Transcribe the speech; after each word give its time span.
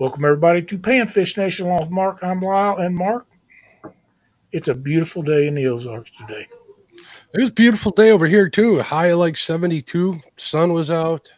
Welcome 0.00 0.24
everybody 0.24 0.62
to 0.62 0.78
Panfish 0.78 1.36
Nation 1.36 1.66
along 1.66 1.80
with 1.80 1.90
Mark. 1.90 2.22
I'm 2.22 2.40
Lyle 2.40 2.76
and 2.76 2.94
Mark. 2.94 3.26
It's 4.52 4.68
a 4.68 4.74
beautiful 4.76 5.22
day 5.22 5.48
in 5.48 5.56
the 5.56 5.66
Ozarks 5.66 6.12
today. 6.12 6.46
It 7.34 7.40
was 7.40 7.48
a 7.48 7.52
beautiful 7.52 7.90
day 7.90 8.12
over 8.12 8.28
here 8.28 8.48
too. 8.48 8.80
High 8.80 9.12
like 9.14 9.36
72. 9.36 10.20
Sun 10.36 10.72
was 10.72 10.88
out. 10.88 11.32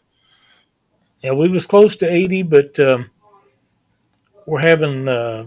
Yeah, 1.22 1.32
we 1.32 1.48
was 1.48 1.64
close 1.64 1.96
to 1.96 2.06
80, 2.12 2.42
but 2.42 2.78
um, 2.78 3.10
we're 4.44 4.60
having 4.60 5.08
uh, 5.08 5.46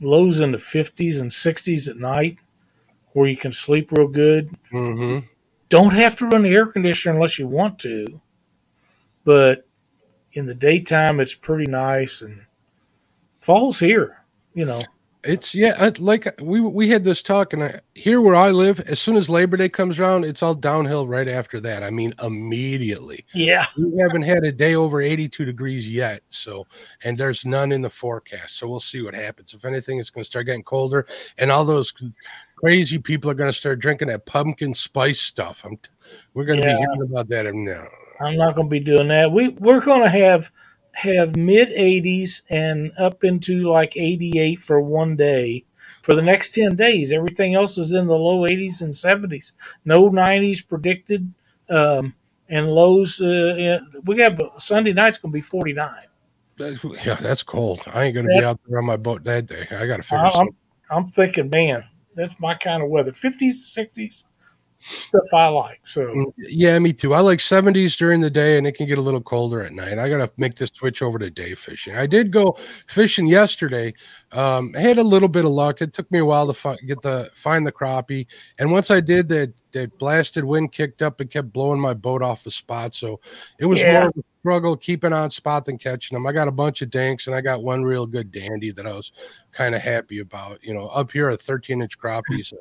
lows 0.00 0.40
in 0.40 0.52
the 0.52 0.58
50s 0.58 1.20
and 1.20 1.30
60s 1.30 1.90
at 1.90 1.98
night 1.98 2.38
where 3.12 3.28
you 3.28 3.36
can 3.36 3.52
sleep 3.52 3.92
real 3.92 4.08
good. 4.08 4.56
Mm-hmm. 4.72 5.26
Don't 5.68 5.92
have 5.92 6.16
to 6.16 6.26
run 6.26 6.44
the 6.44 6.54
air 6.54 6.66
conditioner 6.66 7.16
unless 7.16 7.38
you 7.38 7.48
want 7.48 7.78
to, 7.80 8.22
but 9.24 9.68
in 10.32 10.46
the 10.46 10.54
daytime 10.54 11.20
it's 11.20 11.34
pretty 11.34 11.70
nice 11.70 12.22
and 12.22 12.45
fall's 13.46 13.78
here. 13.78 14.18
You 14.54 14.64
know, 14.64 14.80
It's 15.22 15.54
yeah, 15.54 15.74
I- 15.78 15.92
like 15.98 16.26
we 16.40 16.60
we 16.60 16.88
had 16.88 17.04
this 17.04 17.22
talk, 17.22 17.52
and 17.52 17.62
I, 17.64 17.80
here 17.94 18.20
where 18.20 18.34
I 18.36 18.50
live, 18.50 18.80
as 18.80 18.98
soon 19.00 19.16
as 19.16 19.28
Labor 19.28 19.56
Day 19.56 19.68
comes 19.68 19.98
around, 20.00 20.24
it's 20.24 20.42
all 20.42 20.54
downhill 20.54 21.06
right 21.08 21.28
after 21.28 21.60
that. 21.60 21.82
I 21.82 21.90
mean, 21.90 22.14
immediately. 22.22 23.24
yeah, 23.34 23.66
We 23.76 23.98
haven't 24.00 24.22
had 24.22 24.44
a 24.44 24.52
day 24.52 24.74
over 24.76 25.00
82 25.00 25.44
degrees 25.44 25.88
yet, 25.88 26.22
so 26.30 26.66
and 27.04 27.18
there's 27.18 27.44
none 27.44 27.70
in 27.72 27.82
the 27.82 27.90
forecast. 27.90 28.56
So 28.58 28.68
we'll 28.68 28.80
see 28.80 29.02
what 29.02 29.14
happens. 29.14 29.52
If 29.54 29.64
anything, 29.64 29.98
it's 29.98 30.10
going 30.10 30.22
to 30.24 30.30
start 30.30 30.46
getting 30.46 30.62
colder, 30.64 31.06
and 31.38 31.50
all 31.50 31.64
those 31.64 31.92
crazy 32.56 32.98
people 32.98 33.30
are 33.30 33.34
going 33.34 33.50
to 33.52 33.58
start 33.58 33.78
drinking 33.80 34.08
that 34.08 34.26
pumpkin 34.26 34.74
spice 34.74 35.20
stuff. 35.20 35.64
I'm, 35.64 35.78
we're 36.34 36.44
going 36.46 36.62
to 36.62 36.68
Yeah. 36.68 36.74
be 36.74 36.80
hearing 36.80 37.10
about 37.12 37.28
that 37.28 37.52
now. 37.54 37.86
Uh, 38.20 38.24
I'm 38.24 38.36
not 38.38 38.54
going 38.54 38.68
to 38.68 38.70
be 38.70 38.80
doing 38.80 39.08
that. 39.08 39.30
We 39.30 39.48
we're 39.50 39.84
going 39.84 40.02
to 40.02 40.08
have 40.08 40.50
have 40.96 41.36
mid 41.36 41.68
80s 41.70 42.42
and 42.50 42.92
up 42.98 43.22
into 43.24 43.68
like 43.70 43.96
88 43.96 44.58
for 44.60 44.80
one 44.80 45.16
day 45.16 45.64
for 46.02 46.14
the 46.14 46.22
next 46.22 46.54
10 46.54 46.76
days. 46.76 47.12
Everything 47.12 47.54
else 47.54 47.78
is 47.78 47.92
in 47.94 48.06
the 48.06 48.16
low 48.16 48.40
80s 48.42 48.82
and 48.82 48.92
70s. 48.94 49.52
No 49.84 50.10
90s 50.10 50.66
predicted. 50.66 51.32
Um, 51.68 52.14
and 52.48 52.68
lows, 52.68 53.20
uh, 53.20 53.80
we 54.04 54.20
have 54.20 54.40
Sunday 54.58 54.92
night's 54.92 55.18
going 55.18 55.32
to 55.32 55.36
be 55.36 55.40
49. 55.40 55.90
Yeah, 57.04 57.16
that's 57.16 57.42
cold. 57.42 57.82
I 57.92 58.04
ain't 58.04 58.14
going 58.14 58.26
to 58.26 58.38
be 58.38 58.44
out 58.44 58.60
there 58.66 58.78
on 58.78 58.84
my 58.86 58.96
boat 58.96 59.24
that 59.24 59.46
day. 59.46 59.66
I 59.70 59.86
got 59.86 59.96
to 59.96 60.02
figure 60.02 60.18
I- 60.24 60.48
I'm 60.88 61.04
thinking, 61.06 61.50
man, 61.50 61.84
that's 62.14 62.38
my 62.38 62.54
kind 62.54 62.82
of 62.84 62.88
weather. 62.88 63.10
50s, 63.10 63.76
60s, 63.76 64.24
stuff 64.78 65.22
I 65.34 65.48
like. 65.48 65.80
So, 65.84 66.32
Yeah, 66.36 66.78
me 66.78 66.92
too. 66.92 67.14
I 67.14 67.20
like 67.20 67.38
70s 67.38 67.96
during 67.96 68.20
the 68.20 68.30
day 68.30 68.58
and 68.58 68.66
it 68.66 68.72
can 68.72 68.86
get 68.86 68.98
a 68.98 69.02
little 69.02 69.20
colder 69.20 69.62
at 69.62 69.72
night. 69.72 69.98
I 69.98 70.08
got 70.08 70.18
to 70.18 70.30
make 70.36 70.54
this 70.56 70.70
switch 70.74 71.02
over 71.02 71.18
to 71.18 71.30
day 71.30 71.54
fishing. 71.54 71.96
I 71.96 72.06
did 72.06 72.30
go 72.30 72.56
fishing 72.88 73.26
yesterday. 73.26 73.94
Um, 74.32 74.74
I 74.76 74.80
had 74.80 74.98
a 74.98 75.02
little 75.02 75.28
bit 75.28 75.44
of 75.44 75.50
luck. 75.50 75.80
It 75.82 75.92
took 75.92 76.10
me 76.10 76.18
a 76.18 76.24
while 76.24 76.46
to 76.46 76.52
fi- 76.54 76.76
get 76.86 77.02
the 77.02 77.30
find 77.34 77.66
the 77.66 77.72
crappie. 77.72 78.26
And 78.58 78.70
once 78.70 78.90
I 78.90 79.00
did 79.00 79.28
that, 79.28 79.52
that 79.72 79.98
blasted 79.98 80.44
wind 80.44 80.72
kicked 80.72 81.02
up 81.02 81.20
and 81.20 81.30
kept 81.30 81.52
blowing 81.52 81.80
my 81.80 81.94
boat 81.94 82.22
off 82.22 82.44
the 82.44 82.50
spot. 82.50 82.94
So 82.94 83.20
it 83.58 83.66
was 83.66 83.80
Yeah. 83.80 84.00
more 84.00 84.08
of 84.08 84.14
a 84.18 84.22
struggle 84.40 84.76
keeping 84.76 85.12
on 85.12 85.30
spot 85.30 85.64
than 85.64 85.76
catching 85.78 86.14
them. 86.14 86.26
I 86.26 86.32
got 86.32 86.46
a 86.48 86.52
bunch 86.52 86.80
of 86.82 86.90
dinks 86.90 87.26
and 87.26 87.34
I 87.34 87.40
got 87.40 87.62
one 87.62 87.82
real 87.82 88.06
good 88.06 88.30
dandy 88.30 88.70
that 88.72 88.86
I 88.86 88.94
was 88.94 89.12
kind 89.50 89.74
of 89.74 89.80
happy 89.82 90.20
about. 90.20 90.62
You 90.62 90.74
know, 90.74 90.86
up 90.88 91.10
here 91.10 91.30
a 91.30 91.36
13 91.36 91.82
inch 91.82 91.98
crappie 91.98 92.38
is 92.40 92.52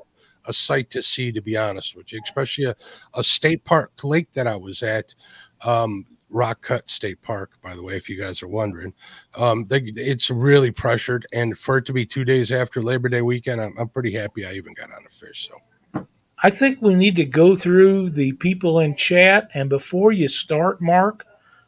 a, 0.45 0.49
a 0.49 0.53
sight 0.53 0.89
to 0.91 1.01
see, 1.01 1.31
to 1.31 1.41
be 1.41 1.57
honest 1.57 1.95
with 1.95 2.11
you, 2.11 2.19
especially 2.23 2.65
a, 2.65 2.75
a 3.13 3.23
state 3.23 3.63
park 3.63 3.91
lake 4.03 4.33
that 4.33 4.47
I 4.47 4.55
was 4.55 4.83
at. 4.83 5.15
Um, 5.61 6.05
Rock 6.29 6.61
Cut 6.61 6.89
State 6.89 7.21
Park, 7.21 7.51
by 7.63 7.75
the 7.75 7.83
way, 7.83 7.95
if 7.95 8.09
you 8.09 8.19
guys 8.19 8.43
are 8.43 8.47
wondering, 8.47 8.93
um, 9.38 9.66
they, 9.67 9.81
it's 9.95 10.29
really 10.29 10.71
pressured, 10.71 11.25
and 11.31 11.57
for 11.57 11.77
it 11.77 11.85
to 11.85 11.93
be 11.93 12.05
two 12.05 12.25
days 12.25 12.51
after 12.51 12.81
Labor 12.81 13.07
Day 13.09 13.21
weekend, 13.21 13.61
I'm, 13.61 13.73
I'm 13.79 13.89
pretty 13.89 14.13
happy 14.13 14.45
I 14.45 14.53
even 14.53 14.73
got 14.73 14.91
on 14.91 15.03
the 15.03 15.09
fish. 15.09 15.49
So 15.49 16.07
I 16.43 16.49
think 16.49 16.81
we 16.81 16.95
need 16.95 17.16
to 17.16 17.25
go 17.25 17.56
through 17.56 18.09
the 18.09 18.33
people 18.33 18.79
in 18.79 18.95
chat. 18.95 19.50
And 19.53 19.69
before 19.69 20.12
you 20.12 20.27
start, 20.27 20.81
Mark, 20.81 21.25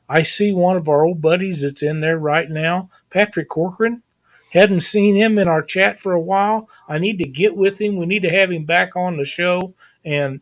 I 0.09 0.21
see 0.21 0.53
one 0.53 0.75
of 0.75 0.89
our 0.89 1.05
old 1.05 1.21
buddies 1.21 1.61
that's 1.61 1.83
in 1.83 2.01
there 2.01 2.17
right 2.17 2.49
now, 2.49 2.89
Patrick 3.09 3.49
Corcoran. 3.49 4.03
Hadn't 4.51 4.81
seen 4.81 5.15
him 5.15 5.37
in 5.37 5.47
our 5.47 5.61
chat 5.61 5.99
for 5.99 6.13
a 6.13 6.21
while. 6.21 6.69
I 6.87 6.99
need 6.99 7.19
to 7.19 7.27
get 7.27 7.57
with 7.57 7.81
him. 7.81 7.97
We 7.97 8.05
need 8.05 8.23
to 8.23 8.29
have 8.29 8.51
him 8.51 8.65
back 8.65 8.95
on 8.95 9.17
the 9.17 9.25
show. 9.25 9.73
And 10.05 10.41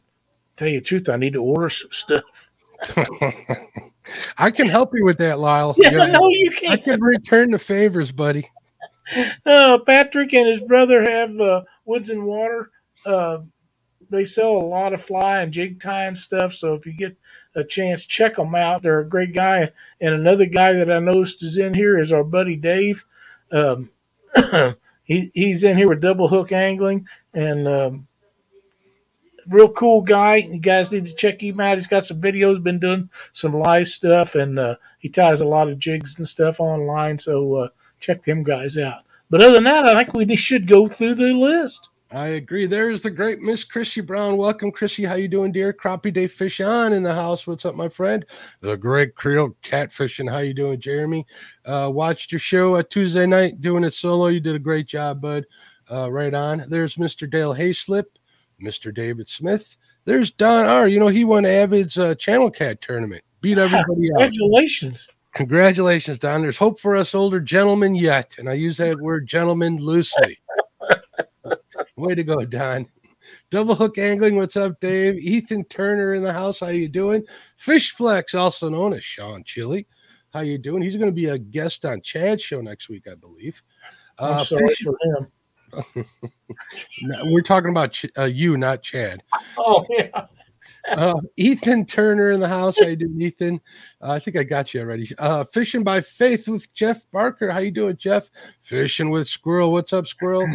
tell 0.56 0.68
you 0.68 0.80
the 0.80 0.86
truth, 0.86 1.10
I 1.10 1.18
need 1.18 1.34
to 1.34 1.44
order 1.44 1.70
some 1.70 1.92
stuff. 1.92 2.52
I 4.38 4.52
can 4.52 4.68
help 4.68 4.94
you 4.94 5.06
with 5.06 5.18
that, 5.20 5.40
Lyle. 5.40 5.76
Yeah, 5.84 5.92
no, 6.08 6.28
you 6.30 6.52
I 6.52 6.56
can't. 6.56 6.74
I 6.74 6.78
can 6.78 7.02
return 7.02 7.52
the 7.52 7.60
favors, 7.60 8.12
buddy. 8.12 8.50
Uh, 9.46 9.80
Patrick 9.86 10.34
and 10.34 10.48
his 10.48 10.64
brother 10.64 11.04
have 11.04 11.40
uh, 11.40 11.64
Woods 11.86 12.10
and 12.10 12.26
Water. 12.26 12.72
Uh, 13.06 13.40
they 14.10 14.24
sell 14.24 14.52
a 14.52 14.60
lot 14.68 14.94
of 14.94 15.02
fly 15.02 15.40
and 15.42 15.52
jig 15.54 15.80
tying 15.80 16.16
stuff. 16.16 16.54
So 16.54 16.74
if 16.74 16.86
you 16.86 16.94
get 16.94 17.18
a 17.56 17.64
chance, 17.64 18.06
check 18.06 18.36
them 18.36 18.56
out. 18.56 18.82
They're 18.84 19.00
a 19.00 19.10
great 19.10 19.34
guy. 19.34 19.72
And 20.02 20.14
another 20.16 20.46
guy 20.46 20.74
that 20.74 20.92
I 20.92 21.00
noticed 21.00 21.44
is 21.44 21.58
in 21.58 21.74
here 21.74 22.00
is 22.00 22.14
our 22.14 22.24
buddy 22.24 22.56
Dave. 22.56 23.06
Um, 23.52 23.90
he 25.04 25.32
he's 25.34 25.64
in 25.64 25.78
here 25.78 25.88
with 25.88 26.02
double 26.02 26.28
hook 26.28 26.52
angling 26.52 27.08
and 27.34 27.68
um, 27.68 28.08
real 29.48 29.70
cool 29.70 30.02
guy. 30.02 30.38
You 30.38 30.60
guys 30.60 30.92
need 30.92 31.06
to 31.06 31.14
check 31.14 31.42
him 31.42 31.60
out. 31.60 31.76
He's 31.76 31.88
got 31.88 32.06
some 32.06 32.22
videos, 32.22 32.62
been 32.62 32.80
doing 32.80 33.10
some 33.34 33.54
live 33.54 33.88
stuff, 33.88 34.36
and 34.36 34.60
uh, 34.60 34.76
he 35.00 35.10
ties 35.10 35.42
a 35.42 35.48
lot 35.48 35.70
of 35.70 35.80
jigs 35.80 36.18
and 36.18 36.28
stuff 36.28 36.60
online. 36.60 37.20
So 37.20 37.56
uh, 37.56 37.70
check 38.00 38.24
them 38.24 38.44
guys 38.44 38.78
out. 38.78 39.04
But 39.30 39.42
other 39.42 39.54
than 39.54 39.64
that, 39.66 39.86
I 39.86 40.04
think 40.04 40.14
we 40.14 40.36
should 40.36 40.68
go 40.68 40.88
through 40.88 41.16
the 41.16 41.34
list. 41.34 41.90
I 42.12 42.28
agree. 42.28 42.66
There's 42.68 43.02
the 43.02 43.10
great 43.10 43.42
Miss 43.42 43.64
Chrissy 43.64 44.02
Brown. 44.02 44.38
Welcome, 44.38 44.72
Chrissy. 44.72 45.06
How 45.06 45.16
you 45.16 45.28
doing, 45.28 45.52
dear? 45.52 45.74
Crappie 45.74 46.14
Day 46.14 46.28
Fish 46.28 46.62
on 46.62 46.94
in 46.94 47.02
the 47.02 47.14
house. 47.14 47.48
What's 47.48 47.66
up, 47.66 47.76
my 47.76 47.90
friend? 47.90 48.26
The 48.62 48.78
great 48.78 49.16
Creole 49.16 49.56
Catfishing. 49.64 50.30
How 50.30 50.38
you 50.38 50.54
doing, 50.54 50.80
Jeremy? 50.80 51.26
Uh, 51.66 51.90
watched 51.92 52.32
your 52.32 52.40
show 52.40 52.76
at 52.76 52.92
Tuesday 52.92 53.26
night, 53.26 53.60
doing 53.60 53.84
it 53.84 53.92
solo. 53.92 54.28
You 54.28 54.40
did 54.40 54.56
a 54.56 54.60
great 54.60 54.88
job, 54.88 55.20
bud. 55.20 55.46
Uh, 55.92 56.12
right 56.12 56.34
on. 56.34 56.64
There's 56.70 56.96
Mr. 56.96 57.30
Dale 57.30 57.54
Hayslip, 57.54 58.06
Mr. 58.62 58.94
David 58.94 59.28
Smith. 59.28 59.76
There's 60.06 60.32
Don 60.32 60.66
R. 60.66 60.88
You 60.88 61.00
know 61.00 61.08
he 61.08 61.26
won 61.26 61.46
Avid's 61.46 61.98
uh, 61.98 62.16
Channel 62.16 62.52
Cat 62.52 62.82
tournament. 62.82 63.24
Beat 63.42 63.58
everybody 63.58 64.12
out. 64.14 64.20
Congratulations. 64.20 65.10
Congratulations, 65.36 66.20
Don. 66.20 66.42
There's 66.42 66.58
hope 66.58 66.80
for 66.80 66.96
us 66.96 67.14
older 67.14 67.40
gentlemen 67.40 67.94
yet. 67.94 68.36
And 68.38 68.48
I 68.48 68.54
use 68.54 68.78
that 68.78 69.00
word 69.00 69.28
gentleman 69.28 69.78
loosely. 69.78 70.38
Way 71.98 72.16
to 72.16 72.24
go, 72.24 72.44
Don. 72.44 72.88
Double 73.50 73.74
hook 73.74 73.98
angling. 73.98 74.36
What's 74.36 74.58
up, 74.58 74.80
Dave? 74.82 75.18
Ethan 75.18 75.64
Turner 75.66 76.14
in 76.14 76.24
the 76.24 76.34
house. 76.34 76.60
How 76.60 76.68
you 76.68 76.90
doing? 76.90 77.24
Fish 77.56 77.92
Flex, 77.92 78.36
also 78.36 78.70
known 78.70 78.94
as 78.94 79.04
Sean 79.04 79.44
Chili. 79.46 79.88
How 80.34 80.42
you 80.42 80.58
doing? 80.58 80.84
He's 80.84 80.98
going 80.98 81.10
to 81.10 81.16
be 81.16 81.28
a 81.30 81.38
guest 81.38 81.86
on 81.86 82.02
Chad's 82.02 82.44
show 82.44 82.60
next 82.60 82.90
week, 82.90 83.06
I 83.10 83.16
believe. 83.16 83.62
Uh, 84.18 84.40
sorry 84.40 84.68
Fish- 84.68 84.84
for 84.84 84.98
him. 85.04 85.28
we're 87.32 87.42
talking 87.42 87.72
about 87.72 87.94
Ch- 87.94 88.12
uh, 88.18 88.24
you, 88.26 88.58
not 88.58 88.84
Chad. 88.84 89.22
Oh 89.58 89.86
yeah. 89.90 90.26
uh, 90.90 91.20
Ethan 91.38 91.86
Turner 91.86 92.32
in 92.32 92.42
the 92.42 92.48
house. 92.48 92.78
How 92.80 92.88
you 92.88 92.96
doing, 92.98 93.22
Ethan? 93.22 93.62
Uh, 94.02 94.12
I 94.12 94.20
think 94.20 94.36
I 94.38 94.44
got 94.44 94.74
you 94.74 94.82
already. 94.82 95.10
Uh, 95.18 95.46
Fishing 95.46 95.84
by 95.84 96.02
Faith 96.02 96.48
with 96.50 96.74
Jeff 96.74 97.02
Barker. 97.12 97.50
How 97.52 97.60
you 97.60 97.72
doing, 97.72 97.96
Jeff? 97.98 98.30
Fishing 98.62 99.10
with 99.10 99.28
Squirrel. 99.28 99.72
What's 99.72 99.94
up, 99.94 100.08
Squirrel? 100.08 100.46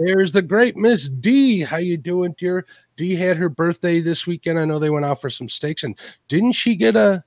There's 0.00 0.32
the 0.32 0.40
great 0.40 0.76
Miss 0.78 1.10
D. 1.10 1.60
How 1.60 1.76
you 1.76 1.98
doing, 1.98 2.34
dear? 2.38 2.64
D 2.96 3.14
had 3.14 3.36
her 3.36 3.50
birthday 3.50 4.00
this 4.00 4.26
weekend. 4.26 4.58
I 4.58 4.64
know 4.64 4.78
they 4.78 4.88
went 4.88 5.04
out 5.04 5.20
for 5.20 5.28
some 5.28 5.48
steaks, 5.48 5.84
and 5.84 5.94
didn't 6.28 6.52
she 6.52 6.74
get 6.74 6.96
a 6.96 7.22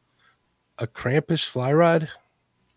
a 0.80 0.88
Krampus 0.88 1.46
fly 1.46 1.72
rod? 1.72 2.10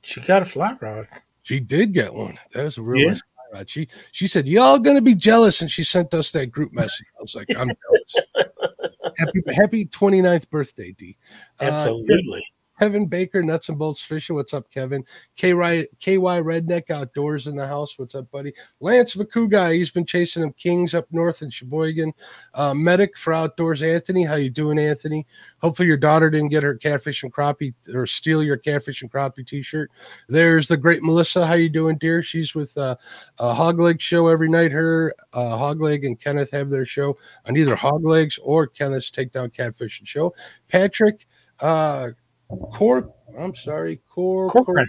She 0.03 0.21
got 0.21 0.43
a 0.43 0.45
fly 0.45 0.77
rod. 0.81 1.09
She 1.45 1.61
did 1.61 1.95
get 1.95 2.13
one. 2.13 2.39
That 2.53 2.65
was 2.65 2.77
a 2.77 2.83
real 2.83 3.01
Yeah. 3.05 3.09
nice 3.09 3.23
fly 3.23 3.59
rod. 3.59 3.71
She 3.71 3.89
she 4.13 4.29
said, 4.29 4.47
"Y'all 4.47 4.79
gonna 4.79 5.01
be 5.01 5.15
jealous," 5.15 5.63
and 5.63 5.71
she 5.71 5.83
sent 5.83 6.13
us 6.13 6.31
that 6.33 6.49
group 6.49 6.75
message. 6.75 7.07
I 7.19 7.23
was 7.23 7.35
like, 7.35 7.49
"I'm 7.57 7.71
jealous." 7.71 8.15
happy 9.19 9.43
happy 9.55 9.87
29th 9.87 10.51
birthday, 10.51 10.93
D. 10.93 11.17
Uh, 11.59 11.65
Absolutely. 11.65 12.45
Kevin 12.79 13.07
Baker, 13.07 13.43
Nuts 13.43 13.69
and 13.69 13.79
Bolts 13.79 14.03
Fishing. 14.03 14.37
What's 14.37 14.53
up, 14.53 14.71
Kevin? 14.71 15.05
KY, 15.37 15.87
KY 15.99 16.41
Redneck 16.43 16.91
Outdoors 16.91 17.47
in 17.47 17.57
the 17.57 17.67
house. 17.67 17.99
What's 17.99 18.15
up, 18.15 18.31
buddy? 18.31 18.53
Lance 18.81 19.15
McCouga, 19.15 19.73
he's 19.73 19.91
been 19.91 20.05
chasing 20.05 20.43
them 20.43 20.53
kings 20.53 20.95
up 20.95 21.07
north 21.11 21.43
in 21.43 21.51
Sheboygan. 21.51 22.13
Uh, 22.55 22.75
Medic 22.75 23.17
for 23.17 23.33
Outdoors, 23.33 23.83
Anthony. 23.83 24.25
How 24.25 24.35
you 24.35 24.51
doing, 24.51 24.79
Anthony? 24.79 25.27
Hopefully 25.61 25.89
your 25.89 25.97
daughter 25.97 26.29
didn't 26.31 26.51
get 26.51 26.63
her 26.63 26.75
catfish 26.75 27.23
and 27.23 27.33
crappie 27.33 27.75
or 27.95 28.07
steal 28.07 28.43
your 28.43 28.59
catfish 28.59 29.03
and 29.03 29.11
crappie 29.11 29.47
t-shirt. 29.47 29.91
There's 30.29 30.69
the 30.69 30.77
great 30.77 31.03
Melissa. 31.03 31.47
How 31.47 31.55
you 31.55 31.71
doing, 31.71 31.97
dear? 31.97 32.23
She's 32.23 32.55
with 32.55 32.77
uh, 32.77 32.97
a 33.39 33.55
Hogleg 33.55 34.01
show 34.01 34.29
every 34.29 34.49
night. 34.49 34.73
Her, 34.73 35.15
uh, 35.33 35.57
Hogleg 35.57 36.05
and 36.05 36.21
Kenneth 36.21 36.51
have 36.51 36.71
their 36.71 36.87
show 36.87 37.17
on 37.47 37.57
either 37.57 37.77
Hoglegs 37.77 38.39
or 38.43 38.67
Kenneth's 38.67 39.11
Takedown 39.11 39.53
catfish 39.53 39.99
and 39.99 40.07
Show. 40.07 40.35
Patrick, 40.69 41.27
uh, 41.61 42.11
Cork. 42.49 43.11
I'm 43.39 43.55
sorry, 43.55 44.01
Cor. 44.09 44.49
Corcoran. 44.49 44.89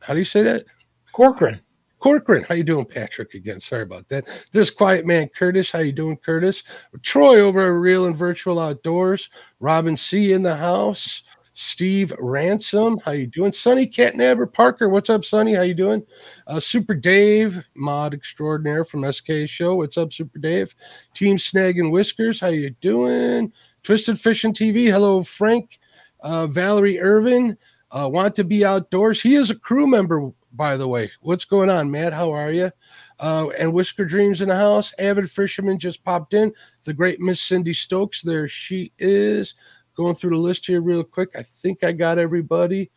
How 0.00 0.14
do 0.14 0.18
you 0.18 0.24
say 0.24 0.42
that? 0.42 0.64
Corcoran. 1.12 1.60
Corcoran, 1.98 2.44
how 2.48 2.54
you 2.54 2.62
doing, 2.62 2.84
Patrick? 2.84 3.34
Again, 3.34 3.58
sorry 3.58 3.82
about 3.82 4.08
that. 4.10 4.26
There's 4.52 4.70
Quiet 4.70 5.06
Man 5.06 5.28
Curtis. 5.28 5.70
How 5.70 5.78
you 5.80 5.92
doing, 5.92 6.16
Curtis? 6.18 6.62
Troy 7.02 7.40
over 7.40 7.66
at 7.66 7.80
Real 7.80 8.06
and 8.06 8.16
Virtual 8.16 8.60
Outdoors. 8.60 9.30
Robin 9.60 9.96
C 9.96 10.32
in 10.32 10.42
the 10.42 10.56
house. 10.56 11.22
Steve 11.58 12.12
Ransom, 12.18 12.98
how 13.02 13.12
you 13.12 13.26
doing? 13.26 13.50
Sonny 13.50 13.86
Catnabber 13.86 14.52
Parker, 14.52 14.90
what's 14.90 15.08
up, 15.08 15.24
Sonny? 15.24 15.54
How 15.54 15.62
you 15.62 15.72
doing? 15.72 16.04
Uh, 16.46 16.60
Super 16.60 16.94
Dave, 16.94 17.64
mod 17.74 18.12
extraordinaire 18.12 18.84
from 18.84 19.10
SK 19.10 19.46
Show. 19.46 19.76
What's 19.76 19.96
up, 19.96 20.12
Super 20.12 20.38
Dave? 20.38 20.74
Team 21.14 21.38
Snag 21.38 21.78
and 21.78 21.90
Whiskers, 21.90 22.40
how 22.40 22.48
you 22.48 22.68
doing? 22.82 23.50
Twisted 23.82 24.20
Fishing 24.20 24.52
TV, 24.52 24.90
hello, 24.90 25.22
Frank. 25.22 25.78
Uh, 26.20 26.46
Valerie 26.46 27.00
Irvin, 27.00 27.56
uh, 27.90 28.08
want 28.12 28.34
to 28.36 28.44
be 28.44 28.64
outdoors. 28.64 29.22
He 29.22 29.34
is 29.34 29.50
a 29.50 29.54
crew 29.54 29.86
member, 29.86 30.32
by 30.52 30.76
the 30.76 30.88
way. 30.88 31.10
What's 31.20 31.44
going 31.44 31.70
on, 31.70 31.90
Matt? 31.90 32.12
How 32.12 32.30
are 32.32 32.52
you? 32.52 32.72
Uh, 33.18 33.48
and 33.58 33.72
Whisker 33.72 34.04
Dreams 34.04 34.42
in 34.42 34.48
the 34.48 34.56
house. 34.56 34.92
Avid 34.98 35.30
fisherman 35.30 35.78
just 35.78 36.04
popped 36.04 36.34
in. 36.34 36.52
The 36.84 36.94
great 36.94 37.20
Miss 37.20 37.40
Cindy 37.40 37.72
Stokes, 37.72 38.22
there 38.22 38.48
she 38.48 38.92
is 38.98 39.54
going 39.96 40.14
through 40.14 40.30
the 40.30 40.36
list 40.36 40.66
here 40.66 40.80
real 40.80 41.02
quick. 41.02 41.30
I 41.34 41.42
think 41.42 41.82
I 41.82 41.92
got 41.92 42.18
everybody. 42.18 42.90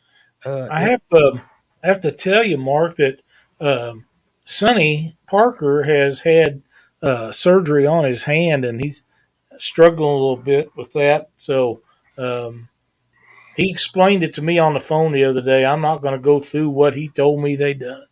Uh, 0.45 0.67
I 0.69 0.81
have 0.81 1.01
to 1.11 1.41
I 1.83 1.87
have 1.87 2.01
to 2.01 2.11
tell 2.11 2.43
you, 2.43 2.57
Mark, 2.57 2.95
that 2.95 3.21
um, 3.59 4.05
Sonny 4.45 5.17
Parker 5.27 5.83
has 5.83 6.21
had 6.21 6.61
uh, 7.01 7.31
surgery 7.31 7.87
on 7.87 8.03
his 8.03 8.23
hand, 8.23 8.65
and 8.65 8.81
he's 8.81 9.01
struggling 9.57 10.09
a 10.09 10.13
little 10.13 10.37
bit 10.37 10.71
with 10.75 10.91
that. 10.93 11.29
So 11.37 11.81
um, 12.17 12.69
he 13.59 13.69
explained 13.69 14.23
it 14.23 14.33
to 14.35 14.41
me 14.41 14.57
on 14.57 14.73
the 14.73 14.79
phone 14.79 15.11
the 15.11 15.25
other 15.25 15.41
day. 15.41 15.65
I'm 15.65 15.81
not 15.81 16.01
going 16.01 16.13
to 16.13 16.19
go 16.19 16.39
through 16.39 16.69
what 16.69 16.93
he 16.93 17.09
told 17.09 17.43
me 17.43 17.57
they 17.57 17.73
done, 17.73 18.05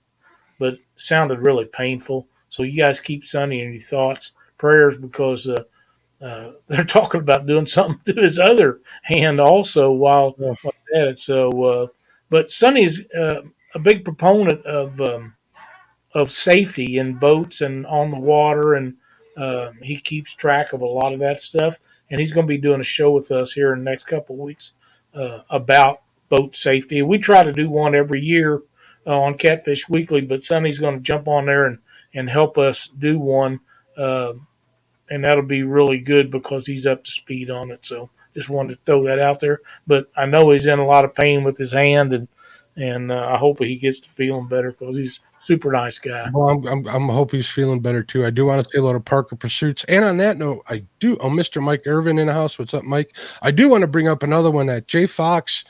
but 0.59 0.73
it 0.73 0.81
sounded 0.97 1.39
really 1.39 1.63
painful. 1.63 2.27
So 2.49 2.63
you 2.63 2.77
guys 2.77 2.99
keep 2.99 3.23
Sonny 3.23 3.61
in 3.61 3.71
your 3.71 3.79
thoughts, 3.79 4.33
prayers, 4.57 4.97
because 4.97 5.47
uh, 5.47 5.63
uh, 6.21 6.51
they're 6.67 6.83
talking 6.83 7.21
about 7.21 7.45
doing 7.45 7.65
something 7.65 8.13
to 8.13 8.21
his 8.21 8.39
other 8.39 8.81
hand 9.03 9.39
also 9.39 9.89
while, 9.91 10.35
yeah. 10.37 10.53
while 10.61 10.73
at 10.95 11.07
it. 11.07 11.19
So, 11.19 11.63
uh, 11.63 11.87
but 12.29 12.49
Sonny's 12.49 13.05
uh, 13.11 13.41
a 13.73 13.79
big 13.79 14.03
proponent 14.03 14.65
of 14.65 14.99
um, 14.99 15.35
of 16.13 16.29
safety 16.29 16.97
in 16.97 17.13
boats 17.13 17.61
and 17.61 17.85
on 17.85 18.11
the 18.11 18.19
water, 18.19 18.73
and 18.73 18.95
um, 19.37 19.77
he 19.81 19.97
keeps 20.01 20.35
track 20.35 20.73
of 20.73 20.81
a 20.81 20.85
lot 20.85 21.13
of 21.13 21.19
that 21.19 21.39
stuff. 21.39 21.79
And 22.09 22.19
he's 22.19 22.33
going 22.33 22.47
to 22.47 22.51
be 22.51 22.57
doing 22.57 22.81
a 22.81 22.85
show 22.85 23.11
with 23.11 23.31
us 23.31 23.53
here 23.53 23.71
in 23.71 23.79
the 23.79 23.89
next 23.89 24.05
couple 24.05 24.35
of 24.35 24.41
weeks 24.41 24.73
uh, 25.17 25.43
about 25.49 25.97
boat 26.29 26.55
safety. 26.55 27.01
We 27.01 27.17
try 27.17 27.43
to 27.43 27.53
do 27.53 27.69
one 27.69 27.95
every 27.95 28.21
year 28.21 28.61
uh, 29.05 29.19
on 29.21 29.37
Catfish 29.37 29.89
Weekly, 29.89 30.21
but 30.21 30.43
Sonny's 30.43 30.79
going 30.79 30.95
to 30.95 31.01
jump 31.01 31.27
on 31.27 31.45
there 31.45 31.65
and 31.65 31.79
and 32.13 32.29
help 32.29 32.57
us 32.57 32.87
do 32.87 33.19
one. 33.19 33.59
Uh, 33.97 34.33
and 35.09 35.23
that'll 35.23 35.43
be 35.43 35.63
really 35.63 35.99
good 35.99 36.31
because 36.31 36.67
he's 36.67 36.87
up 36.87 37.03
to 37.03 37.11
speed 37.11 37.49
on 37.49 37.71
it. 37.71 37.85
So 37.85 38.09
just 38.33 38.49
wanted 38.49 38.75
to 38.75 38.81
throw 38.85 39.03
that 39.05 39.19
out 39.19 39.39
there. 39.39 39.61
But 39.85 40.07
I 40.15 40.25
know 40.25 40.51
he's 40.51 40.65
in 40.65 40.79
a 40.79 40.85
lot 40.85 41.05
of 41.05 41.15
pain 41.15 41.43
with 41.43 41.57
his 41.57 41.73
hand, 41.73 42.13
and 42.13 42.27
and 42.75 43.11
uh, 43.11 43.31
I 43.33 43.37
hope 43.37 43.59
he 43.59 43.77
gets 43.77 43.99
to 44.01 44.09
feeling 44.09 44.47
better 44.47 44.71
because 44.71 44.97
he's 44.97 45.19
super 45.47 45.71
nice 45.71 45.97
guy. 45.97 46.29
Well, 46.33 46.49
I'm, 46.49 46.67
I'm, 46.67 46.87
I'm 46.87 47.07
hope 47.07 47.31
he's 47.31 47.47
feeling 47.47 47.79
better 47.79 48.03
too. 48.03 48.25
I 48.25 48.29
do 48.29 48.45
want 48.45 48.63
to 48.63 48.69
say 48.69 48.79
hello 48.79 48.91
to 48.91 48.99
Parker 48.99 49.37
Pursuits. 49.37 49.85
And 49.85 50.03
on 50.03 50.17
that 50.17 50.37
note, 50.37 50.63
I 50.67 50.83
do. 50.99 51.17
Oh, 51.17 51.29
Mr. 51.29 51.63
Mike 51.63 51.83
Irvin 51.85 52.19
in 52.19 52.27
the 52.27 52.33
house. 52.33 52.59
What's 52.59 52.73
up, 52.73 52.83
Mike? 52.83 53.15
I 53.41 53.51
do 53.51 53.69
want 53.69 53.81
to 53.81 53.87
bring 53.87 54.09
up 54.09 54.23
another 54.23 54.51
one 54.51 54.67
that 54.67 54.87
Jay 54.87 55.05
Fox, 55.05 55.63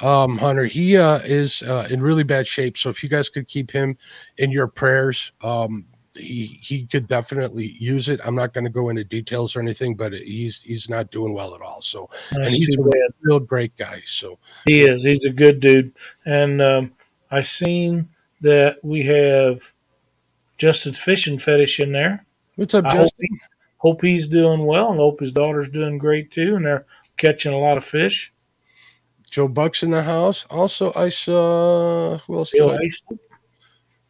um, 0.00 0.38
Hunter. 0.38 0.64
He 0.64 0.96
uh, 0.96 1.18
is 1.18 1.62
uh, 1.62 1.86
in 1.90 2.00
really 2.00 2.22
bad 2.22 2.46
shape. 2.46 2.78
So 2.78 2.88
if 2.88 3.02
you 3.02 3.08
guys 3.10 3.28
could 3.28 3.46
keep 3.46 3.70
him 3.70 3.98
in 4.38 4.50
your 4.50 4.66
prayers, 4.66 5.30
um, 5.42 5.84
he 6.14 6.58
he 6.62 6.86
could 6.86 7.06
definitely 7.06 7.76
use 7.78 8.08
it. 8.08 8.20
I'm 8.24 8.34
not 8.34 8.54
going 8.54 8.64
to 8.64 8.70
go 8.70 8.88
into 8.88 9.04
details 9.04 9.54
or 9.54 9.60
anything, 9.60 9.94
but 9.94 10.14
he's 10.14 10.62
he's 10.62 10.88
not 10.88 11.10
doing 11.10 11.34
well 11.34 11.54
at 11.54 11.60
all. 11.60 11.82
So 11.82 12.08
That's 12.32 12.46
and 12.46 12.50
he's 12.52 12.74
a 12.74 12.82
bad. 12.82 13.14
real 13.20 13.40
great 13.40 13.76
guy. 13.76 14.02
So 14.06 14.38
he 14.64 14.82
is. 14.82 15.04
He's 15.04 15.26
a 15.26 15.30
good 15.30 15.60
dude. 15.60 15.92
And 16.24 16.62
um, 16.62 16.92
I 17.30 17.42
seen 17.42 18.08
that 18.40 18.78
we 18.82 19.02
have 19.04 19.72
Justin 20.56 20.92
Fishing 20.92 21.38
Fetish 21.38 21.80
in 21.80 21.92
there. 21.92 22.24
What's 22.56 22.74
up, 22.74 22.84
Justin? 22.84 23.02
Hope, 23.04 23.12
he, 23.18 23.38
hope, 23.78 24.02
he's 24.02 24.26
doing 24.26 24.66
well, 24.66 24.90
and 24.90 24.98
hope 24.98 25.20
his 25.20 25.32
daughter's 25.32 25.68
doing 25.68 25.98
great 25.98 26.30
too, 26.30 26.56
and 26.56 26.64
they're 26.64 26.86
catching 27.16 27.52
a 27.52 27.58
lot 27.58 27.76
of 27.76 27.84
fish. 27.84 28.32
Joe 29.30 29.48
Buck's 29.48 29.82
in 29.82 29.90
the 29.90 30.02
house. 30.02 30.46
Also, 30.50 30.92
I 30.96 31.10
saw 31.10 32.14
uh, 32.14 32.18
who 32.18 32.38
else? 32.38 32.52
Bill 32.52 32.76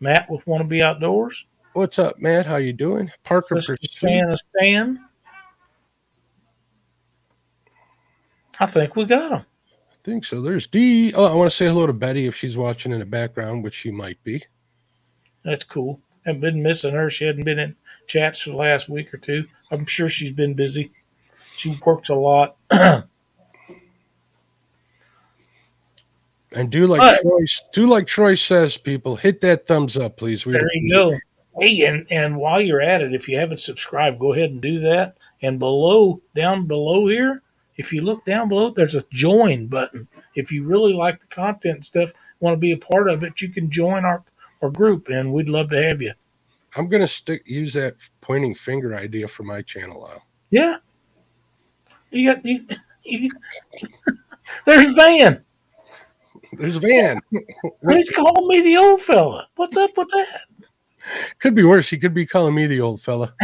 Matt 0.01 0.31
with 0.31 0.47
Want 0.47 0.63
to 0.63 0.69
Be 0.69 0.81
Outdoors. 0.81 1.47
What's 1.73 1.99
up, 1.99 2.19
Matt? 2.19 2.47
How 2.47 2.57
you 2.57 2.73
doing? 2.73 3.11
Parker 3.25 3.61
Stan 3.61 4.37
Stan. 4.37 5.05
I 8.61 8.67
think 8.67 8.97
we 8.97 9.05
got 9.05 9.33
him. 9.33 9.45
Think 10.09 10.25
so. 10.25 10.41
There's 10.41 10.67
D. 10.67 11.13
Oh, 11.13 11.27
I 11.27 11.35
want 11.35 11.51
to 11.51 11.55
say 11.55 11.67
hello 11.67 11.87
to 11.87 11.93
Betty 11.93 12.27
if 12.27 12.35
she's 12.35 12.57
watching 12.57 12.93
in 12.93 12.99
the 12.99 13.05
background, 13.05 13.63
which 13.63 13.75
she 13.75 13.91
might 13.91 14.17
be. 14.25 14.43
That's 15.45 15.65
cool. 15.65 16.01
I've 16.27 16.41
been 16.41 16.63
missing 16.63 16.95
her. 16.95 17.11
She 17.11 17.27
hadn't 17.27 17.45
been 17.45 17.59
in 17.59 17.77
chats 18.07 18.41
for 18.41 18.49
the 18.51 18.57
last 18.57 18.89
week 18.89 19.13
or 19.13 19.19
two. 19.19 19.45
I'm 19.71 19.85
sure 19.85 20.09
she's 20.09 20.33
been 20.33 20.55
busy. 20.55 20.93
She 21.59 21.79
works 21.85 22.09
a 22.09 22.15
lot. 22.15 22.57
and 22.71 23.05
do 26.71 26.87
like 26.87 27.01
but, 27.01 27.21
Troy, 27.21 27.45
do 27.75 27.87
like 27.87 28.07
Troy 28.07 28.35
says, 28.35 28.79
people 28.79 29.17
hit 29.17 29.43
that 29.43 29.67
thumbs 29.67 29.99
up, 29.99 30.17
please. 30.17 30.47
We 30.47 30.55
there 30.55 30.63
you 30.73 30.91
go. 30.91 31.19
Hey, 31.61 31.85
and, 31.85 32.07
and 32.11 32.39
while 32.39 32.63
you're 32.63 32.81
at 32.81 33.03
it, 33.03 33.13
if 33.13 33.29
you 33.29 33.37
haven't 33.37 33.61
subscribed, 33.61 34.19
go 34.19 34.33
ahead 34.33 34.53
and 34.53 34.63
do 34.63 34.79
that. 34.81 35.19
And 35.43 35.59
below, 35.59 36.23
down 36.35 36.67
below 36.67 37.09
here, 37.09 37.43
if 37.79 37.93
you 37.93 38.03
look 38.03 38.25
down 38.25 38.49
below, 38.49 38.71
there's 38.71 38.97
a 38.97 39.05
join 39.13 39.69
button. 39.69 40.09
If 40.35 40.53
you 40.53 40.65
really 40.65 40.93
like 40.93 41.21
the 41.21 41.29
content 41.29 41.75
and 41.77 41.85
stuff, 41.85 42.13
want 42.41 42.55
to 42.55 42.59
be 42.59 42.73
a 42.73 42.77
part 42.77 43.09
of 43.09 43.23
it, 43.23 43.41
you 43.41 43.49
can 43.49 43.71
join 43.71 44.05
our, 44.05 44.25
our 44.61 44.71
group, 44.71 45.09
and 45.09 45.33
we'd 45.33 45.49
love 45.49 45.71
to 45.71 45.83
have 45.83 46.03
you. 46.03 46.13
I'm 46.77 46.89
gonna 46.89 47.07
stick 47.07 47.43
use 47.47 47.73
that 47.75 47.97
pointing 48.21 48.55
finger 48.55 48.95
idea 48.95 49.27
for 49.27 49.45
my 49.45 49.63
channel. 49.63 50.07
Yeah, 50.51 50.77
you 52.11 52.35
got 52.35 52.45
you. 52.45 52.67
you 53.05 53.31
there's 54.67 54.93
Van. 54.93 55.45
There's 56.53 56.77
Van. 56.77 57.21
He's 57.89 58.11
calling 58.11 58.49
me 58.49 58.61
the 58.61 58.77
old 58.77 59.01
fella. 59.01 59.49
What's 59.57 59.77
up 59.77 59.97
with 59.97 60.09
that? 60.09 60.41
could 61.39 61.55
be 61.55 61.65
worse. 61.65 61.89
He 61.89 61.99
could 61.99 62.15
be 62.15 62.27
calling 62.27 62.55
me 62.55 62.67
the 62.67 62.81
old 62.81 63.01
fella. 63.01 63.35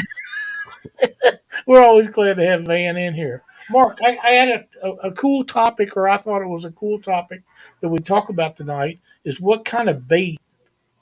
We're 1.66 1.82
always 1.82 2.08
glad 2.08 2.34
to 2.34 2.46
have 2.46 2.64
Van 2.64 2.96
in 2.96 3.14
here. 3.14 3.42
Mark, 3.70 3.98
I, 4.02 4.18
I 4.22 4.30
had 4.30 4.48
a, 4.48 4.86
a, 4.86 4.90
a, 5.08 5.12
cool 5.12 5.44
topic, 5.44 5.96
or 5.96 6.08
I 6.08 6.18
thought 6.18 6.42
it 6.42 6.48
was 6.48 6.64
a 6.64 6.72
cool 6.72 7.00
topic 7.00 7.42
that 7.80 7.88
we 7.88 7.98
talk 7.98 8.28
about 8.28 8.56
tonight. 8.56 9.00
Is 9.24 9.40
what 9.40 9.64
kind 9.64 9.88
of 9.88 10.06
bait 10.06 10.38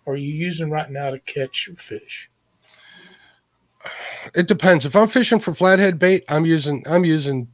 are 0.07 0.17
you 0.17 0.33
using 0.33 0.71
right 0.71 0.91
now 0.91 1.11
to 1.11 1.19
catch 1.19 1.69
fish? 1.77 2.31
It 4.35 4.47
depends. 4.47 4.87
If 4.87 4.95
I'm 4.95 5.09
fishing 5.09 5.41
for 5.41 5.53
flathead 5.55 5.99
bait, 5.99 6.25
I'm 6.29 6.47
using 6.47 6.85
I'm 6.87 7.05
using 7.05 7.49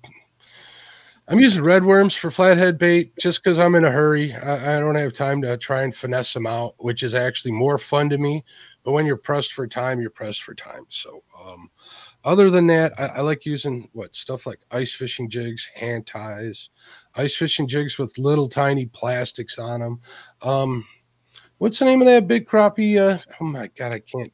I'm 1.26 1.40
using 1.40 1.62
red 1.62 1.84
worms 1.84 2.14
for 2.14 2.30
flathead 2.30 2.78
bait 2.78 3.16
just 3.18 3.42
because 3.42 3.58
I'm 3.58 3.74
in 3.74 3.84
a 3.84 3.90
hurry. 3.90 4.34
I, 4.34 4.76
I, 4.76 4.80
don't 4.80 4.94
have 4.94 5.12
time 5.12 5.42
to 5.42 5.58
try 5.58 5.82
and 5.82 5.94
finesse 5.94 6.32
them 6.32 6.46
out, 6.46 6.74
which 6.78 7.02
is 7.02 7.14
actually 7.14 7.52
more 7.52 7.76
fun 7.76 8.08
to 8.08 8.16
me. 8.16 8.44
But 8.82 8.92
when 8.92 9.04
you're 9.04 9.18
pressed 9.18 9.52
for 9.52 9.66
time, 9.66 10.00
you're 10.00 10.08
pressed 10.08 10.42
for 10.42 10.54
time. 10.54 10.86
So, 10.88 11.22
um, 11.46 11.70
other 12.24 12.50
than 12.50 12.66
that, 12.66 12.98
I, 12.98 13.06
I, 13.06 13.20
like 13.20 13.46
using 13.46 13.88
what 13.92 14.14
stuff 14.14 14.46
like 14.46 14.60
ice 14.70 14.92
fishing 14.92 15.30
jigs, 15.30 15.68
hand 15.74 16.06
ties, 16.06 16.70
ice 17.14 17.34
fishing 17.34 17.68
jigs 17.68 17.98
with 17.98 18.18
little 18.18 18.48
tiny 18.48 18.86
plastics 18.86 19.58
on 19.58 19.80
them. 19.80 20.00
Um, 20.42 20.84
what's 21.58 21.78
the 21.78 21.84
name 21.84 22.00
of 22.00 22.06
that 22.06 22.26
big 22.26 22.46
crappie? 22.46 22.98
Uh, 22.98 23.18
oh 23.40 23.44
my 23.44 23.68
god, 23.68 23.92
I 23.92 24.00
can't. 24.00 24.32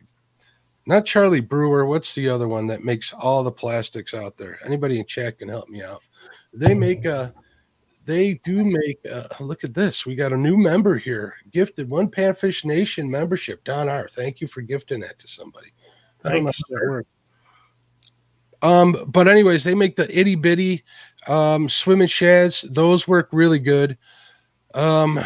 Not 0.87 1.07
Charlie 1.07 1.41
Brewer. 1.41 1.87
What's 1.87 2.15
the 2.15 2.29
other 2.29 2.49
one 2.49 2.67
that 2.67 2.85
makes 2.85 3.13
all 3.13 3.43
the 3.43 3.53
plastics 3.53 4.13
out 4.13 4.37
there? 4.37 4.59
Anybody 4.65 4.99
in 4.99 5.07
chat 5.07 5.39
can 5.39 5.49
help 5.49 5.69
me 5.69 5.83
out. 5.83 6.03
They 6.53 6.75
make 6.75 7.07
a, 7.07 7.33
they 8.05 8.35
do 8.45 8.65
make 8.65 8.99
a, 9.07 9.35
look 9.41 9.65
at 9.65 9.73
this. 9.73 10.05
We 10.05 10.15
got 10.15 10.33
a 10.33 10.37
new 10.37 10.59
member 10.59 10.99
here, 10.99 11.35
gifted 11.53 11.89
one 11.89 12.09
Panfish 12.09 12.65
Nation 12.65 13.11
membership. 13.11 13.65
Don 13.65 13.89
R. 13.89 14.09
Thank 14.11 14.41
you 14.41 14.47
for 14.47 14.61
gifting 14.61 15.01
that 15.01 15.19
to 15.21 15.29
somebody. 15.29 15.73
I 16.23 16.33
don't 16.33 16.45
know 16.45 16.53
how 16.53 16.81
that 16.81 16.91
works. 16.91 17.09
Um, 18.65 19.05
but 19.09 19.29
anyways, 19.29 19.65
they 19.65 19.77
make 19.77 19.97
the 19.97 20.09
itty 20.19 20.37
bitty 20.37 20.85
um, 21.29 21.69
swimming 21.69 22.09
shads. 22.09 22.63
Those 22.63 23.09
work 23.09 23.31
really 23.33 23.61
good. 23.61 23.99
Um, 24.75 25.21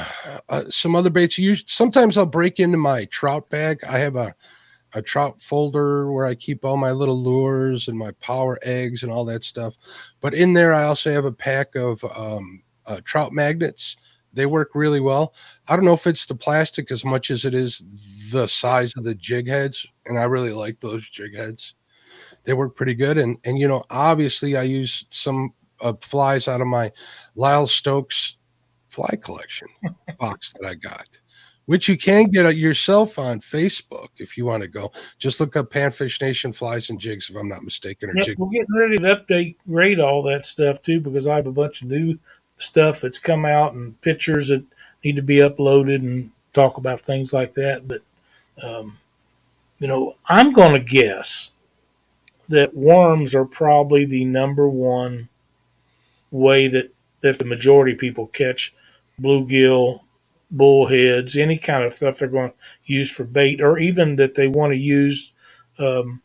uh, 0.51 0.65
some 0.71 0.95
other 0.97 1.11
baits. 1.11 1.39
You 1.39 1.55
sometimes 1.55 2.19
I'll 2.19 2.27
break 2.27 2.61
into 2.61 2.79
my 2.79 3.07
trout 3.07 3.49
bag. 3.51 3.85
I 3.85 3.99
have 3.99 4.17
a 4.17 4.35
a 4.95 5.03
trout 5.03 5.43
folder 5.43 6.13
where 6.13 6.27
I 6.27 6.35
keep 6.35 6.65
all 6.65 6.77
my 6.79 6.93
little 6.93 7.19
lures 7.23 7.89
and 7.89 7.99
my 7.99 8.13
power 8.21 8.59
eggs 8.63 9.03
and 9.03 9.13
all 9.13 9.25
that 9.27 9.45
stuff. 9.45 9.77
But 10.21 10.35
in 10.35 10.55
there, 10.55 10.75
I 10.75 10.85
also 10.85 11.13
have 11.13 11.27
a 11.27 11.33
pack 11.33 11.75
of 11.77 12.05
um, 12.17 12.63
uh, 12.87 13.01
trout 13.05 13.33
magnets 13.33 13.97
They 14.33 14.47
work 14.47 14.71
really 14.75 15.01
well. 15.01 15.35
I 15.69 15.77
don't 15.77 15.85
know 15.85 15.95
if 15.95 16.07
it's 16.07 16.27
the 16.27 16.35
plastic 16.35 16.91
as 16.91 17.05
much 17.05 17.31
as 17.31 17.45
it 17.45 17.55
is 17.55 17.83
the 18.33 18.47
size 18.49 18.95
of 18.97 19.05
the 19.05 19.15
jig 19.15 19.49
heads, 19.49 19.87
and 20.07 20.19
I 20.19 20.25
really 20.25 20.53
like 20.53 20.81
those 20.81 21.09
jig 21.11 21.37
heads. 21.37 21.75
They 22.49 22.55
work 22.55 22.75
pretty 22.75 22.95
good, 22.95 23.19
and 23.19 23.37
and 23.45 23.59
you 23.59 23.69
know, 23.69 23.85
obviously, 23.91 24.57
I 24.57 24.63
use 24.63 25.05
some 25.11 25.53
uh, 25.83 25.93
flies 26.01 26.49
out 26.49 26.63
of 26.63 26.67
my 26.67 26.91
Lyle 27.35 27.67
Stokes 27.67 28.37
fly 28.89 29.19
collection 29.23 29.69
box 30.19 30.55
that 30.59 30.67
I 30.67 30.75
got 30.75 31.21
which 31.69 31.87
you 31.87 31.99
can 31.99 32.31
get 32.31 32.57
yourself 32.57 33.19
on 33.19 33.41
Facebook 33.41 34.09
if 34.17 34.39
you 34.39 34.47
want 34.47 34.63
to 34.63 34.69
go. 34.69 34.91
Just 35.19 35.39
look 35.39 35.55
up 35.55 35.71
Panfish 35.71 36.19
Nation 36.19 36.51
flies 36.51 36.89
and 36.89 36.99
jigs, 36.99 37.29
if 37.29 37.37
I'm 37.37 37.47
not 37.47 37.63
mistaken. 37.63 38.09
Or 38.09 38.17
yep, 38.17 38.25
jig- 38.25 38.39
we're 38.39 38.49
getting 38.49 38.75
ready 38.75 38.97
to 38.97 39.03
update, 39.03 39.57
grade 39.67 40.01
all 40.01 40.23
that 40.23 40.47
stuff 40.47 40.81
too, 40.81 40.99
because 40.99 41.29
I 41.29 41.37
have 41.37 41.47
a 41.47 41.53
bunch 41.53 41.83
of 41.83 41.89
new 41.89 42.19
stuff 42.57 43.03
that's 43.03 43.19
come 43.19 43.45
out 43.45 43.75
and 43.75 44.01
pictures 44.01 44.49
that 44.49 44.65
need 45.05 45.17
to 45.17 45.23
be 45.23 45.37
uploaded 45.37 45.97
and 45.97 46.31
talk 46.55 46.79
about 46.79 47.03
things 47.03 47.35
like 47.35 47.53
that. 47.53 47.87
But, 47.87 48.01
um, 48.63 48.97
you 49.79 49.89
know, 49.89 50.17
I'm 50.27 50.55
going 50.55 50.73
to 50.73 50.81
guess 50.81 51.53
that 52.49 52.75
worms 52.75 53.35
are 53.35 53.45
probably 53.45 54.05
the 54.05 54.25
number 54.25 54.69
one 54.69 55.29
way 56.31 56.69
that, 56.69 56.93
that 57.21 57.39
the 57.39 57.45
majority 57.45 57.93
of 57.93 57.99
people 57.99 58.27
catch 58.27 58.75
bluegill 59.21 60.01
bullheads, 60.51 61.37
any 61.37 61.59
kind 61.59 61.85
of 61.85 61.95
stuff 61.95 62.19
they're 62.19 62.29
going 62.29 62.51
to 62.51 62.57
use 62.85 63.11
for 63.11 63.25
bait, 63.25 63.61
or 63.61 63.79
even 63.79 64.17
that 64.17 64.35
they 64.35 64.49
want 64.49 64.73
to 64.73 64.79
use 64.79 65.33
um, 65.79 66.23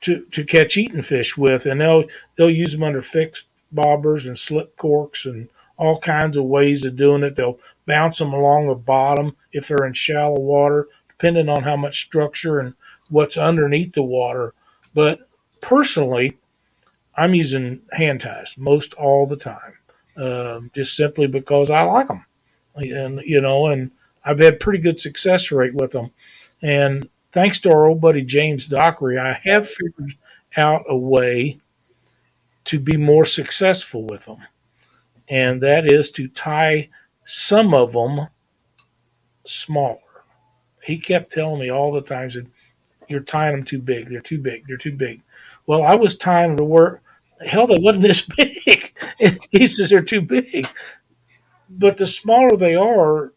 to 0.00 0.24
to 0.26 0.44
catch 0.44 0.76
eating 0.76 1.02
fish 1.02 1.36
with, 1.36 1.66
and 1.66 1.80
they'll 1.80 2.04
they'll 2.36 2.50
use 2.50 2.72
them 2.72 2.82
under 2.82 3.02
fixed 3.02 3.48
bobbers 3.74 4.26
and 4.26 4.38
slip 4.38 4.76
corks 4.76 5.26
and 5.26 5.48
all 5.76 5.98
kinds 5.98 6.36
of 6.36 6.44
ways 6.44 6.84
of 6.84 6.96
doing 6.96 7.22
it. 7.22 7.36
They'll 7.36 7.58
bounce 7.86 8.18
them 8.18 8.32
along 8.32 8.66
the 8.66 8.74
bottom 8.74 9.36
if 9.52 9.68
they're 9.68 9.86
in 9.86 9.92
shallow 9.92 10.40
water, 10.40 10.88
depending 11.08 11.48
on 11.48 11.62
how 11.62 11.76
much 11.76 12.04
structure 12.04 12.58
and 12.58 12.74
what's 13.10 13.36
underneath 13.36 13.92
the 13.92 14.02
water. 14.02 14.54
But 14.94 15.28
personally, 15.60 16.38
I'm 17.16 17.34
using 17.34 17.82
hand 17.92 18.20
ties 18.20 18.56
most 18.58 18.94
all 18.94 19.26
the 19.26 19.36
time, 19.36 19.78
um, 20.16 20.70
just 20.74 20.96
simply 20.96 21.26
because 21.26 21.70
I 21.70 21.82
like 21.82 22.08
them 22.08 22.26
and 22.76 23.20
you 23.24 23.40
know, 23.40 23.66
and 23.66 23.90
I've 24.24 24.38
had 24.38 24.60
pretty 24.60 24.78
good 24.78 25.00
success 25.00 25.50
rate 25.50 25.74
with 25.74 25.92
them. 25.92 26.10
And 26.62 27.08
thanks 27.32 27.58
to 27.60 27.70
our 27.70 27.86
old 27.86 28.00
buddy 28.00 28.22
James 28.22 28.66
Dockery, 28.66 29.18
I 29.18 29.40
have 29.44 29.68
figured 29.68 30.14
out 30.56 30.84
a 30.88 30.96
way 30.96 31.58
to 32.64 32.78
be 32.80 32.96
more 32.96 33.24
successful 33.24 34.04
with 34.04 34.26
them, 34.26 34.38
and 35.28 35.62
that 35.62 35.86
is 35.86 36.10
to 36.12 36.28
tie 36.28 36.88
some 37.24 37.74
of 37.74 37.92
them 37.92 38.28
smaller. 39.44 39.98
He 40.84 40.98
kept 40.98 41.32
telling 41.32 41.60
me 41.60 41.70
all 41.70 41.92
the 41.92 42.00
time 42.00 42.30
that 42.30 42.46
you're 43.08 43.20
tying 43.20 43.56
them 43.56 43.64
too 43.64 43.80
big. 43.80 44.08
They're 44.08 44.20
too 44.20 44.38
big. 44.38 44.66
They're 44.66 44.76
too 44.76 44.92
big. 44.92 45.22
Well, 45.66 45.82
I 45.82 45.94
was 45.94 46.16
tying 46.16 46.50
them 46.50 46.56
to 46.58 46.64
work. 46.64 47.02
Hell, 47.46 47.66
they 47.66 47.78
wasn't 47.78 48.04
this 48.04 48.22
big. 48.36 48.94
he 49.50 49.66
says 49.66 49.90
they're 49.90 50.02
too 50.02 50.22
big 50.22 50.66
but 51.68 51.96
the 51.96 52.06
smaller 52.06 52.56
they 52.56 52.74
are, 52.74 53.32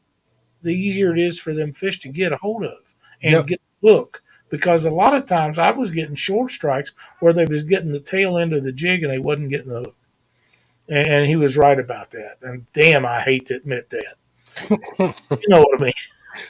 the 0.61 0.73
easier 0.73 1.13
it 1.13 1.19
is 1.21 1.39
for 1.39 1.53
them 1.53 1.73
fish 1.73 1.99
to 1.99 2.09
get 2.09 2.33
a 2.33 2.37
hold 2.37 2.63
of 2.63 2.95
and 3.21 3.33
yep. 3.33 3.47
get 3.47 3.61
the 3.81 3.89
hook. 3.89 4.23
Because 4.49 4.85
a 4.85 4.91
lot 4.91 5.13
of 5.13 5.27
times 5.27 5.59
I 5.59 5.71
was 5.71 5.91
getting 5.91 6.15
short 6.15 6.51
strikes 6.51 6.91
where 7.19 7.33
they 7.33 7.45
was 7.45 7.63
getting 7.63 7.91
the 7.91 7.99
tail 7.99 8.37
end 8.37 8.51
of 8.53 8.63
the 8.63 8.71
jig 8.71 9.03
and 9.03 9.11
they 9.11 9.19
wasn't 9.19 9.51
getting 9.51 9.69
the 9.69 9.81
hook. 9.81 9.95
And 10.87 11.27
he 11.27 11.35
was 11.35 11.55
right 11.55 11.79
about 11.79 12.09
that. 12.11 12.37
And 12.41 12.65
damn, 12.73 13.05
I 13.05 13.21
hate 13.21 13.45
to 13.47 13.55
admit 13.55 13.91
that. 13.91 14.15
you 14.99 15.47
know 15.47 15.59
what 15.61 15.79
I 15.79 15.83
mean? 15.83 15.93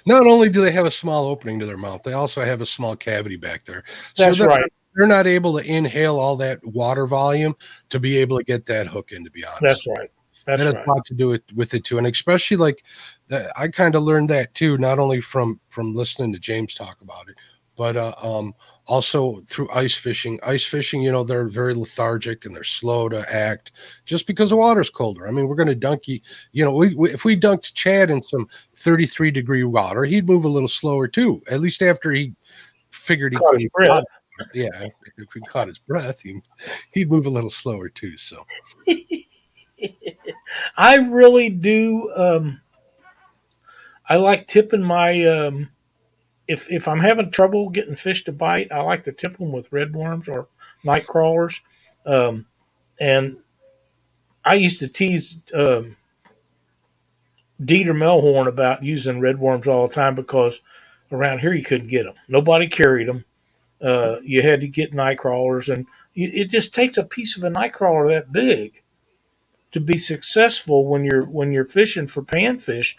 Not 0.06 0.26
only 0.26 0.50
do 0.50 0.62
they 0.62 0.72
have 0.72 0.86
a 0.86 0.92
small 0.92 1.28
opening 1.28 1.60
to 1.60 1.66
their 1.66 1.78
mouth, 1.78 2.04
they 2.04 2.14
also 2.14 2.44
have 2.44 2.62
a 2.62 2.66
small 2.66 2.96
cavity 2.96 3.38
back 3.38 3.66
there. 3.66 3.84
That's 4.18 4.38
so 4.38 4.46
right. 4.46 4.72
They're 4.96 5.08
not 5.08 5.28
able 5.28 5.58
to 5.58 5.66
inhale 5.66 6.20
all 6.20 6.36
that 6.38 6.60
water 6.66 7.06
volume 7.06 7.56
to 7.90 8.00
be 8.00 8.18
able 8.18 8.38
to 8.38 8.44
get 8.44 8.66
that 8.66 8.88
hook 8.88 9.12
in, 9.12 9.24
to 9.24 9.32
be 9.32 9.46
honest. 9.46 9.62
That's 9.62 9.88
right. 9.88 10.10
That's 10.46 10.64
that 10.64 10.74
right. 10.74 10.78
has 10.78 10.88
a 10.88 10.90
lot 10.90 11.06
to 11.06 11.14
do 11.14 11.28
with, 11.28 11.44
with 11.54 11.74
it 11.74 11.84
too, 11.84 11.98
and 11.98 12.08
especially 12.08 12.58
like 12.58 12.84
that, 13.28 13.52
I 13.56 13.68
kind 13.68 13.96
of 13.96 14.04
learned 14.04 14.30
that 14.32 14.54
too, 14.56 14.78
not 14.78 15.00
only 15.00 15.22
from 15.22 15.60
from 15.70 15.94
listening 15.94 16.34
to 16.34 16.40
James 16.40 16.74
talk 16.74 17.02
about 17.02 17.30
it, 17.30 17.36
but 17.76 17.96
uh, 17.96 18.14
um, 18.22 18.54
also 18.90 19.40
through 19.46 19.70
ice 19.72 19.96
fishing. 19.96 20.40
Ice 20.44 20.64
fishing, 20.64 21.02
you 21.02 21.12
know, 21.12 21.24
they're 21.24 21.48
very 21.48 21.76
lethargic 21.76 22.44
and 22.44 22.56
they're 22.56 22.64
slow 22.64 23.08
to 23.08 23.34
act 23.34 23.72
just 24.06 24.26
because 24.26 24.50
the 24.50 24.56
water's 24.56 24.90
colder. 24.90 25.28
I 25.28 25.32
mean, 25.32 25.48
we're 25.48 25.56
going 25.56 25.68
to 25.68 25.76
dunk 25.76 26.08
you. 26.08 26.20
You 26.52 26.66
know, 26.66 26.72
we, 26.72 26.96
we, 26.96 27.14
if 27.14 27.24
we 27.24 27.40
dunked 27.40 27.76
Chad 27.76 28.10
in 28.10 28.24
some 28.24 28.50
33 28.76 29.30
degree 29.30 29.64
water, 29.64 30.04
he'd 30.04 30.28
move 30.28 30.44
a 30.44 30.50
little 30.50 30.68
slower 30.68 31.08
too. 31.08 31.42
At 31.50 31.62
least 31.62 31.84
after 31.84 32.12
he 32.12 32.34
figured 32.90 33.34
he 33.34 33.70
could. 33.72 34.04
Yeah, 34.54 34.70
if 35.18 35.34
we 35.36 35.42
caught 35.42 35.68
his 35.68 35.80
breath, 35.80 36.22
he, 36.22 36.42
he'd 36.92 37.12
move 37.12 37.28
a 37.28 37.30
little 37.30 37.50
slower 37.50 37.90
too. 37.90 38.18
So. 38.18 38.44
I 40.78 40.96
really 40.96 41.50
do. 41.50 42.12
Um, 42.16 42.62
I 44.08 44.16
like 44.16 44.48
tipping 44.48 44.84
my. 44.84 45.26
Um, 45.26 45.70
if 46.50 46.70
if 46.72 46.88
I'm 46.88 47.00
having 47.00 47.30
trouble 47.30 47.70
getting 47.70 47.96
fish 47.96 48.24
to 48.24 48.32
bite, 48.32 48.72
I 48.72 48.82
like 48.82 49.04
to 49.04 49.12
tip 49.12 49.38
them 49.38 49.52
with 49.52 49.72
red 49.72 49.96
worms 49.96 50.28
or 50.28 50.48
night 50.84 51.06
crawlers. 51.06 51.62
Um, 52.08 52.48
and 53.00 53.38
I 54.44 54.56
used 54.56 54.80
to 54.80 54.88
tease 54.88 55.40
um, 55.56 55.96
Dieter 57.62 57.96
Melhorn 57.96 58.48
about 58.48 58.84
using 58.84 59.20
red 59.20 59.40
worms 59.40 59.68
all 59.68 59.88
the 59.88 59.94
time 59.94 60.16
because 60.16 60.62
around 61.12 61.40
here 61.40 61.54
you 61.54 61.64
couldn't 61.64 61.88
get 61.88 62.04
them. 62.04 62.16
Nobody 62.28 62.68
carried 62.68 63.08
them. 63.08 63.26
Uh, 63.80 64.18
you 64.24 64.42
had 64.42 64.62
to 64.62 64.68
get 64.68 64.92
night 64.92 65.20
crawlers, 65.20 65.70
and 65.70 65.86
you, 66.16 66.30
it 66.34 66.50
just 66.50 66.74
takes 66.74 66.98
a 66.98 67.04
piece 67.04 67.38
of 67.38 67.44
a 67.44 67.50
night 67.50 67.74
crawler 67.74 68.10
that 68.10 68.32
big 68.32 68.82
to 69.72 69.80
be 69.80 70.00
successful 70.00 70.88
when 70.88 71.06
you're 71.06 71.26
when 71.26 71.52
you're 71.52 71.64
fishing 71.64 72.08
for 72.08 72.24
panfish. 72.24 72.96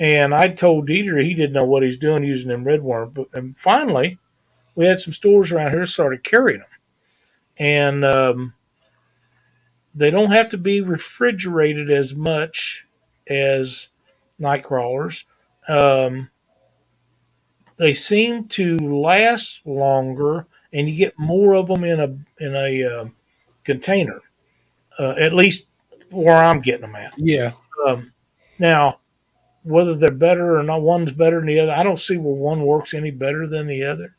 And 0.00 0.34
I 0.34 0.48
told 0.48 0.88
Dieter 0.88 1.22
he 1.22 1.34
didn't 1.34 1.52
know 1.52 1.66
what 1.66 1.82
he's 1.82 1.98
doing 1.98 2.24
using 2.24 2.48
them 2.48 2.64
red 2.64 2.82
worm. 2.82 3.10
But 3.10 3.28
and 3.34 3.54
finally, 3.56 4.18
we 4.74 4.86
had 4.86 4.98
some 4.98 5.12
stores 5.12 5.52
around 5.52 5.72
here 5.72 5.84
started 5.84 6.24
carrying 6.24 6.60
them, 6.60 6.68
and 7.58 8.04
um, 8.04 8.54
they 9.94 10.10
don't 10.10 10.30
have 10.30 10.48
to 10.48 10.58
be 10.58 10.80
refrigerated 10.80 11.90
as 11.90 12.14
much 12.14 12.86
as 13.28 13.90
night 14.38 14.64
crawlers. 14.64 15.26
Um, 15.68 16.30
they 17.76 17.92
seem 17.92 18.48
to 18.48 18.78
last 18.78 19.60
longer, 19.66 20.46
and 20.72 20.88
you 20.88 20.96
get 20.96 21.18
more 21.18 21.54
of 21.54 21.66
them 21.66 21.84
in 21.84 22.00
a 22.00 22.42
in 22.42 22.56
a 22.56 22.84
uh, 22.84 23.08
container. 23.64 24.22
Uh, 24.98 25.14
at 25.18 25.34
least 25.34 25.66
where 26.10 26.36
I'm 26.36 26.60
getting 26.62 26.82
them 26.82 26.96
at. 26.96 27.12
Yeah. 27.18 27.52
Um, 27.86 28.12
now, 28.58 28.99
whether 29.62 29.94
they're 29.94 30.12
better 30.12 30.58
or 30.58 30.62
not, 30.62 30.82
one's 30.82 31.12
better 31.12 31.38
than 31.38 31.48
the 31.48 31.60
other. 31.60 31.72
I 31.72 31.82
don't 31.82 31.98
see 31.98 32.16
where 32.16 32.34
one 32.34 32.62
works 32.62 32.94
any 32.94 33.10
better 33.10 33.46
than 33.46 33.66
the 33.66 33.84
other. 33.84 34.16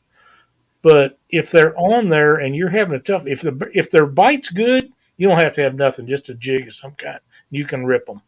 But 0.81 1.19
if 1.29 1.51
they're 1.51 1.77
on 1.77 2.07
there 2.07 2.35
and 2.35 2.55
you're 2.55 2.69
having 2.69 2.95
a 2.95 2.99
tough, 2.99 3.27
if 3.27 3.41
the 3.41 3.69
if 3.73 3.89
their 3.91 4.07
bite's 4.07 4.49
good, 4.49 4.91
you 5.17 5.27
don't 5.27 5.39
have 5.39 5.53
to 5.53 5.61
have 5.61 5.75
nothing, 5.75 6.07
just 6.07 6.29
a 6.29 6.33
jig 6.33 6.67
of 6.67 6.73
some 6.73 6.93
kind. 6.93 7.19
You 7.49 7.65
can 7.65 7.85
rip 7.85 8.07
them. 8.07 8.21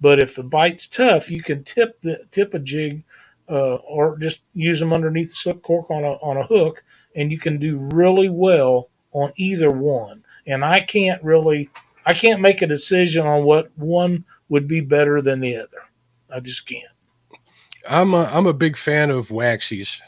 But 0.00 0.18
if 0.18 0.34
the 0.34 0.42
bite's 0.42 0.86
tough, 0.86 1.30
you 1.30 1.42
can 1.42 1.64
tip 1.64 2.00
the 2.02 2.26
tip 2.30 2.52
a 2.52 2.58
jig, 2.58 3.04
uh, 3.48 3.76
or 3.76 4.18
just 4.18 4.42
use 4.52 4.80
them 4.80 4.92
underneath 4.92 5.30
the 5.30 5.36
slip 5.36 5.62
cork 5.62 5.90
on 5.90 6.04
a 6.04 6.12
on 6.14 6.36
a 6.36 6.46
hook, 6.46 6.84
and 7.14 7.32
you 7.32 7.38
can 7.38 7.58
do 7.58 7.78
really 7.78 8.28
well 8.28 8.90
on 9.12 9.32
either 9.36 9.70
one. 9.70 10.24
And 10.46 10.62
I 10.62 10.80
can't 10.80 11.22
really 11.22 11.70
I 12.04 12.12
can't 12.12 12.42
make 12.42 12.60
a 12.60 12.66
decision 12.66 13.26
on 13.26 13.44
what 13.44 13.70
one 13.78 14.24
would 14.50 14.68
be 14.68 14.82
better 14.82 15.22
than 15.22 15.40
the 15.40 15.56
other. 15.56 15.83
I 16.34 16.40
just 16.40 16.66
can't. 16.66 16.84
I'm 17.88 18.14
a, 18.14 18.24
I'm 18.24 18.46
a 18.46 18.54
big 18.54 18.76
fan 18.76 19.10
of 19.10 19.28
waxies, 19.28 20.00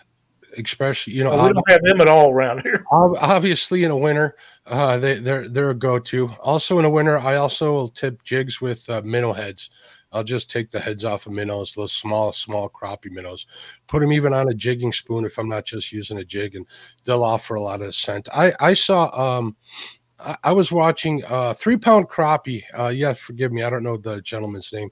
especially 0.59 1.13
you 1.13 1.25
know 1.25 1.31
well, 1.31 1.47
we 1.47 1.53
don't 1.53 1.71
have 1.71 1.83
them 1.83 2.01
at 2.01 2.09
all 2.09 2.33
around 2.33 2.63
here. 2.63 2.85
Obviously, 2.93 3.85
in 3.85 3.91
a 3.91 3.97
winter, 3.97 4.35
uh, 4.67 4.97
they 4.97 5.19
they're 5.19 5.49
they're 5.49 5.71
a 5.71 5.75
go 5.75 5.99
to. 5.99 6.29
Also 6.41 6.79
in 6.79 6.85
a 6.85 6.91
winter, 6.91 7.19
I 7.19 7.37
also 7.37 7.73
will 7.75 7.89
tip 7.89 8.23
jigs 8.25 8.61
with 8.61 8.89
uh, 8.89 9.03
minnow 9.05 9.33
heads. 9.33 9.71
I'll 10.13 10.25
just 10.25 10.51
take 10.51 10.71
the 10.71 10.81
heads 10.81 11.05
off 11.05 11.27
of 11.27 11.33
minnows, 11.33 11.75
those 11.75 11.93
small, 11.93 12.33
small 12.33 12.71
crappie 12.71 13.11
minnows, 13.11 13.47
put 13.87 14.01
them 14.01 14.13
even 14.13 14.33
on 14.33 14.49
a 14.49 14.55
jigging 14.55 14.93
spoon 14.93 15.25
if 15.27 15.39
I'm 15.39 15.49
not 15.49 15.67
just 15.67 15.93
using 15.93 16.19
a 16.19 16.25
jig, 16.25 16.55
and 16.55 16.67
they'll 17.05 17.25
offer 17.25 17.55
a 17.55 17.61
lot 17.61 17.83
of 17.83 17.95
scent. 17.95 18.29
I 18.33 18.53
I 18.59 18.73
saw 18.73 19.11
um 19.13 19.57
I, 20.19 20.37
I 20.45 20.53
was 20.53 20.73
watching 20.73 21.23
uh 21.27 21.53
three 21.55 21.77
pound 21.77 22.09
crappie. 22.09 22.63
Uh 22.77 22.89
yeah, 22.89 23.13
forgive 23.13 23.53
me, 23.53 23.63
I 23.63 23.71
don't 23.71 23.83
know 23.83 23.99
the 23.99 24.23
gentleman's 24.23 24.73
name, 24.73 24.91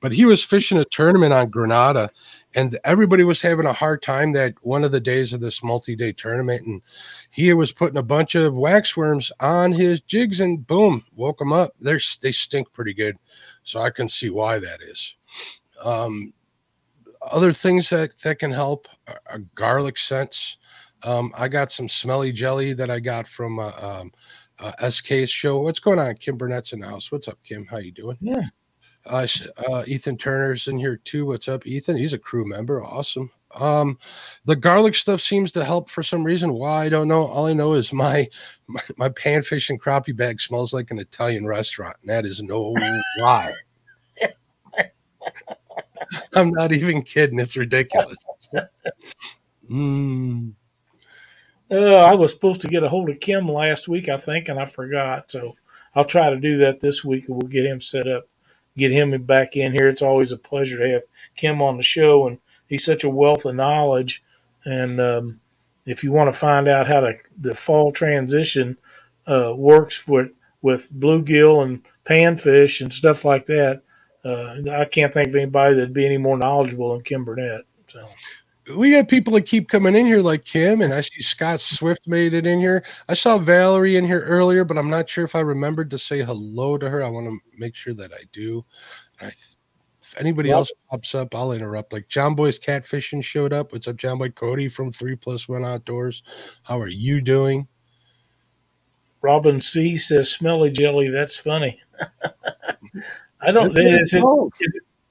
but 0.00 0.12
he 0.12 0.24
was 0.24 0.42
fishing 0.42 0.78
a 0.78 0.84
tournament 0.84 1.32
on 1.32 1.50
Grenada 1.50 2.10
and 2.54 2.78
everybody 2.84 3.24
was 3.24 3.42
having 3.42 3.66
a 3.66 3.72
hard 3.72 4.02
time 4.02 4.32
that 4.32 4.54
one 4.62 4.84
of 4.84 4.92
the 4.92 5.00
days 5.00 5.32
of 5.32 5.40
this 5.40 5.62
multi-day 5.62 6.12
tournament 6.12 6.66
and 6.66 6.82
he 7.30 7.52
was 7.52 7.72
putting 7.72 7.96
a 7.96 8.02
bunch 8.02 8.34
of 8.34 8.54
waxworms 8.54 9.30
on 9.40 9.72
his 9.72 10.00
jigs 10.00 10.40
and 10.40 10.66
boom 10.66 11.04
woke 11.14 11.38
them 11.38 11.52
up. 11.52 11.74
They're 11.80 12.00
they 12.22 12.32
stink 12.32 12.72
pretty 12.72 12.94
good 12.94 13.16
so 13.62 13.80
i 13.80 13.90
can 13.90 14.08
see 14.08 14.30
why 14.30 14.58
that 14.58 14.80
is. 14.82 15.16
Um, 15.84 16.32
other 17.22 17.52
things 17.52 17.90
that 17.90 18.18
that 18.20 18.38
can 18.38 18.52
help 18.52 18.88
are 19.26 19.40
garlic 19.54 19.98
scents. 19.98 20.58
Um, 21.02 21.32
i 21.36 21.48
got 21.48 21.72
some 21.72 21.88
smelly 21.88 22.32
jelly 22.32 22.72
that 22.72 22.90
i 22.90 23.00
got 23.00 23.26
from 23.26 23.58
uh, 23.58 23.72
um, 23.80 24.12
uh, 24.58 24.88
sk's 24.88 25.30
show. 25.30 25.60
What's 25.60 25.80
going 25.80 25.98
on 25.98 26.14
kim 26.16 26.36
burnett's 26.36 26.72
in 26.72 26.80
the 26.80 26.88
house? 26.88 27.10
What's 27.10 27.28
up 27.28 27.38
kim? 27.44 27.66
How 27.66 27.78
you 27.78 27.92
doing? 27.92 28.16
Yeah. 28.20 28.42
Uh, 29.06 29.26
uh, 29.70 29.84
Ethan 29.86 30.18
Turner's 30.18 30.68
in 30.68 30.78
here 30.78 30.96
too. 30.96 31.26
What's 31.26 31.48
up, 31.48 31.66
Ethan? 31.66 31.96
He's 31.96 32.12
a 32.12 32.18
crew 32.18 32.44
member. 32.44 32.82
Awesome. 32.82 33.30
Um, 33.54 33.98
the 34.44 34.56
garlic 34.56 34.94
stuff 34.94 35.20
seems 35.20 35.52
to 35.52 35.64
help 35.64 35.88
for 35.88 36.02
some 36.02 36.24
reason. 36.24 36.52
Why 36.52 36.84
I 36.84 36.88
don't 36.88 37.08
know. 37.08 37.26
All 37.26 37.46
I 37.46 37.52
know 37.52 37.74
is 37.74 37.92
my 37.92 38.28
my, 38.66 38.82
my 38.96 39.08
panfish 39.08 39.70
and 39.70 39.80
crappie 39.80 40.16
bag 40.16 40.40
smells 40.40 40.74
like 40.74 40.90
an 40.90 40.98
Italian 40.98 41.46
restaurant, 41.46 41.96
and 42.02 42.10
that 42.10 42.26
is 42.26 42.42
no 42.42 42.74
lie. 43.20 43.54
I'm 46.34 46.50
not 46.50 46.72
even 46.72 47.02
kidding. 47.02 47.38
It's 47.38 47.56
ridiculous. 47.56 48.24
Mm. 49.70 50.52
Uh, 51.70 51.96
I 51.96 52.14
was 52.14 52.32
supposed 52.32 52.60
to 52.60 52.68
get 52.68 52.84
a 52.84 52.88
hold 52.88 53.10
of 53.10 53.18
Kim 53.18 53.48
last 53.48 53.88
week, 53.88 54.08
I 54.08 54.16
think, 54.16 54.48
and 54.48 54.60
I 54.60 54.66
forgot. 54.66 55.30
So 55.30 55.56
I'll 55.94 56.04
try 56.04 56.30
to 56.30 56.38
do 56.38 56.58
that 56.58 56.80
this 56.80 57.04
week, 57.04 57.28
and 57.28 57.36
we'll 57.36 57.50
get 57.50 57.66
him 57.66 57.80
set 57.80 58.06
up, 58.06 58.28
get 58.76 58.92
him 58.92 59.20
back 59.22 59.56
in 59.56 59.72
here. 59.72 59.88
It's 59.88 60.02
always 60.02 60.32
a 60.32 60.38
pleasure 60.38 60.78
to 60.78 60.92
have 60.92 61.02
Kim 61.34 61.62
on 61.62 61.76
the 61.76 61.82
show, 61.82 62.26
and 62.26 62.38
he's 62.68 62.84
such 62.84 63.04
a 63.04 63.10
wealth 63.10 63.44
of 63.44 63.54
knowledge. 63.54 64.22
And 64.64 65.00
um, 65.00 65.40
if 65.84 66.02
you 66.02 66.12
want 66.12 66.32
to 66.32 66.38
find 66.38 66.68
out 66.68 66.86
how 66.86 67.00
to, 67.00 67.14
the 67.38 67.54
fall 67.54 67.92
transition 67.92 68.76
uh, 69.26 69.54
works 69.56 70.06
with 70.06 70.30
with 70.62 70.92
bluegill 70.98 71.62
and 71.62 71.82
panfish 72.04 72.80
and 72.80 72.92
stuff 72.92 73.24
like 73.24 73.46
that, 73.46 73.82
uh, 74.24 74.56
I 74.70 74.84
can't 74.84 75.12
think 75.14 75.28
of 75.28 75.36
anybody 75.36 75.74
that'd 75.74 75.92
be 75.92 76.06
any 76.06 76.16
more 76.16 76.36
knowledgeable 76.36 76.92
than 76.92 77.02
Kim 77.02 77.24
Burnett. 77.24 77.62
So. 77.86 78.08
We 78.74 78.92
got 78.92 79.08
people 79.08 79.32
that 79.34 79.42
keep 79.42 79.68
coming 79.68 79.94
in 79.94 80.06
here 80.06 80.20
like 80.20 80.44
Kim, 80.44 80.82
and 80.82 80.92
I 80.92 81.00
see 81.00 81.20
Scott 81.20 81.60
Swift 81.60 82.06
made 82.06 82.34
it 82.34 82.46
in 82.46 82.58
here. 82.58 82.84
I 83.08 83.14
saw 83.14 83.38
Valerie 83.38 83.96
in 83.96 84.04
here 84.04 84.22
earlier, 84.22 84.64
but 84.64 84.76
I'm 84.76 84.90
not 84.90 85.08
sure 85.08 85.24
if 85.24 85.36
I 85.36 85.40
remembered 85.40 85.90
to 85.92 85.98
say 85.98 86.22
hello 86.22 86.76
to 86.78 86.90
her. 86.90 87.02
I 87.02 87.08
want 87.08 87.26
to 87.26 87.38
make 87.58 87.76
sure 87.76 87.94
that 87.94 88.12
I 88.12 88.24
do. 88.32 88.64
I, 89.20 89.26
if 89.26 90.18
anybody 90.18 90.50
else 90.50 90.72
pops 90.90 91.14
up, 91.14 91.34
I'll 91.34 91.52
interrupt. 91.52 91.92
Like 91.92 92.08
John 92.08 92.34
Boy's 92.34 92.58
catfishing 92.58 93.22
showed 93.22 93.52
up. 93.52 93.72
What's 93.72 93.86
up, 93.86 93.96
John 93.96 94.18
Boy? 94.18 94.30
Cody 94.30 94.68
from 94.68 94.90
Three 94.90 95.16
Plus 95.16 95.48
One 95.48 95.64
Outdoors. 95.64 96.22
How 96.62 96.80
are 96.80 96.88
you 96.88 97.20
doing? 97.20 97.68
Robin 99.20 99.60
C 99.60 99.96
says 99.96 100.30
smelly 100.30 100.70
jelly. 100.70 101.08
That's 101.08 101.36
funny. 101.36 101.80
I 103.40 103.52
don't. 103.52 103.76
Is 103.78 104.14
it 104.14 104.22
Oh, 104.24 104.50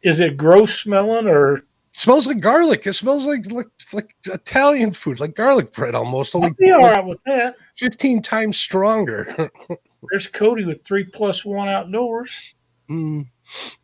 is 0.01 0.19
it 0.19 0.35
gross 0.35 0.81
smelling 0.81 1.27
or? 1.27 1.65
Smells 1.95 2.27
like 2.27 2.39
garlic. 2.39 2.85
It 2.85 2.93
smells 2.93 3.25
like 3.25 3.49
like 3.51 3.67
like 3.93 4.15
Italian 4.25 4.91
food, 4.91 5.19
like 5.19 5.35
garlic 5.35 5.73
bread 5.73 5.95
almost, 5.95 6.35
I'll 6.35 6.43
only 6.43 6.55
be 6.59 6.71
all 6.71 6.89
right 6.89 7.05
with 7.05 7.21
that. 7.25 7.55
15 7.75 8.21
times 8.21 8.57
stronger. 8.57 9.49
There's 10.11 10.27
Cody 10.27 10.65
with 10.65 10.83
three 10.83 11.05
plus 11.05 11.43
one 11.43 11.67
outdoors. 11.67 12.53
Mm. 12.89 13.25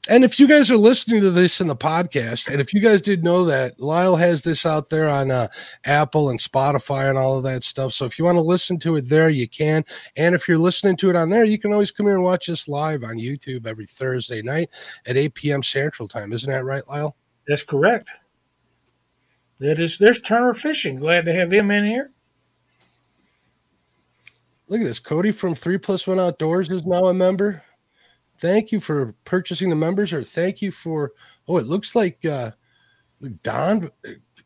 And 0.09 0.23
if 0.23 0.39
you 0.39 0.47
guys 0.47 0.69
are 0.69 0.77
listening 0.77 1.21
to 1.21 1.31
this 1.31 1.61
in 1.61 1.67
the 1.67 1.75
podcast, 1.75 2.47
and 2.47 2.61
if 2.61 2.73
you 2.73 2.79
guys 2.79 3.01
did 3.01 3.23
know 3.23 3.45
that 3.45 3.79
Lyle 3.79 4.15
has 4.15 4.43
this 4.43 4.65
out 4.65 4.89
there 4.89 5.09
on 5.09 5.31
uh, 5.31 5.47
Apple 5.85 6.29
and 6.29 6.39
Spotify 6.39 7.09
and 7.09 7.17
all 7.17 7.37
of 7.37 7.43
that 7.43 7.63
stuff. 7.63 7.93
So 7.93 8.05
if 8.05 8.19
you 8.19 8.25
want 8.25 8.35
to 8.35 8.41
listen 8.41 8.77
to 8.79 8.95
it 8.97 9.09
there, 9.09 9.29
you 9.29 9.47
can. 9.47 9.83
And 10.15 10.35
if 10.35 10.47
you're 10.47 10.59
listening 10.59 10.97
to 10.97 11.09
it 11.09 11.15
on 11.15 11.29
there, 11.29 11.45
you 11.45 11.57
can 11.57 11.73
always 11.73 11.91
come 11.91 12.07
here 12.07 12.15
and 12.15 12.23
watch 12.23 12.49
us 12.49 12.67
live 12.67 13.03
on 13.03 13.17
YouTube 13.17 13.65
every 13.65 13.85
Thursday 13.85 14.41
night 14.41 14.69
at 15.07 15.17
8 15.17 15.33
p.m. 15.33 15.63
Central 15.63 16.07
Time. 16.07 16.33
Isn't 16.33 16.51
that 16.51 16.65
right, 16.65 16.87
Lyle? 16.87 17.15
That's 17.51 17.63
correct. 17.63 18.07
That 19.59 19.77
is. 19.77 19.97
There's 19.97 20.21
Turner 20.21 20.53
Fishing. 20.53 20.95
Glad 20.95 21.25
to 21.25 21.33
have 21.33 21.51
him 21.51 21.69
in 21.69 21.83
here. 21.83 22.11
Look 24.69 24.79
at 24.79 24.85
this. 24.85 24.99
Cody 24.99 25.33
from 25.33 25.53
Three 25.53 25.77
Plus 25.77 26.07
One 26.07 26.17
Outdoors 26.17 26.69
is 26.69 26.85
now 26.85 27.07
a 27.07 27.13
member. 27.13 27.61
Thank 28.39 28.71
you 28.71 28.79
for 28.79 29.15
purchasing 29.25 29.69
the 29.69 29.75
members, 29.75 30.13
or 30.13 30.23
thank 30.23 30.61
you 30.61 30.71
for. 30.71 31.11
Oh, 31.45 31.57
it 31.57 31.65
looks 31.65 31.93
like 31.93 32.23
uh, 32.23 32.51
Don 33.43 33.91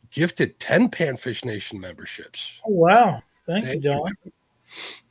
gifted 0.09 0.59
10 0.59 0.89
Panfish 0.89 1.45
Nation 1.45 1.79
memberships. 1.79 2.59
Oh 2.65 2.71
wow! 2.71 3.21
Thank, 3.45 3.65
Thank 3.65 3.83
you, 3.83 3.91
Don. 3.91 4.11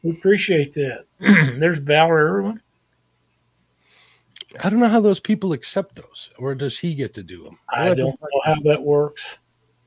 We 0.02 0.10
appreciate 0.10 0.74
that. 0.74 1.04
There's 1.60 1.78
Valor 1.78 2.40
Irwin. 2.40 2.60
I 4.62 4.70
don't 4.70 4.80
know 4.80 4.88
how 4.88 5.00
those 5.00 5.20
people 5.20 5.52
accept 5.52 5.96
those, 5.96 6.30
or 6.38 6.54
does 6.54 6.78
he 6.78 6.94
get 6.94 7.14
to 7.14 7.22
do 7.22 7.42
them? 7.44 7.58
We'll 7.74 7.92
I 7.92 7.94
don't 7.94 8.20
know 8.20 8.40
how 8.44 8.56
that 8.64 8.82
works. 8.82 9.40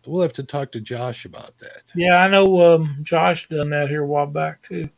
We'll 0.05 0.21
have 0.21 0.33
to 0.33 0.43
talk 0.43 0.71
to 0.71 0.79
Josh 0.79 1.25
about 1.25 1.57
that. 1.59 1.83
Yeah, 1.93 2.15
I 2.15 2.29
know. 2.29 2.61
Um, 2.61 2.99
Josh 3.03 3.47
done 3.49 3.69
that 3.71 3.89
here 3.89 4.03
a 4.03 4.07
while 4.07 4.25
back 4.25 4.61
too. 4.61 4.89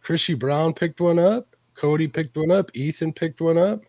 Chrissy 0.00 0.34
Brown 0.34 0.74
picked 0.74 1.00
one 1.00 1.18
up. 1.18 1.56
Cody 1.74 2.06
picked 2.06 2.36
one 2.36 2.52
up. 2.52 2.70
Ethan 2.74 3.12
picked 3.12 3.40
one 3.40 3.58
up. 3.58 3.82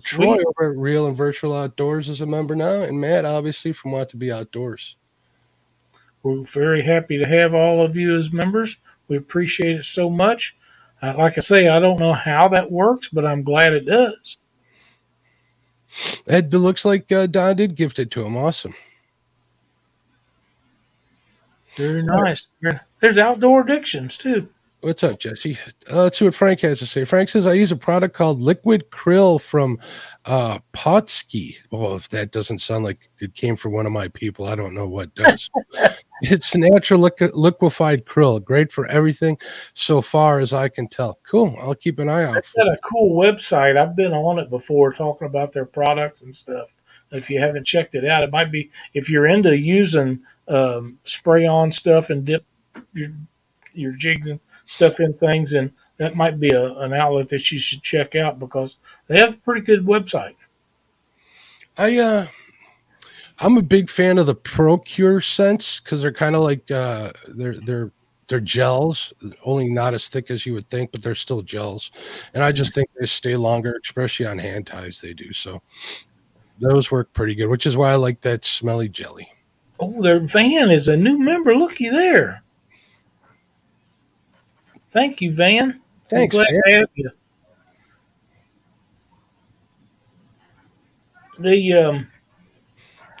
Sweet. 0.00 0.02
Troy 0.04 0.38
over 0.48 0.72
at 0.72 0.78
Real 0.78 1.06
and 1.06 1.16
Virtual 1.16 1.54
Outdoors 1.54 2.08
is 2.08 2.20
a 2.20 2.26
member 2.26 2.56
now, 2.56 2.82
and 2.82 3.00
Matt 3.00 3.24
obviously 3.24 3.72
from 3.72 3.92
Want 3.92 4.08
to 4.08 4.16
Be 4.16 4.32
Outdoors. 4.32 4.96
We're 6.22 6.44
very 6.44 6.82
happy 6.82 7.18
to 7.18 7.26
have 7.26 7.52
all 7.52 7.84
of 7.84 7.94
you 7.94 8.18
as 8.18 8.32
members. 8.32 8.78
We 9.08 9.16
appreciate 9.16 9.76
it 9.76 9.84
so 9.84 10.08
much. 10.08 10.56
Uh, 11.02 11.14
like 11.18 11.36
I 11.36 11.40
say, 11.40 11.68
I 11.68 11.80
don't 11.80 11.98
know 11.98 12.14
how 12.14 12.48
that 12.48 12.70
works, 12.70 13.08
but 13.08 13.26
I'm 13.26 13.42
glad 13.42 13.72
it 13.72 13.86
does. 13.86 14.38
It 16.26 16.52
looks 16.52 16.84
like 16.84 17.10
uh, 17.12 17.26
Don 17.26 17.56
did 17.56 17.74
gift 17.74 17.98
it 17.98 18.10
to 18.12 18.24
him. 18.24 18.36
Awesome. 18.36 18.74
Very 21.76 22.02
nice. 22.02 22.48
There's 23.00 23.18
outdoor 23.18 23.62
addictions 23.62 24.16
too. 24.16 24.48
What's 24.82 25.04
up, 25.04 25.20
Jesse? 25.20 25.56
Uh, 25.88 26.02
let's 26.02 26.18
see 26.18 26.24
what 26.24 26.34
Frank 26.34 26.58
has 26.62 26.80
to 26.80 26.86
say. 26.86 27.04
Frank 27.04 27.28
says, 27.28 27.46
I 27.46 27.52
use 27.52 27.70
a 27.70 27.76
product 27.76 28.16
called 28.16 28.42
Liquid 28.42 28.90
Krill 28.90 29.40
from 29.40 29.78
uh, 30.24 30.58
Pautzke. 30.72 31.54
Well, 31.70 31.94
if 31.94 32.08
that 32.08 32.32
doesn't 32.32 32.58
sound 32.58 32.82
like 32.82 33.08
it 33.20 33.34
came 33.34 33.54
from 33.54 33.74
one 33.74 33.86
of 33.86 33.92
my 33.92 34.08
people, 34.08 34.44
I 34.44 34.56
don't 34.56 34.74
know 34.74 34.88
what 34.88 35.14
does. 35.14 35.48
it's 36.22 36.56
natural 36.56 36.98
liqu- 36.98 37.30
liquefied 37.32 38.06
krill, 38.06 38.42
great 38.42 38.72
for 38.72 38.86
everything 38.86 39.38
so 39.72 40.02
far 40.02 40.40
as 40.40 40.52
I 40.52 40.68
can 40.68 40.88
tell. 40.88 41.20
Cool. 41.22 41.56
I'll 41.60 41.76
keep 41.76 42.00
an 42.00 42.08
eye 42.08 42.24
out 42.24 42.34
They've 42.34 42.44
for 42.44 42.64
got 42.64 42.74
a 42.74 42.80
cool 42.90 43.16
website. 43.16 43.76
I've 43.76 43.94
been 43.94 44.12
on 44.12 44.40
it 44.40 44.50
before 44.50 44.92
talking 44.92 45.28
about 45.28 45.52
their 45.52 45.64
products 45.64 46.22
and 46.22 46.34
stuff. 46.34 46.74
If 47.12 47.30
you 47.30 47.38
haven't 47.38 47.66
checked 47.66 47.94
it 47.94 48.04
out, 48.04 48.24
it 48.24 48.32
might 48.32 48.50
be 48.50 48.72
if 48.94 49.08
you're 49.08 49.26
into 49.26 49.56
using 49.56 50.24
um, 50.48 50.98
spray 51.04 51.46
on 51.46 51.70
stuff 51.70 52.10
and 52.10 52.24
dip 52.24 52.44
your 52.92 53.10
your 53.74 53.92
jigs 53.92 54.26
and 54.26 54.40
stuff 54.72 54.98
in 55.00 55.12
things, 55.12 55.52
and 55.52 55.72
that 55.98 56.16
might 56.16 56.40
be 56.40 56.50
a, 56.50 56.72
an 56.78 56.92
outlet 56.92 57.28
that 57.28 57.50
you 57.50 57.58
should 57.58 57.82
check 57.82 58.16
out 58.16 58.38
because 58.38 58.76
they 59.06 59.18
have 59.18 59.34
a 59.34 59.38
pretty 59.38 59.60
good 59.60 59.84
website. 59.86 60.34
I 61.76 61.98
uh 61.98 62.26
I'm 63.38 63.56
a 63.56 63.62
big 63.62 63.90
fan 63.90 64.18
of 64.18 64.26
the 64.26 64.34
Pro-Cure 64.34 65.20
scents 65.20 65.80
because 65.80 66.02
they're 66.02 66.12
kind 66.12 66.36
of 66.36 66.42
like 66.42 66.70
uh 66.70 67.12
they're 67.28 67.58
they're 67.58 67.90
they're 68.28 68.40
gels, 68.40 69.12
only 69.44 69.68
not 69.68 69.92
as 69.92 70.08
thick 70.08 70.30
as 70.30 70.46
you 70.46 70.54
would 70.54 70.70
think, 70.70 70.90
but 70.90 71.02
they're 71.02 71.14
still 71.14 71.42
gels. 71.42 71.90
And 72.32 72.42
I 72.42 72.50
just 72.50 72.74
think 72.74 72.88
they 72.98 73.04
stay 73.04 73.36
longer, 73.36 73.78
especially 73.84 74.24
on 74.24 74.38
hand 74.38 74.66
ties. 74.66 75.02
They 75.02 75.12
do 75.12 75.34
so. 75.34 75.60
Those 76.58 76.90
work 76.90 77.12
pretty 77.12 77.34
good, 77.34 77.48
which 77.48 77.66
is 77.66 77.76
why 77.76 77.92
I 77.92 77.96
like 77.96 78.22
that 78.22 78.44
smelly 78.44 78.88
jelly. 78.88 79.28
Oh, 79.78 80.00
their 80.00 80.20
van 80.20 80.70
is 80.70 80.88
a 80.88 80.96
new 80.96 81.18
member. 81.18 81.54
Looky 81.54 81.90
there. 81.90 82.41
Thank 84.92 85.20
you, 85.20 85.32
Van. 85.32 85.80
Thanks, 86.08 86.34
I'm 86.36 86.44
glad 86.44 86.52
man. 86.52 86.62
to 86.66 86.72
have 86.80 86.88
you. 86.94 87.10
The 91.40 91.72
um, 91.72 92.08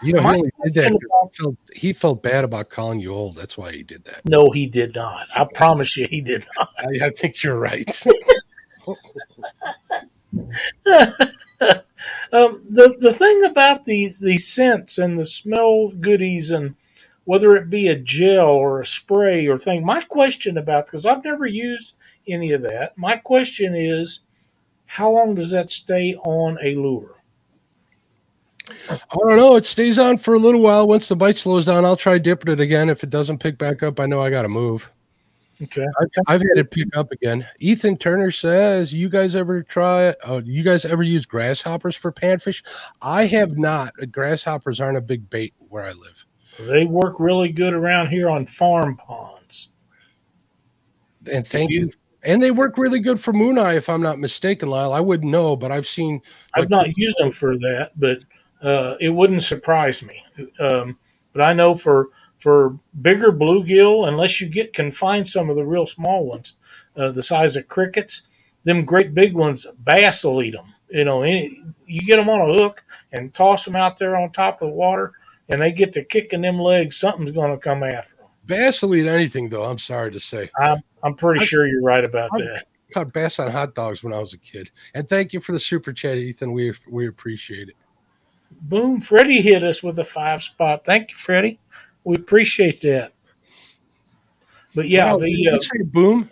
You 0.02 0.12
know, 0.12 0.20
he 0.20 0.26
only 0.26 0.50
did 0.64 0.74
that. 0.74 0.90
question 0.90 0.98
'cause 0.98 1.28
He 1.32 1.42
felt, 1.42 1.56
he 1.74 1.92
felt 1.94 2.22
bad 2.22 2.44
about 2.44 2.68
calling 2.68 3.00
you 3.00 3.12
old. 3.14 3.36
That's 3.36 3.56
why 3.56 3.72
he 3.72 3.82
did 3.82 4.04
that. 4.04 4.20
no, 4.28 4.50
he 4.50 4.66
did 4.66 4.94
not. 4.94 5.28
I 5.34 5.44
promise 5.44 5.96
you, 5.96 6.06
he 6.10 6.20
did 6.20 6.44
not. 6.58 6.68
I, 6.78 7.06
I 7.06 7.10
think 7.10 7.42
you're 7.42 7.58
right. 7.58 8.02
Um, 12.32 12.60
the 12.70 12.96
the 12.98 13.12
thing 13.12 13.44
about 13.44 13.84
these 13.84 14.20
these 14.20 14.48
scents 14.52 14.98
and 14.98 15.16
the 15.16 15.24
smell 15.26 15.90
goodies 15.90 16.50
and 16.50 16.74
whether 17.24 17.56
it 17.56 17.70
be 17.70 17.88
a 17.88 17.96
gel 17.96 18.48
or 18.48 18.80
a 18.80 18.86
spray 18.86 19.46
or 19.46 19.56
thing, 19.56 19.84
my 19.84 20.00
question 20.02 20.58
about 20.58 20.86
because 20.86 21.06
I've 21.06 21.24
never 21.24 21.46
used 21.46 21.94
any 22.26 22.52
of 22.52 22.62
that. 22.62 22.96
My 22.96 23.16
question 23.16 23.74
is, 23.74 24.20
how 24.86 25.10
long 25.10 25.34
does 25.34 25.50
that 25.50 25.70
stay 25.70 26.14
on 26.16 26.58
a 26.62 26.74
lure? 26.74 27.16
I 28.88 29.16
don't 29.18 29.36
know. 29.36 29.56
It 29.56 29.66
stays 29.66 29.98
on 29.98 30.18
for 30.18 30.34
a 30.34 30.38
little 30.38 30.60
while. 30.60 30.86
Once 30.86 31.08
the 31.08 31.16
bite 31.16 31.36
slows 31.36 31.66
down, 31.66 31.84
I'll 31.84 31.96
try 31.96 32.18
dipping 32.18 32.52
it 32.52 32.60
again. 32.60 32.90
If 32.90 33.02
it 33.02 33.10
doesn't 33.10 33.38
pick 33.38 33.58
back 33.58 33.82
up, 33.82 34.00
I 34.00 34.06
know 34.06 34.20
I 34.20 34.30
got 34.30 34.42
to 34.42 34.48
move. 34.48 34.90
Okay. 35.62 35.86
I've, 36.00 36.08
I've 36.26 36.40
had 36.40 36.58
it 36.58 36.70
pick 36.70 36.96
up 36.96 37.12
again. 37.12 37.46
Ethan 37.60 37.96
Turner 37.96 38.32
says, 38.32 38.92
"You 38.92 39.08
guys 39.08 39.36
ever 39.36 39.62
try? 39.62 40.14
Oh, 40.24 40.38
you 40.38 40.62
guys 40.62 40.84
ever 40.84 41.02
use 41.02 41.24
grasshoppers 41.24 41.94
for 41.94 42.10
panfish? 42.10 42.64
I 43.00 43.26
have 43.26 43.56
not. 43.56 43.92
Grasshoppers 44.10 44.80
aren't 44.80 44.98
a 44.98 45.02
big 45.02 45.30
bait 45.30 45.54
where 45.68 45.84
I 45.84 45.92
live. 45.92 46.26
They 46.60 46.84
work 46.84 47.18
really 47.18 47.50
good 47.50 47.72
around 47.72 48.08
here 48.08 48.28
on 48.28 48.46
farm 48.46 48.96
ponds. 48.96 49.70
And 51.30 51.46
thank 51.46 51.70
you, 51.70 51.80
you. 51.80 51.92
And 52.24 52.42
they 52.42 52.50
work 52.50 52.78
really 52.78 53.00
good 53.00 53.20
for 53.20 53.32
moon 53.32 53.58
eye, 53.58 53.74
if 53.74 53.88
I'm 53.88 54.02
not 54.02 54.18
mistaken, 54.18 54.68
Lyle. 54.68 54.92
I 54.92 55.00
wouldn't 55.00 55.30
know, 55.30 55.56
but 55.56 55.72
I've 55.72 55.86
seen. 55.86 56.22
Like, 56.56 56.64
I've 56.64 56.70
not 56.70 56.96
used 56.96 57.16
them 57.18 57.30
for 57.30 57.56
that, 57.58 57.92
but 57.96 58.24
uh, 58.62 58.96
it 59.00 59.10
wouldn't 59.10 59.42
surprise 59.42 60.04
me. 60.04 60.24
Um, 60.58 60.98
but 61.32 61.42
I 61.42 61.52
know 61.52 61.74
for 61.74 62.08
for 62.36 62.78
bigger 63.00 63.32
bluegill, 63.32 64.06
unless 64.06 64.40
you 64.40 64.48
get 64.48 64.72
can 64.72 64.90
find 64.90 65.28
some 65.28 65.48
of 65.48 65.56
the 65.56 65.64
real 65.64 65.86
small 65.86 66.26
ones, 66.26 66.54
uh, 66.96 67.10
the 67.10 67.22
size 67.22 67.56
of 67.56 67.68
crickets, 67.68 68.22
them 68.64 68.84
great 68.84 69.14
big 69.14 69.34
ones, 69.34 69.66
bass 69.78 70.24
will 70.24 70.42
eat 70.42 70.52
them. 70.52 70.74
You 70.90 71.04
know, 71.04 71.22
any, 71.22 71.56
you 71.86 72.02
get 72.02 72.16
them 72.16 72.28
on 72.28 72.50
a 72.50 72.52
hook 72.52 72.84
and 73.12 73.32
toss 73.32 73.64
them 73.64 73.76
out 73.76 73.96
there 73.96 74.16
on 74.16 74.30
top 74.30 74.60
of 74.60 74.68
the 74.68 74.74
water, 74.74 75.12
and 75.48 75.60
they 75.60 75.72
get 75.72 75.92
to 75.94 76.04
kicking 76.04 76.42
them 76.42 76.58
legs. 76.58 76.96
Something's 76.96 77.32
going 77.32 77.50
to 77.50 77.58
come 77.58 77.82
after 77.82 78.16
them. 78.16 78.26
Bass 78.46 78.82
will 78.82 78.94
eat 78.94 79.06
anything, 79.06 79.48
though. 79.48 79.64
I'm 79.64 79.78
sorry 79.78 80.10
to 80.12 80.20
say. 80.20 80.50
I'm 80.58 80.82
I'm 81.02 81.14
pretty 81.14 81.40
I, 81.40 81.44
sure 81.44 81.66
you're 81.66 81.82
right 81.82 82.04
about 82.04 82.30
I, 82.34 82.38
that. 82.38 82.66
Caught 82.92 83.12
bass 83.12 83.38
on 83.38 83.50
hot 83.50 83.74
dogs 83.74 84.04
when 84.04 84.12
I 84.12 84.18
was 84.18 84.34
a 84.34 84.38
kid. 84.38 84.70
And 84.94 85.08
thank 85.08 85.32
you 85.32 85.40
for 85.40 85.52
the 85.52 85.60
super 85.60 85.92
chat, 85.92 86.18
Ethan. 86.18 86.52
We 86.52 86.74
we 86.88 87.06
appreciate 87.06 87.68
it. 87.68 87.76
Boom! 88.62 89.00
Freddie 89.00 89.40
hit 89.40 89.64
us 89.64 89.82
with 89.82 89.98
a 89.98 90.04
five 90.04 90.42
spot. 90.42 90.84
Thank 90.84 91.10
you, 91.10 91.16
Freddie. 91.16 91.58
We 92.04 92.16
appreciate 92.16 92.80
that. 92.82 93.12
But 94.74 94.88
yeah, 94.88 95.12
wow, 95.12 95.18
the 95.18 95.50
uh, 95.54 95.60
say 95.60 95.82
boom. 95.84 96.30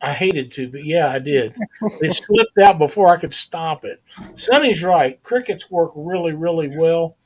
I 0.00 0.12
hated 0.12 0.50
to, 0.52 0.68
but 0.68 0.84
yeah, 0.84 1.10
I 1.10 1.20
did. 1.20 1.54
it 2.00 2.12
slipped 2.12 2.58
out 2.58 2.78
before 2.78 3.14
I 3.14 3.20
could 3.20 3.32
stop 3.32 3.84
it. 3.84 4.02
Sonny's 4.34 4.82
right. 4.82 5.22
Crickets 5.22 5.70
work 5.70 5.92
really, 5.94 6.32
really 6.32 6.76
well. 6.76 7.16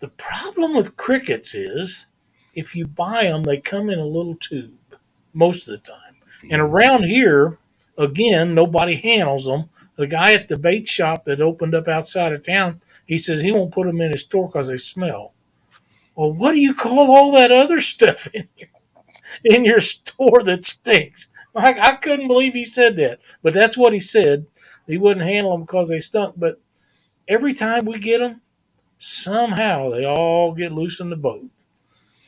The 0.00 0.08
problem 0.08 0.76
with 0.76 0.96
crickets 0.96 1.54
is 1.54 2.06
if 2.54 2.76
you 2.76 2.86
buy 2.86 3.24
them, 3.24 3.42
they 3.42 3.58
come 3.58 3.90
in 3.90 3.98
a 3.98 4.06
little 4.06 4.36
tube 4.36 4.78
most 5.32 5.68
of 5.68 5.72
the 5.72 5.90
time. 5.90 6.16
And 6.50 6.60
around 6.60 7.04
here, 7.04 7.58
again, 7.96 8.54
nobody 8.54 8.96
handles 8.96 9.46
them. 9.46 9.70
The 9.96 10.06
guy 10.06 10.34
at 10.34 10.46
the 10.46 10.56
bait 10.56 10.88
shop 10.88 11.24
that 11.24 11.40
opened 11.40 11.74
up 11.74 11.88
outside 11.88 12.32
of 12.32 12.44
town, 12.44 12.80
he 13.04 13.18
says 13.18 13.42
he 13.42 13.50
won't 13.50 13.72
put 13.72 13.86
them 13.86 14.00
in 14.00 14.12
his 14.12 14.22
store 14.22 14.46
because 14.46 14.68
they 14.68 14.76
smell. 14.76 15.32
Well, 16.14 16.32
what 16.32 16.52
do 16.52 16.60
you 16.60 16.74
call 16.74 17.10
all 17.10 17.32
that 17.32 17.50
other 17.50 17.80
stuff 17.94 18.28
in 18.32 18.48
your, 18.56 18.68
in 19.44 19.64
your 19.64 19.80
store 19.80 20.44
that 20.44 20.64
stinks? 20.64 21.28
I, 21.56 21.74
I 21.78 21.96
couldn't 21.96 22.28
believe 22.28 22.52
he 22.52 22.64
said 22.64 22.96
that, 22.96 23.18
but 23.42 23.52
that's 23.52 23.76
what 23.76 23.92
he 23.92 24.00
said. 24.00 24.46
He 24.86 24.96
wouldn't 24.96 25.26
handle 25.26 25.52
them 25.52 25.62
because 25.62 25.88
they 25.88 25.98
stunk. 25.98 26.34
But 26.38 26.60
every 27.26 27.52
time 27.52 27.84
we 27.84 27.98
get 27.98 28.18
them, 28.18 28.42
somehow 28.98 29.90
they 29.90 30.04
all 30.04 30.52
get 30.52 30.72
loose 30.72 31.00
in 31.00 31.10
the 31.10 31.16
boat, 31.16 31.46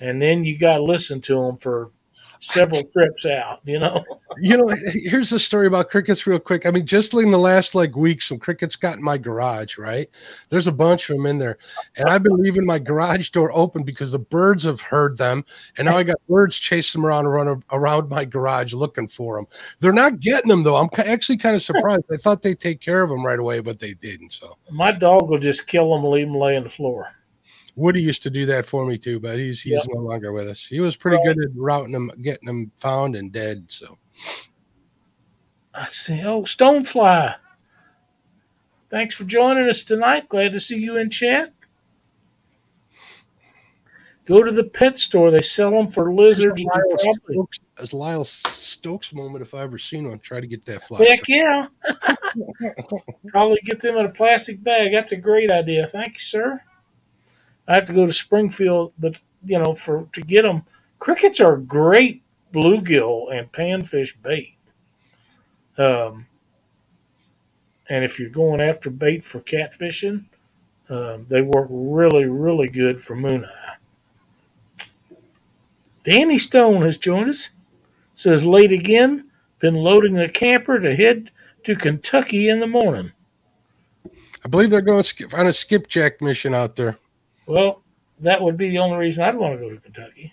and 0.01 0.23
then 0.23 0.45
you 0.45 0.59
got 0.59 0.77
to 0.77 0.83
listen 0.83 1.21
to 1.23 1.35
them 1.35 1.57
for 1.57 1.91
several 2.41 2.83
trips 2.85 3.27
out, 3.27 3.61
you 3.65 3.79
know. 3.79 4.05
you 4.41 4.57
know, 4.57 4.75
here's 4.93 5.31
the 5.31 5.39
story 5.39 5.67
about 5.67 5.91
crickets 5.91 6.27
real 6.27 6.39
quick. 6.39 6.67
I 6.67 6.71
mean, 6.71 6.87
just 6.87 7.15
in 7.15 7.31
the 7.31 7.39
last 7.39 7.75
like 7.75 7.95
week, 7.95 8.23
some 8.23 8.39
crickets 8.39 8.77
got 8.77 8.97
in 8.97 9.05
my 9.05 9.19
garage, 9.19 9.79
right? 9.79 10.09
There's 10.49 10.67
a 10.67 10.73
bunch 10.73 11.09
of 11.09 11.17
them 11.17 11.27
in 11.27 11.39
there. 11.39 11.59
And 11.97 12.09
I've 12.09 12.23
been 12.23 12.37
leaving 12.37 12.67
my 12.67 12.79
garage 12.79 13.31
door 13.31 13.53
open 13.55 13.83
because 13.85 14.13
the 14.13 14.19
birds 14.19 14.65
have 14.65 14.81
heard 14.81 15.19
them. 15.19 15.45
And 15.77 15.87
now 15.87 15.97
I 15.97 16.03
got 16.03 16.17
birds 16.29 16.59
chasing 16.59 17.01
them 17.01 17.07
around 17.07 17.27
around, 17.27 17.63
around 17.71 18.09
my 18.09 18.25
garage 18.25 18.73
looking 18.73 19.09
for 19.09 19.37
them. 19.37 19.47
They're 19.81 19.93
not 19.93 20.21
getting 20.21 20.49
them 20.49 20.63
though. 20.63 20.77
I'm 20.77 20.89
actually 20.99 21.39
kind 21.39 21.55
of 21.55 21.63
surprised. 21.63 22.05
I 22.13 22.17
thought 22.17 22.43
they'd 22.43 22.59
take 22.59 22.81
care 22.81 23.03
of 23.03 23.11
them 23.11 23.25
right 23.25 23.39
away, 23.39 23.61
but 23.61 23.79
they 23.79 23.95
didn't. 23.95 24.33
So 24.33 24.57
my 24.71 24.93
dog 24.93 25.29
will 25.29 25.39
just 25.39 25.67
kill 25.67 25.93
them, 25.95 26.05
leave 26.05 26.27
them 26.27 26.37
lay 26.37 26.57
on 26.57 26.65
the 26.65 26.69
floor. 26.69 27.15
Woody 27.77 28.03
used 28.03 28.23
to 28.25 28.31
do 28.31 28.47
that 28.47 28.67
for 28.67 28.85
me 28.87 28.99
too, 28.99 29.21
but 29.21 29.39
he's 29.39 29.61
he's 29.63 29.87
no 29.89 30.01
longer 30.01 30.33
with 30.33 30.49
us. 30.49 30.67
He 30.67 30.81
was 30.81 30.97
pretty 30.97 31.19
right. 31.19 31.35
good 31.35 31.45
at 31.45 31.51
routing 31.57 31.93
them, 31.93 32.11
getting 32.23 32.47
them 32.47 32.73
found 32.79 33.17
and 33.17 33.33
dead. 33.33 33.65
So 33.69 33.99
I 35.75 35.85
see. 35.87 36.23
Oh, 36.25 36.43
Stonefly. 36.43 37.37
Thanks 38.89 39.15
for 39.15 39.25
joining 39.25 39.69
us 39.69 39.85
tonight. 39.85 40.29
Glad 40.29 40.53
to 40.53 40.61
see 40.61 40.79
you 40.79 40.97
in 40.97 41.11
chat. 41.11 41.53
Go 44.25 44.43
to 44.43 44.53
the 44.53 44.65
pet 44.65 44.99
store. 44.99 45.31
They 45.31 45.43
sell 45.43 45.71
them 45.71 45.89
for 45.89 46.13
lizards. 46.13 46.63
Lyle 46.63 46.99
Stokes, 46.99 47.59
as 47.79 47.93
Lyle 47.93 48.25
Stokes 48.25 49.13
moment, 49.13 49.43
if 49.43 49.55
I 49.55 49.63
ever 49.63 49.79
seen 49.79 50.09
one, 50.09 50.19
try 50.19 50.41
to 50.41 50.47
get 50.47 50.65
that 50.67 50.85
fly. 50.85 51.05
Heck 51.05 51.27
yeah. 51.29 51.67
Probably 53.29 53.59
get 53.65 53.81
them 53.81 53.97
in 53.97 54.07
a 54.07 54.11
plastic 54.11 54.63
bag. 54.63 54.93
That's 54.93 55.13
a 55.13 55.17
great 55.17 55.51
idea. 55.51 55.87
Thank 55.87 56.15
you, 56.15 56.21
sir. 56.21 56.63
I 57.71 57.77
have 57.77 57.87
to 57.87 57.93
go 57.93 58.05
to 58.05 58.13
Springfield, 58.13 58.93
but 58.99 59.21
you 59.45 59.57
know, 59.57 59.75
for 59.75 60.09
to 60.13 60.23
get 60.23 60.43
them, 60.43 60.65
crickets 60.99 61.39
are 61.39 61.57
great 61.57 62.21
bluegill 62.53 63.33
and 63.33 63.53
panfish 63.53 64.21
bait. 64.21 64.57
Um, 65.79 66.27
and 67.89 68.05
if 68.05 68.19
you're 68.19 68.29
going 68.29 68.61
after 68.61 68.91
bait 68.91 69.23
for 69.23 69.39
catfishing, 69.41 70.25
um, 70.89 71.27
they 71.29 71.43
work 71.43 71.69
really, 71.71 72.25
really 72.25 72.69
good 72.69 73.01
for 73.01 73.15
moon 73.15 73.45
eye. 73.45 73.77
Danny 76.05 76.39
Stone 76.39 76.83
has 76.83 76.99
joined 76.99 77.31
us. 77.31 77.51
Says 78.15 78.45
late 78.45 78.73
again. 78.73 79.31
Been 79.61 79.77
loading 79.77 80.15
the 80.15 80.29
camper 80.29 80.81
to 80.81 80.97
head 80.97 81.31
to 81.63 81.77
Kentucky 81.77 82.49
in 82.49 82.59
the 82.59 82.67
morning. 82.67 83.13
I 84.45 84.49
believe 84.49 84.71
they're 84.71 84.81
going 84.81 85.05
on 85.35 85.47
a 85.47 85.53
skipjack 85.53 86.21
mission 86.21 86.53
out 86.53 86.75
there. 86.75 86.99
Well, 87.51 87.83
that 88.21 88.41
would 88.41 88.57
be 88.57 88.71
the 88.71 88.79
only 88.79 88.97
reason 88.97 89.25
I'd 89.25 89.37
want 89.37 89.59
to 89.59 89.61
go 89.61 89.75
to 89.75 89.81
Kentucky. 89.81 90.33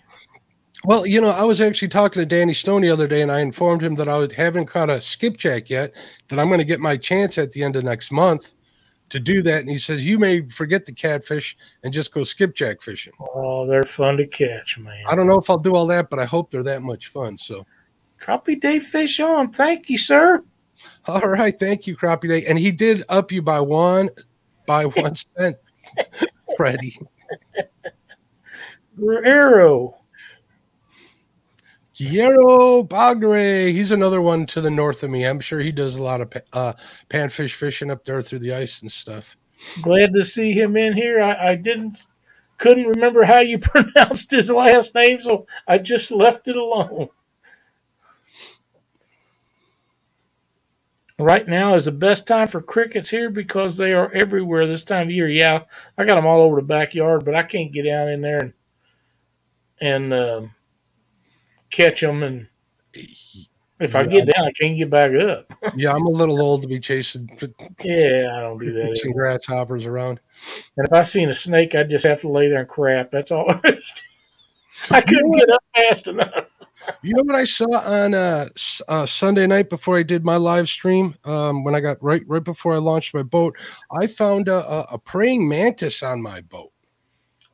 Well, 0.84 1.04
you 1.04 1.20
know, 1.20 1.30
I 1.30 1.42
was 1.42 1.60
actually 1.60 1.88
talking 1.88 2.20
to 2.22 2.26
Danny 2.26 2.54
Stone 2.54 2.82
the 2.82 2.90
other 2.90 3.08
day, 3.08 3.22
and 3.22 3.32
I 3.32 3.40
informed 3.40 3.82
him 3.82 3.96
that 3.96 4.08
I 4.08 4.28
haven't 4.36 4.66
caught 4.66 4.88
a 4.88 5.00
skipjack 5.00 5.68
yet. 5.68 5.92
That 6.28 6.38
I'm 6.38 6.46
going 6.46 6.58
to 6.60 6.64
get 6.64 6.78
my 6.78 6.96
chance 6.96 7.36
at 7.36 7.50
the 7.50 7.64
end 7.64 7.74
of 7.74 7.82
next 7.82 8.12
month 8.12 8.54
to 9.10 9.18
do 9.18 9.42
that. 9.42 9.60
And 9.60 9.68
he 9.68 9.78
says 9.78 10.06
you 10.06 10.18
may 10.20 10.48
forget 10.48 10.86
the 10.86 10.92
catfish 10.92 11.56
and 11.82 11.92
just 11.92 12.12
go 12.12 12.22
skipjack 12.22 12.80
fishing. 12.80 13.12
Oh, 13.34 13.66
they're 13.66 13.82
fun 13.82 14.16
to 14.18 14.26
catch, 14.26 14.78
man. 14.78 15.02
I 15.08 15.16
don't 15.16 15.26
know 15.26 15.38
if 15.38 15.50
I'll 15.50 15.58
do 15.58 15.74
all 15.74 15.86
that, 15.88 16.10
but 16.10 16.20
I 16.20 16.24
hope 16.24 16.52
they're 16.52 16.62
that 16.62 16.82
much 16.82 17.08
fun. 17.08 17.36
So, 17.36 17.66
Crappie 18.20 18.60
Day 18.60 18.78
fish 18.78 19.18
on. 19.18 19.50
Thank 19.50 19.90
you, 19.90 19.98
sir. 19.98 20.44
All 21.06 21.20
right, 21.20 21.58
thank 21.58 21.88
you, 21.88 21.96
Crappie 21.96 22.28
Day. 22.28 22.46
And 22.46 22.56
he 22.56 22.70
did 22.70 23.02
up 23.08 23.32
you 23.32 23.42
by 23.42 23.58
one, 23.58 24.10
by 24.66 24.86
one 24.86 25.14
cent. 25.36 25.56
Freddie. 26.56 26.98
Guerrero. 28.98 29.98
Guerrero 31.96 32.84
Bagre. 32.84 33.72
He's 33.72 33.90
another 33.90 34.20
one 34.20 34.46
to 34.46 34.60
the 34.60 34.70
north 34.70 35.02
of 35.02 35.10
me. 35.10 35.24
I'm 35.24 35.40
sure 35.40 35.60
he 35.60 35.72
does 35.72 35.96
a 35.96 36.02
lot 36.02 36.20
of 36.20 36.32
uh, 36.52 36.72
panfish 37.10 37.54
fishing 37.54 37.90
up 37.90 38.04
there 38.04 38.22
through 38.22 38.38
the 38.40 38.54
ice 38.54 38.82
and 38.82 38.90
stuff. 38.90 39.36
Glad 39.82 40.14
to 40.14 40.24
see 40.24 40.52
him 40.52 40.76
in 40.76 40.92
here. 40.94 41.20
I, 41.20 41.50
I 41.50 41.54
didn't, 41.56 42.06
couldn't 42.58 42.86
remember 42.86 43.24
how 43.24 43.40
you 43.40 43.58
pronounced 43.58 44.30
his 44.30 44.50
last 44.50 44.94
name, 44.94 45.18
so 45.18 45.46
I 45.66 45.78
just 45.78 46.10
left 46.10 46.46
it 46.48 46.56
alone. 46.56 47.08
Right 51.18 51.46
now 51.46 51.74
is 51.74 51.86
the 51.86 51.92
best 51.92 52.26
time 52.26 52.48
for 52.48 52.60
crickets 52.60 53.10
here 53.10 53.30
because 53.30 53.76
they 53.76 53.92
are 53.92 54.12
everywhere 54.12 54.66
this 54.66 54.84
time 54.84 55.08
of 55.08 55.12
year. 55.12 55.28
Yeah, 55.28 55.64
I 55.96 56.04
got 56.04 56.14
them 56.14 56.26
all 56.26 56.40
over 56.40 56.56
the 56.56 56.66
backyard, 56.66 57.24
but 57.24 57.34
I 57.34 57.42
can't 57.42 57.72
get 57.72 57.84
down 57.84 58.08
in 58.08 58.20
there 58.20 58.38
and 58.38 58.52
and 59.80 60.12
um, 60.12 60.54
catch 61.70 62.00
them. 62.00 62.22
And 62.22 62.48
if 63.80 63.94
I 63.94 64.06
get 64.06 64.26
down, 64.32 64.46
I 64.46 64.52
can't 64.52 64.76
get 64.76 64.90
back 64.90 65.12
up. 65.14 65.52
yeah, 65.76 65.92
I'm 65.92 66.06
a 66.06 66.10
little 66.10 66.40
old 66.40 66.62
to 66.62 66.68
be 66.68 66.80
chasing. 66.80 67.28
yeah, 67.84 68.36
I 68.36 68.40
don't 68.40 68.58
do 68.58 68.72
that. 68.72 68.94
Chasing 68.94 69.12
grasshoppers 69.12 69.86
around. 69.86 70.20
And 70.76 70.86
if 70.86 70.92
I 70.92 71.02
seen 71.02 71.28
a 71.28 71.34
snake, 71.34 71.74
I'd 71.74 71.90
just 71.90 72.06
have 72.06 72.20
to 72.22 72.28
lay 72.28 72.48
there 72.48 72.60
and 72.60 72.68
crap. 72.68 73.10
That's 73.10 73.32
all. 73.32 73.48
I 74.90 75.00
couldn't 75.00 75.32
get 75.32 75.50
up 75.50 75.64
fast 75.74 76.06
enough 76.06 76.46
you 77.02 77.14
know 77.14 77.22
what 77.24 77.36
I 77.36 77.44
saw 77.44 77.78
on 77.78 78.14
uh, 78.14 78.48
uh, 78.88 79.06
Sunday 79.06 79.46
night 79.46 79.68
before 79.68 79.98
I 79.98 80.02
did 80.02 80.24
my 80.24 80.36
live 80.36 80.68
stream? 80.68 81.14
Um, 81.24 81.64
when 81.64 81.74
I 81.74 81.80
got 81.80 82.02
right 82.02 82.22
right 82.26 82.44
before 82.44 82.74
I 82.74 82.78
launched 82.78 83.14
my 83.14 83.22
boat, 83.22 83.56
I 84.00 84.06
found 84.06 84.48
a, 84.48 84.64
a, 84.66 84.80
a 84.92 84.98
praying 84.98 85.48
mantis 85.48 86.02
on 86.02 86.22
my 86.22 86.40
boat. 86.42 86.72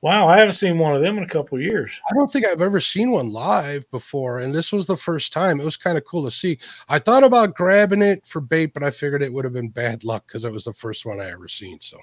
Wow, 0.04 0.28
I 0.28 0.38
haven't 0.38 0.52
seen 0.52 0.76
one 0.76 0.94
of 0.94 1.00
them 1.00 1.16
in 1.16 1.24
a 1.24 1.28
couple 1.28 1.58
years. 1.58 1.98
I 2.10 2.14
don't 2.14 2.30
think 2.30 2.46
I've 2.46 2.60
ever 2.60 2.78
seen 2.78 3.10
one 3.10 3.32
live 3.32 3.90
before, 3.90 4.40
and 4.40 4.54
this 4.54 4.70
was 4.70 4.86
the 4.86 4.98
first 4.98 5.32
time. 5.32 5.58
It 5.58 5.64
was 5.64 5.78
kind 5.78 5.96
of 5.96 6.04
cool 6.04 6.24
to 6.24 6.30
see. 6.30 6.58
I 6.90 6.98
thought 6.98 7.24
about 7.24 7.54
grabbing 7.54 8.02
it 8.02 8.26
for 8.26 8.42
bait, 8.42 8.74
but 8.74 8.82
I 8.82 8.90
figured 8.90 9.22
it 9.22 9.32
would 9.32 9.46
have 9.46 9.54
been 9.54 9.70
bad 9.70 10.04
luck 10.04 10.26
because 10.26 10.44
it 10.44 10.52
was 10.52 10.64
the 10.64 10.74
first 10.74 11.06
one 11.06 11.22
I 11.22 11.30
ever 11.30 11.48
seen. 11.48 11.80
So, 11.80 11.96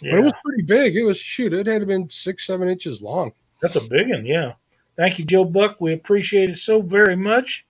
Yeah, 0.00 0.12
but 0.12 0.20
it 0.20 0.22
was 0.22 0.32
pretty 0.44 0.62
big. 0.62 0.94
It 0.94 1.02
was 1.02 1.18
shoot, 1.18 1.52
it 1.52 1.66
had 1.66 1.84
been 1.88 2.08
six, 2.08 2.46
seven 2.46 2.68
inches 2.68 3.02
long. 3.02 3.32
that's 3.60 3.74
a 3.74 3.80
big 3.80 4.08
one. 4.08 4.24
Yeah. 4.24 4.52
Thank 4.98 5.20
you, 5.20 5.24
Joe 5.24 5.44
Buck. 5.44 5.80
We 5.80 5.92
appreciate 5.92 6.50
it 6.50 6.58
so 6.58 6.82
very 6.82 7.16
much. 7.16 7.64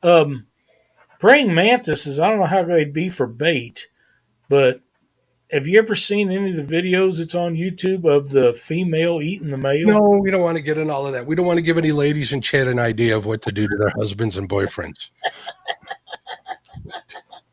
Um, 0.00 0.46
praying 1.18 1.52
mantises. 1.52 2.20
I 2.20 2.28
don't 2.28 2.38
know 2.38 2.46
how 2.46 2.62
they'd 2.62 2.92
be 2.92 3.08
for 3.08 3.26
bait, 3.26 3.88
but 4.48 4.80
have 5.50 5.66
you 5.66 5.78
ever 5.78 5.96
seen 5.96 6.30
any 6.30 6.56
of 6.56 6.68
the 6.68 6.76
videos 6.76 7.18
that's 7.18 7.34
on 7.34 7.56
YouTube 7.56 8.04
of 8.04 8.30
the 8.30 8.54
female 8.54 9.20
eating 9.20 9.50
the 9.50 9.56
male? 9.56 9.88
No, 9.88 10.20
we 10.22 10.30
don't 10.30 10.42
want 10.42 10.56
to 10.56 10.62
get 10.62 10.78
in 10.78 10.88
all 10.88 11.04
of 11.04 11.12
that. 11.14 11.26
We 11.26 11.34
don't 11.34 11.46
want 11.46 11.58
to 11.58 11.62
give 11.62 11.78
any 11.78 11.90
ladies 11.90 12.32
in 12.32 12.42
chat 12.42 12.68
an 12.68 12.78
idea 12.78 13.16
of 13.16 13.26
what 13.26 13.42
to 13.42 13.50
do 13.50 13.66
to 13.66 13.76
their 13.76 13.92
husbands 13.98 14.36
and 14.36 14.48
boyfriends. 14.48 15.10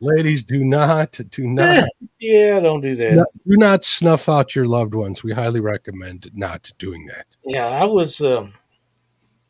Ladies, 0.00 0.42
do 0.42 0.64
not, 0.64 1.18
do 1.30 1.44
not, 1.44 1.88
Yeah, 2.20 2.60
don't 2.60 2.80
do 2.80 2.94
that. 2.96 3.26
do 3.46 3.56
not 3.56 3.84
snuff 3.84 4.28
out 4.28 4.54
your 4.54 4.66
loved 4.66 4.94
ones. 4.94 5.22
We 5.22 5.32
highly 5.32 5.60
recommend 5.60 6.30
not 6.34 6.70
doing 6.78 7.06
that. 7.06 7.26
Yeah, 7.44 7.68
I 7.68 7.84
was. 7.84 8.20
Um, 8.20 8.54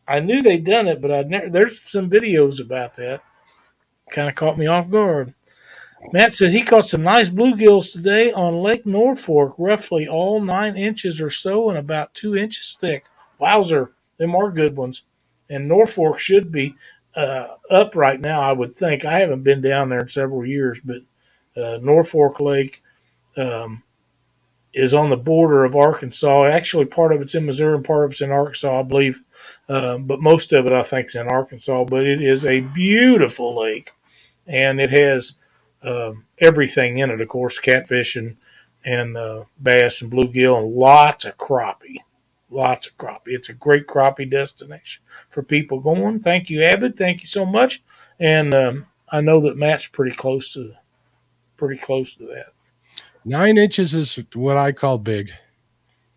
I 0.07 0.21
knew 0.21 0.43
they'd 0.43 0.65
done 0.65 0.87
it, 0.87 1.01
but 1.01 1.11
I'd 1.11 1.31
never. 1.31 1.49
There's 1.51 1.81
some 1.81 2.11
videos 2.11 2.61
about 2.61 2.95
that. 2.97 3.23
Kind 4.11 4.29
of 4.29 4.35
caught 4.35 4.59
me 4.59 4.67
off 4.67 4.91
guard. 4.91 5.35
Matt 6.13 6.35
says 6.35 6.53
he 6.53 6.63
caught 6.63 6.85
some 6.85 7.03
nice 7.03 7.31
bluegills 7.31 7.93
today 7.93 8.31
on 8.33 8.61
Lake 8.61 8.85
Norfork, 8.85 9.55
roughly 9.57 10.07
all 10.07 10.41
nine 10.41 10.77
inches 10.77 11.21
or 11.21 11.31
so 11.31 11.71
and 11.71 11.79
about 11.79 12.13
two 12.13 12.37
inches 12.37 12.77
thick. 12.79 13.07
Wowzer, 13.39 13.93
them 14.19 14.35
are 14.35 14.51
good 14.51 14.77
ones. 14.77 15.05
And 15.49 15.71
Norfork 15.71 16.19
should 16.19 16.53
be 16.53 16.75
uh, 17.17 17.47
up 17.71 17.95
right 17.95 18.21
now, 18.21 18.41
I 18.41 18.53
would 18.53 18.75
think. 18.75 19.05
I 19.05 19.21
haven't 19.21 19.43
been 19.43 19.61
down 19.61 19.89
there 19.89 20.01
in 20.01 20.09
several 20.09 20.45
years, 20.45 20.81
but 20.81 21.03
uh, 21.57 21.79
Norfork 21.79 22.41
Lake 22.41 22.83
um, 23.37 23.83
is 24.73 24.93
on 24.93 25.11
the 25.11 25.17
border 25.17 25.65
of 25.65 25.77
Arkansas. 25.77 26.47
Actually, 26.47 26.87
part 26.87 27.13
of 27.13 27.21
it's 27.21 27.35
in 27.35 27.47
Missouri 27.47 27.77
and 27.77 27.85
part 27.85 28.05
of 28.05 28.13
it's 28.13 28.21
in 28.21 28.33
Arkansas, 28.33 28.81
I 28.81 28.83
believe. 28.83 29.21
Um, 29.69 30.05
but 30.05 30.21
most 30.21 30.53
of 30.53 30.67
it, 30.67 30.73
I 30.73 30.83
think, 30.83 31.07
is 31.07 31.15
in 31.15 31.29
Arkansas. 31.29 31.85
But 31.85 32.05
it 32.05 32.21
is 32.21 32.45
a 32.45 32.61
beautiful 32.61 33.61
lake, 33.61 33.93
and 34.47 34.81
it 34.81 34.91
has 34.91 35.37
um, 35.83 36.25
everything 36.39 36.99
in 36.99 37.11
it. 37.11 37.21
Of 37.21 37.29
course, 37.29 37.59
catfish 37.59 38.17
and 38.17 38.37
and 38.85 39.17
uh, 39.17 39.45
bass 39.63 40.03
and 40.03 40.13
bluegill, 40.13 40.59
and 40.59 40.75
lots 40.75 41.25
of 41.25 41.39
crappie. 41.39 41.99
Lots 42.51 42.87
of 42.87 42.97
crappie. 42.97 43.29
It's 43.29 43.49
a 43.49 43.55
great 43.55 43.87
crappie 43.87 44.31
destination 44.31 45.03
for 45.31 45.43
people 45.43 45.81
going. 45.81 46.21
Thank 46.21 46.51
you, 46.51 46.63
Abbott. 46.63 46.97
Thank 46.97 47.23
you 47.23 47.27
so 47.27 47.45
much. 47.45 47.83
And 48.21 48.55
um, 48.55 48.87
I 49.09 49.21
know 49.21 49.41
that 49.43 49.57
Matt's 49.57 49.87
pretty 49.87 50.15
close 50.15 50.53
to 50.53 50.75
pretty 51.57 51.81
close 51.81 52.15
to 52.17 52.27
that. 52.27 52.53
Nine 53.25 53.57
inches 53.57 53.95
is 53.95 54.19
what 54.35 54.57
I 54.57 54.73
call 54.73 54.99
big. 54.99 55.33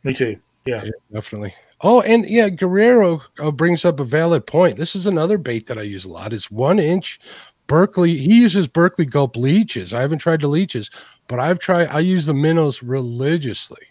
Me 0.04 0.14
too. 0.14 0.38
Yeah. 0.66 0.84
Yeah, 0.84 0.92
definitely. 1.12 1.54
Oh, 1.82 2.02
and 2.02 2.28
yeah, 2.28 2.50
Guerrero 2.50 3.22
uh, 3.40 3.52
brings 3.52 3.86
up 3.86 4.00
a 4.00 4.04
valid 4.04 4.48
point. 4.48 4.78
This 4.78 4.96
is 4.96 5.08
another 5.08 5.38
bait 5.38 5.68
that 5.68 5.78
I 5.78 5.84
use 5.84 6.06
a 6.06 6.10
lot. 6.10 6.34
Is 6.34 6.52
one 6.52 6.80
inch 6.80 7.20
Berkley. 7.68 8.18
He 8.18 8.42
uses 8.42 8.68
Berkley 8.68 9.06
gulp 9.06 9.36
leeches. 9.36 9.94
I 9.94 10.02
haven't 10.02 10.20
tried 10.20 10.42
the 10.42 10.48
leeches, 10.48 10.90
but 11.28 11.40
I've 11.40 11.60
tried. 11.60 11.88
I 11.90 12.00
use 12.00 12.26
the 12.26 12.34
minnows 12.34 12.82
religiously. 12.82 13.88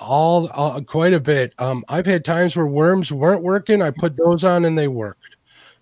All, 0.00 0.48
all 0.48 0.80
quite 0.82 1.12
a 1.12 1.20
bit. 1.20 1.54
Um, 1.58 1.84
I've 1.88 2.06
had 2.06 2.24
times 2.24 2.56
where 2.56 2.66
worms 2.66 3.12
weren't 3.12 3.42
working. 3.42 3.82
I 3.82 3.90
put 3.90 4.16
those 4.16 4.44
on 4.44 4.64
and 4.64 4.78
they 4.78 4.88
worked. 4.88 5.36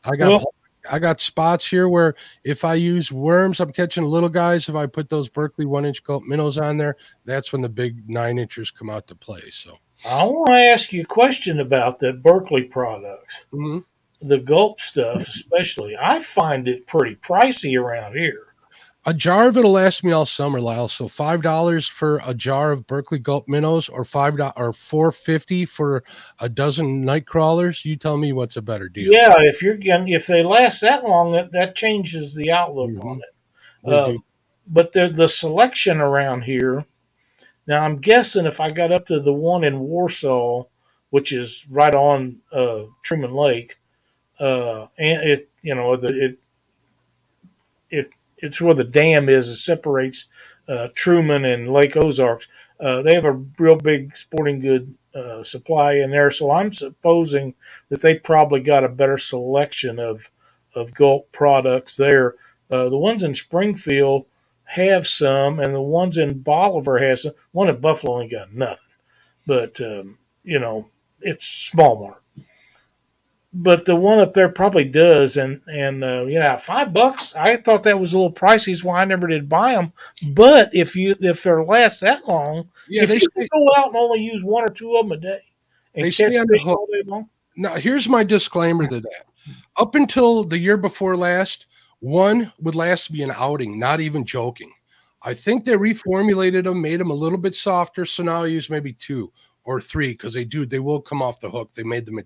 I 0.05 0.17
got 0.17 0.29
Well- 0.29 0.55
I 0.91 0.99
got 0.99 1.21
spots 1.21 1.69
here 1.69 1.91
where 1.91 2.15
if 2.43 2.65
I 2.65 2.73
use 2.75 3.13
worms, 3.13 3.61
I'm 3.61 3.71
catching 3.71 4.05
little 4.05 4.31
guys. 4.31 4.67
If 4.67 4.75
I 4.75 4.87
put 4.87 5.11
those 5.11 5.29
Berkley 5.29 5.67
one 5.67 5.85
inch 5.85 6.03
gulp 6.03 6.25
minnows 6.25 6.57
on 6.57 6.79
there, 6.79 6.97
that's 7.27 7.53
when 7.53 7.61
the 7.61 7.69
big 7.69 8.09
nine 8.09 8.39
inchers 8.39 8.71
come 8.71 8.89
out 8.89 9.07
to 9.09 9.15
play. 9.15 9.43
So. 9.51 9.77
I 10.09 10.25
want 10.25 10.49
to 10.57 10.63
ask 10.63 10.91
you 10.91 11.03
a 11.03 11.05
question 11.05 11.61
about 11.61 11.99
the 11.99 12.15
Berkley 12.15 12.63
products, 12.63 13.45
Mhm. 13.53 13.85
the 14.23 14.39
gulp 14.39 14.81
stuff, 14.81 15.29
especially. 15.29 15.99
I 16.01 16.21
find 16.21 16.67
it 16.67 16.87
pretty 16.87 17.17
pricey 17.17 17.79
around 17.79 18.17
here. 18.17 18.50
A 19.07 19.15
jar 19.15 19.49
of 19.49 19.57
it'll 19.57 19.73
last 19.73 20.05
me 20.05 20.13
all 20.13 20.27
summer, 20.27 20.61
Lyle. 20.61 20.87
So 20.89 21.09
five 21.09 21.41
dollars 21.41 21.89
for 21.89 22.21
a 22.25 22.35
jar 22.35 22.71
of 22.71 22.87
Berkley 22.87 23.19
Gulp 23.19 23.49
minnows, 23.49 23.89
or 23.89 24.05
five 24.05 24.39
or 24.57 24.73
four 24.75 25.11
fifty 25.11 25.65
for 25.65 26.05
a 26.39 26.51
dozen 26.51 27.03
night 27.05 27.27
crawlers. 27.27 27.85
You 27.87 27.97
tell 27.97 28.19
me 28.19 28.33
what's 28.33 28.57
a 28.59 28.63
better 28.63 28.91
deal. 28.91 29.11
Yeah, 29.11 29.37
if 29.39 29.63
you're 29.63 29.79
getting, 29.79 30.09
if 30.09 30.27
they 30.27 30.43
last 30.43 30.83
that 30.83 31.05
long, 31.05 31.33
that, 31.33 31.51
that 31.53 31.75
changes 31.75 32.35
the 32.35 32.53
outlook 32.53 32.91
Mhm. 32.91 33.05
on 33.05 33.21
it. 33.23 33.91
Uh, 33.91 34.13
but 34.67 34.93
the 34.93 35.09
the 35.09 35.29
selection 35.29 35.99
around 35.99 36.43
here. 36.43 36.85
Now 37.67 37.85
I'm 37.85 37.99
guessing 37.99 38.45
if 38.45 38.61
I 38.61 38.71
got 38.71 38.93
up 38.93 39.07
to 39.07 39.19
the 39.19 39.33
one 39.33 39.65
in 39.65 39.81
Warsaw, 39.81 40.65
which 41.09 41.33
is 41.33 41.67
right 41.71 41.95
on 41.95 42.41
uh, 42.53 42.83
Truman 43.03 43.33
Lake, 43.33 43.77
uh, 44.39 44.89
and 44.99 45.27
it 45.27 45.49
you 45.63 45.75
know 45.75 45.95
it 45.95 46.39
it's 48.43 48.61
where 48.61 48.75
the 48.75 48.85
dam 48.85 49.29
is. 49.29 49.49
that 49.49 49.57
separates 49.57 50.27
uh, 50.69 50.89
Truman 50.95 51.45
and 51.45 51.73
Lake 51.73 51.97
Ozarks. 51.97 52.49
Uh, 52.79 53.03
they 53.03 53.15
have 53.15 53.25
a 53.25 53.33
real 53.59 53.77
big 53.77 54.17
sporting 54.17 54.61
good 54.61 54.95
uh, 55.15 55.43
supply 55.43 55.95
in 55.95 56.11
there, 56.11 56.31
so 56.31 56.51
I'm 56.51 56.73
supposing 56.73 57.55
that 57.89 58.01
they 58.01 58.15
probably 58.19 58.61
got 58.61 58.85
a 58.85 58.89
better 58.89 59.19
selection 59.19 59.99
of 59.99 60.31
of 60.75 60.95
Gulp 60.95 61.33
products 61.33 61.97
there. 61.97 62.37
Uh, 62.71 62.89
the 62.89 62.99
ones 62.99 63.25
in 63.25 63.35
Springfield 63.35 64.27
have 64.65 65.07
some, 65.07 65.59
and 65.59 65.75
the 65.75 65.83
ones 65.83 66.17
in 66.17 66.41
Bolivar 66.41 66.99
has 67.01 67.23
some. 67.23 67.33
One 67.53 67.69
in 67.69 67.81
Buffalo 67.81 68.21
ain't 68.23 68.33
got 68.33 68.53
nothing, 68.53 68.87
but 69.47 69.81
um, 69.81 70.19
you 70.43 70.59
know 70.59 70.89
it's 71.21 71.47
small 71.47 72.01
mark. 72.01 72.23
But 73.53 73.85
the 73.85 73.97
one 73.97 74.21
up 74.21 74.35
there 74.35 74.49
probably 74.49 74.85
does, 74.85 75.37
and 75.37 75.61
and 75.67 76.05
uh, 76.05 76.25
you 76.27 76.39
know 76.39 76.57
five 76.57 76.95
bucks. 76.95 77.35
I 77.35 77.57
thought 77.57 77.83
that 77.83 77.99
was 77.99 78.13
a 78.13 78.17
little 78.19 78.33
pricey, 78.33 78.71
is 78.71 78.85
why 78.85 79.01
I 79.01 79.05
never 79.05 79.27
did 79.27 79.49
buy 79.49 79.73
them. 79.73 79.93
But 80.29 80.71
if 80.73 80.95
you 80.95 81.17
if 81.21 81.43
they 81.43 81.51
last 81.51 82.01
that 82.03 82.29
long, 82.29 82.69
Yeah, 82.89 83.03
if 83.03 83.09
they 83.09 83.17
you 83.17 83.21
stay, 83.21 83.49
go 83.53 83.67
out 83.77 83.89
and 83.89 83.97
only 83.97 84.21
use 84.21 84.45
one 84.45 84.63
or 84.63 84.69
two 84.69 84.95
of 84.97 85.09
them 85.09 85.19
a 85.19 85.21
day, 85.21 85.41
and 85.97 86.05
They 86.07 86.11
stay 86.13 86.37
on 86.37 86.47
the 86.47 86.59
hook. 86.65 86.79
all 86.79 86.87
day 86.87 87.03
long, 87.05 87.29
now 87.57 87.75
here's 87.75 88.09
my 88.09 88.23
disclaimer 88.23 88.87
to 88.87 89.01
that. 89.01 89.25
Up 89.77 89.97
until 89.97 90.45
the 90.45 90.59
year 90.59 90.77
before 90.77 91.17
last, 91.17 91.67
one 91.99 92.53
would 92.61 92.77
last 92.77 93.11
me 93.11 93.23
an 93.23 93.33
outing. 93.35 93.81
Not 93.81 94.01
even 94.01 94.25
joking. 94.25 94.71
I 95.23 95.35
think 95.35 95.65
they 95.65 95.73
reformulated 95.73 96.65
them, 96.65 96.81
made 96.81 97.01
them 97.01 97.11
a 97.11 97.15
little 97.15 97.37
bit 97.37 97.55
softer. 97.57 98.07
So 98.07 98.23
now 98.23 98.45
I 98.45 98.47
use 98.47 98.71
maybe 98.71 98.93
two 98.93 99.33
or 99.71 99.81
three 99.81 100.11
because 100.11 100.35
they 100.35 100.45
do. 100.45 100.67
They 100.67 100.81
will 100.81 101.01
come 101.01 101.23
off 101.23 101.39
the 101.39 101.49
hook. 101.49 101.73
They 101.73 101.85
made 101.85 102.05
them 102.05 102.21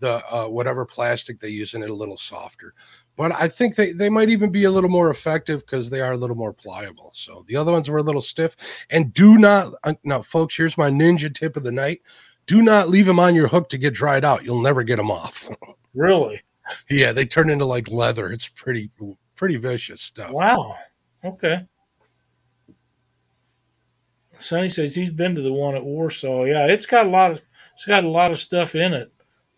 the 0.00 0.20
uh, 0.26 0.48
whatever 0.48 0.84
plastic 0.84 1.38
they 1.38 1.48
use 1.48 1.74
in 1.74 1.84
it 1.84 1.90
a 1.90 1.94
little 1.94 2.16
softer. 2.16 2.74
But 3.16 3.30
I 3.32 3.46
think 3.46 3.76
they, 3.76 3.92
they 3.92 4.10
might 4.10 4.30
even 4.30 4.50
be 4.50 4.64
a 4.64 4.70
little 4.70 4.90
more 4.90 5.08
effective 5.10 5.60
because 5.60 5.90
they 5.90 6.00
are 6.00 6.12
a 6.12 6.16
little 6.16 6.34
more 6.34 6.52
pliable. 6.52 7.12
So 7.14 7.44
the 7.46 7.54
other 7.54 7.70
ones 7.70 7.88
were 7.88 7.98
a 7.98 8.02
little 8.02 8.20
stiff. 8.20 8.56
And 8.90 9.12
do 9.12 9.38
not 9.38 9.74
uh, 9.84 9.94
now, 10.02 10.22
folks. 10.22 10.56
Here's 10.56 10.76
my 10.76 10.90
ninja 10.90 11.32
tip 11.32 11.56
of 11.56 11.62
the 11.62 11.70
night: 11.70 12.00
do 12.46 12.62
not 12.62 12.88
leave 12.88 13.06
them 13.06 13.20
on 13.20 13.36
your 13.36 13.46
hook 13.46 13.68
to 13.68 13.78
get 13.78 13.94
dried 13.94 14.24
out. 14.24 14.44
You'll 14.44 14.62
never 14.62 14.82
get 14.82 14.96
them 14.96 15.12
off. 15.12 15.48
really. 15.94 16.42
yeah, 16.90 17.12
they 17.12 17.26
turn 17.26 17.48
into 17.48 17.64
like 17.64 17.88
leather. 17.88 18.32
It's 18.32 18.48
pretty 18.48 18.90
pretty 19.36 19.56
vicious 19.56 20.02
stuff. 20.02 20.32
Wow. 20.32 20.74
Okay. 21.24 21.64
Sonny 24.38 24.68
says 24.68 24.94
he's 24.94 25.10
been 25.10 25.34
to 25.34 25.42
the 25.42 25.52
one 25.52 25.74
at 25.74 25.84
Warsaw. 25.84 26.44
Yeah, 26.44 26.66
it's 26.66 26.86
got 26.86 27.06
a 27.06 27.10
lot 27.10 27.32
of 27.32 27.42
it's 27.74 27.84
got 27.86 28.04
a 28.04 28.08
lot 28.08 28.30
of 28.30 28.38
stuff 28.38 28.74
in 28.74 28.92
it. 28.92 29.12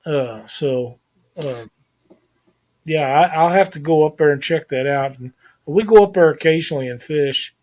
Uh, 0.04 0.46
so, 0.46 0.98
uh, 1.36 1.66
yeah, 2.84 3.06
I, 3.06 3.34
I'll 3.34 3.50
have 3.50 3.70
to 3.72 3.78
go 3.78 4.06
up 4.06 4.18
there 4.18 4.30
and 4.32 4.42
check 4.42 4.68
that 4.68 4.86
out. 4.86 5.18
And 5.18 5.32
we 5.66 5.84
go 5.84 6.04
up 6.04 6.14
there 6.14 6.30
occasionally 6.30 6.88
and 6.88 7.02
fish. 7.02 7.54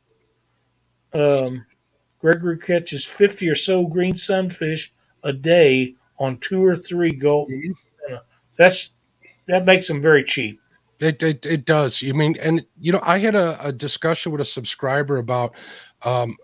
Um, 1.14 1.66
Gregory 2.20 2.58
catches 2.58 3.06
fifty 3.06 3.48
or 3.50 3.56
so 3.56 3.86
green 3.86 4.16
sunfish 4.16 4.92
a 5.24 5.34
day 5.34 5.96
on 6.20 6.38
two 6.38 6.66
or 6.66 6.76
three 6.76 7.12
gulp. 7.12 7.50
That's 8.58 8.92
that 9.48 9.66
makes 9.66 9.88
them 9.88 10.02
very 10.02 10.24
cheap. 10.24 10.60
It, 11.00 11.22
it 11.22 11.46
it 11.46 11.66
does. 11.66 12.02
You 12.02 12.14
mean, 12.16 12.36
and 12.42 12.66
you 12.80 12.92
know, 12.92 13.00
I 13.04 13.20
had 13.20 13.36
a, 13.36 13.68
a 13.68 13.72
discussion 13.72 14.32
with 14.32 14.42
a 14.42 14.46
subscriber 14.46 15.18
about 15.18 15.54
um 16.04 16.36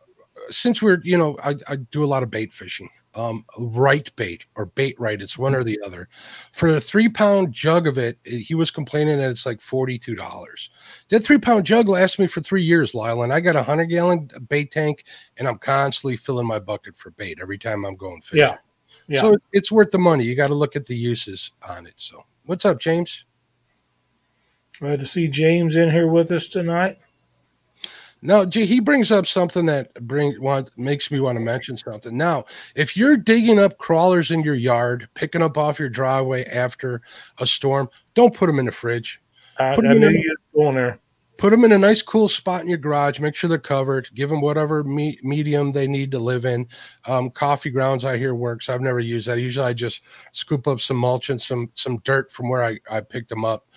since 0.50 0.82
we're 0.82 1.02
you 1.04 1.18
know 1.18 1.38
I, 1.44 1.56
I 1.68 1.76
do 1.78 2.04
a 2.04 2.08
lot 2.08 2.24
of 2.24 2.32
bait 2.32 2.52
fishing 2.52 2.90
um, 3.16 3.46
right 3.58 4.10
bait 4.16 4.46
or 4.56 4.66
bait 4.66 5.00
right. 5.00 5.22
It's 5.22 5.38
one 5.38 5.56
or 5.56 5.64
the 5.64 5.80
other. 5.86 6.10
For 6.52 6.70
a 6.70 6.80
three 6.80 7.10
pound 7.10 7.54
jug 7.54 7.88
of 7.88 7.98
it, 7.98 8.18
he 8.24 8.56
was 8.56 8.72
complaining 8.72 9.18
that 9.18 9.30
it's 9.30 9.46
like 9.46 9.60
$42. 9.60 10.70
That 11.10 11.24
three 11.24 11.38
pound 11.38 11.66
jug 11.66 11.88
lasts 11.88 12.20
me 12.20 12.28
for 12.28 12.42
three 12.42 12.64
years, 12.64 12.96
Lyle. 12.96 13.24
And 13.24 13.34
I 13.34 13.40
got 13.40 13.56
a 13.56 13.60
100 13.60 13.86
gallon 13.86 14.30
bait 14.48 14.72
tank 14.72 15.06
and 15.38 15.48
I'm 15.48 15.58
constantly 15.58 16.18
filling 16.18 16.48
my 16.48 16.60
bucket 16.60 16.98
for 16.98 17.12
bait 17.12 17.40
every 17.42 17.58
time 17.58 17.86
I'm 17.86 17.96
going 17.96 18.22
fishing. 18.22 18.40
Yeah. 18.40 18.58
Yeah. 19.08 19.22
So 19.22 19.38
it's 19.52 19.72
worth 19.72 19.92
the 19.92 20.00
money. 20.00 20.24
You 20.24 20.36
got 20.36 20.48
to 20.48 20.56
look 20.56 20.76
at 20.76 20.86
the 20.86 20.96
uses 20.96 21.52
on 21.68 21.88
it. 21.88 21.96
So, 21.98 22.22
what's 22.46 22.64
up, 22.64 22.80
James? 22.80 23.26
Glad 24.80 25.00
to 25.00 25.06
see 25.06 25.28
James 25.28 25.76
in 25.76 25.92
here 25.92 26.08
with 26.08 26.32
us 26.32 26.48
tonight. 26.48 27.00
No, 28.26 28.46
gee, 28.46 28.66
he 28.66 28.80
brings 28.80 29.12
up 29.12 29.28
something 29.28 29.66
that 29.66 29.94
bring 29.96 30.42
want 30.42 30.72
makes 30.78 31.12
me 31.12 31.20
want 31.20 31.38
to 31.38 31.44
mention 31.44 31.76
something. 31.76 32.16
Now, 32.16 32.46
if 32.74 32.96
you're 32.96 33.18
digging 33.18 33.60
up 33.60 33.78
crawlers 33.78 34.32
in 34.32 34.44
your 34.44 34.56
yard, 34.56 35.10
picking 35.14 35.42
up 35.42 35.58
off 35.58 35.78
your 35.78 35.90
driveway 35.90 36.46
after 36.46 37.02
a 37.40 37.46
storm, 37.46 37.90
don't 38.14 38.34
put 38.34 38.48
them 38.48 38.60
in 38.60 38.66
the 38.66 38.72
fridge. 38.72 39.22
I, 39.60 39.76
Put 39.76 39.84
knew 39.84 40.08
in- 40.08 40.24
going 40.56 40.76
there. 40.76 41.00
Put 41.38 41.50
them 41.50 41.66
in 41.66 41.72
a 41.72 41.78
nice, 41.78 42.02
cool 42.02 42.28
spot 42.28 42.62
in 42.62 42.68
your 42.68 42.78
garage. 42.78 43.20
Make 43.20 43.36
sure 43.36 43.50
they're 43.50 43.58
covered. 43.58 44.10
Give 44.14 44.30
them 44.30 44.42
whatever 44.42 44.84
me- 44.84 45.20
medium 45.24 45.72
they 45.72 45.88
need 45.88 46.12
to 46.12 46.20
live 46.20 46.46
in. 46.46 46.68
Um, 47.06 47.32
coffee 47.32 47.70
grounds, 47.70 48.06
I 48.06 48.18
hear 48.18 48.36
works. 48.36 48.70
I've 48.70 48.82
never 48.82 49.00
used 49.00 49.28
that. 49.28 49.40
Usually, 49.40 49.66
I 49.66 49.74
just 49.74 50.04
scoop 50.32 50.68
up 50.68 50.80
some 50.80 50.98
mulch 50.98 51.30
and 51.30 51.42
some 51.42 51.72
some 51.74 51.98
dirt 52.00 52.32
from 52.32 52.50
where 52.50 52.64
I, 52.64 52.80
I 52.90 53.02
picked 53.02 53.30
them 53.30 53.46
up, 53.46 53.68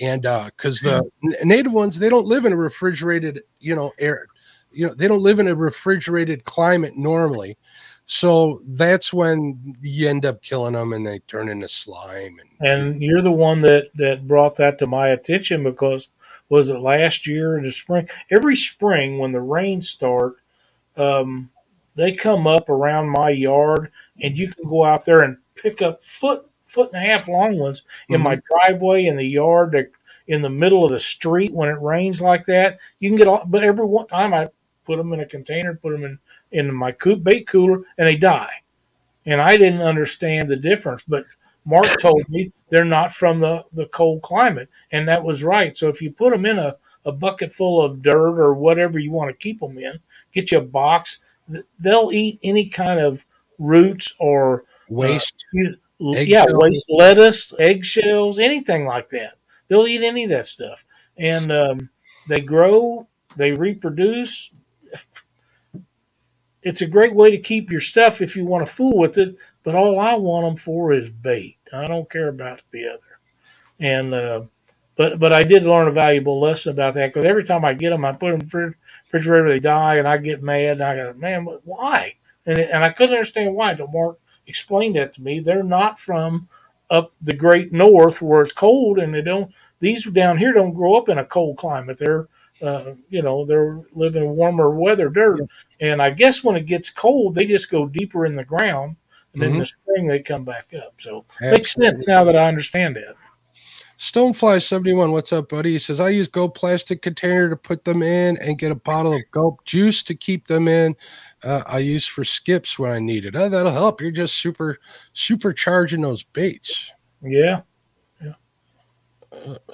and 0.00 0.22
because 0.22 0.80
the 0.80 1.02
n- 1.24 1.48
native 1.48 1.72
ones 1.72 1.98
they 1.98 2.10
don't 2.10 2.26
live 2.26 2.44
in 2.44 2.52
a 2.52 2.56
refrigerated, 2.56 3.42
you 3.60 3.74
know, 3.74 3.92
air, 3.98 4.26
you 4.70 4.86
know, 4.86 4.94
they 4.94 5.08
don't 5.08 5.22
live 5.22 5.38
in 5.38 5.48
a 5.48 5.54
refrigerated 5.54 6.44
climate 6.44 6.96
normally. 6.96 7.56
So 8.08 8.62
that's 8.68 9.12
when 9.12 9.74
you 9.80 10.08
end 10.08 10.24
up 10.24 10.40
killing 10.40 10.74
them, 10.74 10.92
and 10.92 11.04
they 11.04 11.18
turn 11.20 11.48
into 11.48 11.66
slime. 11.66 12.38
And 12.60 12.68
And 12.68 13.02
you're 13.02 13.22
the 13.22 13.32
one 13.32 13.62
that 13.62 13.88
that 13.96 14.28
brought 14.28 14.56
that 14.58 14.78
to 14.78 14.86
my 14.86 15.08
attention 15.08 15.64
because 15.64 16.08
was 16.48 16.70
it 16.70 16.80
last 16.80 17.26
year 17.26 17.56
in 17.56 17.64
the 17.64 17.70
spring? 17.70 18.08
Every 18.30 18.56
spring 18.56 19.18
when 19.18 19.32
the 19.32 19.40
rains 19.40 19.88
start, 19.88 20.36
um, 20.96 21.50
they 21.94 22.12
come 22.12 22.46
up 22.46 22.68
around 22.68 23.08
my 23.08 23.30
yard, 23.30 23.90
and 24.20 24.36
you 24.36 24.52
can 24.52 24.68
go 24.68 24.84
out 24.84 25.04
there 25.04 25.22
and 25.22 25.38
pick 25.54 25.82
up 25.82 26.02
foot 26.02 26.48
foot 26.62 26.90
and 26.92 27.02
a 27.02 27.06
half 27.06 27.28
long 27.28 27.58
ones 27.58 27.84
in 28.08 28.20
my 28.20 28.40
driveway 28.50 29.06
in 29.06 29.16
the 29.16 29.26
yard, 29.26 29.92
in 30.26 30.42
the 30.42 30.50
middle 30.50 30.84
of 30.84 30.90
the 30.90 30.98
street 30.98 31.54
when 31.54 31.68
it 31.68 31.80
rains 31.80 32.20
like 32.20 32.44
that. 32.46 32.78
You 32.98 33.08
can 33.08 33.16
get 33.16 33.28
all, 33.28 33.44
but 33.46 33.62
every 33.62 33.86
one 33.86 34.08
time 34.08 34.34
I 34.34 34.48
put 34.84 34.96
them 34.96 35.12
in 35.12 35.20
a 35.20 35.26
container, 35.26 35.74
put 35.74 35.92
them 35.92 36.04
in 36.04 36.18
in 36.52 36.74
my 36.74 36.94
bait 37.22 37.46
cooler, 37.46 37.82
and 37.98 38.08
they 38.08 38.16
die. 38.16 38.62
And 39.24 39.40
I 39.40 39.56
didn't 39.56 39.82
understand 39.82 40.48
the 40.48 40.56
difference, 40.56 41.02
but 41.06 41.24
Mark 41.66 41.98
told 42.00 42.22
me 42.28 42.52
they're 42.70 42.84
not 42.84 43.12
from 43.12 43.40
the, 43.40 43.64
the 43.72 43.86
cold 43.86 44.22
climate, 44.22 44.70
and 44.92 45.06
that 45.08 45.22
was 45.24 45.44
right. 45.44 45.76
So 45.76 45.88
if 45.88 46.00
you 46.00 46.10
put 46.12 46.30
them 46.30 46.46
in 46.46 46.58
a, 46.58 46.76
a 47.04 47.12
bucket 47.12 47.52
full 47.52 47.82
of 47.82 48.00
dirt 48.02 48.38
or 48.40 48.54
whatever 48.54 48.98
you 48.98 49.10
want 49.10 49.30
to 49.30 49.36
keep 49.36 49.60
them 49.60 49.76
in, 49.76 49.98
get 50.32 50.52
you 50.52 50.58
a 50.58 50.62
box, 50.62 51.18
they'll 51.78 52.10
eat 52.12 52.38
any 52.42 52.68
kind 52.68 53.00
of 53.00 53.26
roots 53.58 54.14
or 54.18 54.64
waste. 54.88 55.44
you- 55.52 55.76
yeah, 55.98 56.42
Eggshells. 56.42 56.52
waste 56.62 56.86
lettuce, 56.90 57.52
eggshells, 57.58 58.38
anything 58.38 58.84
like 58.84 59.08
that. 59.10 59.38
They'll 59.68 59.86
eat 59.86 60.02
any 60.02 60.24
of 60.24 60.30
that 60.30 60.44
stuff, 60.46 60.84
and 61.16 61.50
um, 61.50 61.88
they 62.28 62.42
grow, 62.42 63.06
they 63.34 63.52
reproduce. 63.52 64.50
It's 66.62 66.82
a 66.82 66.86
great 66.86 67.14
way 67.14 67.30
to 67.30 67.38
keep 67.38 67.70
your 67.70 67.80
stuff 67.80 68.20
if 68.20 68.36
you 68.36 68.44
want 68.44 68.66
to 68.66 68.72
fool 68.72 68.98
with 68.98 69.16
it. 69.18 69.36
But 69.62 69.74
all 69.74 69.98
I 69.98 70.14
want 70.14 70.44
them 70.46 70.56
for 70.56 70.92
is 70.92 71.10
bait. 71.10 71.55
I 71.72 71.86
don't 71.86 72.10
care 72.10 72.28
about 72.28 72.62
the 72.72 72.88
other. 72.88 73.20
And 73.80 74.14
uh, 74.14 74.42
but 74.96 75.18
but 75.18 75.32
I 75.32 75.44
did 75.44 75.64
learn 75.64 75.88
a 75.88 75.92
valuable 75.92 76.40
lesson 76.40 76.72
about 76.72 76.94
that 76.94 77.08
because 77.08 77.26
every 77.26 77.44
time 77.44 77.64
I 77.64 77.74
get 77.74 77.90
them, 77.90 78.04
I 78.04 78.12
put 78.12 78.30
them 78.32 78.40
in 78.40 78.46
the 78.48 78.74
refrigerator, 79.06 79.48
they 79.48 79.60
die, 79.60 79.96
and 79.96 80.08
I 80.08 80.18
get 80.18 80.42
mad. 80.42 80.80
And 80.80 80.82
I 80.82 80.96
go, 80.96 81.14
man, 81.14 81.46
why? 81.64 82.14
And 82.46 82.58
and 82.58 82.84
I 82.84 82.90
couldn't 82.90 83.14
understand 83.14 83.54
why. 83.54 83.72
Until 83.72 83.88
Mark 83.88 84.18
explained 84.46 84.96
that 84.96 85.14
to 85.14 85.22
me. 85.22 85.40
They're 85.40 85.62
not 85.62 85.98
from 85.98 86.48
up 86.90 87.12
the 87.20 87.34
great 87.34 87.72
north 87.72 88.22
where 88.22 88.42
it's 88.42 88.52
cold, 88.52 88.98
and 88.98 89.14
they 89.14 89.22
don't. 89.22 89.52
These 89.80 90.06
down 90.06 90.38
here 90.38 90.52
don't 90.52 90.74
grow 90.74 90.96
up 90.96 91.08
in 91.08 91.18
a 91.18 91.24
cold 91.24 91.58
climate. 91.58 91.98
They're 91.98 92.28
uh, 92.62 92.94
you 93.10 93.22
know 93.22 93.44
they're 93.44 93.80
living 93.94 94.36
warmer 94.36 94.70
weather 94.70 95.08
dirt, 95.10 95.40
and 95.80 96.00
I 96.00 96.10
guess 96.10 96.44
when 96.44 96.56
it 96.56 96.66
gets 96.66 96.90
cold, 96.90 97.34
they 97.34 97.46
just 97.46 97.70
go 97.70 97.86
deeper 97.88 98.24
in 98.24 98.36
the 98.36 98.44
ground, 98.44 98.96
and 99.36 99.42
then 99.42 99.52
in 99.52 99.58
the 99.58 99.66
spring 99.66 100.06
they 100.06 100.20
come 100.20 100.44
back 100.44 100.72
up. 100.74 100.94
So 100.98 101.24
makes 101.40 101.74
sense 101.74 102.08
now 102.08 102.24
that 102.24 102.36
I 102.36 102.48
understand 102.48 102.96
that. 102.96 103.16
Stonefly71, 103.98 105.10
what's 105.10 105.32
up, 105.32 105.48
buddy? 105.48 105.72
He 105.72 105.78
says, 105.78 106.00
I 106.00 106.10
use 106.10 106.28
Go 106.28 106.48
plastic 106.48 107.00
container 107.00 107.48
to 107.48 107.56
put 107.56 107.84
them 107.84 108.02
in 108.02 108.36
and 108.38 108.58
get 108.58 108.70
a 108.70 108.76
bottle 108.76 109.14
of 109.14 109.22
Gulp 109.30 109.64
juice 109.64 110.02
to 110.02 110.14
keep 110.14 110.46
them 110.46 110.68
in. 110.68 110.94
Uh, 111.42 111.62
I 111.66 111.78
use 111.78 112.06
for 112.06 112.22
skips 112.22 112.78
when 112.78 112.90
I 112.90 112.98
need 112.98 113.24
it. 113.24 113.34
Oh, 113.34 113.48
that'll 113.48 113.72
help. 113.72 114.02
You're 114.02 114.10
just 114.10 114.36
super, 114.38 114.78
super 115.14 115.54
charging 115.54 116.02
those 116.02 116.22
baits. 116.22 116.92
Yeah, 117.22 117.62
Yeah. 118.22 118.34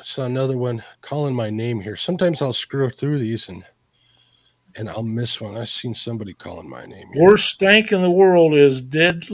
So 0.05 0.23
another 0.23 0.57
one 0.57 0.85
calling 1.01 1.35
my 1.35 1.51
name 1.51 1.81
here. 1.81 1.97
Sometimes 1.97 2.41
I'll 2.41 2.53
screw 2.53 2.91
through 2.91 3.19
these 3.19 3.49
and 3.49 3.65
and 4.77 4.89
I'll 4.89 5.03
miss 5.03 5.41
one. 5.41 5.57
I've 5.57 5.69
seen 5.69 5.95
somebody 5.95 6.33
calling 6.33 6.69
my 6.69 6.85
name 6.85 7.09
here. 7.13 7.23
worst 7.23 7.49
stank 7.49 7.93
in 7.93 8.03
the 8.03 8.11
world 8.11 8.55
is 8.55 8.81
dead, 8.81 9.25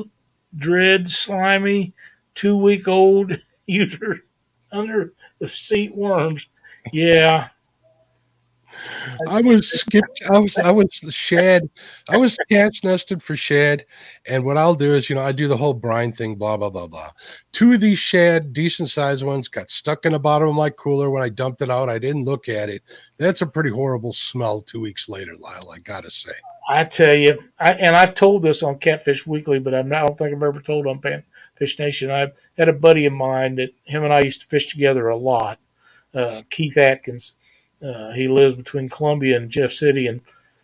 dread, 0.56 1.10
slimy, 1.10 1.92
two 2.34 2.56
week 2.56 2.88
old 2.88 3.32
user 3.66 4.24
under 4.72 5.12
the 5.38 5.48
seat 5.48 5.94
worms. 5.94 6.46
Yeah, 6.92 7.48
I 9.28 9.40
was 9.40 9.68
skipped. 9.70 10.22
I 10.30 10.38
was 10.38 10.56
I 10.58 10.70
was 10.70 10.92
shad. 11.10 11.68
I 12.08 12.16
was 12.16 12.36
catch 12.50 12.84
nested 12.84 13.22
for 13.22 13.36
shad, 13.36 13.84
and 14.26 14.44
what 14.44 14.56
I'll 14.56 14.74
do 14.74 14.94
is, 14.94 15.08
you 15.08 15.16
know, 15.16 15.22
I 15.22 15.32
do 15.32 15.48
the 15.48 15.56
whole 15.56 15.74
brine 15.74 16.12
thing. 16.12 16.36
Blah 16.36 16.56
blah 16.56 16.70
blah 16.70 16.86
blah. 16.86 17.10
Two 17.52 17.72
of 17.72 17.80
these 17.80 17.98
shad, 17.98 18.52
decent 18.52 18.90
sized 18.90 19.24
ones, 19.24 19.48
got 19.48 19.70
stuck 19.70 20.06
in 20.06 20.12
the 20.12 20.18
bottom 20.18 20.48
of 20.48 20.54
my 20.54 20.70
cooler 20.70 21.10
when 21.10 21.22
I 21.22 21.28
dumped 21.28 21.62
it 21.62 21.70
out. 21.70 21.88
I 21.88 21.98
didn't 21.98 22.24
look 22.24 22.48
at 22.48 22.68
it. 22.68 22.82
That's 23.18 23.42
a 23.42 23.46
pretty 23.46 23.70
horrible 23.70 24.12
smell. 24.12 24.62
Two 24.62 24.80
weeks 24.80 25.08
later, 25.08 25.32
Lyle, 25.38 25.70
I 25.70 25.78
gotta 25.78 26.10
say. 26.10 26.32
I 26.68 26.84
tell 26.84 27.16
you, 27.16 27.38
I, 27.58 27.72
and 27.72 27.96
I've 27.96 28.14
told 28.14 28.42
this 28.42 28.62
on 28.62 28.78
Catfish 28.78 29.26
Weekly, 29.26 29.58
but 29.58 29.74
I'm 29.74 29.88
not, 29.88 30.02
I 30.02 30.06
don't 30.06 30.18
think 30.18 30.36
I've 30.36 30.42
ever 30.42 30.60
told 30.60 30.86
on 30.86 31.00
Panfish 31.00 31.78
Nation. 31.78 32.10
I 32.10 32.26
had 32.58 32.68
a 32.68 32.74
buddy 32.74 33.06
of 33.06 33.14
mine 33.14 33.54
that 33.54 33.70
him 33.84 34.04
and 34.04 34.12
I 34.12 34.20
used 34.20 34.42
to 34.42 34.46
fish 34.46 34.66
together 34.66 35.08
a 35.08 35.16
lot, 35.16 35.58
uh, 36.14 36.42
Keith 36.50 36.76
Atkins. 36.76 37.34
Uh, 37.82 38.12
he 38.12 38.28
lives 38.28 38.54
between 38.54 38.90
Columbia 38.90 39.36
and 39.36 39.50
Jeff 39.50 39.70
City, 39.70 40.06
and 40.06 40.20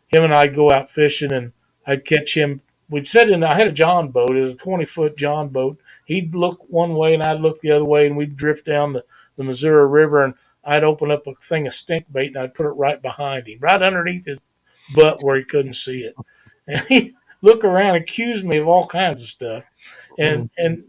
him 0.09 0.25
and 0.25 0.35
I'd 0.35 0.55
go 0.55 0.71
out 0.71 0.90
fishing, 0.90 1.33
and 1.33 1.53
I'd 1.87 2.05
catch 2.05 2.37
him. 2.37 2.61
We'd 2.90 3.07
sit 3.07 3.31
in. 3.31 3.43
I 3.43 3.55
had 3.55 3.69
a 3.69 3.73
John 3.73 4.09
boat. 4.09 4.37
It 4.37 4.40
was 4.40 4.51
a 4.51 4.57
20 4.57 4.85
foot 4.85 5.17
John 5.17 5.49
boat. 5.49 5.79
He'd 6.05 6.35
look 6.35 6.67
one 6.69 6.95
way, 6.97 7.14
and 7.14 7.23
I'd 7.23 7.40
look 7.40 7.61
the 7.61 7.71
other 7.71 7.85
way, 7.85 8.07
and 8.07 8.17
we'd 8.17 8.37
drift 8.37 8.67
down 8.67 8.93
the, 8.93 9.05
the 9.37 9.45
Missouri 9.45 9.88
River, 9.88 10.23
and 10.23 10.35
I'd 10.62 10.85
open 10.85 11.11
up 11.11 11.27
a 11.27 11.35
thing 11.37 11.67
of 11.67 11.73
stink 11.73 12.12
bait, 12.12 12.29
and 12.29 12.37
I'd 12.37 12.53
put 12.53 12.67
it 12.67 12.71
right 12.71 13.01
behind 13.01 13.49
him, 13.49 13.61
right 13.61 13.81
underneath 13.81 14.27
his 14.27 14.38
butt 14.94 15.23
where 15.23 15.37
he 15.37 15.44
couldn't 15.44 15.75
see 15.75 16.01
it. 16.01 16.14
And 16.66 16.81
he'd 16.88 17.12
look 17.42 17.64
around, 17.64 17.97
accuse 17.97 18.42
me 18.42 18.59
of 18.59 18.68
all 18.68 18.87
kinds 18.87 19.23
of 19.23 19.29
stuff, 19.29 19.66
and 20.18 20.51
and 20.57 20.85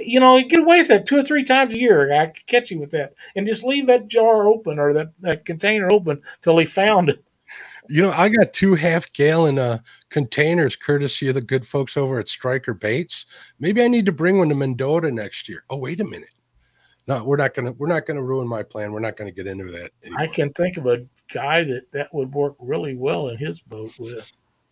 you 0.00 0.20
know, 0.20 0.40
get 0.42 0.60
away 0.60 0.78
with 0.78 0.88
that 0.88 1.06
two 1.06 1.18
or 1.18 1.22
three 1.22 1.44
times 1.44 1.74
a 1.74 1.78
year. 1.78 2.12
I 2.12 2.26
could 2.26 2.46
catch 2.46 2.70
you 2.70 2.78
with 2.78 2.90
that, 2.92 3.14
and 3.36 3.46
just 3.46 3.64
leave 3.64 3.86
that 3.86 4.08
jar 4.08 4.46
open 4.46 4.78
or 4.78 4.92
that, 4.94 5.12
that 5.20 5.44
container 5.44 5.88
open 5.92 6.22
till 6.40 6.58
he 6.58 6.64
found 6.64 7.10
it. 7.10 7.22
You 7.88 8.02
know, 8.02 8.12
I 8.12 8.28
got 8.28 8.52
two 8.52 8.74
half 8.74 9.12
gallon 9.12 9.58
uh, 9.58 9.78
containers 10.08 10.76
courtesy 10.76 11.28
of 11.28 11.34
the 11.34 11.40
good 11.42 11.66
folks 11.66 11.96
over 11.96 12.18
at 12.20 12.28
Striker 12.28 12.74
Baits. 12.74 13.26
Maybe 13.58 13.82
I 13.82 13.88
need 13.88 14.06
to 14.06 14.12
bring 14.12 14.38
one 14.38 14.48
to 14.50 14.54
Mendota 14.54 15.10
next 15.10 15.48
year. 15.48 15.64
Oh, 15.68 15.76
wait 15.76 16.00
a 16.00 16.04
minute. 16.04 16.32
No, 17.08 17.24
we're 17.24 17.36
not 17.36 17.54
gonna 17.54 17.72
we're 17.72 17.88
not 17.88 18.06
gonna 18.06 18.22
ruin 18.22 18.46
my 18.46 18.62
plan. 18.62 18.92
We're 18.92 19.00
not 19.00 19.16
gonna 19.16 19.32
get 19.32 19.48
into 19.48 19.70
that. 19.72 19.90
I 20.16 20.28
can 20.28 20.52
think 20.52 20.76
of 20.76 20.86
a 20.86 21.04
guy 21.32 21.64
that 21.64 21.90
that 21.92 22.14
would 22.14 22.32
work 22.32 22.54
really 22.58 22.94
well 22.94 23.28
in 23.28 23.36
his 23.38 23.60
boat 23.60 23.92
with. 23.98 24.30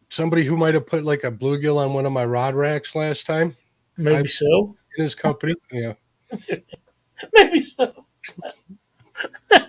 Somebody 0.08 0.44
who 0.44 0.56
might 0.56 0.74
have 0.74 0.86
put 0.86 1.04
like 1.04 1.24
a 1.24 1.30
bluegill 1.30 1.76
on 1.78 1.92
one 1.92 2.06
of 2.06 2.12
my 2.12 2.24
rod 2.24 2.54
racks 2.54 2.94
last 2.94 3.26
time 3.26 3.56
Maybe 3.96 4.16
I- 4.16 4.24
so. 4.24 4.76
in 4.96 5.04
his 5.04 5.14
company. 5.14 5.54
Yeah. 5.72 5.92
Maybe 7.34 7.60
so. 7.60 8.06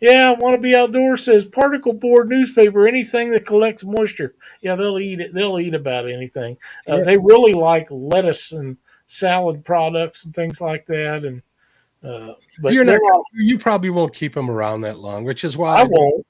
yeah, 0.00 0.30
I 0.30 0.32
want 0.32 0.54
to 0.56 0.60
be 0.60 0.74
outdoors 0.76 1.24
says 1.24 1.44
particle 1.44 1.92
board 1.92 2.28
newspaper 2.28 2.86
anything 2.86 3.30
that 3.32 3.46
collects 3.46 3.84
moisture. 3.84 4.34
Yeah, 4.60 4.76
they'll 4.76 4.98
eat 4.98 5.20
it. 5.20 5.34
They'll 5.34 5.58
eat 5.58 5.74
about 5.74 6.08
anything. 6.08 6.56
Uh, 6.88 6.96
Yeah. 6.98 7.04
They 7.04 7.16
really 7.16 7.52
like 7.52 7.88
lettuce 7.90 8.52
and 8.52 8.76
salad 9.06 9.64
products 9.64 10.24
and 10.24 10.34
things 10.34 10.60
like 10.60 10.86
that. 10.86 11.24
And 11.24 11.42
Uh, 12.04 12.34
but 12.60 12.72
You're 12.72 12.84
not. 12.84 13.00
all- 13.00 13.24
You 13.34 13.58
probably 13.58 13.90
won't 13.90 14.12
keep 14.14 14.34
them 14.34 14.50
around 14.50 14.82
that 14.82 14.98
long, 14.98 15.24
which 15.24 15.42
is 15.44 15.56
why 15.56 15.76
I 15.80 15.84
won't. 15.84 16.26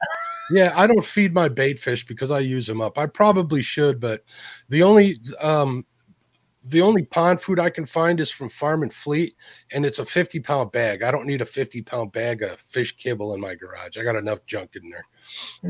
Yeah, 0.52 0.72
I 0.76 0.86
don't 0.86 1.04
feed 1.04 1.32
my 1.34 1.48
bait 1.48 1.78
fish 1.78 2.06
because 2.06 2.30
I 2.30 2.38
use 2.40 2.66
them 2.66 2.80
up. 2.80 2.98
I 2.98 3.06
probably 3.06 3.62
should, 3.62 3.98
but 3.98 4.22
the 4.68 4.82
only 4.82 5.18
um 5.40 5.84
the 6.66 6.80
only 6.80 7.02
pond 7.04 7.40
food 7.42 7.58
I 7.58 7.68
can 7.70 7.84
find 7.84 8.18
is 8.20 8.30
from 8.30 8.48
Farm 8.48 8.82
and 8.82 8.92
Fleet, 8.92 9.34
and 9.72 9.84
it's 9.84 9.98
a 9.98 10.04
50 10.04 10.40
pound 10.40 10.72
bag. 10.72 11.02
I 11.02 11.10
don't 11.10 11.26
need 11.26 11.42
a 11.42 11.46
50 11.46 11.82
pound 11.82 12.12
bag 12.12 12.42
of 12.42 12.58
fish 12.60 12.96
kibble 12.96 13.34
in 13.34 13.40
my 13.40 13.54
garage. 13.54 13.98
I 13.98 14.02
got 14.02 14.16
enough 14.16 14.38
junk 14.46 14.70
in 14.74 14.90
there. 14.90 15.06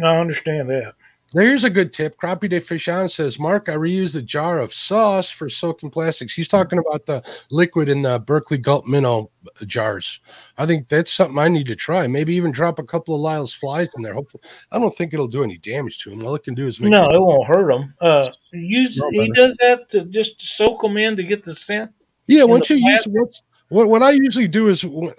I 0.09 0.19
understand 0.21 0.69
that. 0.71 0.95
There's 1.35 1.65
a 1.65 1.71
good 1.71 1.93
tip. 1.93 2.17
Crappie 2.17 2.49
Day 2.49 2.61
Fish 2.61 2.87
On 2.89 3.09
says, 3.09 3.41
Mark, 3.41 3.69
I 3.69 3.75
reused 3.75 4.15
the 4.15 4.23
jar 4.23 4.61
of 4.61 4.73
sauce 4.73 5.31
for 5.31 5.49
soaking 5.49 5.91
plastics. 5.91 6.33
He's 6.33 6.47
talking 6.47 6.79
about 6.79 7.07
the 7.07 7.23
liquid 7.51 7.89
in 7.89 8.03
the 8.03 8.21
Berkley 8.21 8.57
Gulp 8.57 8.87
minnow 8.87 9.31
jars. 9.67 10.21
I 10.59 10.65
think 10.65 10.89
that's 10.89 11.13
something 11.13 11.39
I 11.39 11.49
need 11.49 11.67
to 11.67 11.75
try. 11.77 12.07
Maybe 12.07 12.35
even 12.37 12.53
drop 12.53 12.79
a 12.79 12.85
couple 12.85 13.17
of 13.17 13.21
Lyle's 13.21 13.53
flies 13.53 13.89
in 13.97 14.03
there. 14.03 14.15
Hopefully, 14.15 14.45
I 14.71 14.79
don't 14.79 14.97
think 14.97 15.13
it'll 15.13 15.27
do 15.27 15.43
any 15.43 15.59
damage 15.59 15.99
to 15.99 16.11
them. 16.11 16.25
All 16.25 16.37
it 16.37 16.45
can 16.45 16.55
do 16.55 16.67
is 16.69 16.79
make 16.79 16.93
No, 16.93 17.03
it- 17.03 17.17
it 17.17 17.21
won't 17.21 17.49
hurt 17.49 17.67
them. 17.67 17.93
Uh, 18.01 18.29
use, 18.53 19.01
he 19.11 19.29
does 19.33 19.57
that 19.57 19.89
to 19.91 20.05
just 20.05 20.41
soak 20.41 20.83
them 20.83 20.97
in 20.97 21.17
to 21.17 21.25
get 21.25 21.43
the 21.43 21.55
scent. 21.55 21.91
Yeah, 22.29 22.45
once 22.45 22.71
you 22.71 22.77
use 22.77 22.85
plastic. 22.85 23.13
what's, 23.15 23.43
what 23.71 23.89
what 23.89 24.03
I 24.05 24.13
usually 24.13 24.49
do 24.49 24.69
is 24.69 24.85
when 24.85 25.13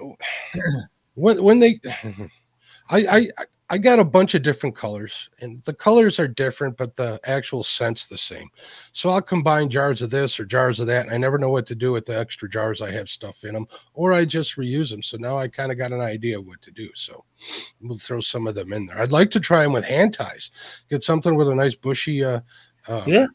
when, 1.15 1.43
when 1.43 1.59
they 1.59 1.79
I, 2.89 3.27
I 3.37 3.45
I 3.67 3.79
got 3.79 3.97
a 3.97 4.03
bunch 4.03 4.35
of 4.35 4.43
different 4.43 4.75
colors 4.75 5.29
and 5.39 5.63
the 5.63 5.73
colors 5.73 6.19
are 6.19 6.27
different, 6.27 6.77
but 6.77 6.95
the 6.95 7.19
actual 7.23 7.63
scent's 7.63 8.05
the 8.05 8.17
same. 8.17 8.47
So 8.91 9.09
I'll 9.09 9.23
combine 9.23 9.69
jars 9.69 10.03
of 10.03 10.11
this 10.11 10.39
or 10.39 10.45
jars 10.45 10.79
of 10.79 10.85
that, 10.87 11.05
and 11.05 11.13
I 11.13 11.17
never 11.17 11.39
know 11.39 11.49
what 11.49 11.65
to 11.67 11.75
do 11.75 11.91
with 11.91 12.05
the 12.05 12.17
extra 12.17 12.47
jars 12.47 12.79
I 12.79 12.91
have 12.91 13.09
stuff 13.09 13.43
in 13.43 13.53
them, 13.53 13.65
or 13.95 14.13
I 14.13 14.23
just 14.23 14.55
reuse 14.55 14.91
them. 14.91 15.01
So 15.01 15.17
now 15.17 15.37
I 15.37 15.47
kind 15.47 15.71
of 15.71 15.79
got 15.79 15.91
an 15.91 16.01
idea 16.01 16.37
of 16.37 16.45
what 16.45 16.61
to 16.61 16.71
do. 16.71 16.89
So 16.93 17.25
we'll 17.81 17.97
throw 17.97 18.19
some 18.19 18.45
of 18.45 18.53
them 18.53 18.71
in 18.71 18.85
there. 18.85 18.99
I'd 18.99 19.11
like 19.11 19.31
to 19.31 19.39
try 19.39 19.63
them 19.63 19.73
with 19.73 19.85
hand 19.85 20.13
ties. 20.13 20.51
Get 20.89 21.03
something 21.03 21.35
with 21.35 21.49
a 21.49 21.55
nice 21.55 21.75
bushy 21.75 22.23
uh, 22.23 22.41
uh 22.87 23.03
Yeah. 23.07 23.27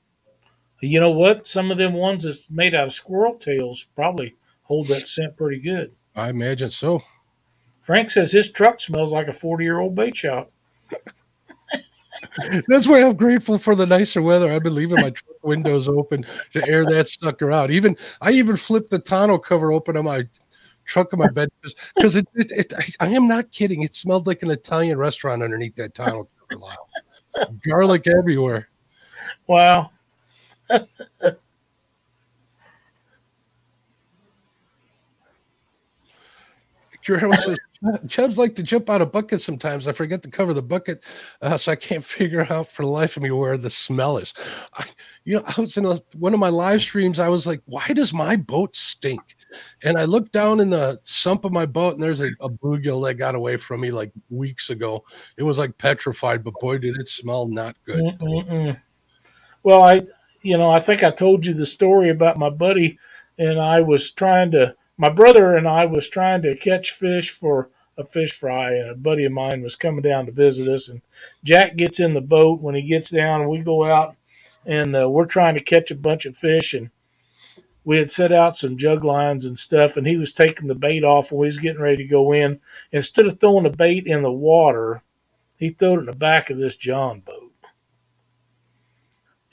You 0.80 1.00
know 1.00 1.10
what? 1.10 1.46
Some 1.46 1.70
of 1.70 1.78
them 1.78 1.92
ones 1.92 2.24
that's 2.24 2.48
made 2.48 2.74
out 2.74 2.86
of 2.86 2.92
squirrel 2.92 3.34
tails 3.34 3.86
probably 3.96 4.36
hold 4.62 4.86
that 4.88 5.06
scent 5.08 5.36
pretty 5.36 5.60
good. 5.60 5.92
I 6.14 6.28
imagine 6.28 6.70
so. 6.70 7.02
Frank 7.90 8.08
says 8.08 8.30
his 8.30 8.52
truck 8.52 8.80
smells 8.80 9.12
like 9.12 9.26
a 9.26 9.32
40 9.32 9.64
year 9.64 9.80
old 9.80 9.96
bait 9.96 10.16
shop. 10.16 10.52
That's 12.68 12.86
why 12.86 13.02
I'm 13.02 13.16
grateful 13.16 13.58
for 13.58 13.74
the 13.74 13.84
nicer 13.84 14.22
weather. 14.22 14.52
I've 14.52 14.62
been 14.62 14.76
leaving 14.76 15.00
my 15.00 15.10
truck 15.10 15.42
windows 15.42 15.88
open 15.88 16.24
to 16.52 16.64
air 16.68 16.84
that 16.84 17.08
sucker 17.08 17.50
out. 17.50 17.72
Even 17.72 17.96
I 18.20 18.30
even 18.30 18.56
flipped 18.56 18.90
the 18.90 19.00
tonneau 19.00 19.38
cover 19.38 19.72
open 19.72 19.96
on 19.96 20.04
my 20.04 20.28
truck 20.84 21.12
in 21.12 21.18
my 21.18 21.32
bed 21.32 21.48
because 21.96 22.14
it, 22.14 22.28
it, 22.34 22.52
it 22.52 22.72
I, 22.78 23.06
I 23.06 23.08
am 23.08 23.26
not 23.26 23.50
kidding. 23.50 23.82
It 23.82 23.96
smelled 23.96 24.24
like 24.28 24.44
an 24.44 24.52
Italian 24.52 24.96
restaurant 24.96 25.42
underneath 25.42 25.74
that 25.74 25.92
tonneau 25.92 26.28
cover. 26.48 26.60
Lyle. 26.60 26.88
Garlic 27.68 28.06
everywhere. 28.06 28.68
Wow. 29.48 29.90
Grandma 37.04 37.34
says 37.34 37.58
Chubs 38.08 38.36
like 38.36 38.54
to 38.56 38.62
jump 38.62 38.90
out 38.90 39.00
of 39.00 39.10
buckets 39.10 39.42
sometimes. 39.42 39.88
I 39.88 39.92
forget 39.92 40.22
to 40.22 40.30
cover 40.30 40.52
the 40.52 40.62
bucket, 40.62 41.02
uh, 41.40 41.56
so 41.56 41.72
I 41.72 41.76
can't 41.76 42.04
figure 42.18 42.46
out 42.52 42.68
for 42.68 42.82
the 42.82 42.90
life 42.90 43.16
of 43.16 43.22
me 43.22 43.30
where 43.30 43.56
the 43.56 43.70
smell 43.70 44.18
is. 44.18 44.34
I, 44.74 44.86
you 45.24 45.36
know, 45.36 45.44
I 45.46 45.60
was 45.60 45.76
in 45.78 45.86
a, 45.86 45.98
one 46.14 46.34
of 46.34 46.40
my 46.40 46.50
live 46.50 46.82
streams. 46.82 47.18
I 47.18 47.28
was 47.28 47.46
like, 47.46 47.62
"Why 47.64 47.86
does 47.88 48.12
my 48.12 48.36
boat 48.36 48.76
stink?" 48.76 49.36
And 49.82 49.96
I 49.96 50.04
looked 50.04 50.32
down 50.32 50.60
in 50.60 50.70
the 50.70 51.00
sump 51.04 51.44
of 51.44 51.52
my 51.52 51.64
boat, 51.64 51.94
and 51.94 52.02
there's 52.02 52.20
a, 52.20 52.28
a 52.40 52.50
bluegill 52.50 53.06
that 53.06 53.14
got 53.14 53.34
away 53.34 53.56
from 53.56 53.80
me 53.80 53.90
like 53.90 54.12
weeks 54.28 54.68
ago. 54.68 55.04
It 55.38 55.42
was 55.42 55.58
like 55.58 55.78
petrified, 55.78 56.44
but 56.44 56.54
boy, 56.60 56.78
did 56.78 56.98
it 56.98 57.08
smell 57.08 57.48
not 57.48 57.76
good. 57.86 58.02
Mm-mm-mm. 58.02 58.78
Well, 59.62 59.82
I, 59.82 60.02
you 60.42 60.56
know, 60.56 60.70
I 60.70 60.80
think 60.80 61.02
I 61.02 61.10
told 61.10 61.46
you 61.46 61.54
the 61.54 61.66
story 61.66 62.10
about 62.10 62.38
my 62.38 62.50
buddy, 62.50 62.98
and 63.38 63.60
I 63.60 63.80
was 63.80 64.10
trying 64.10 64.50
to, 64.52 64.74
my 65.00 65.08
brother 65.08 65.56
and 65.56 65.66
I 65.66 65.86
was 65.86 66.10
trying 66.10 66.42
to 66.42 66.54
catch 66.54 66.90
fish 66.90 67.30
for 67.30 67.70
a 67.96 68.04
fish 68.04 68.32
fry, 68.32 68.74
and 68.74 68.90
a 68.90 68.94
buddy 68.94 69.24
of 69.24 69.32
mine 69.32 69.62
was 69.62 69.74
coming 69.74 70.02
down 70.02 70.26
to 70.26 70.32
visit 70.32 70.68
us, 70.68 70.88
and 70.88 71.00
Jack 71.42 71.76
gets 71.76 71.98
in 71.98 72.12
the 72.12 72.20
boat. 72.20 72.60
When 72.60 72.74
he 72.74 72.82
gets 72.82 73.08
down, 73.08 73.48
we 73.48 73.62
go 73.62 73.84
out, 73.84 74.16
and 74.66 74.94
uh, 74.94 75.08
we're 75.08 75.24
trying 75.24 75.54
to 75.54 75.64
catch 75.64 75.90
a 75.90 75.94
bunch 75.94 76.26
of 76.26 76.36
fish, 76.36 76.74
and 76.74 76.90
we 77.82 77.96
had 77.96 78.10
set 78.10 78.30
out 78.30 78.56
some 78.56 78.76
jug 78.76 79.02
lines 79.02 79.46
and 79.46 79.58
stuff, 79.58 79.96
and 79.96 80.06
he 80.06 80.18
was 80.18 80.34
taking 80.34 80.68
the 80.68 80.74
bait 80.74 81.02
off, 81.02 81.32
when 81.32 81.40
we 81.40 81.46
was 81.46 81.58
getting 81.58 81.80
ready 81.80 82.04
to 82.04 82.08
go 82.08 82.30
in. 82.30 82.60
Instead 82.92 83.26
of 83.26 83.40
throwing 83.40 83.64
the 83.64 83.70
bait 83.70 84.06
in 84.06 84.20
the 84.20 84.30
water, 84.30 85.02
he 85.56 85.70
threw 85.70 85.94
it 85.94 86.00
in 86.00 86.06
the 86.06 86.12
back 86.12 86.50
of 86.50 86.58
this 86.58 86.76
John 86.76 87.20
boat 87.20 87.50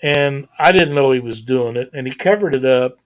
and 0.01 0.47
I 0.59 0.71
didn't 0.71 0.95
know 0.95 1.11
he 1.11 1.19
was 1.19 1.41
doing 1.41 1.75
it, 1.75 1.89
and 1.93 2.07
he 2.07 2.13
covered 2.13 2.55
it 2.55 2.65
up. 2.65 2.97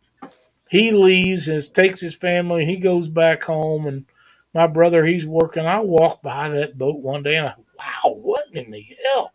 He 0.72 0.92
leaves 0.92 1.50
and 1.50 1.62
takes 1.74 2.00
his 2.00 2.16
family. 2.16 2.64
He 2.64 2.80
goes 2.80 3.10
back 3.10 3.44
home, 3.44 3.88
and 3.88 4.06
my 4.54 4.68
brother, 4.68 5.06
he's 5.06 5.28
working. 5.28 5.66
I 5.66 5.82
walked 5.82 6.24
by 6.24 6.48
that 6.48 6.78
boat 6.78 7.02
one 7.02 7.24
day, 7.24 7.36
and 7.36 7.48
I, 7.48 7.56
wow, 7.78 8.14
what 8.14 8.46
in 8.54 8.72
the 8.72 8.86
hell? 9.04 9.34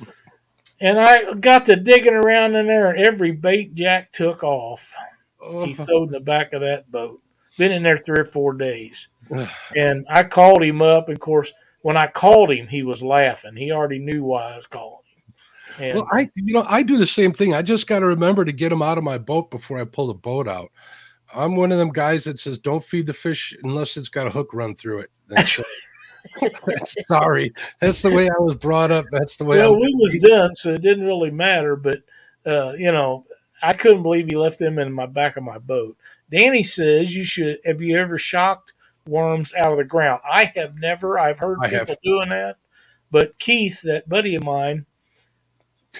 and 0.80 0.98
I 0.98 1.34
got 1.34 1.66
to 1.66 1.76
digging 1.76 2.14
around 2.14 2.56
in 2.56 2.66
there, 2.66 2.90
and 2.90 2.98
every 2.98 3.30
bait 3.30 3.76
Jack 3.76 4.10
took 4.10 4.42
off, 4.42 4.96
Oh, 5.40 5.64
he 5.64 5.74
uh-huh. 5.74 5.84
throwed 5.84 6.08
in 6.08 6.12
the 6.14 6.20
back 6.20 6.52
of 6.52 6.62
that 6.62 6.90
boat. 6.90 7.20
Been 7.56 7.70
in 7.70 7.84
there 7.84 7.98
three 7.98 8.18
or 8.18 8.24
four 8.24 8.54
days, 8.54 9.10
and 9.76 10.06
I 10.10 10.24
called 10.24 10.64
him 10.64 10.82
up. 10.82 11.06
And 11.08 11.16
of 11.16 11.20
course, 11.20 11.52
when 11.82 11.96
I 11.96 12.08
called 12.08 12.50
him, 12.50 12.66
he 12.66 12.82
was 12.82 13.02
laughing. 13.02 13.54
He 13.54 13.70
already 13.70 14.00
knew 14.00 14.24
why 14.24 14.52
I 14.52 14.56
was 14.56 14.66
calling. 14.66 15.01
And 15.78 15.94
Well, 15.94 16.08
I 16.12 16.30
you 16.34 16.54
know 16.54 16.64
I 16.68 16.82
do 16.82 16.98
the 16.98 17.06
same 17.06 17.32
thing. 17.32 17.54
I 17.54 17.62
just 17.62 17.86
got 17.86 18.00
to 18.00 18.06
remember 18.06 18.44
to 18.44 18.52
get 18.52 18.70
them 18.70 18.82
out 18.82 18.98
of 18.98 19.04
my 19.04 19.18
boat 19.18 19.50
before 19.50 19.80
I 19.80 19.84
pull 19.84 20.08
the 20.08 20.14
boat 20.14 20.48
out. 20.48 20.70
I'm 21.34 21.56
one 21.56 21.72
of 21.72 21.78
them 21.78 21.90
guys 21.90 22.24
that 22.24 22.38
says 22.38 22.58
don't 22.58 22.84
feed 22.84 23.06
the 23.06 23.12
fish 23.12 23.56
unless 23.62 23.96
it's 23.96 24.08
got 24.08 24.26
a 24.26 24.30
hook 24.30 24.50
run 24.52 24.74
through 24.74 25.00
it. 25.00 25.10
That's, 25.28 25.60
sorry. 27.06 27.52
That's 27.80 28.02
the 28.02 28.10
way 28.10 28.28
I 28.28 28.38
was 28.40 28.54
brought 28.54 28.90
up. 28.90 29.06
That's 29.10 29.36
the 29.36 29.44
way. 29.44 29.58
well, 29.58 29.74
I'm, 29.74 29.80
we 29.80 29.94
was 29.98 30.16
done, 30.20 30.54
so 30.54 30.74
it 30.74 30.82
didn't 30.82 31.06
really 31.06 31.30
matter. 31.30 31.76
But 31.76 32.00
uh, 32.46 32.74
you 32.76 32.92
know, 32.92 33.24
I 33.62 33.72
couldn't 33.72 34.02
believe 34.02 34.26
he 34.26 34.36
left 34.36 34.58
them 34.58 34.78
in 34.78 34.92
my 34.92 35.06
back 35.06 35.36
of 35.36 35.42
my 35.42 35.58
boat. 35.58 35.96
Danny 36.30 36.62
says 36.62 37.14
you 37.14 37.24
should. 37.24 37.58
Have 37.64 37.80
you 37.80 37.96
ever 37.98 38.18
shocked 38.18 38.72
worms 39.06 39.52
out 39.54 39.72
of 39.72 39.78
the 39.78 39.84
ground? 39.84 40.20
I 40.28 40.52
have 40.56 40.76
never. 40.76 41.18
I've 41.18 41.38
heard 41.38 41.58
I 41.60 41.68
people 41.68 41.86
have. 41.86 42.02
doing 42.02 42.28
that, 42.30 42.56
but 43.10 43.38
Keith, 43.38 43.82
that 43.82 44.08
buddy 44.08 44.34
of 44.34 44.44
mine, 44.44 44.86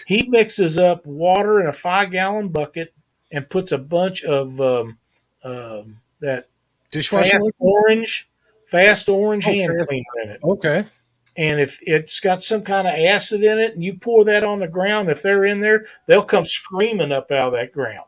he 0.07 0.27
mixes 0.29 0.79
up 0.79 1.05
water 1.07 1.61
in 1.61 1.67
a 1.67 1.73
five 1.73 2.11
gallon 2.11 2.49
bucket 2.49 2.93
and 3.31 3.49
puts 3.49 3.73
a 3.73 3.79
bunch 3.79 4.23
of 4.25 4.61
um, 4.61 4.99
um, 5.45 5.99
that 6.21 6.49
dishwasher. 6.91 7.31
fast 7.31 7.45
liquid? 7.45 7.55
orange, 7.61 8.29
fast 8.67 9.09
orange 9.09 9.47
Oh, 9.47 9.53
hand 9.53 9.73
fair. 9.77 9.87
cleaner 9.87 10.05
in 10.25 10.31
it. 10.31 10.41
Okay. 10.43 10.85
And 11.37 11.61
if 11.61 11.79
it's 11.83 12.21
got 12.21 12.43
some 12.43 12.63
kind 12.63 12.87
of 12.87 12.95
acid 12.95 13.43
in 13.43 13.59
it 13.59 13.73
and 13.75 13.83
you 13.83 13.95
pour 13.95 14.25
that 14.27 14.45
on 14.45 14.61
the 14.61 14.69
ground, 14.69 15.09
if 15.11 15.23
they're 15.23 15.47
in 15.47 15.61
there, 15.61 15.87
they'll 16.07 16.23
come 16.25 16.45
screaming 16.45 17.11
up 17.11 17.31
out 17.31 17.49
of 17.49 17.53
that 17.55 17.73
ground. 17.73 18.05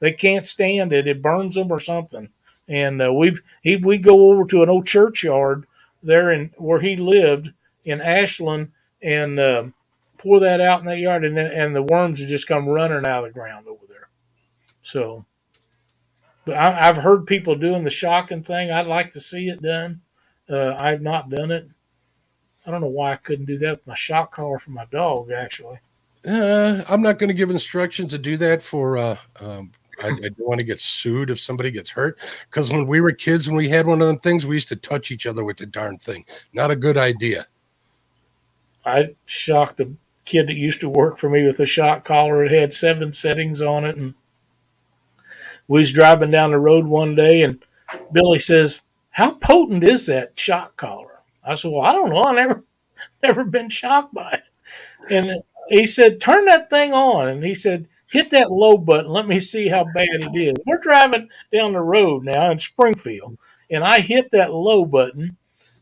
They 0.00 0.12
can't 0.12 0.46
stand 0.46 0.92
it. 0.92 1.06
It 1.06 1.20
burns 1.22 1.54
them 1.54 1.70
or 1.70 1.78
something. 1.78 2.30
And 2.68 3.02
uh, 3.02 3.12
we've 3.12 3.42
he 3.60 3.76
we 3.76 3.98
go 3.98 4.30
over 4.30 4.44
to 4.46 4.62
an 4.62 4.70
old 4.70 4.86
churchyard 4.86 5.66
there 6.02 6.30
in 6.30 6.50
where 6.56 6.80
he 6.80 6.96
lived 6.96 7.50
in 7.84 8.00
Ashland 8.00 8.72
and 9.02 9.38
um, 9.38 9.74
pour 10.22 10.40
that 10.40 10.60
out 10.60 10.80
in 10.80 10.86
that 10.86 10.98
yard, 10.98 11.24
and 11.24 11.36
then, 11.36 11.50
and 11.50 11.74
the 11.74 11.82
worms 11.82 12.20
would 12.20 12.28
just 12.28 12.46
come 12.46 12.68
running 12.68 13.06
out 13.06 13.24
of 13.24 13.32
the 13.32 13.38
ground 13.38 13.66
over 13.66 13.84
there. 13.88 14.08
So, 14.82 15.24
but 16.44 16.54
I, 16.54 16.88
I've 16.88 16.96
heard 16.96 17.26
people 17.26 17.56
doing 17.56 17.84
the 17.84 17.90
shocking 17.90 18.42
thing. 18.42 18.70
I'd 18.70 18.86
like 18.86 19.12
to 19.12 19.20
see 19.20 19.48
it 19.48 19.62
done. 19.62 20.02
Uh, 20.48 20.74
I've 20.74 21.02
not 21.02 21.30
done 21.30 21.50
it. 21.50 21.68
I 22.66 22.70
don't 22.70 22.80
know 22.80 22.86
why 22.88 23.12
I 23.12 23.16
couldn't 23.16 23.46
do 23.46 23.58
that 23.58 23.78
with 23.78 23.86
my 23.86 23.94
shock 23.94 24.32
collar 24.32 24.58
for 24.58 24.70
my 24.70 24.84
dog. 24.84 25.30
Actually, 25.32 25.78
Uh, 26.26 26.84
I'm 26.88 27.02
not 27.02 27.18
going 27.18 27.28
to 27.28 27.34
give 27.34 27.50
instructions 27.50 28.12
to 28.12 28.18
do 28.18 28.36
that 28.36 28.62
for. 28.62 28.98
Uh, 28.98 29.16
um, 29.40 29.72
I, 30.02 30.08
I 30.08 30.10
don't 30.10 30.48
want 30.48 30.58
to 30.58 30.66
get 30.66 30.80
sued 30.80 31.30
if 31.30 31.40
somebody 31.40 31.70
gets 31.70 31.90
hurt. 31.90 32.18
Because 32.48 32.72
when 32.72 32.86
we 32.86 33.00
were 33.00 33.12
kids, 33.12 33.48
when 33.48 33.56
we 33.56 33.68
had 33.68 33.86
one 33.86 34.00
of 34.00 34.06
them 34.08 34.18
things, 34.18 34.46
we 34.46 34.56
used 34.56 34.68
to 34.68 34.76
touch 34.76 35.10
each 35.10 35.26
other 35.26 35.44
with 35.44 35.58
the 35.58 35.66
darn 35.66 35.98
thing. 35.98 36.24
Not 36.52 36.70
a 36.70 36.76
good 36.76 36.96
idea. 36.96 37.46
I 38.84 39.14
shocked 39.26 39.80
a 39.80 39.90
kid 40.24 40.48
that 40.48 40.54
used 40.54 40.80
to 40.80 40.88
work 40.88 41.18
for 41.18 41.28
me 41.28 41.46
with 41.46 41.60
a 41.60 41.66
shock 41.66 42.04
collar. 42.04 42.44
It 42.44 42.52
had 42.52 42.72
seven 42.72 43.12
settings 43.12 43.62
on 43.62 43.84
it, 43.84 43.96
and 43.96 44.14
we 45.68 45.80
was 45.80 45.92
driving 45.92 46.30
down 46.30 46.50
the 46.50 46.58
road 46.58 46.86
one 46.86 47.14
day, 47.14 47.42
and 47.42 47.62
Billy 48.12 48.38
says, 48.38 48.82
"How 49.10 49.32
potent 49.32 49.84
is 49.84 50.06
that 50.06 50.38
shock 50.38 50.76
collar?" 50.76 51.20
I 51.44 51.54
said, 51.54 51.72
"Well, 51.72 51.82
I 51.82 51.92
don't 51.92 52.10
know. 52.10 52.24
I 52.24 52.32
never, 52.32 52.64
never 53.22 53.44
been 53.44 53.68
shocked 53.70 54.14
by 54.14 54.32
it." 54.32 54.44
And 55.10 55.42
he 55.68 55.86
said, 55.86 56.20
"Turn 56.20 56.44
that 56.46 56.70
thing 56.70 56.92
on," 56.92 57.28
and 57.28 57.44
he 57.44 57.54
said, 57.54 57.88
hit 58.12 58.30
that 58.30 58.52
low 58.52 58.76
button. 58.76 59.10
Let 59.10 59.26
me 59.26 59.40
see 59.40 59.68
how 59.68 59.84
bad 59.84 60.06
it 60.10 60.38
is. 60.38 60.54
We're 60.66 60.78
driving 60.78 61.30
down 61.52 61.72
the 61.72 61.80
road 61.80 62.24
now 62.24 62.50
in 62.50 62.58
Springfield, 62.58 63.38
and 63.70 63.82
I 63.82 64.00
hit 64.00 64.30
that 64.30 64.52
low 64.52 64.84
button, 64.84 65.38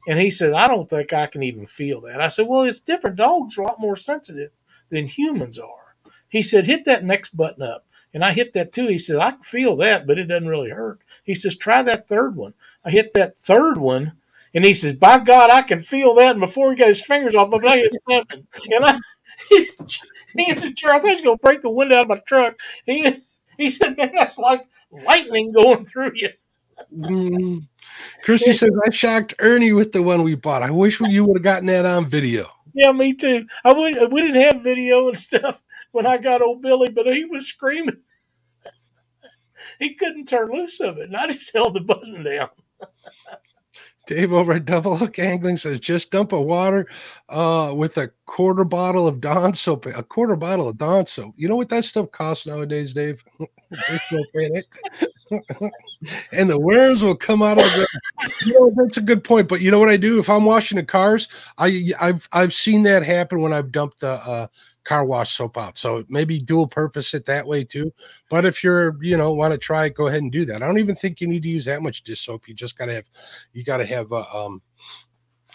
and 0.06 0.18
he 0.18 0.30
said, 0.30 0.52
I 0.52 0.66
don't 0.68 0.88
think 0.88 1.12
I 1.12 1.26
can 1.26 1.42
even 1.42 1.66
feel 1.66 2.00
that. 2.02 2.20
I 2.20 2.28
said, 2.28 2.46
Well, 2.46 2.62
it's 2.62 2.80
different. 2.80 3.16
Dogs 3.16 3.58
are 3.58 3.62
a 3.62 3.66
lot 3.66 3.80
more 3.80 3.96
sensitive 3.96 4.50
than 4.90 5.06
humans 5.06 5.58
are. 5.58 5.96
He 6.28 6.42
said, 6.42 6.66
Hit 6.66 6.84
that 6.84 7.04
next 7.04 7.36
button 7.36 7.62
up. 7.62 7.86
And 8.12 8.24
I 8.24 8.32
hit 8.32 8.52
that 8.54 8.72
too. 8.72 8.88
He 8.88 8.98
said, 8.98 9.18
I 9.18 9.32
can 9.32 9.42
feel 9.42 9.76
that, 9.76 10.06
but 10.06 10.18
it 10.18 10.24
doesn't 10.24 10.48
really 10.48 10.70
hurt. 10.70 11.00
He 11.24 11.34
says, 11.34 11.56
Try 11.56 11.82
that 11.82 12.08
third 12.08 12.36
one. 12.36 12.54
I 12.84 12.90
hit 12.90 13.12
that 13.14 13.36
third 13.36 13.78
one, 13.78 14.12
and 14.54 14.64
he 14.64 14.74
says, 14.74 14.94
By 14.94 15.18
God, 15.18 15.50
I 15.50 15.62
can 15.62 15.80
feel 15.80 16.14
that. 16.14 16.32
And 16.32 16.40
before 16.40 16.70
he 16.70 16.78
got 16.78 16.88
his 16.88 17.04
fingers 17.04 17.34
off 17.34 17.52
of 17.52 17.62
it, 17.62 17.68
I 17.68 17.76
hit 17.76 17.96
seven. 18.08 18.46
And 18.70 18.84
I, 18.84 18.98
he 19.48 20.44
hit 20.44 20.60
the 20.60 20.72
chair. 20.74 20.92
I 20.92 20.98
thought 20.98 21.06
he 21.06 21.12
was 21.12 21.22
going 21.22 21.38
to 21.38 21.42
break 21.42 21.60
the 21.60 21.70
window 21.70 21.96
out 21.96 22.02
of 22.02 22.08
my 22.08 22.22
truck. 22.26 22.58
He, 22.86 23.10
he 23.56 23.68
said, 23.68 23.96
Man, 23.96 24.12
that's 24.14 24.38
like 24.38 24.66
lightning 24.90 25.52
going 25.52 25.84
through 25.84 26.12
you. 26.14 26.30
Mm. 26.92 27.66
Chrissy 28.24 28.52
says 28.52 28.70
I 28.86 28.90
shocked 28.90 29.34
Ernie 29.38 29.72
with 29.72 29.92
the 29.92 30.02
one 30.02 30.22
we 30.22 30.34
bought. 30.34 30.62
I 30.62 30.70
wish 30.70 31.00
you 31.00 31.24
would 31.24 31.36
have 31.36 31.42
gotten 31.42 31.66
that 31.66 31.86
on 31.86 32.06
video. 32.06 32.46
Yeah, 32.74 32.92
me 32.92 33.14
too. 33.14 33.46
I 33.64 33.72
would. 33.72 34.12
We 34.12 34.22
didn't 34.22 34.52
have 34.52 34.62
video 34.62 35.08
and 35.08 35.18
stuff 35.18 35.62
when 35.92 36.06
I 36.06 36.18
got 36.18 36.42
old 36.42 36.62
Billy, 36.62 36.90
but 36.90 37.06
he 37.06 37.24
was 37.24 37.46
screaming. 37.46 37.98
he 39.78 39.94
couldn't 39.94 40.26
turn 40.26 40.50
loose 40.52 40.80
of 40.80 40.98
it, 40.98 41.04
and 41.04 41.16
I 41.16 41.26
just 41.28 41.52
held 41.54 41.74
the 41.74 41.80
button 41.80 42.24
down. 42.24 42.50
Dave 44.06 44.32
over 44.32 44.54
at 44.54 44.64
Double 44.64 44.96
Hook 44.96 45.18
Angling 45.20 45.56
says 45.56 45.78
just 45.78 46.10
dump 46.10 46.32
a 46.32 46.40
water 46.40 46.88
uh, 47.28 47.72
with 47.74 47.96
a 47.96 48.10
quarter 48.26 48.64
bottle 48.64 49.06
of 49.06 49.20
Dawn 49.20 49.54
soap. 49.54 49.86
A 49.86 50.02
quarter 50.02 50.34
bottle 50.34 50.68
of 50.68 50.78
Dawn 50.78 51.06
soap. 51.06 51.34
You 51.36 51.48
know 51.48 51.54
what 51.54 51.68
that 51.68 51.84
stuff 51.84 52.10
costs 52.10 52.46
nowadays, 52.46 52.92
Dave? 52.92 53.22
and 56.32 56.48
the 56.50 56.58
worms 56.58 57.02
will 57.02 57.14
come 57.14 57.42
out 57.42 57.58
of 57.58 57.64
the. 57.64 57.86
You 58.46 58.54
know, 58.54 58.72
that's 58.76 58.96
a 58.96 59.02
good 59.02 59.24
point. 59.24 59.48
But 59.48 59.60
you 59.60 59.70
know 59.70 59.78
what 59.78 59.88
I 59.88 59.96
do 59.96 60.18
if 60.18 60.30
I'm 60.30 60.44
washing 60.44 60.76
the 60.76 60.84
cars? 60.84 61.28
I 61.58 61.92
I've 62.00 62.28
I've 62.32 62.52
seen 62.52 62.82
that 62.84 63.02
happen 63.02 63.40
when 63.40 63.52
I've 63.52 63.72
dumped 63.72 64.00
the 64.00 64.12
uh, 64.12 64.46
car 64.84 65.04
wash 65.04 65.36
soap 65.36 65.56
out. 65.56 65.78
So 65.78 66.04
maybe 66.08 66.38
dual 66.38 66.66
purpose 66.66 67.14
it 67.14 67.26
that 67.26 67.46
way 67.46 67.64
too. 67.64 67.92
But 68.28 68.44
if 68.44 68.64
you're, 68.64 68.96
you 69.02 69.16
know, 69.16 69.32
want 69.32 69.52
to 69.52 69.58
try 69.58 69.86
it, 69.86 69.94
go 69.94 70.06
ahead 70.06 70.22
and 70.22 70.32
do 70.32 70.44
that. 70.46 70.62
I 70.62 70.66
don't 70.66 70.78
even 70.78 70.96
think 70.96 71.20
you 71.20 71.26
need 71.26 71.42
to 71.42 71.48
use 71.48 71.64
that 71.66 71.82
much 71.82 72.02
dish 72.02 72.24
soap. 72.24 72.48
You 72.48 72.54
just 72.54 72.78
gotta 72.78 72.94
have, 72.94 73.08
you 73.52 73.62
gotta 73.62 73.84
have, 73.84 74.12
uh, 74.12 74.24
um, 74.32 74.62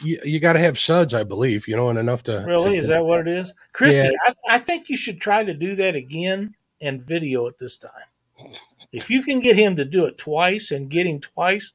you, 0.01 0.19
you 0.23 0.39
got 0.39 0.53
to 0.53 0.59
have 0.59 0.77
suds, 0.77 1.13
I 1.13 1.23
believe, 1.23 1.67
you 1.67 1.75
know, 1.75 1.89
and 1.89 1.97
enough 1.97 2.23
to. 2.23 2.43
Really, 2.45 2.73
to, 2.73 2.77
is 2.77 2.87
that 2.87 3.05
what 3.05 3.21
it 3.21 3.27
is, 3.27 3.53
Chrissy? 3.71 4.07
Yeah. 4.07 4.33
I, 4.49 4.55
I 4.55 4.59
think 4.59 4.89
you 4.89 4.97
should 4.97 5.21
try 5.21 5.43
to 5.43 5.53
do 5.53 5.75
that 5.75 5.95
again 5.95 6.55
and 6.81 7.01
video 7.01 7.45
it 7.47 7.57
this 7.57 7.77
time. 7.77 7.91
If 8.91 9.09
you 9.09 9.23
can 9.23 9.39
get 9.39 9.55
him 9.55 9.75
to 9.75 9.85
do 9.85 10.05
it 10.05 10.17
twice 10.17 10.71
and 10.71 10.89
get 10.89 11.07
him 11.07 11.19
twice, 11.19 11.73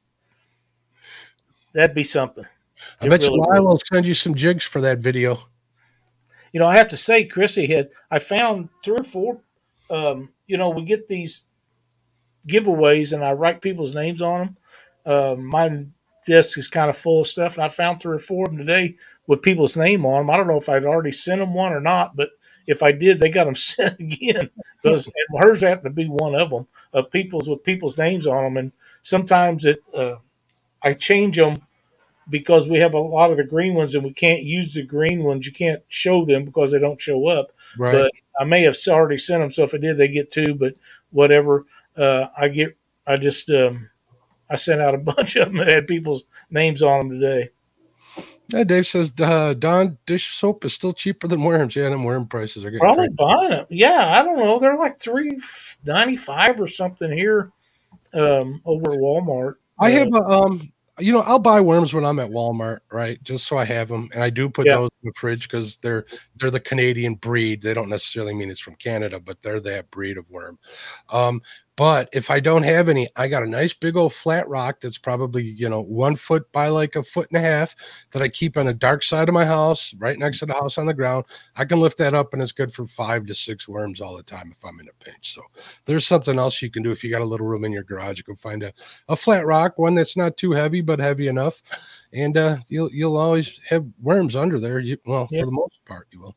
that'd 1.73 1.95
be 1.95 2.03
something. 2.03 2.45
I 2.99 3.05
it 3.05 3.09
bet 3.09 3.21
really 3.21 3.35
you 3.35 3.45
I 3.53 3.59
will 3.59 3.79
send 3.79 4.05
you 4.05 4.13
some 4.13 4.35
jigs 4.35 4.65
for 4.65 4.81
that 4.81 4.99
video. 4.99 5.39
You 6.51 6.59
know, 6.59 6.67
I 6.67 6.77
have 6.77 6.89
to 6.89 6.97
say, 6.97 7.25
Chrissy 7.25 7.67
had 7.67 7.89
I 8.09 8.19
found 8.19 8.69
three 8.83 8.97
or 8.99 9.03
four. 9.03 9.39
Um, 9.89 10.29
you 10.47 10.57
know, 10.57 10.69
we 10.69 10.83
get 10.83 11.07
these 11.07 11.47
giveaways, 12.47 13.13
and 13.13 13.23
I 13.23 13.33
write 13.33 13.61
people's 13.61 13.95
names 13.95 14.21
on 14.21 14.39
them. 14.39 14.57
Uh, 15.05 15.35
my 15.37 15.85
desk 16.27 16.57
is 16.57 16.67
kind 16.67 16.89
of 16.89 16.97
full 16.97 17.21
of 17.21 17.27
stuff, 17.27 17.55
and 17.55 17.63
I 17.63 17.69
found 17.69 18.01
three 18.01 18.15
or 18.15 18.19
four 18.19 18.45
of 18.45 18.51
them 18.51 18.59
today 18.59 18.95
with 19.27 19.41
people's 19.41 19.77
name 19.77 20.05
on 20.05 20.21
them. 20.21 20.29
I 20.29 20.37
don't 20.37 20.47
know 20.47 20.57
if 20.57 20.69
I'd 20.69 20.85
already 20.85 21.11
sent 21.11 21.39
them 21.39 21.53
one 21.53 21.73
or 21.73 21.81
not, 21.81 22.15
but 22.15 22.29
if 22.71 22.81
I 22.81 22.91
did, 22.91 23.19
they 23.19 23.29
got 23.29 23.45
them 23.45 23.55
sent 23.71 23.99
again 23.99 24.49
because 24.81 25.09
hers 25.39 25.61
happened 25.61 25.95
to 25.95 26.03
be 26.03 26.07
one 26.07 26.35
of 26.35 26.49
them 26.49 26.67
of 26.93 27.11
people's 27.11 27.49
with 27.49 27.63
people's 27.63 27.97
names 27.97 28.25
on 28.25 28.43
them, 28.43 28.57
and 28.57 28.71
sometimes 29.03 29.65
it 29.65 29.83
uh, 29.93 30.15
I 30.81 30.93
change 30.93 31.37
them 31.37 31.61
because 32.29 32.67
we 32.67 32.79
have 32.79 32.93
a 32.93 32.99
lot 32.99 33.31
of 33.31 33.37
the 33.37 33.43
green 33.43 33.73
ones 33.73 33.93
and 33.93 34.03
we 34.03 34.13
can't 34.13 34.43
use 34.43 34.73
the 34.73 34.83
green 34.83 35.23
ones. 35.23 35.45
You 35.45 35.51
can't 35.51 35.83
show 35.87 36.23
them 36.25 36.45
because 36.45 36.71
they 36.71 36.79
don't 36.79 37.01
show 37.01 37.27
up. 37.27 37.51
Right. 37.77 37.93
But 37.93 38.11
I 38.39 38.45
may 38.45 38.61
have 38.63 38.77
already 38.87 39.17
sent 39.17 39.41
them, 39.41 39.51
so 39.51 39.63
if 39.63 39.73
I 39.73 39.77
did, 39.77 39.97
they 39.97 40.07
get 40.07 40.31
two. 40.31 40.55
But 40.55 40.75
whatever, 41.11 41.65
uh, 41.97 42.27
I 42.37 42.47
get. 42.47 42.77
I 43.05 43.17
just 43.17 43.49
um, 43.49 43.89
I 44.49 44.55
sent 44.55 44.81
out 44.81 44.95
a 44.95 44.97
bunch 45.13 45.35
of 45.35 45.47
them 45.47 45.57
that 45.57 45.69
had 45.69 45.87
people's 45.87 46.23
names 46.49 46.81
on 46.81 47.09
them 47.09 47.19
today. 47.19 47.49
Yeah, 48.53 48.63
Dave 48.63 48.87
says 48.87 49.13
uh, 49.21 49.53
Dawn 49.53 49.97
dish 50.05 50.35
soap 50.35 50.65
is 50.65 50.73
still 50.73 50.93
cheaper 50.93 51.27
than 51.27 51.43
worms. 51.43 51.75
Yeah, 51.75 51.87
and 51.87 52.03
worm 52.03 52.27
prices 52.27 52.65
are 52.65 52.71
getting 52.71 52.79
probably 52.79 53.07
crazy. 53.07 53.15
buying 53.17 53.49
them. 53.51 53.65
Yeah, 53.69 54.13
I 54.15 54.23
don't 54.23 54.37
know. 54.37 54.59
They're 54.59 54.77
like 54.77 54.99
three 54.99 55.39
ninety 55.85 56.15
five 56.15 56.59
or 56.59 56.67
something 56.67 57.11
here 57.11 57.51
um, 58.13 58.61
over 58.65 58.91
Walmart. 58.91 59.55
I 59.79 59.95
uh, 59.95 59.99
have 59.99 60.13
a 60.13 60.23
um, 60.23 60.71
you 60.99 61.11
know, 61.11 61.21
I'll 61.21 61.39
buy 61.39 61.61
worms 61.61 61.93
when 61.93 62.05
I'm 62.05 62.19
at 62.19 62.29
Walmart, 62.29 62.79
right? 62.91 63.21
Just 63.23 63.47
so 63.47 63.57
I 63.57 63.65
have 63.65 63.87
them, 63.87 64.09
and 64.13 64.23
I 64.23 64.29
do 64.29 64.49
put 64.49 64.67
yeah. 64.67 64.75
those 64.75 64.89
in 65.01 65.07
the 65.07 65.13
fridge 65.15 65.49
because 65.49 65.77
they're 65.77 66.05
they're 66.37 66.51
the 66.51 66.59
Canadian 66.59 67.15
breed. 67.15 67.61
They 67.61 67.73
don't 67.73 67.89
necessarily 67.89 68.33
mean 68.33 68.49
it's 68.49 68.59
from 68.59 68.75
Canada, 68.75 69.19
but 69.19 69.41
they're 69.41 69.59
that 69.61 69.89
breed 69.91 70.17
of 70.17 70.29
worm. 70.29 70.59
Um, 71.09 71.41
but 71.77 72.09
if 72.11 72.29
I 72.29 72.39
don't 72.39 72.63
have 72.63 72.89
any, 72.89 73.09
I 73.15 73.27
got 73.27 73.43
a 73.43 73.49
nice 73.49 73.73
big 73.73 73.95
old 73.95 74.13
flat 74.13 74.47
rock 74.49 74.81
that's 74.81 74.97
probably, 74.97 75.43
you 75.43 75.69
know, 75.69 75.81
one 75.81 76.15
foot 76.15 76.51
by 76.51 76.67
like 76.67 76.95
a 76.95 77.03
foot 77.03 77.29
and 77.31 77.37
a 77.37 77.47
half 77.47 77.75
that 78.11 78.21
I 78.21 78.27
keep 78.27 78.57
on 78.57 78.65
the 78.65 78.73
dark 78.73 79.03
side 79.03 79.29
of 79.29 79.33
my 79.33 79.45
house, 79.45 79.93
right 79.97 80.19
next 80.19 80.39
to 80.39 80.45
the 80.45 80.53
house 80.53 80.77
on 80.77 80.85
the 80.85 80.93
ground. 80.93 81.25
I 81.55 81.65
can 81.65 81.79
lift 81.79 81.97
that 81.99 82.13
up 82.13 82.33
and 82.33 82.41
it's 82.41 82.51
good 82.51 82.73
for 82.73 82.85
five 82.85 83.25
to 83.27 83.33
six 83.33 83.67
worms 83.67 84.01
all 84.01 84.17
the 84.17 84.23
time 84.23 84.53
if 84.55 84.63
I'm 84.65 84.79
in 84.81 84.89
a 84.89 85.03
pinch. 85.03 85.33
So 85.33 85.43
there's 85.85 86.05
something 86.05 86.37
else 86.37 86.61
you 86.61 86.69
can 86.69 86.83
do 86.83 86.91
if 86.91 87.03
you 87.03 87.09
got 87.09 87.21
a 87.21 87.25
little 87.25 87.47
room 87.47 87.63
in 87.63 87.71
your 87.71 87.83
garage. 87.83 88.17
You 88.17 88.25
can 88.25 88.35
find 88.35 88.63
a, 88.63 88.73
a 89.07 89.15
flat 89.15 89.45
rock, 89.45 89.77
one 89.77 89.95
that's 89.95 90.17
not 90.17 90.35
too 90.35 90.51
heavy, 90.51 90.81
but 90.81 90.99
heavy 90.99 91.27
enough. 91.29 91.61
And 92.11 92.35
uh, 92.37 92.57
you'll 92.67 92.91
you'll 92.91 93.17
always 93.17 93.61
have 93.69 93.85
worms 94.01 94.35
under 94.35 94.59
there. 94.59 94.79
You, 94.79 94.97
well, 95.05 95.27
for 95.27 95.45
the 95.45 95.51
most 95.51 95.79
part, 95.85 96.07
you 96.11 96.19
will. 96.19 96.35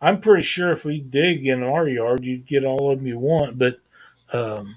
I'm 0.00 0.20
pretty 0.20 0.44
sure 0.44 0.70
if 0.70 0.84
we 0.84 1.00
dig 1.00 1.46
in 1.46 1.62
our 1.62 1.88
yard, 1.88 2.22
you'd 2.22 2.46
get 2.46 2.64
all 2.64 2.92
of 2.92 2.98
them 2.98 3.06
you 3.06 3.18
want, 3.18 3.58
but 3.58 3.80
um, 4.32 4.76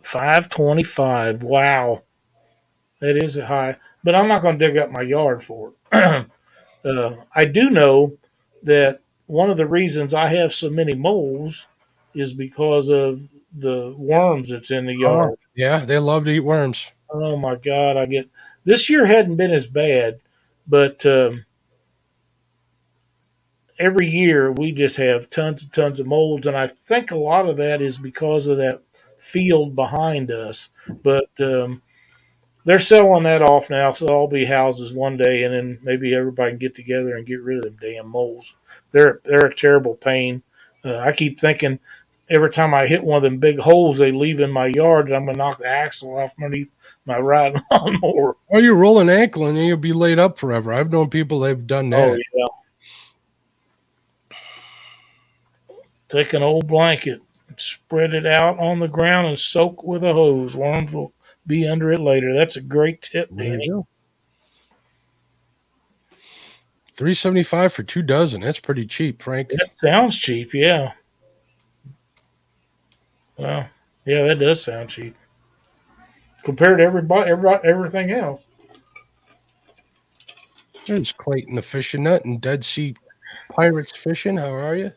525. 0.00 1.42
Wow. 1.42 2.02
That 3.00 3.16
is 3.16 3.36
a 3.36 3.46
high. 3.46 3.76
But 4.02 4.14
I'm 4.14 4.28
not 4.28 4.42
going 4.42 4.58
to 4.58 4.66
dig 4.66 4.76
up 4.76 4.90
my 4.90 5.02
yard 5.02 5.42
for 5.42 5.72
it. 5.92 6.26
uh, 6.84 7.14
I 7.34 7.44
do 7.44 7.70
know 7.70 8.16
that 8.62 9.00
one 9.26 9.50
of 9.50 9.56
the 9.56 9.66
reasons 9.66 10.14
I 10.14 10.28
have 10.28 10.52
so 10.52 10.70
many 10.70 10.94
moles 10.94 11.66
is 12.14 12.32
because 12.32 12.90
of 12.90 13.28
the 13.56 13.94
worms 13.96 14.50
that's 14.50 14.70
in 14.70 14.86
the 14.86 14.96
oh, 14.96 15.00
yard. 15.00 15.30
Oh, 15.32 15.38
yeah, 15.54 15.84
they 15.84 15.98
love 15.98 16.24
to 16.24 16.30
eat 16.30 16.40
worms. 16.40 16.92
Oh 17.10 17.36
my 17.36 17.56
God. 17.56 17.96
I 17.96 18.06
get 18.06 18.28
this 18.64 18.90
year 18.90 19.06
hadn't 19.06 19.36
been 19.36 19.52
as 19.52 19.66
bad, 19.66 20.20
but 20.66 21.04
um, 21.06 21.44
every 23.78 24.08
year 24.08 24.52
we 24.52 24.72
just 24.72 24.96
have 24.96 25.30
tons 25.30 25.62
and 25.62 25.72
tons 25.72 26.00
of 26.00 26.06
molds, 26.06 26.46
and 26.46 26.56
I 26.56 26.66
think 26.66 27.10
a 27.10 27.18
lot 27.18 27.48
of 27.48 27.56
that 27.58 27.82
is 27.82 27.98
because 27.98 28.46
of 28.46 28.58
that 28.58 28.82
field 29.18 29.74
behind 29.74 30.30
us. 30.30 30.70
But 31.02 31.30
um, 31.40 31.82
they're 32.64 32.78
selling 32.78 33.24
that 33.24 33.42
off 33.42 33.70
now, 33.70 33.92
so 33.92 34.06
I'll 34.08 34.28
be 34.28 34.44
houses 34.44 34.92
one 34.92 35.16
day, 35.16 35.44
and 35.44 35.54
then 35.54 35.78
maybe 35.82 36.14
everybody 36.14 36.52
can 36.52 36.58
get 36.58 36.74
together 36.74 37.16
and 37.16 37.26
get 37.26 37.42
rid 37.42 37.58
of 37.58 37.64
them 37.64 37.78
damn 37.80 38.08
moles. 38.08 38.54
They're 38.92 39.20
they're 39.24 39.46
a 39.46 39.54
terrible 39.54 39.94
pain. 39.94 40.42
Uh, 40.84 40.98
I 40.98 41.12
keep 41.12 41.38
thinking 41.38 41.78
every 42.28 42.50
time 42.50 42.72
I 42.74 42.86
hit 42.86 43.04
one 43.04 43.18
of 43.18 43.22
them 43.22 43.38
big 43.38 43.58
holes 43.58 43.98
they 43.98 44.12
leave 44.12 44.40
in 44.40 44.50
my 44.50 44.66
yard, 44.66 45.12
I'm 45.12 45.26
gonna 45.26 45.38
knock 45.38 45.58
the 45.58 45.66
axle 45.66 46.16
off 46.18 46.34
underneath 46.38 46.70
my 47.04 47.18
riding 47.18 47.62
lawnmower. 47.70 48.36
Or 48.48 48.60
you 48.60 48.72
roll 48.74 48.98
an 48.98 49.10
ankle 49.10 49.46
and 49.46 49.58
you'll 49.58 49.76
be 49.76 49.92
laid 49.92 50.18
up 50.18 50.38
forever. 50.38 50.72
I've 50.72 50.92
known 50.92 51.10
people 51.10 51.40
they've 51.40 51.66
done 51.66 51.90
that. 51.90 52.10
Oh 52.10 52.14
yeah. 52.14 52.46
Take 56.14 56.32
an 56.32 56.44
old 56.44 56.68
blanket, 56.68 57.20
spread 57.56 58.14
it 58.14 58.24
out 58.24 58.56
on 58.60 58.78
the 58.78 58.86
ground, 58.86 59.26
and 59.26 59.36
soak 59.36 59.82
with 59.82 60.04
a 60.04 60.12
hose. 60.12 60.54
Worms 60.54 60.92
will 60.92 61.12
be 61.44 61.66
under 61.66 61.92
it 61.92 61.98
later. 61.98 62.32
That's 62.32 62.54
a 62.54 62.60
great 62.60 63.02
tip, 63.02 63.34
Danny. 63.36 63.68
Three 66.92 67.14
seventy 67.14 67.42
five 67.42 67.72
for 67.72 67.82
two 67.82 68.00
dozen. 68.00 68.42
That's 68.42 68.60
pretty 68.60 68.86
cheap, 68.86 69.22
Frank. 69.22 69.48
That 69.48 69.76
sounds 69.76 70.16
cheap, 70.16 70.54
yeah. 70.54 70.92
Well, 73.36 73.66
yeah, 74.04 74.22
that 74.22 74.38
does 74.38 74.62
sound 74.62 74.90
cheap 74.90 75.16
compared 76.44 76.78
to 76.78 76.84
everybody, 76.84 77.28
everybody 77.28 77.68
everything 77.68 78.12
else. 78.12 78.44
There's 80.86 81.10
Clayton 81.10 81.56
the 81.56 81.62
fishing 81.62 82.04
nut 82.04 82.24
and 82.24 82.40
Dead 82.40 82.64
Sea 82.64 82.94
Pirates 83.50 83.96
fishing. 83.96 84.36
How 84.36 84.54
are 84.54 84.76
you? 84.76 84.92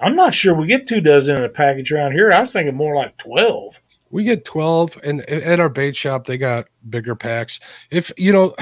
I'm 0.00 0.16
not 0.16 0.34
sure 0.34 0.54
we 0.54 0.66
get 0.66 0.86
two 0.86 1.00
dozen 1.00 1.36
in 1.36 1.44
a 1.44 1.48
package 1.48 1.92
around 1.92 2.12
here. 2.12 2.30
I 2.32 2.40
was 2.40 2.52
thinking 2.52 2.74
more 2.74 2.96
like 2.96 3.16
12. 3.18 3.80
We 4.10 4.24
get 4.24 4.44
12 4.44 4.98
and 5.04 5.20
at 5.22 5.60
our 5.60 5.68
bait 5.68 5.94
shop 5.94 6.26
they 6.26 6.38
got 6.38 6.66
bigger 6.88 7.14
packs. 7.14 7.60
If 7.90 8.10
you 8.16 8.32
know 8.32 8.54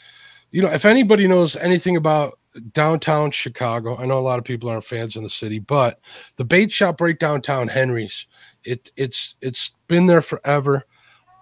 you 0.50 0.62
know 0.62 0.70
if 0.70 0.84
anybody 0.84 1.26
knows 1.26 1.56
anything 1.56 1.96
about 1.96 2.38
downtown 2.72 3.30
Chicago. 3.30 3.96
I 3.96 4.06
know 4.06 4.18
a 4.18 4.20
lot 4.20 4.38
of 4.38 4.44
people 4.44 4.68
aren't 4.68 4.84
fans 4.84 5.16
in 5.16 5.22
the 5.22 5.30
city, 5.30 5.58
but 5.58 6.00
the 6.36 6.44
bait 6.44 6.70
shop 6.70 7.00
right 7.00 7.18
downtown 7.18 7.68
Henry's, 7.68 8.26
it 8.64 8.90
it's 8.96 9.36
it's 9.40 9.76
been 9.88 10.06
there 10.06 10.20
forever. 10.20 10.84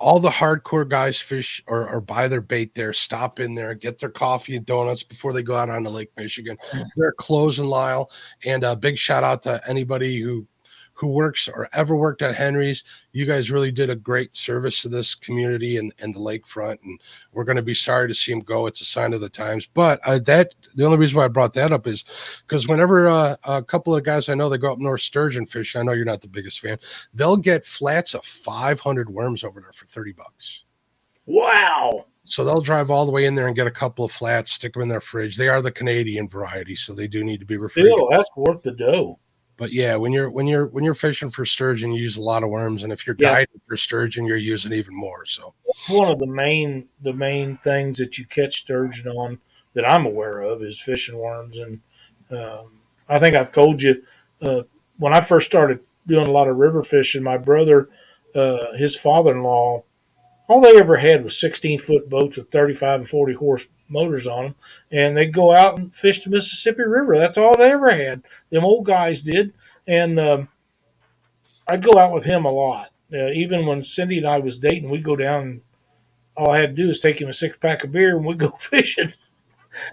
All 0.00 0.18
the 0.18 0.30
hardcore 0.30 0.88
guys 0.88 1.20
fish 1.20 1.62
or, 1.66 1.88
or 1.88 2.00
buy 2.00 2.26
their 2.26 2.40
bait 2.40 2.74
there, 2.74 2.92
stop 2.92 3.38
in 3.38 3.54
there, 3.54 3.74
get 3.74 3.98
their 3.98 4.10
coffee 4.10 4.56
and 4.56 4.64
donuts 4.64 5.02
before 5.02 5.32
they 5.34 5.42
go 5.42 5.56
out 5.56 5.68
on 5.68 5.82
the 5.82 5.90
Lake 5.90 6.10
Michigan. 6.16 6.56
Mm. 6.70 6.86
They're 6.96 7.12
closing 7.12 7.66
Lyle. 7.66 8.10
And 8.44 8.64
a 8.64 8.74
big 8.74 8.96
shout 8.96 9.24
out 9.24 9.42
to 9.42 9.60
anybody 9.68 10.18
who 10.18 10.46
who 11.00 11.08
works 11.08 11.48
or 11.48 11.66
ever 11.72 11.96
worked 11.96 12.20
at 12.20 12.34
Henry's. 12.34 12.84
You 13.12 13.24
guys 13.24 13.50
really 13.50 13.72
did 13.72 13.88
a 13.88 13.96
great 13.96 14.36
service 14.36 14.82
to 14.82 14.88
this 14.90 15.14
community 15.14 15.78
and, 15.78 15.94
and 15.98 16.14
the 16.14 16.20
lakefront. 16.20 16.76
And 16.84 17.00
we're 17.32 17.44
going 17.44 17.56
to 17.56 17.62
be 17.62 17.72
sorry 17.72 18.06
to 18.06 18.12
see 18.12 18.32
him 18.32 18.40
go. 18.40 18.66
It's 18.66 18.82
a 18.82 18.84
sign 18.84 19.14
of 19.14 19.22
the 19.22 19.30
times. 19.30 19.66
But 19.66 20.00
uh, 20.04 20.18
that 20.26 20.54
the 20.74 20.84
only 20.84 20.98
reason 20.98 21.16
why 21.16 21.24
I 21.24 21.28
brought 21.28 21.54
that 21.54 21.72
up 21.72 21.86
is 21.86 22.04
because 22.46 22.68
whenever 22.68 23.08
uh, 23.08 23.36
a 23.44 23.62
couple 23.62 23.94
of 23.94 24.04
guys 24.04 24.28
I 24.28 24.34
know 24.34 24.50
they 24.50 24.58
go 24.58 24.72
up 24.72 24.78
north 24.78 25.00
sturgeon 25.00 25.46
fishing, 25.46 25.80
I 25.80 25.84
know 25.84 25.92
you're 25.92 26.04
not 26.04 26.20
the 26.20 26.28
biggest 26.28 26.60
fan, 26.60 26.78
they'll 27.14 27.38
get 27.38 27.64
flats 27.64 28.12
of 28.12 28.22
500 28.22 29.08
worms 29.08 29.42
over 29.42 29.58
there 29.58 29.72
for 29.72 29.86
30 29.86 30.12
bucks. 30.12 30.64
Wow. 31.24 32.04
So 32.24 32.44
they'll 32.44 32.60
drive 32.60 32.90
all 32.90 33.06
the 33.06 33.10
way 33.10 33.24
in 33.24 33.34
there 33.34 33.46
and 33.46 33.56
get 33.56 33.66
a 33.66 33.70
couple 33.70 34.04
of 34.04 34.12
flats, 34.12 34.52
stick 34.52 34.74
them 34.74 34.82
in 34.82 34.88
their 34.88 35.00
fridge. 35.00 35.38
They 35.38 35.48
are 35.48 35.62
the 35.62 35.72
Canadian 35.72 36.28
variety, 36.28 36.76
so 36.76 36.92
they 36.92 37.08
do 37.08 37.24
need 37.24 37.40
to 37.40 37.46
be 37.46 37.56
refrigerated. 37.56 37.96
Still, 37.96 38.08
that's 38.12 38.30
worth 38.36 38.62
the 38.62 38.72
dough. 38.72 39.18
But 39.60 39.74
yeah, 39.74 39.96
when 39.96 40.10
you're 40.10 40.30
when 40.30 40.46
you're 40.46 40.64
when 40.64 40.84
you're 40.84 40.94
fishing 40.94 41.28
for 41.28 41.44
sturgeon, 41.44 41.92
you 41.92 42.00
use 42.00 42.16
a 42.16 42.22
lot 42.22 42.42
of 42.42 42.48
worms, 42.48 42.82
and 42.82 42.90
if 42.90 43.06
you're 43.06 43.14
Yeah. 43.18 43.44
for 43.68 43.76
sturgeon, 43.76 44.24
you're 44.24 44.38
using 44.38 44.72
even 44.72 44.96
more. 44.96 45.26
So 45.26 45.52
one 45.90 46.08
of 46.08 46.18
the 46.18 46.26
main 46.26 46.88
the 47.02 47.12
main 47.12 47.58
things 47.58 47.98
that 47.98 48.16
you 48.16 48.24
catch 48.24 48.54
sturgeon 48.56 49.08
on 49.08 49.38
that 49.74 49.84
I'm 49.84 50.06
aware 50.06 50.40
of 50.40 50.62
is 50.62 50.80
fishing 50.80 51.18
worms, 51.18 51.58
and 51.58 51.80
um, 52.30 52.78
I 53.06 53.18
think 53.18 53.36
I've 53.36 53.52
told 53.52 53.82
you 53.82 54.02
uh, 54.40 54.62
when 54.96 55.12
I 55.12 55.20
first 55.20 55.44
started 55.48 55.80
doing 56.06 56.26
a 56.26 56.32
lot 56.32 56.48
of 56.48 56.56
river 56.56 56.82
fishing. 56.82 57.22
My 57.22 57.36
brother, 57.36 57.90
uh, 58.34 58.72
his 58.78 58.96
father-in-law, 58.96 59.84
all 60.48 60.60
they 60.62 60.78
ever 60.78 60.96
had 60.96 61.22
was 61.22 61.38
16 61.38 61.80
foot 61.80 62.08
boats 62.08 62.38
with 62.38 62.50
35 62.50 63.00
and 63.00 63.08
40 63.08 63.34
horse 63.34 63.68
motors 63.90 64.26
on 64.26 64.44
them, 64.44 64.54
and 64.90 65.16
they'd 65.16 65.32
go 65.32 65.52
out 65.52 65.78
and 65.78 65.94
fish 65.94 66.22
the 66.22 66.30
Mississippi 66.30 66.82
River. 66.82 67.18
That's 67.18 67.38
all 67.38 67.56
they 67.56 67.72
ever 67.72 67.90
had. 67.90 68.22
Them 68.50 68.64
old 68.64 68.86
guys 68.86 69.22
did, 69.22 69.52
and 69.86 70.18
um, 70.18 70.48
I'd 71.68 71.84
go 71.84 71.98
out 71.98 72.12
with 72.12 72.24
him 72.24 72.44
a 72.44 72.52
lot. 72.52 72.88
Uh, 73.12 73.28
even 73.28 73.66
when 73.66 73.82
Cindy 73.82 74.18
and 74.18 74.26
I 74.26 74.38
was 74.38 74.56
dating, 74.56 74.90
we'd 74.90 75.04
go 75.04 75.16
down. 75.16 75.42
And 75.42 75.60
all 76.36 76.52
I 76.52 76.60
had 76.60 76.76
to 76.76 76.82
do 76.82 76.88
is 76.88 77.00
take 77.00 77.20
him 77.20 77.28
a 77.28 77.32
six 77.32 77.56
pack 77.56 77.84
of 77.84 77.92
beer, 77.92 78.16
and 78.16 78.24
we'd 78.24 78.38
go 78.38 78.50
fishing. 78.50 79.12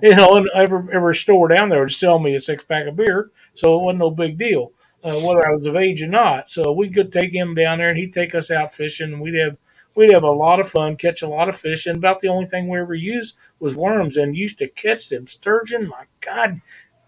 You 0.02 0.16
know, 0.16 0.36
and 0.36 0.50
every 0.56 0.94
every 0.94 1.16
store 1.16 1.48
down 1.48 1.70
there 1.70 1.82
would 1.82 1.92
sell 1.92 2.20
me 2.20 2.34
a 2.36 2.40
six 2.40 2.64
pack 2.64 2.88
of 2.88 2.96
beer, 2.96 3.32
so 3.54 3.78
it 3.78 3.84
wasn't 3.84 4.00
no 4.00 4.12
big 4.12 4.38
deal 4.38 4.72
uh, 5.04 5.20
whether 5.20 5.48
I 5.48 5.52
was 5.52 5.66
of 5.66 5.76
age 5.76 6.02
or 6.02 6.08
not. 6.08 6.50
So 6.50 6.72
we 6.72 6.90
could 6.90 7.12
take 7.12 7.34
him 7.34 7.56
down 7.56 7.78
there, 7.80 7.90
and 7.90 7.98
he'd 7.98 8.14
take 8.14 8.36
us 8.36 8.52
out 8.52 8.74
fishing, 8.74 9.14
and 9.14 9.22
we'd 9.22 9.36
have 9.36 9.58
we'd 9.98 10.14
have 10.14 10.24
a 10.24 10.32
lot 10.32 10.60
of 10.60 10.70
fun, 10.70 10.96
catch 10.96 11.24
a 11.24 11.28
lot 11.28 11.50
of 11.50 11.58
fish, 11.58 11.88
and 11.88 11.98
about 11.98 12.20
the 12.20 12.28
only 12.28 12.46
thing 12.46 12.70
we 12.70 12.80
ever 12.80 12.94
used 12.94 13.36
was 13.60 13.76
worms, 13.76 14.16
and 14.16 14.38
used 14.38 14.60
to 14.60 14.68
catch 14.70 15.10
them 15.10 15.26
sturgeon. 15.26 15.88
My 15.88 16.04
God, 16.22 16.62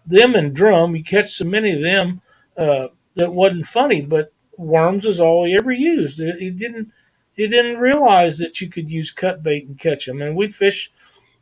them 0.04 0.34
and 0.34 0.54
drum, 0.54 0.96
you 0.96 1.04
catch 1.04 1.30
so 1.30 1.44
many 1.44 1.76
of 1.76 1.82
them 1.82 2.20
uh, 2.56 2.88
that 3.14 3.32
wasn't 3.32 3.66
funny, 3.66 4.02
but 4.02 4.32
worms 4.58 5.06
is 5.06 5.20
all 5.20 5.46
he 5.46 5.54
ever 5.54 5.70
used. 5.70 6.18
He 6.18 6.50
didn't 6.50 6.90
he 7.32 7.46
didn't 7.46 7.78
realize 7.78 8.38
that 8.38 8.60
you 8.60 8.68
could 8.68 8.90
use 8.90 9.12
cut 9.12 9.42
bait 9.42 9.68
and 9.68 9.78
catch 9.78 10.06
them, 10.06 10.20
and 10.20 10.36
we'd 10.36 10.54
fish. 10.54 10.90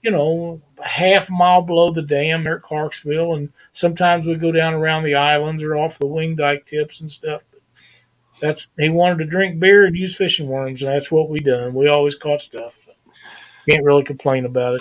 You 0.00 0.12
know, 0.12 0.62
a 0.78 0.86
half 0.86 1.28
mile 1.28 1.60
below 1.60 1.90
the 1.90 2.02
dam 2.02 2.44
there 2.44 2.58
at 2.58 2.62
Clarksville, 2.62 3.34
and 3.34 3.52
sometimes 3.72 4.26
we 4.26 4.36
go 4.36 4.52
down 4.52 4.72
around 4.74 5.02
the 5.02 5.16
islands 5.16 5.60
or 5.60 5.76
off 5.76 5.98
the 5.98 6.06
wing 6.06 6.36
dike 6.36 6.66
tips 6.66 7.00
and 7.00 7.10
stuff. 7.10 7.42
That's 8.40 8.68
he 8.78 8.88
wanted 8.88 9.18
to 9.18 9.24
drink 9.24 9.58
beer 9.58 9.84
and 9.84 9.96
use 9.96 10.16
fishing 10.16 10.46
worms, 10.48 10.82
and 10.82 10.92
that's 10.92 11.10
what 11.10 11.28
we 11.28 11.40
done. 11.40 11.74
We 11.74 11.88
always 11.88 12.14
caught 12.14 12.40
stuff. 12.40 12.80
Can't 13.68 13.84
really 13.84 14.04
complain 14.04 14.44
about 14.44 14.80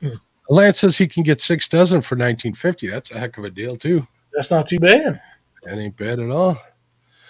it. 0.00 0.18
Lance 0.48 0.80
says 0.80 0.98
he 0.98 1.08
can 1.08 1.22
get 1.22 1.40
six 1.40 1.68
dozen 1.68 2.00
for 2.00 2.14
1950. 2.14 2.88
That's 2.88 3.10
a 3.10 3.18
heck 3.18 3.38
of 3.38 3.44
a 3.44 3.50
deal 3.50 3.76
too. 3.76 4.06
That's 4.32 4.50
not 4.50 4.68
too 4.68 4.78
bad. 4.78 5.20
That 5.64 5.78
ain't 5.78 5.96
bad 5.96 6.20
at 6.20 6.30
all. 6.30 6.58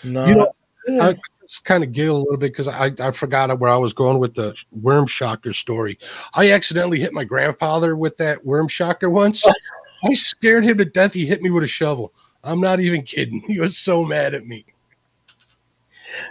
No, 0.05 0.26
You 0.26 0.34
know, 0.34 0.53
yeah. 0.88 1.07
I 1.07 1.14
just 1.47 1.64
kind 1.64 1.82
of 1.82 1.92
giggle 1.92 2.16
a 2.16 2.18
little 2.18 2.36
bit 2.36 2.53
because 2.53 2.68
I, 2.68 2.92
I 2.99 3.11
forgot 3.12 3.59
where 3.59 3.70
I 3.70 3.76
was 3.76 3.92
going 3.92 4.18
with 4.18 4.34
the 4.34 4.55
worm 4.72 5.07
shocker 5.07 5.53
story. 5.53 5.99
I 6.34 6.51
accidentally 6.51 7.01
hit 7.01 7.12
my 7.12 7.24
grandfather 7.24 7.97
with 7.97 8.16
that 8.18 8.44
worm 8.44 8.68
shocker 8.68 9.09
once. 9.09 9.47
I 10.05 10.14
scared 10.14 10.64
him 10.64 10.78
to 10.78 10.84
death. 10.84 11.14
He 11.14 11.24
hit 11.26 11.42
me 11.42 11.51
with 11.51 11.64
a 11.64 11.68
shovel. 11.68 12.12
I'm 12.44 12.61
not 12.61 12.80
even 12.80 13.03
kidding. 13.03 13.40
He 13.47 13.59
was 13.59 13.76
so 13.76 14.05
mad 14.05 14.34
at 14.34 14.47
me. 14.47 14.66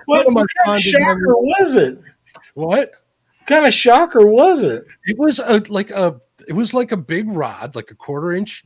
What, 0.06 0.26
what 0.26 0.28
am 0.28 0.38
I 0.38 0.42
what 0.42 0.50
kind 0.66 0.78
of 0.78 0.82
shocker 0.82 1.36
was 1.38 1.76
it? 1.76 2.00
What? 2.54 2.92
What 3.40 3.48
kind 3.48 3.66
of 3.66 3.74
shocker 3.74 4.26
was 4.26 4.64
it? 4.64 4.86
It 5.06 5.18
was 5.20 5.40
a 5.40 5.62
like 5.70 5.92
a 5.92 6.20
it 6.48 6.54
was 6.54 6.74
like 6.74 6.92
a 6.92 6.98
big 6.98 7.28
rod, 7.30 7.76
like 7.76 7.92
a 7.92 7.96
quarter 7.96 8.34
inch 8.34 8.64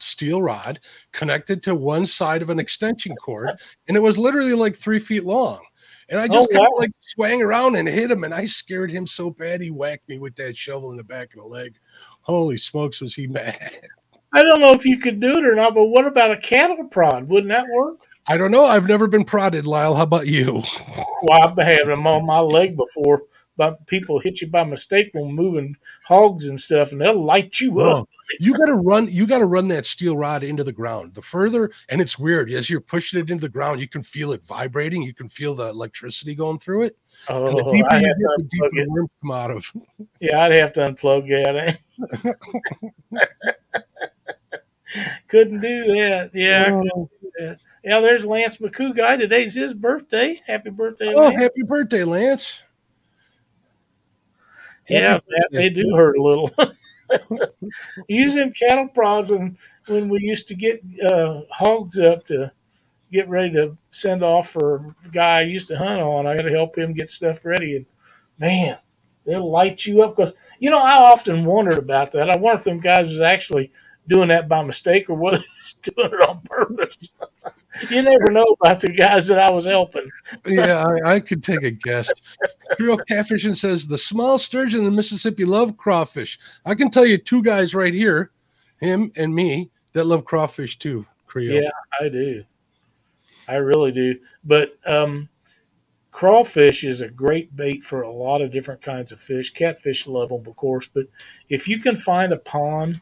steel 0.00 0.40
rod, 0.42 0.80
connected 1.12 1.62
to 1.64 1.74
one 1.74 2.06
side 2.06 2.42
of 2.42 2.50
an 2.50 2.58
extension 2.58 3.14
cord, 3.16 3.50
and 3.88 3.96
it 3.96 4.00
was 4.00 4.18
literally 4.18 4.54
like 4.54 4.76
three 4.76 4.98
feet 4.98 5.24
long. 5.24 5.60
And 6.08 6.18
I 6.18 6.26
just 6.26 6.48
Oh, 6.50 6.54
kind 6.54 6.66
of 6.66 6.72
wow. 6.72 6.80
like 6.80 6.90
swang 6.98 7.40
around 7.42 7.76
and 7.76 7.86
hit 7.88 8.10
him, 8.10 8.24
and 8.24 8.34
I 8.34 8.44
scared 8.44 8.90
him 8.90 9.06
so 9.06 9.30
bad 9.30 9.60
he 9.60 9.70
whacked 9.70 10.08
me 10.08 10.18
with 10.18 10.34
that 10.36 10.56
shovel 10.56 10.90
in 10.90 10.96
the 10.96 11.04
back 11.04 11.34
of 11.34 11.40
the 11.40 11.46
leg. 11.46 11.76
Holy 12.22 12.56
smokes, 12.56 13.00
was 13.00 13.14
he 13.14 13.26
mad? 13.28 13.70
I 14.32 14.42
don't 14.42 14.60
know 14.60 14.72
if 14.72 14.84
you 14.84 14.98
could 14.98 15.20
do 15.20 15.38
it 15.38 15.44
or 15.44 15.54
not, 15.54 15.74
but 15.74 15.86
what 15.86 16.06
about 16.06 16.30
a 16.32 16.36
cattle 16.36 16.84
prod? 16.84 17.28
Wouldn't 17.28 17.50
that 17.50 17.66
work? 17.68 17.96
I 18.26 18.36
don't 18.36 18.50
know. 18.50 18.64
I've 18.66 18.86
never 18.86 19.06
been 19.06 19.24
prodded, 19.24 19.66
Lyle. 19.66 19.94
How 19.94 20.02
about 20.02 20.26
you? 20.26 20.62
Well, 21.22 21.38
I've 21.46 21.58
had 21.58 21.86
them 21.86 22.06
on 22.06 22.24
my 22.24 22.38
leg 22.38 22.78
before, 22.78 23.24
but 23.58 23.86
people 23.86 24.20
hit 24.20 24.40
you 24.40 24.46
by 24.46 24.64
mistake 24.64 25.10
when 25.12 25.34
moving 25.34 25.76
hogs 26.06 26.46
and 26.48 26.58
stuff, 26.58 26.92
and 26.92 27.00
they'll 27.02 27.22
light 27.22 27.60
you 27.60 27.78
up. 27.80 28.08
You 28.38 28.54
gotta 28.56 28.72
run, 28.72 29.08
you 29.08 29.26
gotta 29.26 29.44
run 29.44 29.68
that 29.68 29.84
steel 29.84 30.16
rod 30.16 30.42
into 30.42 30.64
the 30.64 30.72
ground. 30.72 31.12
The 31.12 31.20
further, 31.20 31.70
and 31.90 32.00
it's 32.00 32.18
weird, 32.18 32.50
as 32.50 32.70
you're 32.70 32.80
pushing 32.80 33.20
it 33.20 33.30
into 33.30 33.42
the 33.42 33.48
ground, 33.50 33.82
you 33.82 33.88
can 33.88 34.02
feel 34.02 34.32
it 34.32 34.42
vibrating, 34.46 35.02
you 35.02 35.12
can 35.12 35.28
feel 35.28 35.54
the 35.54 35.68
electricity 35.68 36.34
going 36.34 36.58
through 36.58 36.84
it. 36.84 36.96
And 37.28 37.48
the 37.48 37.64
Oh, 37.66 37.70
deeper 37.74 37.88
I 37.94 38.00
you 38.00 38.06
have 38.06 38.16
get, 38.16 38.24
to 38.24 38.34
the 38.38 38.48
deeper 38.50 38.78
it. 38.78 38.88
worms 38.88 39.10
come 39.20 39.30
out 39.32 39.50
of. 39.50 39.66
Yeah, 40.20 40.40
I'd 40.44 40.52
have 40.52 40.72
to 40.74 40.80
unplug 40.80 41.28
that. 41.28 41.78
Eh? 42.24 42.32
couldn't 45.28 45.60
do 45.60 45.84
that. 45.96 46.30
Yeah, 46.32 46.62
I 46.62 46.70
couldn't 46.70 46.92
oh. 46.96 47.10
do 47.20 47.30
that. 47.40 47.58
Yeah, 47.82 48.00
there's 48.00 48.26
Lance 48.26 48.58
McCoo 48.58 48.94
guy. 48.96 49.16
Today's 49.16 49.54
his 49.54 49.72
birthday. 49.72 50.40
Happy 50.46 50.70
birthday, 50.70 51.14
Oh, 51.14 51.28
Lance. 51.28 51.40
happy 51.42 51.62
birthday, 51.62 52.04
Lance. 52.04 52.62
Yeah, 54.88 55.12
Happy 55.12 55.24
that, 55.28 55.48
they 55.52 55.70
do 55.70 55.94
hurt 55.94 56.16
a 56.16 56.22
little. 56.22 56.50
Using 58.08 58.52
cattle 58.52 58.88
prods 58.88 59.30
when 59.30 59.56
when 59.86 60.08
we 60.08 60.20
used 60.20 60.46
to 60.48 60.54
get 60.54 60.82
uh, 61.10 61.40
hogs 61.50 61.98
up 61.98 62.24
to 62.26 62.52
get 63.12 63.28
ready 63.28 63.52
to 63.52 63.76
send 63.90 64.22
off 64.22 64.48
for 64.50 64.94
a 65.04 65.08
guy 65.08 65.38
I 65.38 65.42
used 65.42 65.68
to 65.68 65.78
hunt 65.78 66.00
on. 66.00 66.26
I 66.26 66.36
got 66.36 66.42
to 66.42 66.50
help 66.50 66.76
him 66.76 66.92
get 66.92 67.10
stuff 67.10 67.44
ready, 67.44 67.76
and 67.76 67.86
man, 68.38 68.78
they'll 69.24 69.50
light 69.50 69.86
you 69.86 70.02
up. 70.02 70.16
Because 70.16 70.34
you 70.58 70.70
know, 70.70 70.80
I 70.82 70.94
often 70.96 71.44
wondered 71.44 71.78
about 71.78 72.12
that. 72.12 72.28
I 72.30 72.36
wonder 72.38 72.58
if 72.58 72.64
them 72.64 72.80
guys 72.80 73.10
was 73.10 73.20
actually 73.20 73.72
doing 74.08 74.28
that 74.28 74.48
by 74.48 74.62
mistake 74.64 75.08
or 75.08 75.14
whether 75.14 75.38
he's 75.38 75.74
doing 75.82 76.10
it 76.12 76.28
on 76.28 76.40
purpose. 76.42 77.12
you 77.90 78.02
never 78.02 78.30
know 78.30 78.56
about 78.60 78.80
the 78.80 78.92
guys 78.92 79.28
that 79.28 79.38
I 79.38 79.50
was 79.50 79.66
helping. 79.66 80.08
yeah, 80.46 80.84
I, 80.84 81.14
I 81.14 81.20
could 81.20 81.42
take 81.42 81.62
a 81.62 81.70
guess. 81.70 82.10
Hero 82.78 82.96
Catfishing 82.96 83.56
says 83.56 83.86
the 83.86 83.98
small 83.98 84.38
sturgeon 84.38 84.86
in 84.86 84.94
Mississippi 84.94 85.44
love 85.44 85.76
crawfish. 85.76 86.38
I 86.64 86.74
can 86.74 86.90
tell 86.90 87.06
you 87.06 87.18
two 87.18 87.42
guys 87.42 87.74
right 87.74 87.94
here, 87.94 88.30
him 88.78 89.12
and 89.16 89.34
me, 89.34 89.70
that 89.92 90.04
love 90.04 90.24
crawfish 90.24 90.78
too. 90.78 91.06
Creole. 91.26 91.62
Yeah, 91.62 91.70
I 92.00 92.08
do. 92.08 92.44
I 93.48 93.54
really 93.56 93.92
do. 93.92 94.16
But 94.44 94.72
um, 94.86 95.28
crawfish 96.10 96.84
is 96.84 97.00
a 97.00 97.08
great 97.08 97.54
bait 97.54 97.82
for 97.82 98.02
a 98.02 98.12
lot 98.12 98.42
of 98.42 98.50
different 98.50 98.82
kinds 98.82 99.12
of 99.12 99.20
fish. 99.20 99.52
Catfish 99.52 100.06
love 100.06 100.30
them, 100.30 100.46
of 100.46 100.56
course. 100.56 100.88
But 100.92 101.06
if 101.48 101.68
you 101.68 101.80
can 101.80 101.96
find 101.96 102.32
a 102.32 102.38
pond 102.38 103.00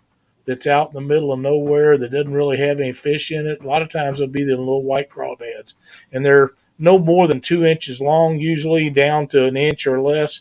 that's 0.48 0.66
out 0.66 0.88
in 0.88 0.94
the 0.94 1.00
middle 1.02 1.30
of 1.30 1.38
nowhere 1.38 1.98
that 1.98 2.10
doesn't 2.10 2.32
really 2.32 2.56
have 2.56 2.80
any 2.80 2.92
fish 2.92 3.30
in 3.30 3.46
it, 3.46 3.62
a 3.62 3.68
lot 3.68 3.82
of 3.82 3.90
times 3.90 4.18
it'll 4.18 4.32
be 4.32 4.44
the 4.44 4.56
little 4.56 4.82
white 4.82 5.10
crawdads. 5.10 5.74
And 6.10 6.24
they're 6.24 6.52
no 6.78 6.98
more 6.98 7.28
than 7.28 7.42
two 7.42 7.64
inches 7.64 8.00
long, 8.00 8.38
usually 8.38 8.88
down 8.88 9.26
to 9.28 9.44
an 9.44 9.58
inch 9.58 9.86
or 9.86 10.00
less. 10.00 10.40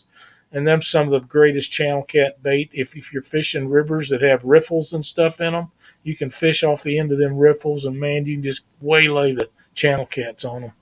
And 0.50 0.66
them 0.66 0.80
some 0.80 1.06
of 1.06 1.12
the 1.12 1.20
greatest 1.20 1.70
channel 1.70 2.02
cat 2.02 2.42
bait. 2.42 2.70
If, 2.72 2.96
if 2.96 3.12
you're 3.12 3.20
fishing 3.20 3.68
rivers 3.68 4.08
that 4.08 4.22
have 4.22 4.42
riffles 4.44 4.94
and 4.94 5.04
stuff 5.04 5.42
in 5.42 5.52
them, 5.52 5.72
you 6.02 6.16
can 6.16 6.30
fish 6.30 6.64
off 6.64 6.82
the 6.82 6.98
end 6.98 7.12
of 7.12 7.18
them 7.18 7.36
riffles, 7.36 7.84
and 7.84 8.00
man, 8.00 8.24
you 8.24 8.36
can 8.36 8.44
just 8.44 8.64
waylay 8.80 9.34
the 9.34 9.50
channel 9.74 10.06
cats 10.06 10.46
on 10.46 10.62
them. 10.62 10.72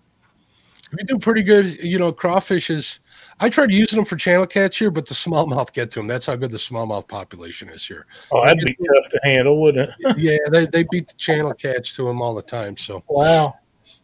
We 0.92 1.02
do 1.02 1.18
pretty 1.18 1.42
good. 1.42 1.82
You 1.82 1.98
know, 1.98 2.12
crawfish 2.12 2.70
is. 2.70 3.00
I 3.38 3.50
tried 3.50 3.70
using 3.70 3.96
them 3.96 4.06
for 4.06 4.16
channel 4.16 4.46
catch 4.46 4.78
here, 4.78 4.90
but 4.90 5.06
the 5.06 5.14
smallmouth 5.14 5.72
get 5.72 5.90
to 5.92 6.00
them. 6.00 6.06
That's 6.06 6.26
how 6.26 6.36
good 6.36 6.50
the 6.50 6.56
smallmouth 6.56 7.06
population 7.06 7.68
is 7.68 7.86
here. 7.86 8.06
Oh, 8.32 8.44
that'd 8.44 8.64
be 8.64 8.74
tough 8.74 9.10
to 9.10 9.20
handle, 9.24 9.60
wouldn't 9.60 9.90
it? 9.90 10.16
yeah, 10.18 10.38
they, 10.50 10.66
they 10.66 10.84
beat 10.90 11.08
the 11.08 11.14
channel 11.14 11.52
catch 11.52 11.94
to 11.96 12.04
them 12.04 12.22
all 12.22 12.34
the 12.34 12.42
time. 12.42 12.76
So 12.76 13.02
wow. 13.08 13.54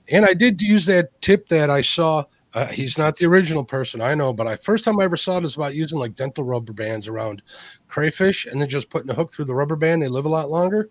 And 0.09 0.27
I 0.27 0.35
did 0.35 0.61
use 0.61 0.85
that 0.87 1.19
tip 1.23 1.49
that 1.49 1.71
I 1.71 1.81
saw. 1.81 2.25
Uh, 2.53 2.67
he's 2.67 2.99
not 2.99 3.17
the 3.17 3.25
original 3.25 3.65
person, 3.65 4.03
I 4.03 4.15
know, 4.15 4.31
but 4.31 4.47
I 4.47 4.57
first 4.57 4.85
time 4.85 5.01
I 5.01 5.05
ever 5.05 5.17
saw 5.17 5.39
it 5.39 5.45
is 5.45 5.57
about 5.57 5.75
using 5.75 5.99
like 5.99 6.15
dental 6.15 6.45
rubber 6.45 6.75
bands 6.75 7.09
around 7.09 7.41
crayfish 7.89 8.45
and 8.45 8.61
then 8.61 8.69
just 8.69 8.91
putting 8.91 9.07
the 9.07 9.15
hook 9.15 9.33
through 9.33 9.47
the 9.47 9.55
rubber 9.55 9.77
band. 9.77 10.03
They 10.03 10.09
live 10.09 10.27
a 10.27 10.29
lot 10.29 10.51
longer. 10.51 10.91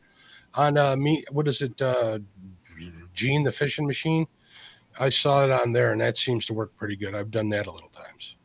On 0.56 0.76
uh, 0.76 0.96
me, 0.96 1.24
what 1.32 1.48
is 1.48 1.62
it? 1.62 1.80
Uh, 1.80 2.20
Gene 3.14 3.44
the 3.44 3.52
fishing 3.52 3.86
machine. 3.86 4.26
I 5.00 5.10
saw 5.10 5.44
it 5.44 5.52
on 5.52 5.74
there, 5.74 5.92
and 5.92 6.02
that 6.02 6.18
seems 6.18 6.46
to 6.48 6.54
work 6.54 6.76
pretty 6.76 6.96
good. 6.96 7.16
I've 7.16 7.32
done 7.32 7.50
that 7.50 7.68
a 7.68 7.72
little 7.72 7.90
times, 7.90 8.36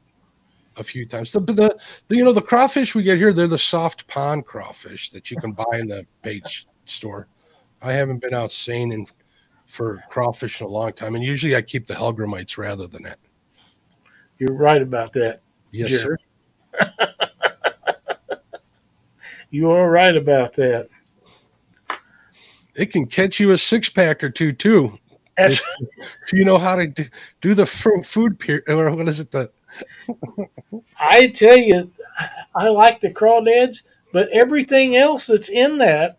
a 0.76 0.84
few 0.84 1.06
times. 1.06 1.32
The, 1.32 1.40
the, 1.40 1.76
the 2.08 2.16
you 2.16 2.24
know 2.24 2.32
the 2.32 2.42
crawfish 2.42 2.94
we 2.94 3.02
get 3.02 3.18
here, 3.18 3.32
they're 3.32 3.48
the 3.48 3.58
soft 3.58 4.06
pond 4.06 4.46
crawfish 4.46 5.10
that 5.10 5.30
you 5.30 5.36
can 5.38 5.52
buy 5.52 5.78
in 5.78 5.88
the 5.88 6.06
bait 6.22 6.46
store. 6.84 7.28
I 7.82 7.92
haven't 7.92 8.20
been 8.20 8.34
out 8.34 8.52
seining 8.52 9.06
for 9.66 10.02
crawfish 10.08 10.60
in 10.60 10.66
a 10.66 10.70
long 10.70 10.92
time, 10.92 11.14
and 11.14 11.24
usually 11.24 11.56
I 11.56 11.62
keep 11.62 11.86
the 11.86 11.94
hellgrammites 11.94 12.56
rather 12.56 12.86
than 12.86 13.02
that. 13.02 13.18
You're 14.38 14.54
right 14.54 14.82
about 14.82 15.12
that. 15.14 15.40
Yes, 15.72 15.90
sir. 15.90 16.16
you 19.50 19.70
are 19.70 19.90
right 19.90 20.16
about 20.16 20.54
that. 20.54 20.88
It 22.74 22.92
can 22.92 23.06
catch 23.06 23.40
you 23.40 23.52
a 23.52 23.58
six 23.58 23.88
pack 23.88 24.22
or 24.22 24.30
two 24.30 24.52
too. 24.52 24.98
If, 25.38 25.60
if, 26.22 26.32
you 26.32 26.44
know 26.44 26.58
how 26.58 26.76
to 26.76 26.86
do, 26.86 27.06
do 27.40 27.54
the 27.54 27.66
food 27.66 28.38
peer 28.38 28.62
or 28.66 28.90
what 28.90 29.08
is 29.08 29.20
it 29.20 29.30
the 29.30 29.50
I 30.98 31.28
tell 31.28 31.56
you, 31.56 31.92
I 32.54 32.68
like 32.68 33.00
the 33.00 33.12
crawdads, 33.12 33.82
but 34.12 34.28
everything 34.32 34.96
else 34.96 35.26
that's 35.26 35.48
in 35.48 35.78
that, 35.78 36.18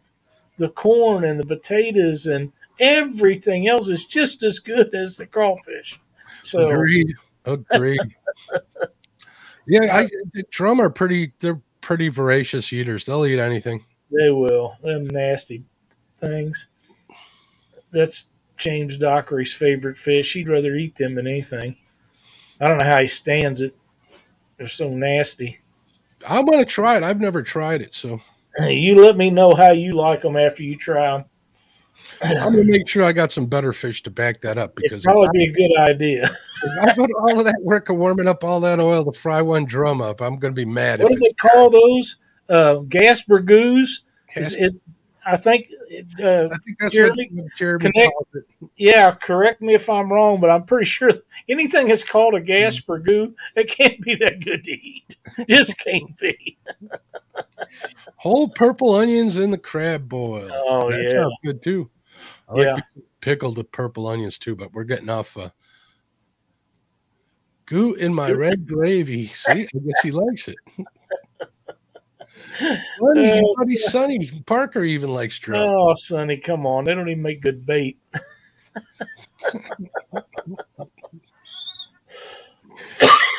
the 0.57 0.69
corn 0.69 1.23
and 1.23 1.39
the 1.39 1.45
potatoes 1.45 2.25
and 2.25 2.51
everything 2.79 3.67
else 3.67 3.89
is 3.89 4.05
just 4.05 4.43
as 4.43 4.59
good 4.59 4.93
as 4.93 5.17
the 5.17 5.25
crawfish. 5.25 5.99
So 6.43 6.69
agreed. 6.69 7.13
Agreed. 7.45 7.99
yeah, 9.67 9.95
I 9.95 10.07
the 10.33 10.43
drum 10.49 10.81
are 10.81 10.89
pretty 10.89 11.33
they're 11.39 11.61
pretty 11.81 12.09
voracious 12.09 12.71
eaters. 12.73 13.05
They'll 13.05 13.25
eat 13.25 13.39
anything. 13.39 13.83
They 14.11 14.29
will. 14.29 14.75
Them 14.83 15.07
nasty 15.07 15.63
things. 16.17 16.69
That's 17.91 18.27
James 18.57 18.97
Dockery's 18.97 19.53
favorite 19.53 19.97
fish. 19.97 20.33
He'd 20.33 20.49
rather 20.49 20.75
eat 20.75 20.95
them 20.95 21.15
than 21.15 21.27
anything. 21.27 21.77
I 22.59 22.67
don't 22.67 22.79
know 22.79 22.85
how 22.85 23.01
he 23.01 23.07
stands 23.07 23.61
it. 23.61 23.75
They're 24.57 24.67
so 24.67 24.89
nasty. 24.89 25.59
I'm 26.27 26.45
gonna 26.45 26.65
try 26.65 26.97
it. 26.97 27.03
I've 27.03 27.21
never 27.21 27.43
tried 27.43 27.81
it, 27.81 27.93
so 27.93 28.19
you 28.59 28.99
let 28.99 29.17
me 29.17 29.29
know 29.29 29.53
how 29.53 29.71
you 29.71 29.93
like 29.93 30.21
them 30.21 30.35
after 30.35 30.63
you 30.63 30.75
try 30.77 31.15
them. 31.15 31.25
I'm 32.21 32.53
gonna 32.53 32.63
make 32.63 32.87
sure 32.87 33.03
I 33.03 33.11
got 33.11 33.31
some 33.31 33.45
better 33.45 33.71
fish 33.73 34.01
to 34.03 34.11
back 34.11 34.41
that 34.41 34.57
up 34.57 34.75
because 34.75 34.93
It'd 34.93 35.03
probably 35.03 35.29
be 35.33 35.43
a 35.45 35.53
good 35.53 35.79
idea. 35.79 36.23
if 36.63 36.89
I 36.89 36.93
put 36.93 37.11
all 37.19 37.39
of 37.39 37.45
that 37.45 37.59
work 37.61 37.89
of 37.89 37.97
warming 37.97 38.27
up 38.27 38.43
all 38.43 38.59
that 38.61 38.79
oil 38.79 39.05
to 39.05 39.17
fry 39.17 39.41
one 39.41 39.65
drum 39.65 40.01
up, 40.01 40.21
I'm 40.21 40.37
gonna 40.39 40.53
be 40.53 40.65
mad. 40.65 41.01
What 41.01 41.11
do 41.11 41.19
they 41.19 41.33
call 41.33 41.69
those? 41.69 42.17
Uh, 42.49 42.79
gaspergous? 42.87 44.01
Is 44.35 44.53
it 44.53 44.73
I 45.27 45.35
think. 45.35 45.67
Uh, 46.23 46.47
I 46.51 46.57
think 46.59 46.79
that's 46.79 46.93
Jeremy, 46.93 47.29
what 47.33 47.53
Jeremy 47.57 47.91
connect, 47.91 48.13
Yeah, 48.77 49.11
correct 49.11 49.61
me 49.61 49.73
if 49.73 49.89
I'm 49.89 50.11
wrong, 50.11 50.39
but 50.39 50.49
I'm 50.49 50.63
pretty 50.63 50.85
sure 50.85 51.11
anything 51.49 51.89
that's 51.89 52.03
called 52.03 52.33
a 52.35 52.39
gas 52.39 52.79
mm. 52.79 52.85
burgoo, 52.85 53.33
it 53.55 53.69
can't 53.69 53.99
be 54.01 54.15
that 54.15 54.43
good 54.43 54.63
to 54.63 54.71
eat. 54.71 55.17
Just 55.49 55.77
can't 55.83 56.17
be. 56.17 56.57
Whole 58.15 58.47
purple 58.47 58.95
onions 58.95 59.37
in 59.37 59.51
the 59.51 59.57
crab 59.57 60.07
boil. 60.07 60.49
Oh 60.51 60.89
that 60.89 61.11
yeah, 61.13 61.27
good 61.43 61.61
too. 61.61 61.89
I 62.47 62.61
yeah. 62.61 62.73
like 62.75 62.83
pickled 63.19 63.55
the 63.55 63.65
purple 63.65 64.07
onions 64.07 64.39
too, 64.39 64.55
but 64.55 64.71
we're 64.73 64.85
getting 64.85 65.09
off. 65.09 65.35
Uh, 65.35 65.49
goo 67.65 67.95
in 67.95 68.13
my 68.13 68.31
red 68.31 68.65
gravy. 68.65 69.27
See, 69.27 69.51
I 69.51 69.55
guess 69.55 70.01
he 70.01 70.11
likes 70.11 70.47
it. 70.47 70.55
Sonny, 72.59 73.39
uh, 73.39 73.41
buddy 73.57 73.75
Sonny 73.75 74.43
Parker 74.45 74.83
even 74.83 75.09
likes 75.13 75.39
drum. 75.39 75.69
Oh, 75.69 75.93
Sonny, 75.93 76.37
come 76.37 76.65
on. 76.65 76.85
They 76.85 76.95
don't 76.95 77.09
even 77.09 77.21
make 77.23 77.41
good 77.41 77.65
bait. 77.65 77.97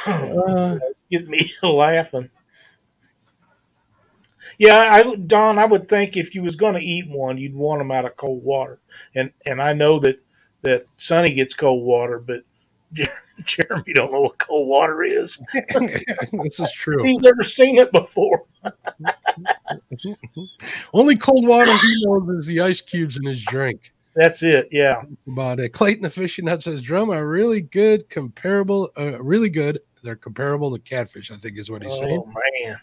uh, 0.07 0.79
get 1.11 1.29
me 1.29 1.51
laughing. 1.63 2.31
Yeah, 4.59 4.79
I 4.79 5.15
Don, 5.15 5.59
I 5.59 5.67
would 5.67 5.89
think 5.89 6.17
if 6.17 6.35
you 6.35 6.43
was 6.43 6.57
going 6.57 6.75
to 6.75 6.81
eat 6.81 7.09
one, 7.09 7.39
you'd 7.39 7.55
want 7.55 7.81
them 7.81 7.93
out 7.93 8.05
of 8.05 8.17
cold 8.17 8.43
water, 8.43 8.81
and 9.15 9.33
and 9.47 9.63
I 9.63 9.73
know 9.73 10.01
that 10.01 10.21
that 10.63 10.87
Sonny 10.97 11.33
gets 11.33 11.55
cold 11.55 11.85
water, 11.85 12.19
but 12.19 12.43
Jeremy 13.45 13.93
don't 13.95 14.13
know 14.13 14.23
what 14.23 14.39
cold 14.39 14.69
water 14.69 15.03
is. 15.03 15.41
this 15.53 16.61
is 16.61 16.73
true. 16.73 17.03
He's 17.05 17.21
never 17.21 17.43
seen 17.43 17.79
it 17.79 17.93
before. 17.93 18.45
Only 20.93 21.17
cold 21.17 21.47
water 21.47 21.73
he 21.73 22.05
knows 22.05 22.29
is 22.41 22.47
the 22.47 22.61
ice 22.61 22.81
cubes 22.81 23.17
in 23.17 23.25
his 23.25 23.43
drink. 23.45 23.93
That's 24.15 24.43
it. 24.43 24.69
Yeah. 24.73 25.03
That's 25.09 25.27
about 25.27 25.61
it. 25.61 25.73
Clayton 25.73 26.03
the 26.03 26.11
fishing 26.11 26.47
nut 26.47 26.63
says 26.63 26.83
drum 26.83 27.11
are 27.11 27.27
really 27.27 27.61
good, 27.61 28.09
comparable, 28.09 28.91
uh, 28.99 29.23
really 29.23 29.51
good. 29.51 29.81
They're 30.03 30.17
comparable 30.17 30.77
to 30.77 30.83
catfish. 30.83 31.31
I 31.31 31.37
think 31.37 31.59
is 31.59 31.71
what 31.71 31.83
he's 31.83 31.93
oh, 31.93 32.01
saying. 32.01 32.23
Oh 32.25 32.33
man, 32.67 32.81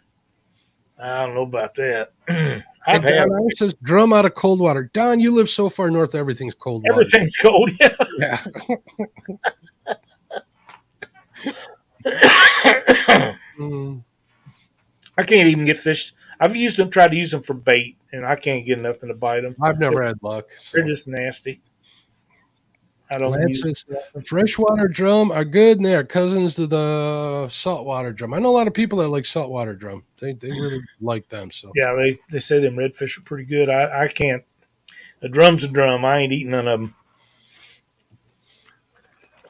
I 0.97 1.25
don't 1.25 1.35
know 1.35 1.43
about 1.43 1.73
that. 1.75 2.11
I've 2.87 3.03
had 3.03 3.27
Don 3.29 3.49
says 3.55 3.73
drum 3.83 4.13
out 4.13 4.25
of 4.25 4.35
cold 4.35 4.59
water. 4.59 4.89
Don, 4.93 5.19
you 5.19 5.31
live 5.31 5.49
so 5.49 5.69
far 5.69 5.89
north, 5.89 6.13
everything's 6.13 6.53
cold. 6.53 6.83
Water. 6.83 7.01
Everything's 7.01 7.37
cold. 7.37 7.71
Yeah. 7.79 7.95
yeah. 8.19 8.43
Mm. 13.57 14.03
I 15.17 15.23
can't 15.23 15.47
even 15.47 15.65
get 15.65 15.77
fish. 15.77 16.13
I've 16.39 16.55
used 16.55 16.77
them, 16.77 16.89
tried 16.89 17.11
to 17.11 17.17
use 17.17 17.31
them 17.31 17.41
for 17.41 17.53
bait, 17.53 17.97
and 18.11 18.25
I 18.25 18.35
can't 18.35 18.65
get 18.65 18.79
nothing 18.79 19.09
to 19.09 19.15
bite 19.15 19.41
them. 19.41 19.55
I've 19.61 19.79
never 19.79 19.95
they're, 19.95 20.03
had 20.03 20.17
luck. 20.21 20.47
So. 20.57 20.77
They're 20.77 20.87
just 20.87 21.07
nasty. 21.07 21.61
I 23.09 23.19
don't 23.19 23.31
Lance's 23.31 23.85
freshwater 24.25 24.87
drum 24.87 25.31
are 25.31 25.45
good, 25.45 25.77
and 25.77 25.85
they 25.85 25.95
are 25.95 26.03
cousins 26.03 26.55
to 26.55 26.65
the 26.65 27.47
saltwater 27.49 28.11
drum. 28.11 28.33
I 28.33 28.39
know 28.39 28.49
a 28.49 28.57
lot 28.57 28.67
of 28.67 28.73
people 28.73 28.99
that 28.99 29.09
like 29.09 29.25
saltwater 29.25 29.75
drum. 29.75 30.03
They 30.19 30.33
they 30.33 30.49
really 30.49 30.81
like 31.01 31.29
them. 31.29 31.51
So 31.51 31.71
yeah, 31.75 31.93
they 31.93 32.19
they 32.31 32.39
say 32.39 32.59
them 32.59 32.75
redfish 32.75 33.17
are 33.17 33.21
pretty 33.21 33.45
good. 33.45 33.69
I 33.69 34.05
I 34.05 34.07
can't. 34.07 34.43
A 35.21 35.29
drum's 35.29 35.63
a 35.63 35.67
drum. 35.67 36.03
I 36.03 36.19
ain't 36.19 36.33
eating 36.33 36.51
none 36.51 36.67
of 36.67 36.79
them. 36.79 36.95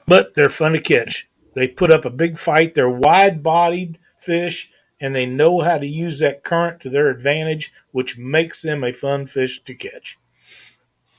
But 0.05 0.35
they're 0.35 0.49
fun 0.49 0.73
to 0.73 0.81
catch. 0.81 1.27
They 1.55 1.67
put 1.67 1.91
up 1.91 2.05
a 2.05 2.11
big 2.11 2.37
fight. 2.37 2.75
They're 2.75 2.89
wide 2.89 3.41
bodied 3.41 3.97
fish 4.17 4.69
and 4.99 5.15
they 5.15 5.25
know 5.25 5.61
how 5.61 5.77
to 5.77 5.87
use 5.87 6.19
that 6.19 6.43
current 6.43 6.79
to 6.81 6.89
their 6.89 7.09
advantage, 7.09 7.73
which 7.91 8.17
makes 8.17 8.61
them 8.61 8.83
a 8.83 8.93
fun 8.93 9.25
fish 9.25 9.63
to 9.63 9.73
catch. 9.73 10.17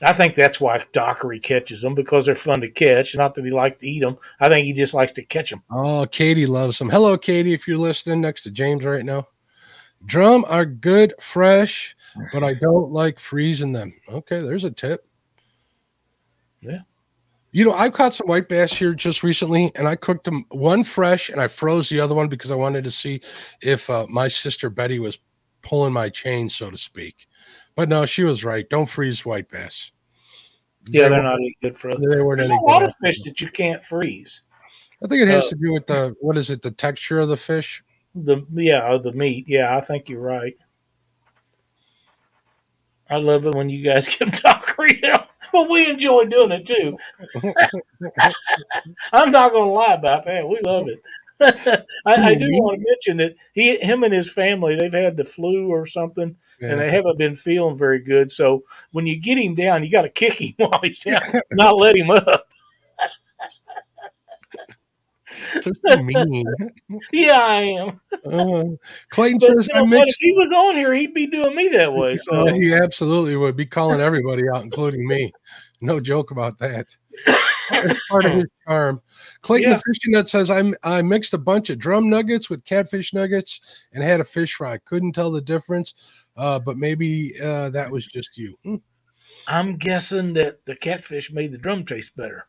I 0.01 0.13
think 0.13 0.35
that's 0.35 0.61
why 0.61 0.83
Dockery 0.91 1.39
catches 1.39 1.81
them 1.81 1.95
because 1.95 2.25
they're 2.25 2.35
fun 2.35 2.61
to 2.61 2.69
catch. 2.69 3.15
Not 3.15 3.33
that 3.35 3.45
he 3.45 3.51
likes 3.51 3.77
to 3.77 3.87
eat 3.87 4.01
them. 4.01 4.17
I 4.39 4.47
think 4.47 4.65
he 4.65 4.73
just 4.73 4.93
likes 4.93 5.11
to 5.13 5.23
catch 5.23 5.49
them. 5.49 5.63
Oh, 5.71 6.05
Katie 6.05 6.45
loves 6.45 6.77
them. 6.77 6.89
Hello, 6.89 7.17
Katie, 7.17 7.53
if 7.53 7.67
you're 7.67 7.77
listening 7.77 8.21
next 8.21 8.43
to 8.43 8.51
James 8.51 8.85
right 8.85 9.05
now. 9.05 9.27
Drum 10.05 10.45
are 10.47 10.65
good 10.65 11.15
fresh, 11.19 11.95
but 12.31 12.43
I 12.43 12.53
don't 12.53 12.91
like 12.91 13.19
freezing 13.19 13.71
them. 13.71 13.93
Okay, 14.07 14.41
there's 14.41 14.65
a 14.65 14.71
tip. 14.71 15.07
Yeah. 16.61 16.81
You 17.51 17.65
know, 17.65 17.73
I've 17.73 17.93
caught 17.93 18.13
some 18.13 18.27
white 18.27 18.49
bass 18.49 18.73
here 18.73 18.93
just 18.93 19.23
recently, 19.23 19.71
and 19.75 19.87
I 19.87 19.95
cooked 19.95 20.25
them 20.25 20.45
one 20.49 20.83
fresh, 20.83 21.29
and 21.29 21.41
I 21.41 21.47
froze 21.47 21.89
the 21.89 21.99
other 21.99 22.13
one 22.13 22.27
because 22.27 22.51
I 22.51 22.55
wanted 22.55 22.83
to 22.83 22.91
see 22.91 23.21
if 23.61 23.89
uh, 23.89 24.05
my 24.09 24.27
sister 24.27 24.69
Betty 24.69 24.99
was 24.99 25.19
pulling 25.61 25.93
my 25.93 26.09
chain, 26.09 26.49
so 26.49 26.69
to 26.69 26.77
speak. 26.77 27.27
But 27.75 27.89
no, 27.89 28.05
she 28.05 28.23
was 28.23 28.43
right. 28.43 28.69
Don't 28.69 28.87
freeze 28.87 29.25
white 29.25 29.49
bass. 29.49 29.91
Yeah, 30.89 31.03
they 31.03 31.09
they're 31.09 31.23
not 31.23 31.35
any 31.35 31.55
good 31.61 31.77
for. 31.77 31.91
They 31.91 32.21
weren't 32.21 32.39
There's 32.39 32.49
any 32.49 32.59
a 32.59 32.61
lot 32.61 32.83
of 32.83 32.93
fish 33.01 33.21
that 33.23 33.41
you 33.41 33.49
can't 33.49 33.81
freeze. 33.83 34.41
I 35.03 35.07
think 35.07 35.21
it 35.21 35.27
has 35.27 35.45
uh, 35.45 35.49
to 35.49 35.55
do 35.55 35.73
with 35.73 35.85
the 35.85 36.15
what 36.19 36.37
is 36.37 36.49
it? 36.49 36.61
The 36.61 36.71
texture 36.71 37.19
of 37.19 37.29
the 37.29 37.37
fish. 37.37 37.83
The 38.15 38.45
yeah, 38.53 38.97
the 39.01 39.13
meat. 39.13 39.45
Yeah, 39.47 39.75
I 39.77 39.81
think 39.81 40.09
you're 40.09 40.21
right. 40.21 40.55
I 43.09 43.17
love 43.17 43.45
it 43.45 43.55
when 43.55 43.69
you 43.69 43.83
guys 43.83 44.13
give 44.15 44.31
Dockery 44.41 44.99
help. 45.03 45.26
Well, 45.53 45.69
we 45.69 45.89
enjoy 45.89 46.25
doing 46.25 46.51
it 46.51 46.65
too. 46.65 46.97
I'm 49.13 49.31
not 49.31 49.51
going 49.51 49.67
to 49.67 49.71
lie 49.71 49.93
about 49.93 50.25
that. 50.25 50.47
We 50.47 50.59
love 50.61 50.87
it. 50.87 51.01
I, 51.39 51.51
I, 52.05 52.33
do 52.33 52.45
mm-hmm. 52.45 52.63
want 52.63 52.79
to 52.79 52.85
mention 52.87 53.17
that 53.17 53.35
he, 53.53 53.77
him, 53.77 54.03
and 54.03 54.13
his 54.13 54.31
family, 54.31 54.75
they've 54.75 54.91
had 54.91 55.17
the 55.17 55.23
flu 55.23 55.67
or 55.67 55.85
something, 55.85 56.35
yeah. 56.59 56.71
and 56.71 56.81
they 56.81 56.89
haven't 56.89 57.19
been 57.19 57.35
feeling 57.35 57.77
very 57.77 57.99
good. 57.99 58.31
So 58.31 58.63
when 58.91 59.05
you 59.05 59.19
get 59.19 59.37
him 59.37 59.53
down, 59.53 59.83
you 59.83 59.91
got 59.91 60.01
to 60.01 60.09
kick 60.09 60.41
him 60.41 60.53
while 60.57 60.79
he's 60.81 61.03
down, 61.03 61.41
not 61.51 61.77
let 61.77 61.95
him 61.95 62.09
up. 62.09 62.51
So 65.85 66.03
mean. 66.03 66.45
Yeah, 67.11 67.39
I 67.39 67.61
am. 67.61 68.01
Uh, 68.25 68.63
Clayton 69.09 69.39
But 69.39 69.47
says 69.47 69.67
you 69.73 69.75
I 69.79 69.83
know 69.85 69.97
what? 69.97 70.07
If 70.07 70.15
he 70.19 70.31
was 70.31 70.53
on 70.67 70.75
here, 70.75 70.93
he'd 70.93 71.13
be 71.13 71.27
doing 71.27 71.55
me 71.55 71.67
that 71.69 71.93
way. 71.93 72.17
So 72.23 72.47
he 72.47 72.73
absolutely 72.73 73.35
would 73.35 73.55
be 73.55 73.65
calling 73.65 74.01
everybody 74.01 74.43
out, 74.53 74.63
including 74.63 75.07
me. 75.07 75.31
No 75.81 75.99
joke 75.99 76.31
about 76.31 76.57
that. 76.59 76.95
Part 78.09 78.25
of 78.25 78.31
his 78.33 78.45
charm. 78.67 79.01
Clayton 79.41 79.69
Yeah. 79.71 79.75
the 79.77 79.83
fishing 79.85 80.11
nut 80.13 80.29
says 80.29 80.49
I 80.49 80.71
I 80.83 81.01
mixed 81.01 81.33
a 81.33 81.37
bunch 81.37 81.69
of 81.69 81.77
drum 81.79 82.09
nuggets 82.09 82.49
with 82.49 82.63
catfish 82.65 83.13
nuggets 83.13 83.85
and 83.93 84.03
had 84.03 84.21
a 84.21 84.25
fish 84.25 84.53
fry. 84.55 84.77
Couldn't 84.85 85.13
tell 85.13 85.31
the 85.31 85.41
difference, 85.41 85.93
uh, 86.37 86.59
but 86.59 86.77
maybe 86.77 87.39
uh, 87.41 87.69
that 87.71 87.91
was 87.91 88.07
just 88.07 88.37
you. 88.37 88.57
Hmm. 88.63 88.75
I'm 89.47 89.75
guessing 89.75 90.33
that 90.33 90.65
the 90.65 90.75
catfish 90.75 91.31
made 91.31 91.51
the 91.51 91.57
drum 91.57 91.85
taste 91.85 92.15
better. 92.15 92.47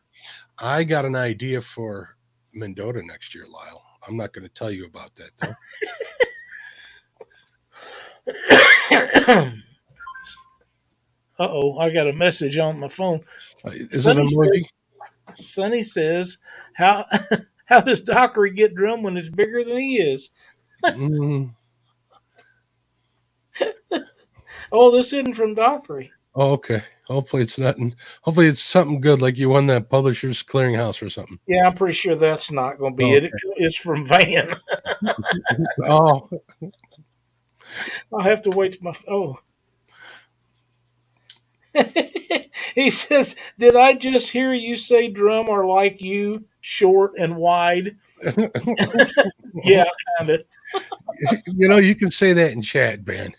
I 0.58 0.84
got 0.84 1.04
an 1.04 1.14
idea 1.16 1.60
for 1.60 2.16
Mendota 2.54 3.02
next 3.04 3.34
year, 3.34 3.46
Lyle. 3.46 3.82
I'm 4.06 4.16
not 4.16 4.32
going 4.32 4.44
to 4.44 4.52
tell 4.52 4.70
you 4.70 4.86
about 4.86 5.14
that 5.16 5.30
though. 5.38 5.54
uh 11.38 11.38
oh, 11.38 11.78
I 11.78 11.90
got 11.90 12.08
a 12.08 12.12
message 12.12 12.58
on 12.58 12.80
my 12.80 12.88
phone. 12.88 13.20
Uh, 13.64 13.70
Is 13.72 14.06
it 14.06 14.18
a 14.18 14.24
movie? 14.24 14.68
Sonny 15.44 15.82
says, 15.82 16.38
"How 16.74 17.06
how 17.66 17.80
does 17.80 18.02
Dockery 18.02 18.52
get 18.52 18.74
drum 18.74 19.02
when 19.02 19.16
it's 19.16 19.30
bigger 19.30 19.64
than 19.64 19.78
he 19.78 19.96
is?" 19.98 20.30
Mm. 20.84 21.52
Oh, 24.72 24.90
this 24.90 25.12
isn't 25.14 25.34
from 25.34 25.54
Dockery. 25.54 26.12
Oh, 26.34 26.52
okay. 26.52 26.82
Hopefully 27.08 27.42
it's 27.42 27.58
nothing. 27.58 27.94
Hopefully 28.22 28.48
it's 28.48 28.62
something 28.62 29.00
good, 29.00 29.22
like 29.22 29.38
you 29.38 29.48
won 29.48 29.66
that 29.68 29.88
Publishers 29.88 30.42
Clearinghouse 30.42 31.04
or 31.04 31.08
something. 31.08 31.38
Yeah, 31.46 31.66
I'm 31.66 31.72
pretty 31.72 31.94
sure 31.94 32.14
that's 32.14 32.52
not 32.52 32.78
going 32.78 32.96
to 32.96 32.96
be 32.96 33.14
it. 33.14 33.24
it. 33.24 33.32
It's 33.56 33.76
from 33.76 34.06
Van. 34.06 34.54
Oh, 35.84 36.28
I'll 38.12 38.20
have 38.20 38.42
to 38.42 38.50
wait 38.50 38.82
my 38.82 38.92
oh. 39.08 39.38
he 42.74 42.90
says, 42.90 43.36
"Did 43.58 43.76
I 43.76 43.94
just 43.94 44.30
hear 44.32 44.52
you 44.54 44.76
say 44.76 45.08
drum 45.08 45.48
are 45.48 45.66
like 45.66 46.00
you, 46.00 46.46
short 46.60 47.12
and 47.18 47.36
wide?" 47.36 47.96
yeah, 49.64 49.84
kind 50.18 50.30
of. 50.30 50.44
you 51.46 51.68
know, 51.68 51.76
you 51.76 51.94
can 51.94 52.10
say 52.10 52.32
that 52.32 52.52
in 52.52 52.62
chat, 52.62 53.06
man. 53.06 53.34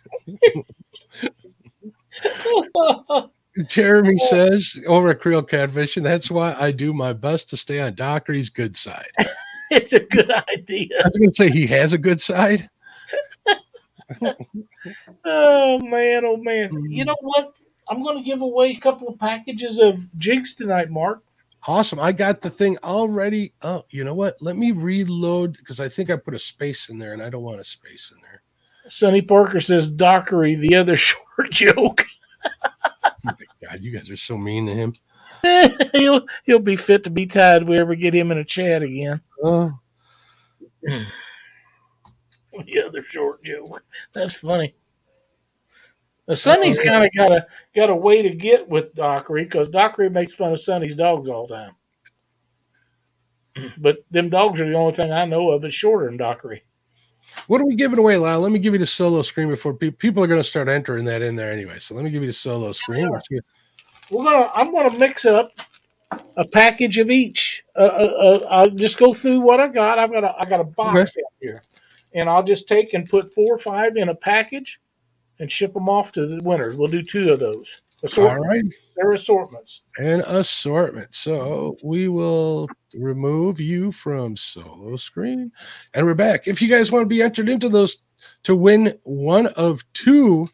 Jeremy 3.68 4.18
says 4.18 4.80
over 4.88 5.10
at 5.10 5.20
Creole 5.20 5.44
Catfishing, 5.44 6.04
that's 6.04 6.32
why 6.32 6.56
I 6.58 6.72
do 6.72 6.94
my 6.94 7.14
best 7.14 7.50
to 7.50 7.58
stay 7.58 7.80
on 7.80 7.96
Dockery's 7.96 8.50
good 8.50 8.78
side. 8.78 9.12
it's 9.72 9.94
a 9.94 10.00
good 10.00 10.32
idea. 10.58 10.90
I 11.04 11.08
was 11.08 11.18
going 11.18 11.30
to 11.30 11.36
say 11.36 11.50
he 11.50 11.68
has 11.68 11.94
a 11.94 11.98
good 11.98 12.22
side. 12.22 12.70
Oh 15.26 15.80
man, 15.82 16.26
oh 16.26 16.38
man. 16.38 16.70
Hmm. 16.70 16.86
You 16.88 17.06
know 17.06 17.18
what? 17.22 17.56
I'm 17.90 18.02
going 18.02 18.18
to 18.18 18.24
give 18.24 18.42
away 18.42 18.72
a 18.72 18.80
couple 18.80 19.08
of 19.08 19.20
packages 19.20 19.80
of 19.80 19.98
jigs 20.18 20.54
tonight, 20.54 20.90
Mark. 20.90 21.24
Awesome. 21.68 22.00
I 22.00 22.12
got 22.12 22.42
the 22.42 22.50
thing 22.50 22.78
already. 22.84 23.54
Oh, 23.62 23.84
you 23.90 24.04
know 24.04 24.14
what? 24.14 24.38
Let 24.42 24.56
me 24.56 24.72
reload 24.72 25.58
because 25.58 25.80
I 25.80 25.90
think 25.90 26.10
I 26.10 26.16
put 26.16 26.36
a 26.36 26.40
space 26.40 26.88
in 26.90 27.00
there 27.00 27.14
and 27.14 27.22
I 27.22 27.30
don't 27.30 27.44
want 27.44 27.60
a 27.60 27.66
space 27.66 28.12
in 28.16 28.22
there. 28.22 28.44
Sonny 28.88 29.22
Parker 29.22 29.60
says 29.60 29.92
Dockery, 29.92 30.56
the 30.56 30.76
other 30.76 30.96
short 30.98 31.52
joke. 31.52 32.06
God, 33.70 33.82
you 33.82 33.92
guys 33.92 34.10
are 34.10 34.18
so 34.18 34.38
mean 34.38 34.68
to 34.68 34.74
him. 34.74 34.94
he'll 35.94 36.26
he'll 36.44 36.60
be 36.60 36.76
fit 36.76 37.04
to 37.04 37.10
be 37.10 37.26
tied 37.26 37.62
if 37.62 37.68
we 37.68 37.78
ever 37.78 37.96
get 37.96 38.16
him 38.16 38.32
in 38.32 38.38
a 38.38 38.46
chat 38.46 38.82
again. 38.84 39.22
Oh, 39.44 39.72
The 42.66 42.84
other 42.86 43.04
short 43.04 43.44
joke. 43.44 43.84
That's 44.12 44.34
funny. 44.34 44.76
Now, 46.28 46.34
Sonny's 46.34 46.84
kind 46.84 47.06
of 47.06 47.12
got 47.16 47.32
a 47.32 47.48
got 47.76 47.90
a 47.90 47.96
way 47.96 48.22
to 48.22 48.30
get 48.32 48.68
with 48.68 48.94
Dockery 48.94 49.46
because 49.46 49.70
Dockery 49.70 50.10
makes 50.10 50.34
fun 50.34 50.52
of 50.52 50.60
Sonny's 50.60 50.96
dogs 50.96 51.30
all 51.30 51.48
the 51.48 51.56
time. 51.56 51.76
But 53.78 53.98
them 54.10 54.30
dogs 54.30 54.62
are 54.62 54.70
the 54.70 54.76
only 54.76 54.94
thing 54.94 55.12
I 55.12 55.26
know 55.26 55.52
of 55.52 55.62
that's 55.62 55.76
shorter 55.76 56.06
than 56.06 56.18
Dockery. 56.18 56.64
What 57.48 57.62
are 57.62 57.66
we 57.66 57.76
giving 57.76 58.00
away, 58.00 58.18
Lyle? 58.18 58.40
Let 58.40 58.52
me 58.52 58.60
give 58.60 58.74
you 58.74 58.80
the 58.80 58.86
solo 58.86 59.22
screen 59.22 59.50
before 59.50 59.74
pe- 59.74 59.92
people 59.92 60.24
are 60.24 60.28
going 60.28 60.40
to 60.40 60.48
start 60.48 60.68
entering 60.68 61.06
that 61.06 61.22
in 61.22 61.36
there 61.36 61.52
anyway. 61.52 61.80
So 61.80 61.96
let 61.96 62.04
me 62.04 62.12
give 62.12 62.22
you 62.22 62.30
the 62.30 62.34
solo 62.34 62.72
screen. 62.72 63.10
See. 63.30 63.40
We're 64.12 64.24
gonna. 64.24 64.50
I'm 64.56 64.74
gonna 64.74 64.98
mix 64.98 65.26
up 65.26 65.52
a 66.36 66.46
package 66.46 66.98
of 66.98 67.10
each. 67.10 67.64
Uh, 67.76 67.82
uh, 67.82 68.40
uh, 68.42 68.48
I'll 68.50 68.70
just 68.70 68.98
go 68.98 69.14
through 69.14 69.42
what 69.42 69.60
I 69.60 69.68
got. 69.68 70.00
I've 70.00 70.12
got 70.12 70.24
a. 70.24 70.36
I 70.38 70.46
got 70.46 70.60
a 70.60 70.64
box 70.64 70.96
out 71.18 71.34
here, 71.40 71.62
and 72.14 72.30
I'll 72.30 72.44
just 72.44 72.68
take 72.68 72.94
and 72.94 73.08
put 73.08 73.32
four 73.32 73.54
or 73.54 73.58
five 73.58 73.96
in 73.98 74.10
a 74.10 74.16
package, 74.16 74.80
and 75.40 75.52
ship 75.52 75.74
them 75.74 75.90
off 75.90 76.12
to 76.14 76.26
the 76.26 76.42
winners. 76.44 76.76
We'll 76.76 76.88
do 76.88 77.04
two 77.04 77.32
of 77.32 77.40
those. 77.40 77.82
All 78.18 78.38
right. 78.38 78.64
They're 79.00 79.14
assortments. 79.14 79.82
An 79.98 80.22
assortment. 80.22 81.16
So 81.16 81.78
we 81.84 82.10
will 82.10 82.68
remove 82.94 83.62
you 83.62 83.92
from 83.92 84.36
solo 84.36 84.98
screen. 84.98 85.52
And 85.94 86.06
we're 86.06 86.16
back. 86.16 86.48
If 86.48 86.62
you 86.62 86.68
guys 86.68 86.92
want 86.92 87.04
to 87.04 87.08
be 87.08 87.22
entered 87.22 87.48
into 87.48 87.70
those 87.70 87.98
to 88.44 88.56
win 88.56 88.98
one 89.04 89.48
of 89.48 89.84
two 89.94 90.48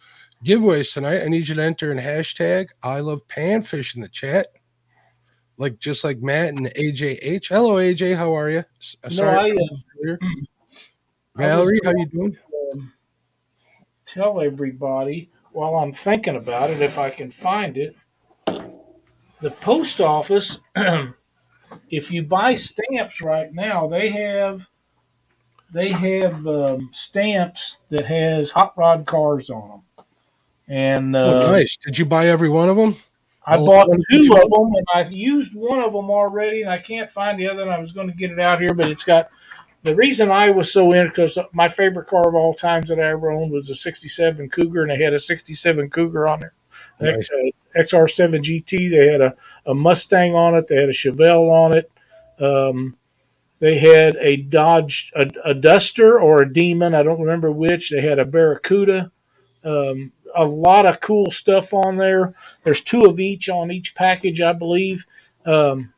giveaways 0.45 0.93
tonight, 0.93 1.23
I 1.23 1.27
need 1.27 1.47
you 1.47 1.55
to 1.55 1.63
enter 1.63 1.91
in 1.91 1.97
hashtag 1.97 2.67
I 2.83 2.99
love 2.99 3.25
panfish 3.27 3.95
in 3.95 4.01
the 4.01 4.09
chat. 4.09 4.47
Like 5.57 5.79
just 5.79 6.03
like 6.03 6.19
Matt 6.19 6.49
and 6.49 6.67
AJH. 6.75 7.47
Hello 7.47 7.75
AJ, 7.77 8.15
how 8.17 8.37
are 8.37 8.49
you? 8.51 8.63
S- 8.79 8.97
uh, 9.03 9.07
No, 9.07 9.15
Sorry, 9.15 9.37
I 9.37 9.49
uh, 9.51 9.77
earlier. 10.03 10.19
I 10.21 10.27
was 11.41 11.47
Valerie, 11.47 11.79
how 11.83 11.91
you 11.91 12.05
doing? 12.07 12.37
um, 12.73 12.93
tell 14.05 14.39
everybody 14.39 15.31
while 15.51 15.75
I'm 15.77 15.93
thinking 15.93 16.35
about 16.35 16.69
it, 16.69 16.81
if 16.81 16.99
I 16.99 17.09
can 17.09 17.31
find 17.31 17.77
it. 17.77 17.95
The 19.41 19.51
post 19.51 19.99
office, 20.01 20.59
if 21.89 22.11
you 22.11 22.23
buy 22.23 22.55
stamps 22.55 23.21
right 23.21 23.53
now, 23.53 23.87
they 23.87 24.09
have 24.09 24.67
they 25.73 25.89
have 25.89 26.47
um, 26.47 26.89
stamps 26.93 27.79
that 27.89 28.05
has 28.05 28.51
hot 28.51 28.73
rod 28.77 29.05
cars 29.05 29.49
on 29.49 29.69
them, 29.69 30.05
and 30.67 31.15
uh, 31.15 31.43
oh, 31.45 31.51
nice. 31.51 31.75
Did 31.77 31.97
you 31.97 32.05
buy 32.05 32.27
every 32.27 32.49
one 32.49 32.69
of 32.69 32.77
them? 32.77 32.95
I 33.45 33.57
Oh, 33.57 33.65
bought 33.65 33.87
two 34.11 34.33
of 34.33 34.49
them, 34.49 34.73
and 34.75 34.85
I've 34.93 35.11
used 35.11 35.55
one 35.55 35.79
of 35.79 35.93
them 35.93 36.09
already, 36.09 36.61
and 36.61 36.71
I 36.71 36.79
can't 36.79 37.09
find 37.09 37.39
the 37.39 37.47
other. 37.47 37.61
And 37.61 37.71
I 37.71 37.79
was 37.79 37.91
going 37.91 38.07
to 38.07 38.13
get 38.13 38.31
it 38.31 38.39
out 38.39 38.59
here, 38.61 38.73
but 38.73 38.89
it's 38.89 39.03
got. 39.03 39.29
The 39.83 39.95
reason 39.95 40.31
I 40.31 40.49
was 40.49 40.73
so 40.73 40.93
in 40.93 41.09
because 41.09 41.37
my 41.53 41.67
favorite 41.69 42.07
car 42.07 42.27
of 42.27 42.33
all 42.33 42.55
times 42.55 42.89
that 42.89 42.99
I 42.99 43.09
ever 43.09 43.29
owned 43.31 43.51
was 43.51 43.69
a 43.69 43.75
'67 43.75 44.49
Cougar, 44.49 44.81
and 44.81 44.89
they 44.89 45.03
had 45.03 45.13
a 45.13 45.19
'67 45.19 45.91
Cougar 45.91 46.25
on 46.27 46.39
there, 46.39 46.53
X, 47.01 47.29
uh, 47.31 47.79
XR7 47.79 48.41
GT. 48.41 48.89
They 48.89 49.11
had 49.11 49.21
a, 49.21 49.35
a 49.65 49.73
Mustang 49.73 50.35
on 50.35 50.55
it. 50.55 50.67
They 50.67 50.77
had 50.77 50.89
a 50.89 50.93
Chevelle 50.93 51.49
on 51.51 51.73
it. 51.77 51.91
Um, 52.39 52.97
they 53.59 53.77
had 53.77 54.15
a 54.17 54.37
Dodge, 54.37 55.11
a, 55.15 55.29
a 55.43 55.53
Duster 55.53 56.19
or 56.19 56.41
a 56.41 56.51
Demon. 56.51 56.93
I 56.93 57.03
don't 57.03 57.21
remember 57.21 57.51
which. 57.51 57.89
They 57.89 58.01
had 58.01 58.19
a 58.19 58.25
Barracuda. 58.25 59.11
Um, 59.63 60.11
a 60.35 60.45
lot 60.45 60.85
of 60.85 60.99
cool 60.99 61.31
stuff 61.31 61.73
on 61.73 61.97
there. 61.97 62.35
There's 62.63 62.81
two 62.81 63.05
of 63.05 63.19
each 63.19 63.49
on 63.49 63.71
each 63.71 63.95
package, 63.95 64.41
I 64.41 64.53
believe. 64.53 65.05
Um, 65.45 65.93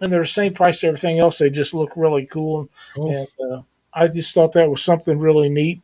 and 0.00 0.12
they're 0.12 0.22
the 0.22 0.26
same 0.26 0.54
price 0.54 0.78
as 0.78 0.88
everything 0.88 1.18
else. 1.18 1.38
They 1.38 1.50
just 1.50 1.74
look 1.74 1.92
really 1.96 2.26
cool. 2.26 2.68
Cool. 2.94 3.28
And 3.40 3.52
uh, 3.52 3.62
I 3.92 4.08
just 4.08 4.34
thought 4.34 4.52
that 4.52 4.70
was 4.70 4.82
something 4.82 5.18
really 5.18 5.48
neat. 5.48 5.82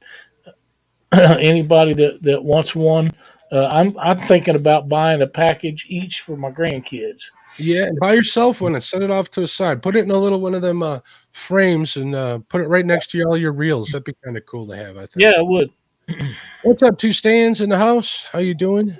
Anybody 1.13 1.95
that, 1.95 2.23
that 2.23 2.45
wants 2.45 2.75
one, 2.75 3.11
uh, 3.53 3.67
I'm, 3.67 3.97
I'm 3.99 4.21
thinking 4.27 4.55
about 4.55 4.89
buying 4.89 5.23
a 5.23 5.27
package 5.27 5.87
each 5.89 6.21
for 6.21 6.37
my 6.37 6.51
grandkids. 6.51 7.31
Yeah, 7.59 7.85
and 7.85 7.99
buy 7.99 8.13
yourself 8.15 8.61
one 8.61 8.75
and 8.75 8.83
set 8.83 9.03
it 9.03 9.11
off 9.11 9.31
to 9.33 9.43
a 9.43 9.49
side. 9.49 9.83
Put 9.83 9.97
it 9.97 10.05
in 10.05 10.11
a 10.11 10.19
little 10.19 10.41
one 10.41 10.55
of 10.55 10.63
them 10.63 10.83
uh, 10.83 11.01
frames 11.33 11.97
and 11.97 12.15
uh, 12.15 12.41
put 12.49 12.61
it 12.61 12.69
right 12.69 12.85
next 12.85 13.11
to 13.11 13.23
all 13.23 13.37
your 13.37 13.53
reels. 13.53 13.89
That'd 13.89 14.05
be 14.05 14.15
kind 14.25 14.37
of 14.37 14.45
cool 14.47 14.67
to 14.69 14.77
have. 14.77 14.97
I 14.97 15.07
think. 15.07 15.17
Yeah, 15.17 15.33
I 15.39 15.43
would. 15.43 15.71
What's 16.63 16.83
up, 16.83 16.99
two 16.99 17.13
stands 17.13 17.61
in 17.61 17.71
the 17.71 17.79
house? 17.79 18.27
How 18.31 18.39
you 18.41 18.55
doing? 18.55 18.99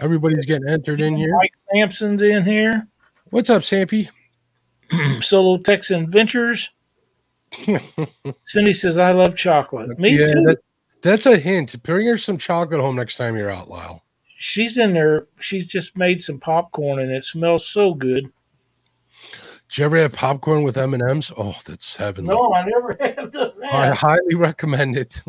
Everybody's 0.00 0.46
getting 0.46 0.68
entered 0.68 1.00
in 1.00 1.14
here. 1.16 1.34
Mike 1.36 1.52
Sampson's 1.72 2.22
in 2.22 2.44
here. 2.44 2.88
What's 3.30 3.50
up, 3.50 3.62
Sampy? 3.62 4.08
Solo 5.20 5.58
Texan 5.58 6.10
Ventures. 6.10 6.70
Cindy 8.44 8.72
says, 8.72 8.98
I 8.98 9.12
love 9.12 9.36
chocolate. 9.36 9.98
Me 9.98 10.18
yeah, 10.18 10.26
too. 10.26 10.42
that- 10.46 10.58
that's 11.02 11.26
a 11.26 11.36
hint. 11.36 11.82
Bring 11.82 12.06
her 12.06 12.18
some 12.18 12.38
chocolate 12.38 12.80
home 12.80 12.96
next 12.96 13.16
time 13.16 13.36
you're 13.36 13.50
out, 13.50 13.68
Lyle. 13.68 14.04
She's 14.36 14.78
in 14.78 14.94
there. 14.94 15.26
She's 15.38 15.66
just 15.66 15.96
made 15.96 16.20
some 16.20 16.40
popcorn 16.40 16.98
and 16.98 17.10
it 17.12 17.24
smells 17.24 17.66
so 17.66 17.94
good. 17.94 18.32
Did 19.68 19.78
you 19.78 19.84
ever 19.84 19.96
have 19.98 20.12
popcorn 20.12 20.62
with 20.62 20.76
M 20.76 20.94
and 20.94 21.02
M's? 21.02 21.30
Oh, 21.36 21.54
that's 21.64 21.94
heavenly. 21.94 22.34
No, 22.34 22.52
I 22.52 22.64
never 22.64 22.96
have 23.00 23.32
done 23.32 23.52
that. 23.60 23.74
I 23.74 23.94
highly 23.94 24.34
recommend 24.34 24.96
it. 24.96 25.22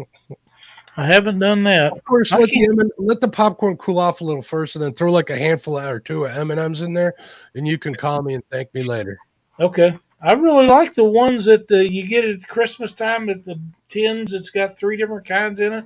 I 0.98 1.06
haven't 1.06 1.40
done 1.40 1.64
that. 1.66 1.94
Of 1.94 2.04
course, 2.04 2.32
let 2.32 2.50
the, 2.50 2.92
let 2.98 3.20
the 3.20 3.28
popcorn 3.28 3.78
cool 3.78 4.00
off 4.00 4.22
a 4.22 4.24
little 4.24 4.42
first, 4.42 4.76
and 4.76 4.84
then 4.84 4.94
throw 4.94 5.12
like 5.12 5.30
a 5.30 5.38
handful 5.38 5.80
or 5.80 6.00
two 6.00 6.26
of 6.26 6.36
M 6.36 6.52
and 6.52 6.60
M's 6.60 6.82
in 6.82 6.94
there, 6.94 7.14
and 7.56 7.68
you 7.68 7.78
can 7.78 7.94
call 7.94 8.22
me 8.24 8.34
and 8.34 8.44
thank 8.52 8.74
me 8.74 8.84
later. 8.84 9.18
Okay. 9.60 9.98
I 10.22 10.34
really 10.34 10.68
like 10.68 10.94
the 10.94 11.04
ones 11.04 11.46
that 11.46 11.72
uh, 11.72 11.78
you 11.78 12.08
get 12.08 12.26
at 12.26 12.48
Christmas 12.48 12.94
time 12.94 13.30
at 13.30 13.44
the 13.44 13.60
tins. 13.90 14.34
It's 14.34 14.52
got 14.52 14.78
three 14.78 14.96
different 14.96 15.28
kinds 15.28 15.60
in 15.60 15.74
it. 15.74 15.86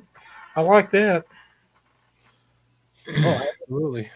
I 0.55 0.61
like 0.61 0.89
that. 0.91 1.25
Oh, 3.07 3.47
absolutely. 3.61 4.09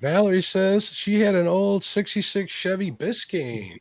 Valerie 0.00 0.42
says 0.42 0.92
she 0.92 1.20
had 1.20 1.34
an 1.34 1.46
old 1.46 1.84
66 1.84 2.50
Chevy 2.50 2.90
Biscayne 2.90 3.78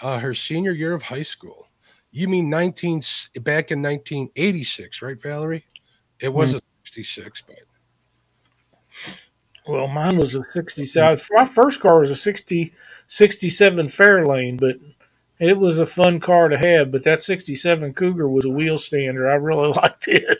uh, 0.00 0.18
her 0.18 0.34
senior 0.34 0.72
year 0.72 0.94
of 0.94 1.02
high 1.02 1.22
school. 1.22 1.68
You 2.10 2.28
mean 2.28 2.50
19 2.50 3.00
back 3.42 3.70
in 3.70 3.80
1986, 3.82 5.02
right, 5.02 5.20
Valerie? 5.20 5.64
It 6.18 6.32
was 6.32 6.50
mm-hmm. 6.50 6.58
a 6.58 6.84
66, 6.84 7.42
but 7.42 7.56
well, 9.68 9.86
mine 9.86 10.18
was 10.18 10.34
a 10.34 10.42
67. 10.42 11.20
My 11.32 11.44
first 11.44 11.80
car 11.80 12.00
was 12.00 12.10
a 12.10 12.16
60, 12.16 12.74
67 13.10 13.86
Fairlane, 13.88 14.58
but 14.58 14.76
it 15.40 15.58
was 15.58 15.80
a 15.80 15.86
fun 15.86 16.20
car 16.20 16.48
to 16.48 16.56
have. 16.56 16.92
But 16.92 17.02
that 17.02 17.20
67 17.20 17.92
Cougar 17.94 18.28
was 18.28 18.44
a 18.44 18.50
wheel 18.50 18.78
stander. 18.78 19.28
I 19.28 19.34
really 19.34 19.72
liked 19.76 20.08
it. 20.08 20.38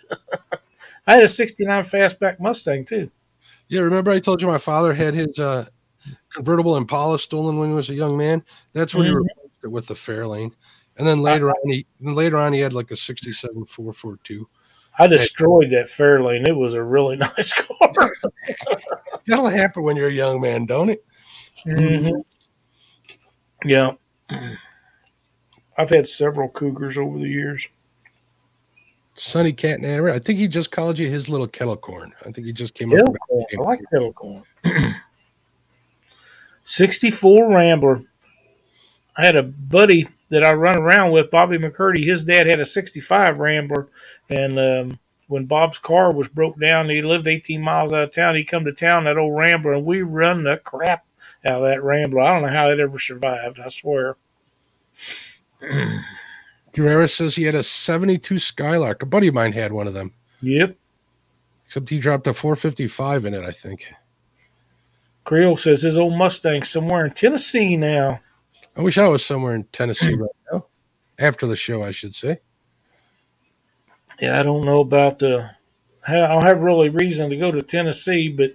I 1.06 1.14
had 1.14 1.24
a 1.24 1.28
69 1.28 1.82
fastback 1.82 2.38
Mustang 2.38 2.84
too. 2.84 3.10
Yeah, 3.68 3.80
remember 3.80 4.10
I 4.10 4.20
told 4.20 4.40
you 4.40 4.48
my 4.48 4.58
father 4.58 4.94
had 4.94 5.14
his 5.14 5.38
uh, 5.38 5.66
convertible 6.32 6.76
Impala 6.76 7.18
stolen 7.18 7.58
when 7.58 7.70
he 7.70 7.74
was 7.74 7.90
a 7.90 7.94
young 7.94 8.16
man. 8.16 8.44
That's 8.72 8.94
when 8.94 9.04
mm-hmm. 9.04 9.12
he 9.12 9.16
replaced 9.16 9.64
it 9.64 9.68
with 9.68 9.86
the 9.86 9.94
Fairlane, 9.94 10.52
and 10.96 11.06
then 11.06 11.20
later 11.20 11.50
I, 11.50 11.52
on 11.52 11.70
he 11.70 11.86
later 12.00 12.36
on 12.36 12.52
he 12.52 12.60
had 12.60 12.72
like 12.72 12.90
a 12.90 12.96
'67 12.96 13.66
442. 13.66 14.48
I 14.98 15.06
destroyed 15.06 15.70
that 15.70 15.86
Fairlane. 15.86 16.46
It 16.46 16.56
was 16.56 16.74
a 16.74 16.82
really 16.82 17.16
nice 17.36 17.52
car. 17.52 18.12
That'll 19.26 19.48
happen 19.48 19.84
when 19.84 19.96
you're 19.96 20.08
a 20.08 20.12
young 20.12 20.40
man, 20.40 20.66
don't 20.66 20.90
it? 20.90 21.04
Mm-hmm. 21.66 22.20
Yeah, 23.64 23.92
I've 25.76 25.90
had 25.90 26.08
several 26.08 26.48
Cougars 26.48 26.98
over 26.98 27.18
the 27.18 27.28
years. 27.28 27.68
Sonny 29.14 29.52
Catnaber. 29.52 30.12
I 30.12 30.18
think 30.18 30.38
he 30.38 30.48
just 30.48 30.70
called 30.70 30.98
you 30.98 31.10
his 31.10 31.28
little 31.28 31.46
kettle 31.46 31.76
corn. 31.76 32.12
I 32.24 32.30
think 32.32 32.46
he 32.46 32.52
just 32.52 32.74
came 32.74 32.90
kettle 32.90 33.10
up. 33.10 33.16
Corn. 33.28 33.44
I 33.58 33.62
like 33.62 33.80
kettle 33.90 34.12
corn. 34.12 34.44
64 36.64 37.48
Rambler. 37.48 38.02
I 39.16 39.26
had 39.26 39.36
a 39.36 39.42
buddy 39.42 40.08
that 40.30 40.44
I 40.44 40.52
run 40.52 40.76
around 40.76 41.10
with, 41.10 41.30
Bobby 41.30 41.58
McCurdy. 41.58 42.04
His 42.04 42.24
dad 42.24 42.46
had 42.46 42.60
a 42.60 42.64
65 42.64 43.38
Rambler, 43.38 43.88
and 44.30 44.58
um, 44.58 44.98
when 45.26 45.46
Bob's 45.46 45.78
car 45.78 46.12
was 46.12 46.28
broke 46.28 46.58
down, 46.58 46.88
he 46.88 47.02
lived 47.02 47.26
18 47.26 47.60
miles 47.60 47.92
out 47.92 48.04
of 48.04 48.12
town. 48.12 48.36
He 48.36 48.44
come 48.44 48.64
to 48.64 48.72
town 48.72 49.04
that 49.04 49.18
old 49.18 49.36
Rambler, 49.36 49.74
and 49.74 49.84
we 49.84 50.02
run 50.02 50.44
the 50.44 50.58
crap 50.58 51.04
out 51.44 51.62
of 51.62 51.68
that 51.68 51.82
Rambler. 51.82 52.20
I 52.20 52.32
don't 52.32 52.42
know 52.42 52.56
how 52.56 52.70
it 52.70 52.80
ever 52.80 52.98
survived. 52.98 53.60
I 53.60 53.68
swear. 53.68 54.16
Guerrero 56.72 57.06
says 57.06 57.34
he 57.34 57.44
had 57.44 57.54
a 57.54 57.62
72 57.62 58.38
Skylark. 58.38 59.02
A 59.02 59.06
buddy 59.06 59.28
of 59.28 59.34
mine 59.34 59.52
had 59.52 59.72
one 59.72 59.86
of 59.86 59.94
them. 59.94 60.12
Yep. 60.42 60.76
Except 61.66 61.88
he 61.90 61.98
dropped 61.98 62.26
a 62.26 62.34
455 62.34 63.26
in 63.26 63.34
it, 63.34 63.44
I 63.44 63.52
think. 63.52 63.92
Creole 65.24 65.56
says 65.56 65.82
his 65.82 65.98
old 65.98 66.16
Mustang 66.16 66.62
somewhere 66.62 67.06
in 67.06 67.12
Tennessee 67.12 67.76
now. 67.76 68.20
I 68.76 68.82
wish 68.82 68.98
I 68.98 69.08
was 69.08 69.24
somewhere 69.24 69.54
in 69.54 69.64
Tennessee 69.64 70.14
right 70.14 70.30
now. 70.52 70.66
After 71.18 71.46
the 71.46 71.56
show, 71.56 71.82
I 71.84 71.90
should 71.90 72.14
say. 72.14 72.40
Yeah, 74.20 74.40
I 74.40 74.42
don't 74.42 74.64
know 74.64 74.80
about 74.80 75.18
the. 75.18 75.50
I 76.06 76.12
don't 76.12 76.44
have 76.44 76.60
really 76.60 76.88
reason 76.88 77.30
to 77.30 77.36
go 77.36 77.52
to 77.52 77.62
Tennessee, 77.62 78.30
but 78.30 78.50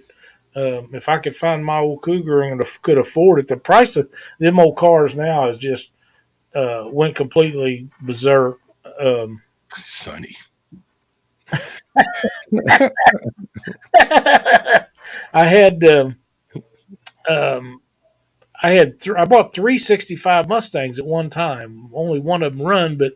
uh, 0.56 0.82
if 0.92 1.08
I 1.08 1.18
could 1.18 1.36
find 1.36 1.64
my 1.64 1.78
old 1.78 2.02
Cougar 2.02 2.42
and 2.42 2.62
could 2.82 2.98
afford 2.98 3.40
it, 3.40 3.48
the 3.48 3.56
price 3.56 3.96
of 3.96 4.10
them 4.38 4.58
old 4.58 4.76
cars 4.76 5.14
now 5.14 5.48
is 5.48 5.58
just 5.58 5.92
uh, 6.54 6.84
went 6.90 7.14
completely 7.14 7.88
berserk. 8.00 8.58
Um, 8.98 9.42
Sonny. 9.84 10.36
I 15.32 15.44
had 15.44 15.84
um, 15.84 16.16
um, 17.28 17.82
I 18.62 18.72
had 18.72 18.98
th- 18.98 19.16
I 19.16 19.24
bought 19.26 19.54
three 19.54 19.78
sixty 19.78 20.16
five 20.16 20.48
Mustangs 20.48 20.98
at 20.98 21.06
one 21.06 21.30
time. 21.30 21.90
Only 21.92 22.20
one 22.20 22.42
of 22.42 22.56
them 22.56 22.66
run, 22.66 22.96
but 22.96 23.12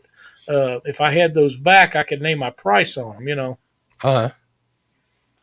uh, 0.47 0.80
if 0.84 1.01
I 1.01 1.12
had 1.12 1.34
those 1.34 1.57
back, 1.57 1.97
I 1.97 2.03
could 2.03 2.20
name 2.20 2.38
my 2.38 2.51
price 2.51 2.97
on 2.97 3.16
them. 3.16 3.28
You 3.28 3.36
know. 3.36 3.59
Uh 4.03 4.28
huh. 4.28 4.30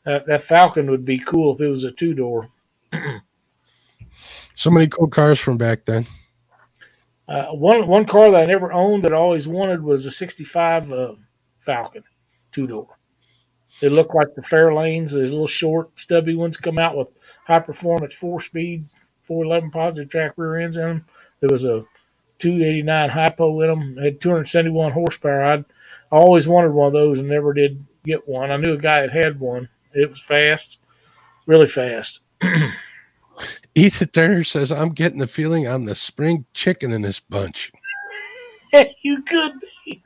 That, 0.08 0.26
that 0.28 0.42
Falcon 0.42 0.90
would 0.90 1.04
be 1.04 1.20
cool 1.20 1.54
if 1.54 1.60
it 1.60 1.68
was 1.68 1.84
a 1.84 1.92
two 1.92 2.14
door. 2.14 2.48
so 4.56 4.72
many 4.72 4.88
cool 4.88 5.10
cars 5.10 5.38
from 5.38 5.58
back 5.58 5.84
then. 5.84 6.06
Uh, 7.28 7.48
one 7.48 7.86
one 7.88 8.06
car 8.06 8.32
that 8.32 8.44
I 8.44 8.46
never 8.46 8.72
owned 8.72 9.04
that 9.04 9.12
I 9.12 9.18
always 9.18 9.50
wanted 9.50 9.84
was 9.84 10.06
a 10.06 10.12
'65 10.12 10.94
uh, 10.94 11.16
Falcon, 11.60 12.06
two 12.54 12.68
door. 12.68 12.98
They 13.82 13.90
look 13.90 14.14
like 14.14 14.34
the 14.34 14.42
Fairlanes. 14.42 15.12
Those 15.12 15.32
little 15.32 15.46
short, 15.46 16.00
stubby 16.00 16.36
ones 16.36 16.56
come 16.56 16.78
out 16.78 16.96
with 16.96 17.12
high 17.46 17.60
performance, 17.60 18.16
four 18.16 18.40
speed, 18.40 18.86
411 19.24 19.72
Positraction 19.72 20.42
rear 20.42 20.62
ends 20.62 20.78
in 20.78 20.84
them. 20.84 21.06
There 21.42 21.50
was 21.52 21.66
a 21.66 21.84
289 22.40 23.10
Hi-Po 23.10 23.62
in 23.62 23.68
them. 23.68 23.98
it 23.98 24.04
had 24.06 24.22
271 24.22 24.94
horsepower. 24.94 25.44
I'd, 25.44 25.66
I 26.14 26.16
always 26.16 26.48
wanted 26.48 26.72
one 26.72 26.88
of 26.88 26.94
those 26.94 27.20
and 27.20 27.28
never 27.28 27.52
did 27.52 27.84
get 28.06 28.26
one. 28.26 28.52
I 28.52 28.56
knew 28.56 28.72
a 28.72 28.78
guy 28.78 29.02
that 29.02 29.12
had 29.12 29.42
one. 29.42 29.68
It 29.98 30.10
was 30.10 30.22
fast, 30.22 30.78
really 31.48 31.66
fast. 31.66 32.22
Ethan 33.76 34.10
Turner 34.10 34.44
says, 34.44 34.72
I'm 34.72 34.90
getting 34.90 35.18
the 35.18 35.26
feeling 35.26 35.68
I'm 35.68 35.86
the 35.86 35.96
spring 35.96 36.46
chicken 36.54 36.92
in 36.92 37.02
this 37.02 37.20
bunch. 37.20 37.72
you 39.02 39.24
could 39.24 39.54
be. 39.86 40.04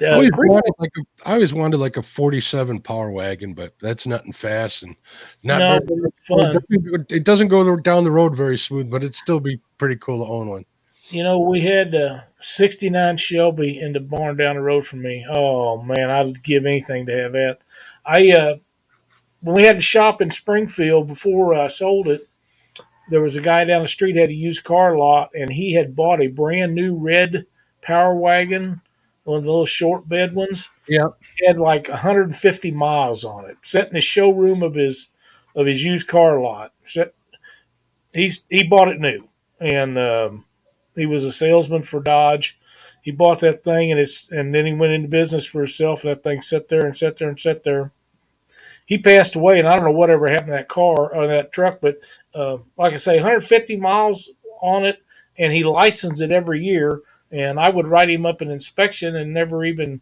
I 0.00 0.12
always, 0.12 0.30
wanted 0.32 0.72
like 0.78 0.90
a, 0.96 1.28
I 1.28 1.34
always 1.34 1.52
wanted 1.52 1.76
like 1.76 1.98
a 1.98 2.02
47 2.02 2.80
power 2.80 3.10
wagon, 3.10 3.52
but 3.52 3.74
that's 3.80 4.06
nothing 4.06 4.32
fast 4.32 4.82
and 4.82 4.96
not 5.42 5.58
no, 5.58 5.78
very, 5.86 6.10
fun. 6.26 7.04
It 7.10 7.24
doesn't 7.24 7.48
go 7.48 7.76
down 7.76 8.04
the 8.04 8.10
road 8.10 8.34
very 8.34 8.56
smooth, 8.56 8.90
but 8.90 9.02
it'd 9.02 9.14
still 9.14 9.40
be 9.40 9.60
pretty 9.76 9.96
cool 9.96 10.24
to 10.24 10.30
own 10.30 10.48
one. 10.48 10.64
You 11.10 11.22
know, 11.22 11.38
we 11.38 11.60
had 11.60 11.94
a 11.94 12.26
69 12.40 13.16
Shelby 13.18 13.78
in 13.78 13.92
the 13.92 14.00
barn 14.00 14.36
down 14.36 14.56
the 14.56 14.62
road 14.62 14.86
from 14.86 15.02
me. 15.02 15.24
Oh 15.28 15.82
man, 15.82 16.10
I'd 16.10 16.42
give 16.42 16.64
anything 16.64 17.06
to 17.06 17.16
have 17.16 17.32
that. 17.32 17.58
I 18.04 18.30
uh, 18.32 18.56
when 19.40 19.56
we 19.56 19.64
had 19.64 19.76
to 19.76 19.82
shop 19.82 20.22
in 20.22 20.30
Springfield 20.30 21.06
before 21.06 21.54
I 21.54 21.68
sold 21.68 22.08
it, 22.08 22.22
there 23.10 23.20
was 23.20 23.36
a 23.36 23.42
guy 23.42 23.64
down 23.64 23.82
the 23.82 23.88
street 23.88 24.16
had 24.16 24.30
a 24.30 24.34
used 24.34 24.64
car 24.64 24.96
lot, 24.96 25.30
and 25.34 25.52
he 25.52 25.74
had 25.74 25.94
bought 25.94 26.22
a 26.22 26.28
brand 26.28 26.74
new 26.74 26.96
red 26.96 27.46
Power 27.82 28.14
Wagon, 28.14 28.80
one 29.24 29.38
of 29.38 29.44
the 29.44 29.50
little 29.50 29.66
short 29.66 30.08
bed 30.08 30.34
ones. 30.34 30.70
Yeah, 30.88 31.08
had 31.44 31.58
like 31.58 31.88
150 31.88 32.70
miles 32.72 33.24
on 33.24 33.44
it, 33.44 33.58
set 33.62 33.88
in 33.88 33.94
the 33.94 34.00
showroom 34.00 34.62
of 34.62 34.74
his 34.74 35.08
of 35.54 35.66
his 35.66 35.84
used 35.84 36.08
car 36.08 36.40
lot. 36.40 36.72
Set, 36.84 37.14
he's 38.14 38.44
he 38.48 38.64
bought 38.64 38.88
it 38.88 39.00
new, 39.00 39.28
and 39.60 39.98
um, 39.98 40.46
he 40.94 41.06
was 41.06 41.24
a 41.24 41.30
salesman 41.30 41.82
for 41.82 42.00
Dodge. 42.00 42.58
He 43.02 43.10
bought 43.10 43.40
that 43.40 43.64
thing, 43.64 43.90
and 43.90 44.00
it's 44.00 44.28
and 44.30 44.54
then 44.54 44.66
he 44.66 44.74
went 44.74 44.92
into 44.92 45.08
business 45.08 45.46
for 45.46 45.60
himself. 45.60 46.04
And 46.04 46.10
that 46.10 46.22
thing 46.22 46.40
sat 46.40 46.68
there 46.68 46.86
and 46.86 46.96
sat 46.96 47.18
there 47.18 47.28
and 47.28 47.38
sat 47.38 47.62
there. 47.62 47.92
He 48.86 48.98
passed 48.98 49.34
away, 49.34 49.58
and 49.58 49.68
I 49.68 49.76
don't 49.76 49.84
know 49.84 49.92
whatever 49.92 50.28
happened 50.28 50.48
to 50.48 50.52
that 50.52 50.68
car 50.68 51.14
or 51.14 51.26
that 51.26 51.52
truck, 51.52 51.80
but 51.80 51.98
uh, 52.34 52.58
like 52.76 52.92
I 52.92 52.96
say, 52.96 53.16
150 53.16 53.76
miles 53.76 54.30
on 54.60 54.84
it, 54.84 54.98
and 55.38 55.52
he 55.52 55.64
licensed 55.64 56.22
it 56.22 56.30
every 56.30 56.62
year. 56.62 57.00
And 57.30 57.58
I 57.58 57.70
would 57.70 57.88
write 57.88 58.10
him 58.10 58.26
up 58.26 58.40
an 58.40 58.50
inspection 58.50 59.16
and 59.16 59.32
never 59.32 59.64
even 59.64 60.00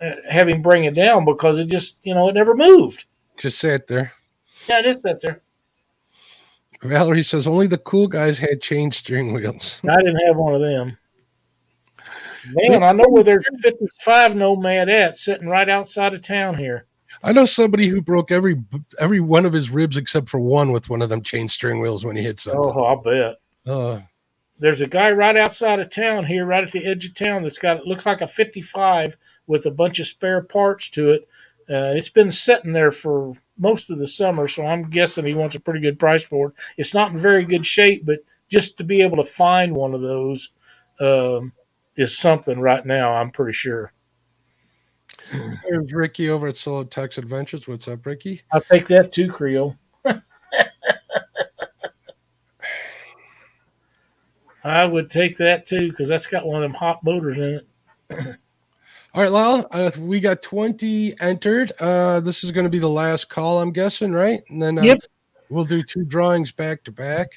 uh, 0.00 0.12
have 0.28 0.48
him 0.48 0.62
bring 0.62 0.84
it 0.84 0.94
down 0.94 1.24
because 1.24 1.58
it 1.58 1.66
just, 1.66 1.98
you 2.02 2.14
know, 2.14 2.28
it 2.28 2.34
never 2.34 2.54
moved. 2.54 3.04
Just 3.36 3.58
sat 3.58 3.86
there. 3.86 4.12
Yeah, 4.68 4.80
it 4.80 4.84
just 4.84 5.02
sat 5.02 5.20
there. 5.20 5.42
Valerie 6.82 7.22
says 7.22 7.46
only 7.46 7.66
the 7.66 7.78
cool 7.78 8.08
guys 8.08 8.38
had 8.38 8.60
chain 8.60 8.90
steering 8.90 9.32
wheels. 9.32 9.80
I 9.88 9.96
didn't 10.02 10.26
have 10.26 10.36
one 10.36 10.54
of 10.54 10.60
them. 10.60 10.96
Man, 12.50 12.82
I 12.82 12.90
know 12.92 13.08
where 13.08 13.22
there's 13.22 13.46
55 13.60 14.34
Nomad 14.34 14.88
at, 14.88 15.16
sitting 15.16 15.46
right 15.46 15.68
outside 15.68 16.12
of 16.12 16.22
town 16.22 16.58
here. 16.58 16.86
I 17.22 17.32
know 17.32 17.44
somebody 17.44 17.86
who 17.86 18.02
broke 18.02 18.32
every 18.32 18.60
every 18.98 19.20
one 19.20 19.46
of 19.46 19.52
his 19.52 19.70
ribs 19.70 19.96
except 19.96 20.28
for 20.28 20.40
one 20.40 20.72
with 20.72 20.90
one 20.90 21.02
of 21.02 21.08
them 21.08 21.22
chain 21.22 21.48
steering 21.48 21.80
wheels 21.80 22.04
when 22.04 22.16
he 22.16 22.22
hit 22.22 22.40
something. 22.40 22.72
Oh, 22.74 22.84
I'll 22.84 22.96
bet. 22.96 23.40
Uh, 23.64 24.00
There's 24.58 24.80
a 24.80 24.88
guy 24.88 25.12
right 25.12 25.36
outside 25.36 25.78
of 25.78 25.90
town 25.90 26.26
here, 26.26 26.44
right 26.44 26.64
at 26.64 26.72
the 26.72 26.84
edge 26.84 27.06
of 27.06 27.14
town, 27.14 27.44
that's 27.44 27.58
got 27.58 27.76
it 27.76 27.86
looks 27.86 28.06
like 28.06 28.22
a 28.22 28.26
55 28.26 29.16
with 29.46 29.66
a 29.66 29.70
bunch 29.70 30.00
of 30.00 30.06
spare 30.06 30.42
parts 30.42 30.90
to 30.90 31.12
it. 31.12 31.28
Uh, 31.70 31.94
it's 31.94 32.08
been 32.08 32.32
sitting 32.32 32.72
there 32.72 32.90
for 32.90 33.34
most 33.62 33.88
of 33.90 33.98
the 33.98 34.08
summer, 34.08 34.48
so 34.48 34.66
I'm 34.66 34.90
guessing 34.90 35.24
he 35.24 35.34
wants 35.34 35.54
a 35.54 35.60
pretty 35.60 35.80
good 35.80 35.98
price 35.98 36.24
for 36.24 36.48
it. 36.48 36.54
It's 36.76 36.94
not 36.94 37.12
in 37.12 37.18
very 37.18 37.44
good 37.44 37.64
shape, 37.64 38.04
but 38.04 38.18
just 38.48 38.76
to 38.78 38.84
be 38.84 39.00
able 39.02 39.16
to 39.18 39.24
find 39.24 39.74
one 39.74 39.94
of 39.94 40.02
those 40.02 40.50
um, 41.00 41.52
is 41.96 42.18
something 42.18 42.58
right 42.58 42.84
now. 42.84 43.14
I'm 43.14 43.30
pretty 43.30 43.52
sure. 43.52 43.92
There's 45.32 45.92
Ricky 45.92 46.28
over 46.28 46.48
at 46.48 46.56
Solo 46.56 46.82
Tex 46.84 47.18
Adventures. 47.18 47.68
What's 47.68 47.86
up, 47.86 48.04
Ricky? 48.04 48.42
I'll 48.52 48.62
take 48.62 48.88
that 48.88 49.12
too, 49.12 49.30
Creole. 49.30 49.76
I 54.64 54.84
would 54.84 55.08
take 55.10 55.36
that 55.38 55.66
too 55.66 55.88
because 55.88 56.08
that's 56.08 56.26
got 56.26 56.46
one 56.46 56.56
of 56.56 56.62
them 56.62 56.74
hot 56.74 57.04
motors 57.04 57.36
in 57.36 57.60
it. 57.60 58.36
All 59.14 59.20
right, 59.20 59.30
Lyle, 59.30 59.66
uh, 59.72 59.90
we 59.98 60.20
got 60.20 60.40
20 60.40 61.20
entered. 61.20 61.70
Uh, 61.78 62.20
this 62.20 62.44
is 62.44 62.50
going 62.50 62.64
to 62.64 62.70
be 62.70 62.78
the 62.78 62.88
last 62.88 63.28
call, 63.28 63.60
I'm 63.60 63.70
guessing, 63.70 64.10
right? 64.10 64.42
And 64.48 64.62
then 64.62 64.78
uh, 64.78 64.84
Yep. 64.84 65.00
we'll 65.50 65.66
do 65.66 65.82
two 65.82 66.04
drawings 66.06 66.50
back 66.50 66.82
to 66.84 66.92
back. 66.92 67.28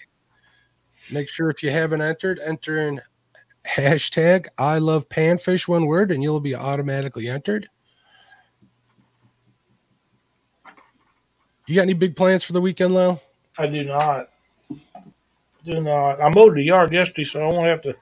Make 1.11 1.27
sure 1.29 1.49
if 1.49 1.61
you 1.61 1.71
haven't 1.71 2.01
entered, 2.01 2.39
enter 2.39 2.77
in 2.77 3.01
hashtag 3.67 4.47
I 4.57 4.77
love 4.77 5.09
panfish, 5.09 5.67
one 5.67 5.85
word, 5.85 6.11
and 6.11 6.23
you'll 6.23 6.39
be 6.39 6.55
automatically 6.55 7.27
entered. 7.27 7.67
You 11.67 11.75
got 11.75 11.81
any 11.81 11.93
big 11.93 12.15
plans 12.15 12.45
for 12.45 12.53
the 12.53 12.61
weekend, 12.61 12.93
Lyle? 12.93 13.21
I 13.57 13.67
do 13.67 13.83
not. 13.83 14.29
Do 15.65 15.81
not. 15.81 16.21
I 16.21 16.29
mowed 16.29 16.55
the 16.55 16.63
yard 16.63 16.93
yesterday, 16.93 17.25
so 17.25 17.41
I 17.41 17.51
won't 17.51 17.67
have 17.67 17.81
to. 17.81 17.95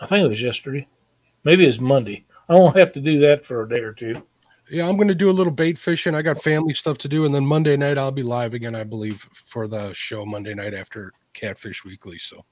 I 0.00 0.06
think 0.06 0.24
it 0.24 0.28
was 0.28 0.40
yesterday. 0.40 0.86
Maybe 1.44 1.66
it's 1.66 1.80
Monday. 1.80 2.24
I 2.48 2.54
won't 2.54 2.76
have 2.76 2.92
to 2.92 3.00
do 3.00 3.18
that 3.20 3.44
for 3.44 3.62
a 3.62 3.68
day 3.68 3.80
or 3.80 3.92
two. 3.92 4.22
Yeah, 4.70 4.88
I'm 4.88 4.96
going 4.96 5.08
to 5.08 5.14
do 5.14 5.28
a 5.28 5.32
little 5.32 5.52
bait 5.52 5.76
fishing. 5.76 6.14
I 6.14 6.22
got 6.22 6.42
family 6.42 6.72
stuff 6.72 6.96
to 6.98 7.08
do, 7.08 7.26
and 7.26 7.34
then 7.34 7.44
Monday 7.44 7.76
night 7.76 7.98
I'll 7.98 8.10
be 8.10 8.22
live 8.22 8.54
again, 8.54 8.74
I 8.74 8.82
believe, 8.84 9.28
for 9.44 9.68
the 9.68 9.92
show 9.92 10.24
Monday 10.24 10.54
night 10.54 10.72
after 10.72 11.12
Catfish 11.34 11.84
Weekly. 11.84 12.16
So 12.16 12.44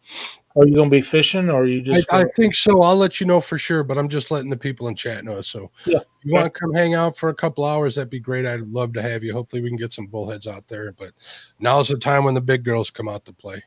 Are 0.55 0.67
you 0.67 0.75
going 0.75 0.91
to 0.91 0.95
be 0.97 1.01
fishing, 1.01 1.49
or 1.49 1.63
are 1.63 1.67
you 1.67 1.81
just? 1.81 2.13
I, 2.13 2.21
I 2.21 2.25
think 2.37 2.55
so. 2.55 2.83
I'll 2.83 2.97
let 2.97 3.19
you 3.19 3.27
know 3.27 3.41
for 3.41 3.57
sure, 3.57 3.83
but 3.83 3.97
I'm 3.97 4.11
just 4.11 4.31
letting 4.31 4.51
the 4.51 4.59
people 4.59 4.89
in 4.89 4.95
chat 4.95 5.25
know. 5.25 5.41
So 5.41 5.71
Yeah. 5.87 5.99
if 6.01 6.25
you 6.25 6.35
want 6.35 6.53
to 6.53 6.61
come 6.61 6.75
hang 6.75 6.95
out 6.95 7.17
for 7.17 7.31
a 7.31 7.35
couple 7.35 7.65
hours, 7.65 7.95
that'd 7.95 8.11
be 8.11 8.21
great. 8.21 8.45
I'd 8.45 8.61
love 8.61 8.93
to 8.93 9.03
have 9.03 9.25
you. 9.25 9.33
Hopefully 9.33 9.63
we 9.63 9.71
can 9.71 9.79
get 9.79 9.93
some 9.93 10.07
bullheads 10.07 10.47
out 10.47 10.69
there. 10.69 10.93
But 10.93 11.13
now's 11.61 11.89
the 11.89 11.97
time 11.97 12.25
when 12.25 12.35
the 12.35 12.43
big 12.43 12.63
girls 12.63 12.91
come 12.91 13.09
out 13.09 13.25
to 13.25 13.33
play. 13.33 13.63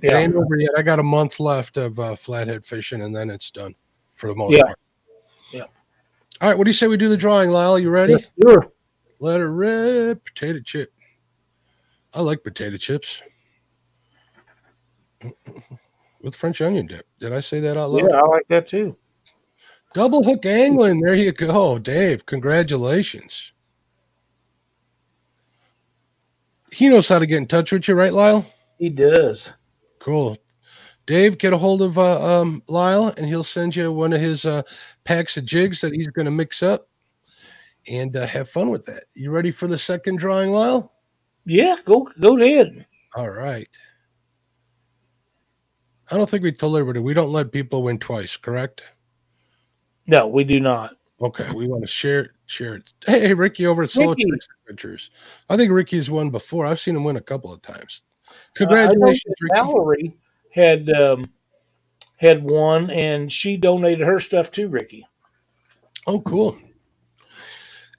It 0.00 0.12
ain't 0.12 0.34
over 0.34 0.56
yet. 0.56 0.72
I 0.76 0.82
got 0.82 0.98
a 0.98 1.04
month 1.04 1.38
left 1.38 1.76
of 1.76 2.00
uh, 2.00 2.16
flathead 2.16 2.64
fishing, 2.64 3.02
and 3.02 3.14
then 3.14 3.28
it's 3.28 3.50
done 3.50 3.74
for 4.14 4.28
the 4.28 4.34
most 4.34 4.56
Yeah. 4.56 4.64
part. 4.64 4.78
All 6.40 6.48
right. 6.48 6.58
What 6.58 6.64
do 6.64 6.68
you 6.68 6.74
say 6.74 6.86
we 6.86 6.96
do 6.96 7.08
the 7.08 7.16
drawing, 7.16 7.50
Lyle? 7.50 7.78
You 7.78 7.90
ready? 7.90 8.14
Yes, 8.14 8.30
sure. 8.42 8.72
Let 9.20 9.40
her 9.40 9.50
rip. 9.50 10.24
Potato 10.24 10.60
chip. 10.60 10.92
I 12.12 12.20
like 12.20 12.44
potato 12.44 12.76
chips 12.76 13.22
with 16.22 16.34
French 16.34 16.60
onion 16.60 16.86
dip. 16.86 17.06
Did 17.18 17.32
I 17.32 17.40
say 17.40 17.60
that 17.60 17.76
out 17.76 17.90
loud? 17.90 18.08
Yeah, 18.08 18.16
I 18.16 18.26
like 18.26 18.46
that 18.48 18.68
too. 18.68 18.96
Double 19.94 20.22
hook 20.22 20.44
angling. 20.44 21.00
There 21.00 21.14
you 21.14 21.32
go, 21.32 21.78
Dave. 21.78 22.26
Congratulations. 22.26 23.52
He 26.72 26.88
knows 26.88 27.08
how 27.08 27.20
to 27.20 27.26
get 27.26 27.38
in 27.38 27.46
touch 27.46 27.70
with 27.70 27.86
you, 27.86 27.94
right, 27.94 28.12
Lyle? 28.12 28.44
He 28.78 28.90
does. 28.90 29.52
Cool. 30.00 30.36
Dave, 31.06 31.36
get 31.36 31.52
a 31.52 31.58
hold 31.58 31.82
of 31.82 31.98
uh, 31.98 32.40
um, 32.40 32.62
Lyle, 32.68 33.12
and 33.16 33.26
he'll 33.26 33.44
send 33.44 33.76
you 33.76 33.92
one 33.92 34.12
of 34.12 34.20
his 34.20 34.46
uh, 34.46 34.62
packs 35.04 35.36
of 35.36 35.44
jigs 35.44 35.80
that 35.82 35.92
he's 35.92 36.08
going 36.08 36.24
to 36.24 36.30
mix 36.30 36.62
up, 36.62 36.88
and 37.86 38.16
uh, 38.16 38.26
have 38.26 38.48
fun 38.48 38.70
with 38.70 38.86
that. 38.86 39.04
You 39.14 39.30
ready 39.30 39.50
for 39.50 39.68
the 39.68 39.78
second 39.78 40.18
drawing, 40.18 40.52
Lyle? 40.52 40.92
Yeah, 41.44 41.76
go 41.84 42.08
go 42.20 42.38
ahead. 42.38 42.86
All 43.14 43.30
right. 43.30 43.68
I 46.10 46.16
don't 46.16 46.28
think 46.28 46.42
we 46.42 46.52
told 46.52 46.76
everybody 46.76 47.00
we 47.00 47.14
don't 47.14 47.32
let 47.32 47.52
people 47.52 47.82
win 47.82 47.98
twice, 47.98 48.36
correct? 48.36 48.84
No, 50.06 50.26
we 50.26 50.44
do 50.44 50.60
not. 50.60 50.96
Okay, 51.20 51.50
we 51.52 51.66
want 51.66 51.82
to 51.82 51.86
share 51.86 52.34
share 52.46 52.76
it. 52.76 52.92
Hey, 53.06 53.32
Ricky 53.34 53.66
over 53.66 53.82
at 53.82 53.90
Solo. 53.90 54.14
Adventures. 54.66 55.10
I 55.48 55.56
think 55.56 55.70
Ricky's 55.70 56.10
won 56.10 56.30
before. 56.30 56.66
I've 56.66 56.80
seen 56.80 56.96
him 56.96 57.04
win 57.04 57.16
a 57.16 57.22
couple 57.22 57.52
of 57.52 57.62
times. 57.62 58.02
Uh, 58.28 58.32
Congratulations, 58.54 59.34
Ricky. 59.40 59.54
Valerie 59.54 60.16
had 60.54 60.88
um, 60.90 61.24
had 62.16 62.44
one, 62.44 62.88
and 62.90 63.30
she 63.32 63.56
donated 63.56 64.06
her 64.06 64.20
stuff 64.20 64.50
to 64.52 64.68
Ricky. 64.68 65.04
Oh, 66.06 66.20
cool. 66.20 66.56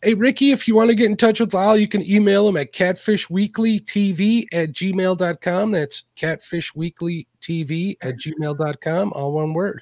Hey, 0.01 0.13
Ricky, 0.13 0.51
if 0.51 0.67
you 0.67 0.75
want 0.75 0.89
to 0.89 0.95
get 0.95 1.09
in 1.09 1.17
touch 1.17 1.39
with 1.39 1.53
Lyle, 1.53 1.75
you 1.75 1.87
can 1.87 2.07
email 2.09 2.47
him 2.47 2.57
at 2.57 2.71
catfishweeklytv 2.73 4.45
at 4.53 4.71
gmail.com. 4.71 5.71
That's 5.71 6.03
catfishweeklytv 6.15 7.97
at 8.01 8.15
gmail.com, 8.15 9.13
all 9.13 9.33
one 9.33 9.53
word. 9.53 9.81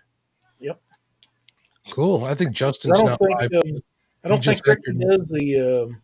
Yep. 0.60 0.82
Cool. 1.92 2.24
I 2.24 2.34
think 2.36 2.52
I 2.52 2.54
Justin's 2.54 2.98
don't 3.00 3.18
think 3.18 3.40
live. 3.40 3.52
um, 3.54 3.84
I 4.24 4.28
don't 4.30 4.42
think 4.42 4.66
Ricky 4.66 4.94
does 4.98 5.28
the 5.30 5.86
um, 5.90 6.02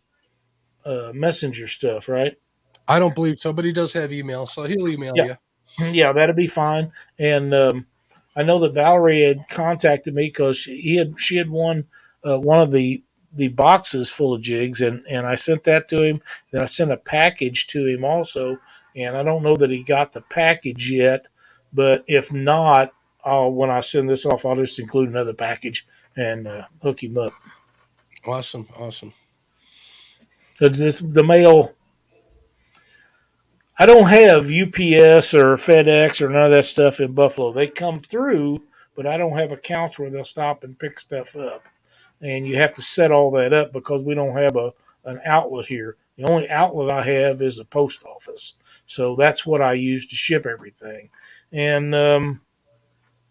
uh, 0.84 1.12
messenger 1.14 1.66
stuff, 1.66 2.08
right? 2.08 2.36
I 2.86 2.98
don't 2.98 3.14
believe 3.14 3.40
so, 3.40 3.52
but 3.54 3.64
he 3.64 3.72
does 3.72 3.92
have 3.94 4.12
email, 4.12 4.46
so 4.46 4.64
he'll 4.64 4.88
email 4.88 5.14
Yeah. 5.16 5.24
you. 5.24 5.36
Yeah, 5.80 6.12
that'd 6.12 6.36
be 6.36 6.46
fine. 6.46 6.92
And 7.18 7.54
um, 7.54 7.86
I 8.36 8.42
know 8.42 8.58
that 8.60 8.74
Valerie 8.74 9.22
had 9.22 9.48
contacted 9.48 10.14
me 10.14 10.28
because 10.28 10.58
she 10.58 10.80
he 10.80 10.96
had 10.96 11.14
she 11.18 11.36
had 11.36 11.50
won 11.50 11.86
uh, 12.26 12.38
one 12.38 12.60
of 12.60 12.72
the 12.72 13.02
the 13.32 13.48
boxes 13.48 14.10
full 14.10 14.34
of 14.34 14.42
jigs, 14.42 14.80
and 14.80 15.04
and 15.08 15.26
I 15.26 15.34
sent 15.34 15.64
that 15.64 15.88
to 15.88 16.02
him. 16.02 16.22
Then 16.50 16.62
I 16.62 16.66
sent 16.66 16.92
a 16.92 16.96
package 16.96 17.66
to 17.68 17.86
him 17.86 18.04
also, 18.04 18.58
and 18.94 19.16
I 19.16 19.22
don't 19.22 19.42
know 19.42 19.56
that 19.56 19.70
he 19.70 19.82
got 19.82 20.12
the 20.12 20.20
package 20.20 20.90
yet. 20.90 21.26
But 21.72 22.04
if 22.06 22.32
not, 22.32 22.92
I'll 23.24 23.52
when 23.52 23.70
I 23.70 23.80
send 23.80 24.08
this 24.08 24.26
off, 24.26 24.44
I'll 24.44 24.56
just 24.56 24.78
include 24.78 25.08
another 25.08 25.34
package 25.34 25.86
and 26.16 26.46
uh, 26.46 26.64
hook 26.82 27.02
him 27.02 27.18
up. 27.18 27.32
Awesome. 28.26 28.68
Awesome. 28.76 29.12
This 30.58 30.98
the 30.98 31.24
mail. 31.24 31.74
I 33.80 33.86
don't 33.86 34.08
have 34.08 34.44
UPS 34.44 35.32
or 35.32 35.56
FedEx 35.56 36.20
or 36.20 36.28
none 36.28 36.44
of 36.44 36.50
that 36.50 36.66
stuff 36.66 37.00
in 37.00 37.14
Buffalo. 37.14 37.50
They 37.50 37.66
come 37.66 38.00
through, 38.00 38.64
but 38.94 39.06
I 39.06 39.16
don't 39.16 39.38
have 39.38 39.52
accounts 39.52 39.98
where 39.98 40.10
they'll 40.10 40.22
stop 40.22 40.62
and 40.62 40.78
pick 40.78 41.00
stuff 41.00 41.34
up. 41.34 41.64
And 42.20 42.46
you 42.46 42.58
have 42.58 42.74
to 42.74 42.82
set 42.82 43.10
all 43.10 43.30
that 43.30 43.54
up 43.54 43.72
because 43.72 44.02
we 44.02 44.12
don't 44.14 44.36
have 44.36 44.54
a 44.54 44.74
an 45.06 45.18
outlet 45.24 45.64
here. 45.64 45.96
The 46.18 46.24
only 46.24 46.46
outlet 46.50 46.90
I 46.90 47.02
have 47.04 47.40
is 47.40 47.58
a 47.58 47.64
post 47.64 48.04
office. 48.04 48.52
So 48.84 49.16
that's 49.16 49.46
what 49.46 49.62
I 49.62 49.72
use 49.72 50.04
to 50.08 50.14
ship 50.14 50.44
everything. 50.44 51.08
And 51.50 51.94
um, 51.94 52.42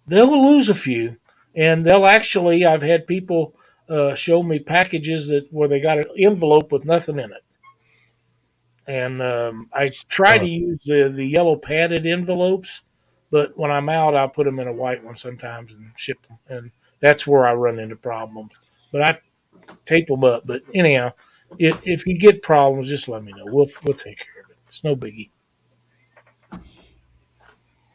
they'll 0.08 0.52
lose 0.52 0.68
a 0.68 0.74
few. 0.74 1.18
And 1.54 1.86
they'll 1.86 2.08
actually, 2.08 2.66
I've 2.66 2.82
had 2.82 3.06
people 3.06 3.54
uh, 3.88 4.16
show 4.16 4.42
me 4.42 4.58
packages 4.58 5.28
that 5.28 5.54
where 5.54 5.68
they 5.68 5.80
got 5.80 6.00
an 6.00 6.06
envelope 6.18 6.72
with 6.72 6.86
nothing 6.86 7.20
in 7.20 7.32
it. 7.32 7.44
And 8.90 9.22
um, 9.22 9.70
I 9.72 9.92
try 10.10 10.40
to 10.40 10.48
use 10.48 10.82
the, 10.82 11.14
the 11.16 11.24
yellow 11.24 11.56
padded 11.56 12.08
envelopes, 12.08 12.82
but 13.30 13.56
when 13.56 13.70
I'm 13.70 13.88
out, 13.88 14.16
I'll 14.16 14.30
put 14.30 14.46
them 14.46 14.60
in 14.60 14.68
a 14.68 14.74
white 14.74 15.04
one 15.04 15.16
sometimes 15.16 15.74
and 15.74 15.92
ship 15.96 16.18
them. 16.28 16.40
And 16.48 16.72
that's 17.00 17.28
where 17.28 17.48
I 17.48 17.54
run 17.54 17.78
into 17.78 17.96
problems. 17.96 18.52
But 18.92 19.04
I 19.04 19.20
tape 19.86 20.08
them 20.08 20.24
up. 20.24 20.48
But 20.48 20.64
anyhow, 20.74 21.14
if, 21.60 21.80
if 21.84 22.08
you 22.08 22.18
get 22.18 22.42
problems, 22.42 22.90
just 22.90 23.08
let 23.08 23.24
me 23.24 23.32
know. 23.32 23.46
We'll, 23.46 23.68
we'll 23.84 23.94
take 23.94 24.18
care 24.18 24.44
of 24.44 24.50
it. 24.50 24.58
It's 24.70 24.84
no 24.84 24.96
biggie. 24.96 25.30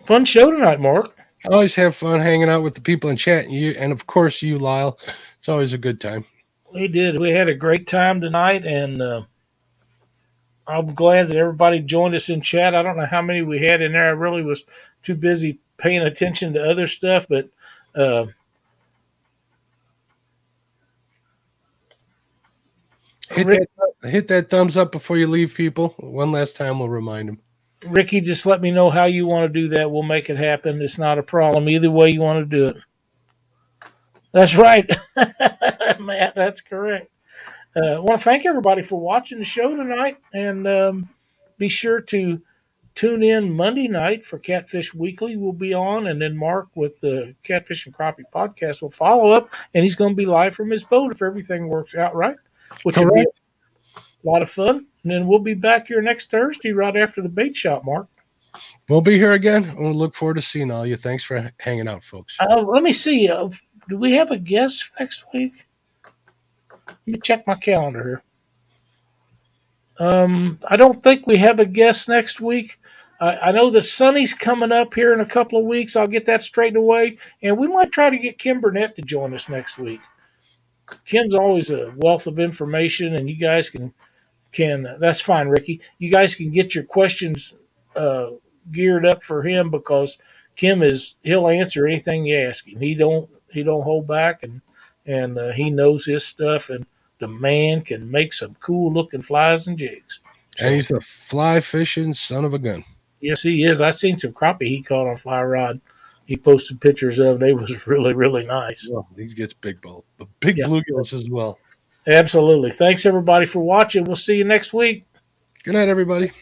Fun 0.06 0.24
show 0.24 0.52
tonight, 0.52 0.78
Mark. 0.78 1.16
I 1.44 1.54
always 1.54 1.74
have 1.74 1.96
fun 1.96 2.20
hanging 2.20 2.48
out 2.48 2.62
with 2.62 2.76
the 2.76 2.80
people 2.80 3.10
in 3.10 3.16
chat, 3.16 3.46
and 3.46 3.52
you, 3.52 3.72
and 3.76 3.90
of 3.90 4.06
course 4.06 4.42
you, 4.42 4.58
Lyle. 4.58 4.96
It's 5.38 5.48
always 5.48 5.72
a 5.72 5.78
good 5.78 6.00
time. 6.00 6.24
We 6.72 6.86
did. 6.86 7.18
We 7.18 7.30
had 7.30 7.48
a 7.48 7.54
great 7.54 7.88
time 7.88 8.20
tonight, 8.20 8.64
and 8.64 9.02
uh, 9.02 9.22
I'm 10.66 10.94
glad 10.94 11.28
that 11.28 11.36
everybody 11.36 11.80
joined 11.80 12.14
us 12.14 12.30
in 12.30 12.40
chat. 12.40 12.74
I 12.74 12.82
don't 12.82 12.96
know 12.96 13.06
how 13.06 13.22
many 13.22 13.42
we 13.42 13.60
had 13.60 13.82
in 13.82 13.92
there. 13.92 14.06
I 14.08 14.12
really 14.12 14.42
was 14.42 14.64
too 15.02 15.14
busy 15.14 15.60
paying 15.78 16.02
attention 16.02 16.54
to 16.54 16.62
other 16.64 16.86
stuff, 16.86 17.26
but 17.28 17.50
uh, 17.94 18.26
Hit 23.30 23.46
Rick- 23.46 23.62
that, 24.02 24.10
hit 24.10 24.28
that 24.28 24.50
thumbs 24.50 24.76
up 24.76 24.92
before 24.92 25.18
you 25.18 25.26
leave, 25.28 25.54
people. 25.54 25.90
One 25.98 26.32
last 26.32 26.56
time, 26.56 26.78
we'll 26.80 26.88
remind 26.90 27.28
them. 27.28 27.40
Ricky, 27.86 28.20
just 28.20 28.46
let 28.46 28.60
me 28.62 28.70
know 28.70 28.90
how 28.90 29.06
you 29.06 29.26
want 29.26 29.52
to 29.52 29.60
do 29.60 29.68
that. 29.70 29.90
We'll 29.90 30.02
make 30.04 30.30
it 30.30 30.36
happen. 30.38 30.82
It's 30.82 30.98
not 30.98 31.18
a 31.18 31.22
problem. 31.22 31.68
Either 31.68 31.90
way 31.90 32.10
you 32.10 32.20
want 32.20 32.40
to 32.50 32.56
do 32.56 32.68
it. 32.68 32.76
That's 34.32 34.56
right, 34.56 34.88
Matt. 36.00 36.34
That's 36.36 36.60
correct. 36.62 37.10
Uh, 37.76 37.94
I 37.94 37.98
want 37.98 38.18
to 38.18 38.24
thank 38.24 38.46
everybody 38.46 38.82
for 38.82 39.00
watching 39.00 39.38
the 39.38 39.44
show 39.44 39.74
tonight, 39.74 40.18
and 40.32 40.66
um, 40.66 41.08
be 41.58 41.68
sure 41.68 42.00
to 42.00 42.40
tune 42.94 43.22
in 43.22 43.52
Monday 43.52 43.88
night 43.88 44.24
for 44.24 44.38
Catfish 44.38 44.94
Weekly. 44.94 45.36
We'll 45.36 45.52
be 45.52 45.74
on, 45.74 46.06
and 46.06 46.22
then 46.22 46.36
Mark 46.36 46.68
with 46.76 47.00
the 47.00 47.34
Catfish 47.42 47.86
and 47.86 47.94
Crappie 47.94 48.24
podcast 48.32 48.80
will 48.80 48.90
follow 48.90 49.30
up, 49.30 49.52
and 49.74 49.82
he's 49.82 49.96
going 49.96 50.12
to 50.12 50.16
be 50.16 50.26
live 50.26 50.54
from 50.54 50.70
his 50.70 50.84
boat 50.84 51.12
if 51.12 51.22
everything 51.22 51.68
works 51.68 51.94
out 51.96 52.14
right, 52.14 52.36
which 52.84 52.96
will 52.96 53.12
be 53.12 53.24
Correct. 53.24 53.40
a 53.96 54.00
lot 54.28 54.42
of 54.42 54.50
fun. 54.50 54.86
And 55.02 55.12
then 55.12 55.26
we'll 55.26 55.40
be 55.40 55.54
back 55.54 55.88
here 55.88 56.00
next 56.00 56.30
Thursday, 56.30 56.72
right 56.72 56.96
after 56.96 57.22
the 57.22 57.28
bait 57.28 57.56
shop, 57.56 57.84
Mark. 57.84 58.06
We'll 58.88 59.00
be 59.00 59.18
here 59.18 59.32
again, 59.32 59.64
and 59.64 59.78
we'll 59.78 59.94
look 59.94 60.14
forward 60.14 60.34
to 60.34 60.42
seeing 60.42 60.70
all 60.70 60.86
you. 60.86 60.96
Thanks 60.96 61.24
for 61.24 61.52
hanging 61.58 61.88
out, 61.88 62.04
folks. 62.04 62.36
Uh, 62.38 62.62
let 62.62 62.84
me 62.84 62.92
see. 62.92 63.28
Uh, 63.28 63.48
do 63.88 63.98
we 63.98 64.12
have 64.12 64.30
a 64.30 64.38
guest 64.38 64.92
next 64.98 65.24
week? 65.34 65.52
Let 66.86 67.06
me 67.06 67.18
check 67.22 67.46
my 67.46 67.54
calendar 67.54 68.02
here. 68.02 68.22
Um, 70.06 70.58
I 70.66 70.76
don't 70.76 71.02
think 71.02 71.26
we 71.26 71.36
have 71.36 71.60
a 71.60 71.66
guest 71.66 72.08
next 72.08 72.40
week. 72.40 72.78
I, 73.20 73.36
I 73.36 73.52
know 73.52 73.70
the 73.70 73.82
Sunny's 73.82 74.34
coming 74.34 74.72
up 74.72 74.94
here 74.94 75.12
in 75.12 75.20
a 75.20 75.26
couple 75.26 75.58
of 75.58 75.66
weeks. 75.66 75.96
I'll 75.96 76.06
get 76.06 76.24
that 76.26 76.42
straightened 76.42 76.76
away, 76.76 77.18
and 77.42 77.58
we 77.58 77.68
might 77.68 77.92
try 77.92 78.10
to 78.10 78.18
get 78.18 78.38
Kim 78.38 78.60
Burnett 78.60 78.96
to 78.96 79.02
join 79.02 79.34
us 79.34 79.48
next 79.48 79.78
week. 79.78 80.00
Kim's 81.04 81.34
always 81.34 81.70
a 81.70 81.92
wealth 81.96 82.26
of 82.26 82.38
information, 82.38 83.14
and 83.14 83.28
you 83.28 83.36
guys 83.36 83.70
can 83.70 83.94
can 84.52 84.96
that's 85.00 85.20
fine, 85.20 85.48
Ricky. 85.48 85.80
You 85.98 86.10
guys 86.10 86.34
can 86.34 86.50
get 86.50 86.74
your 86.74 86.84
questions 86.84 87.54
uh, 87.96 88.30
geared 88.70 89.06
up 89.06 89.22
for 89.22 89.42
him 89.42 89.70
because 89.70 90.18
Kim 90.56 90.82
is 90.82 91.16
he'll 91.22 91.48
answer 91.48 91.86
anything 91.86 92.26
you 92.26 92.36
ask 92.36 92.68
him. 92.68 92.80
He 92.80 92.94
don't 92.94 93.30
he 93.50 93.62
don't 93.62 93.82
hold 93.82 94.06
back, 94.06 94.42
and 94.42 94.60
and 95.06 95.38
uh, 95.38 95.52
he 95.52 95.70
knows 95.70 96.06
his 96.06 96.26
stuff, 96.26 96.70
and 96.70 96.86
the 97.18 97.28
man 97.28 97.82
can 97.82 98.10
make 98.10 98.32
some 98.32 98.56
cool 98.60 98.92
looking 98.92 99.22
flies 99.22 99.66
and 99.66 99.78
jigs. 99.78 100.20
And 100.60 100.74
he's 100.74 100.90
a 100.90 101.00
fly 101.00 101.60
fishing 101.60 102.12
son 102.14 102.44
of 102.44 102.54
a 102.54 102.58
gun. 102.58 102.84
Yes, 103.20 103.42
he 103.42 103.64
is. 103.64 103.80
I 103.80 103.90
seen 103.90 104.16
some 104.16 104.32
crappie 104.32 104.68
he 104.68 104.82
caught 104.82 105.06
on 105.08 105.16
fly 105.16 105.42
rod. 105.42 105.80
He 106.26 106.36
posted 106.36 106.80
pictures 106.80 107.18
of. 107.20 107.40
They 107.40 107.52
was 107.54 107.86
really 107.86 108.12
really 108.14 108.44
nice. 108.44 108.88
Well, 108.90 109.06
he 109.16 109.26
gets 109.26 109.52
big 109.54 109.80
bull, 109.80 110.04
but 110.18 110.28
big 110.40 110.58
Yeah. 110.58 110.66
bluegills 110.66 111.12
as 111.12 111.28
well. 111.28 111.58
Absolutely. 112.06 112.70
Thanks 112.70 113.06
everybody 113.06 113.46
for 113.46 113.60
watching. 113.60 114.04
We'll 114.04 114.16
see 114.16 114.36
you 114.36 114.44
next 114.44 114.72
week. 114.74 115.04
Good 115.62 115.72
night, 115.74 115.88
everybody. 115.88 116.32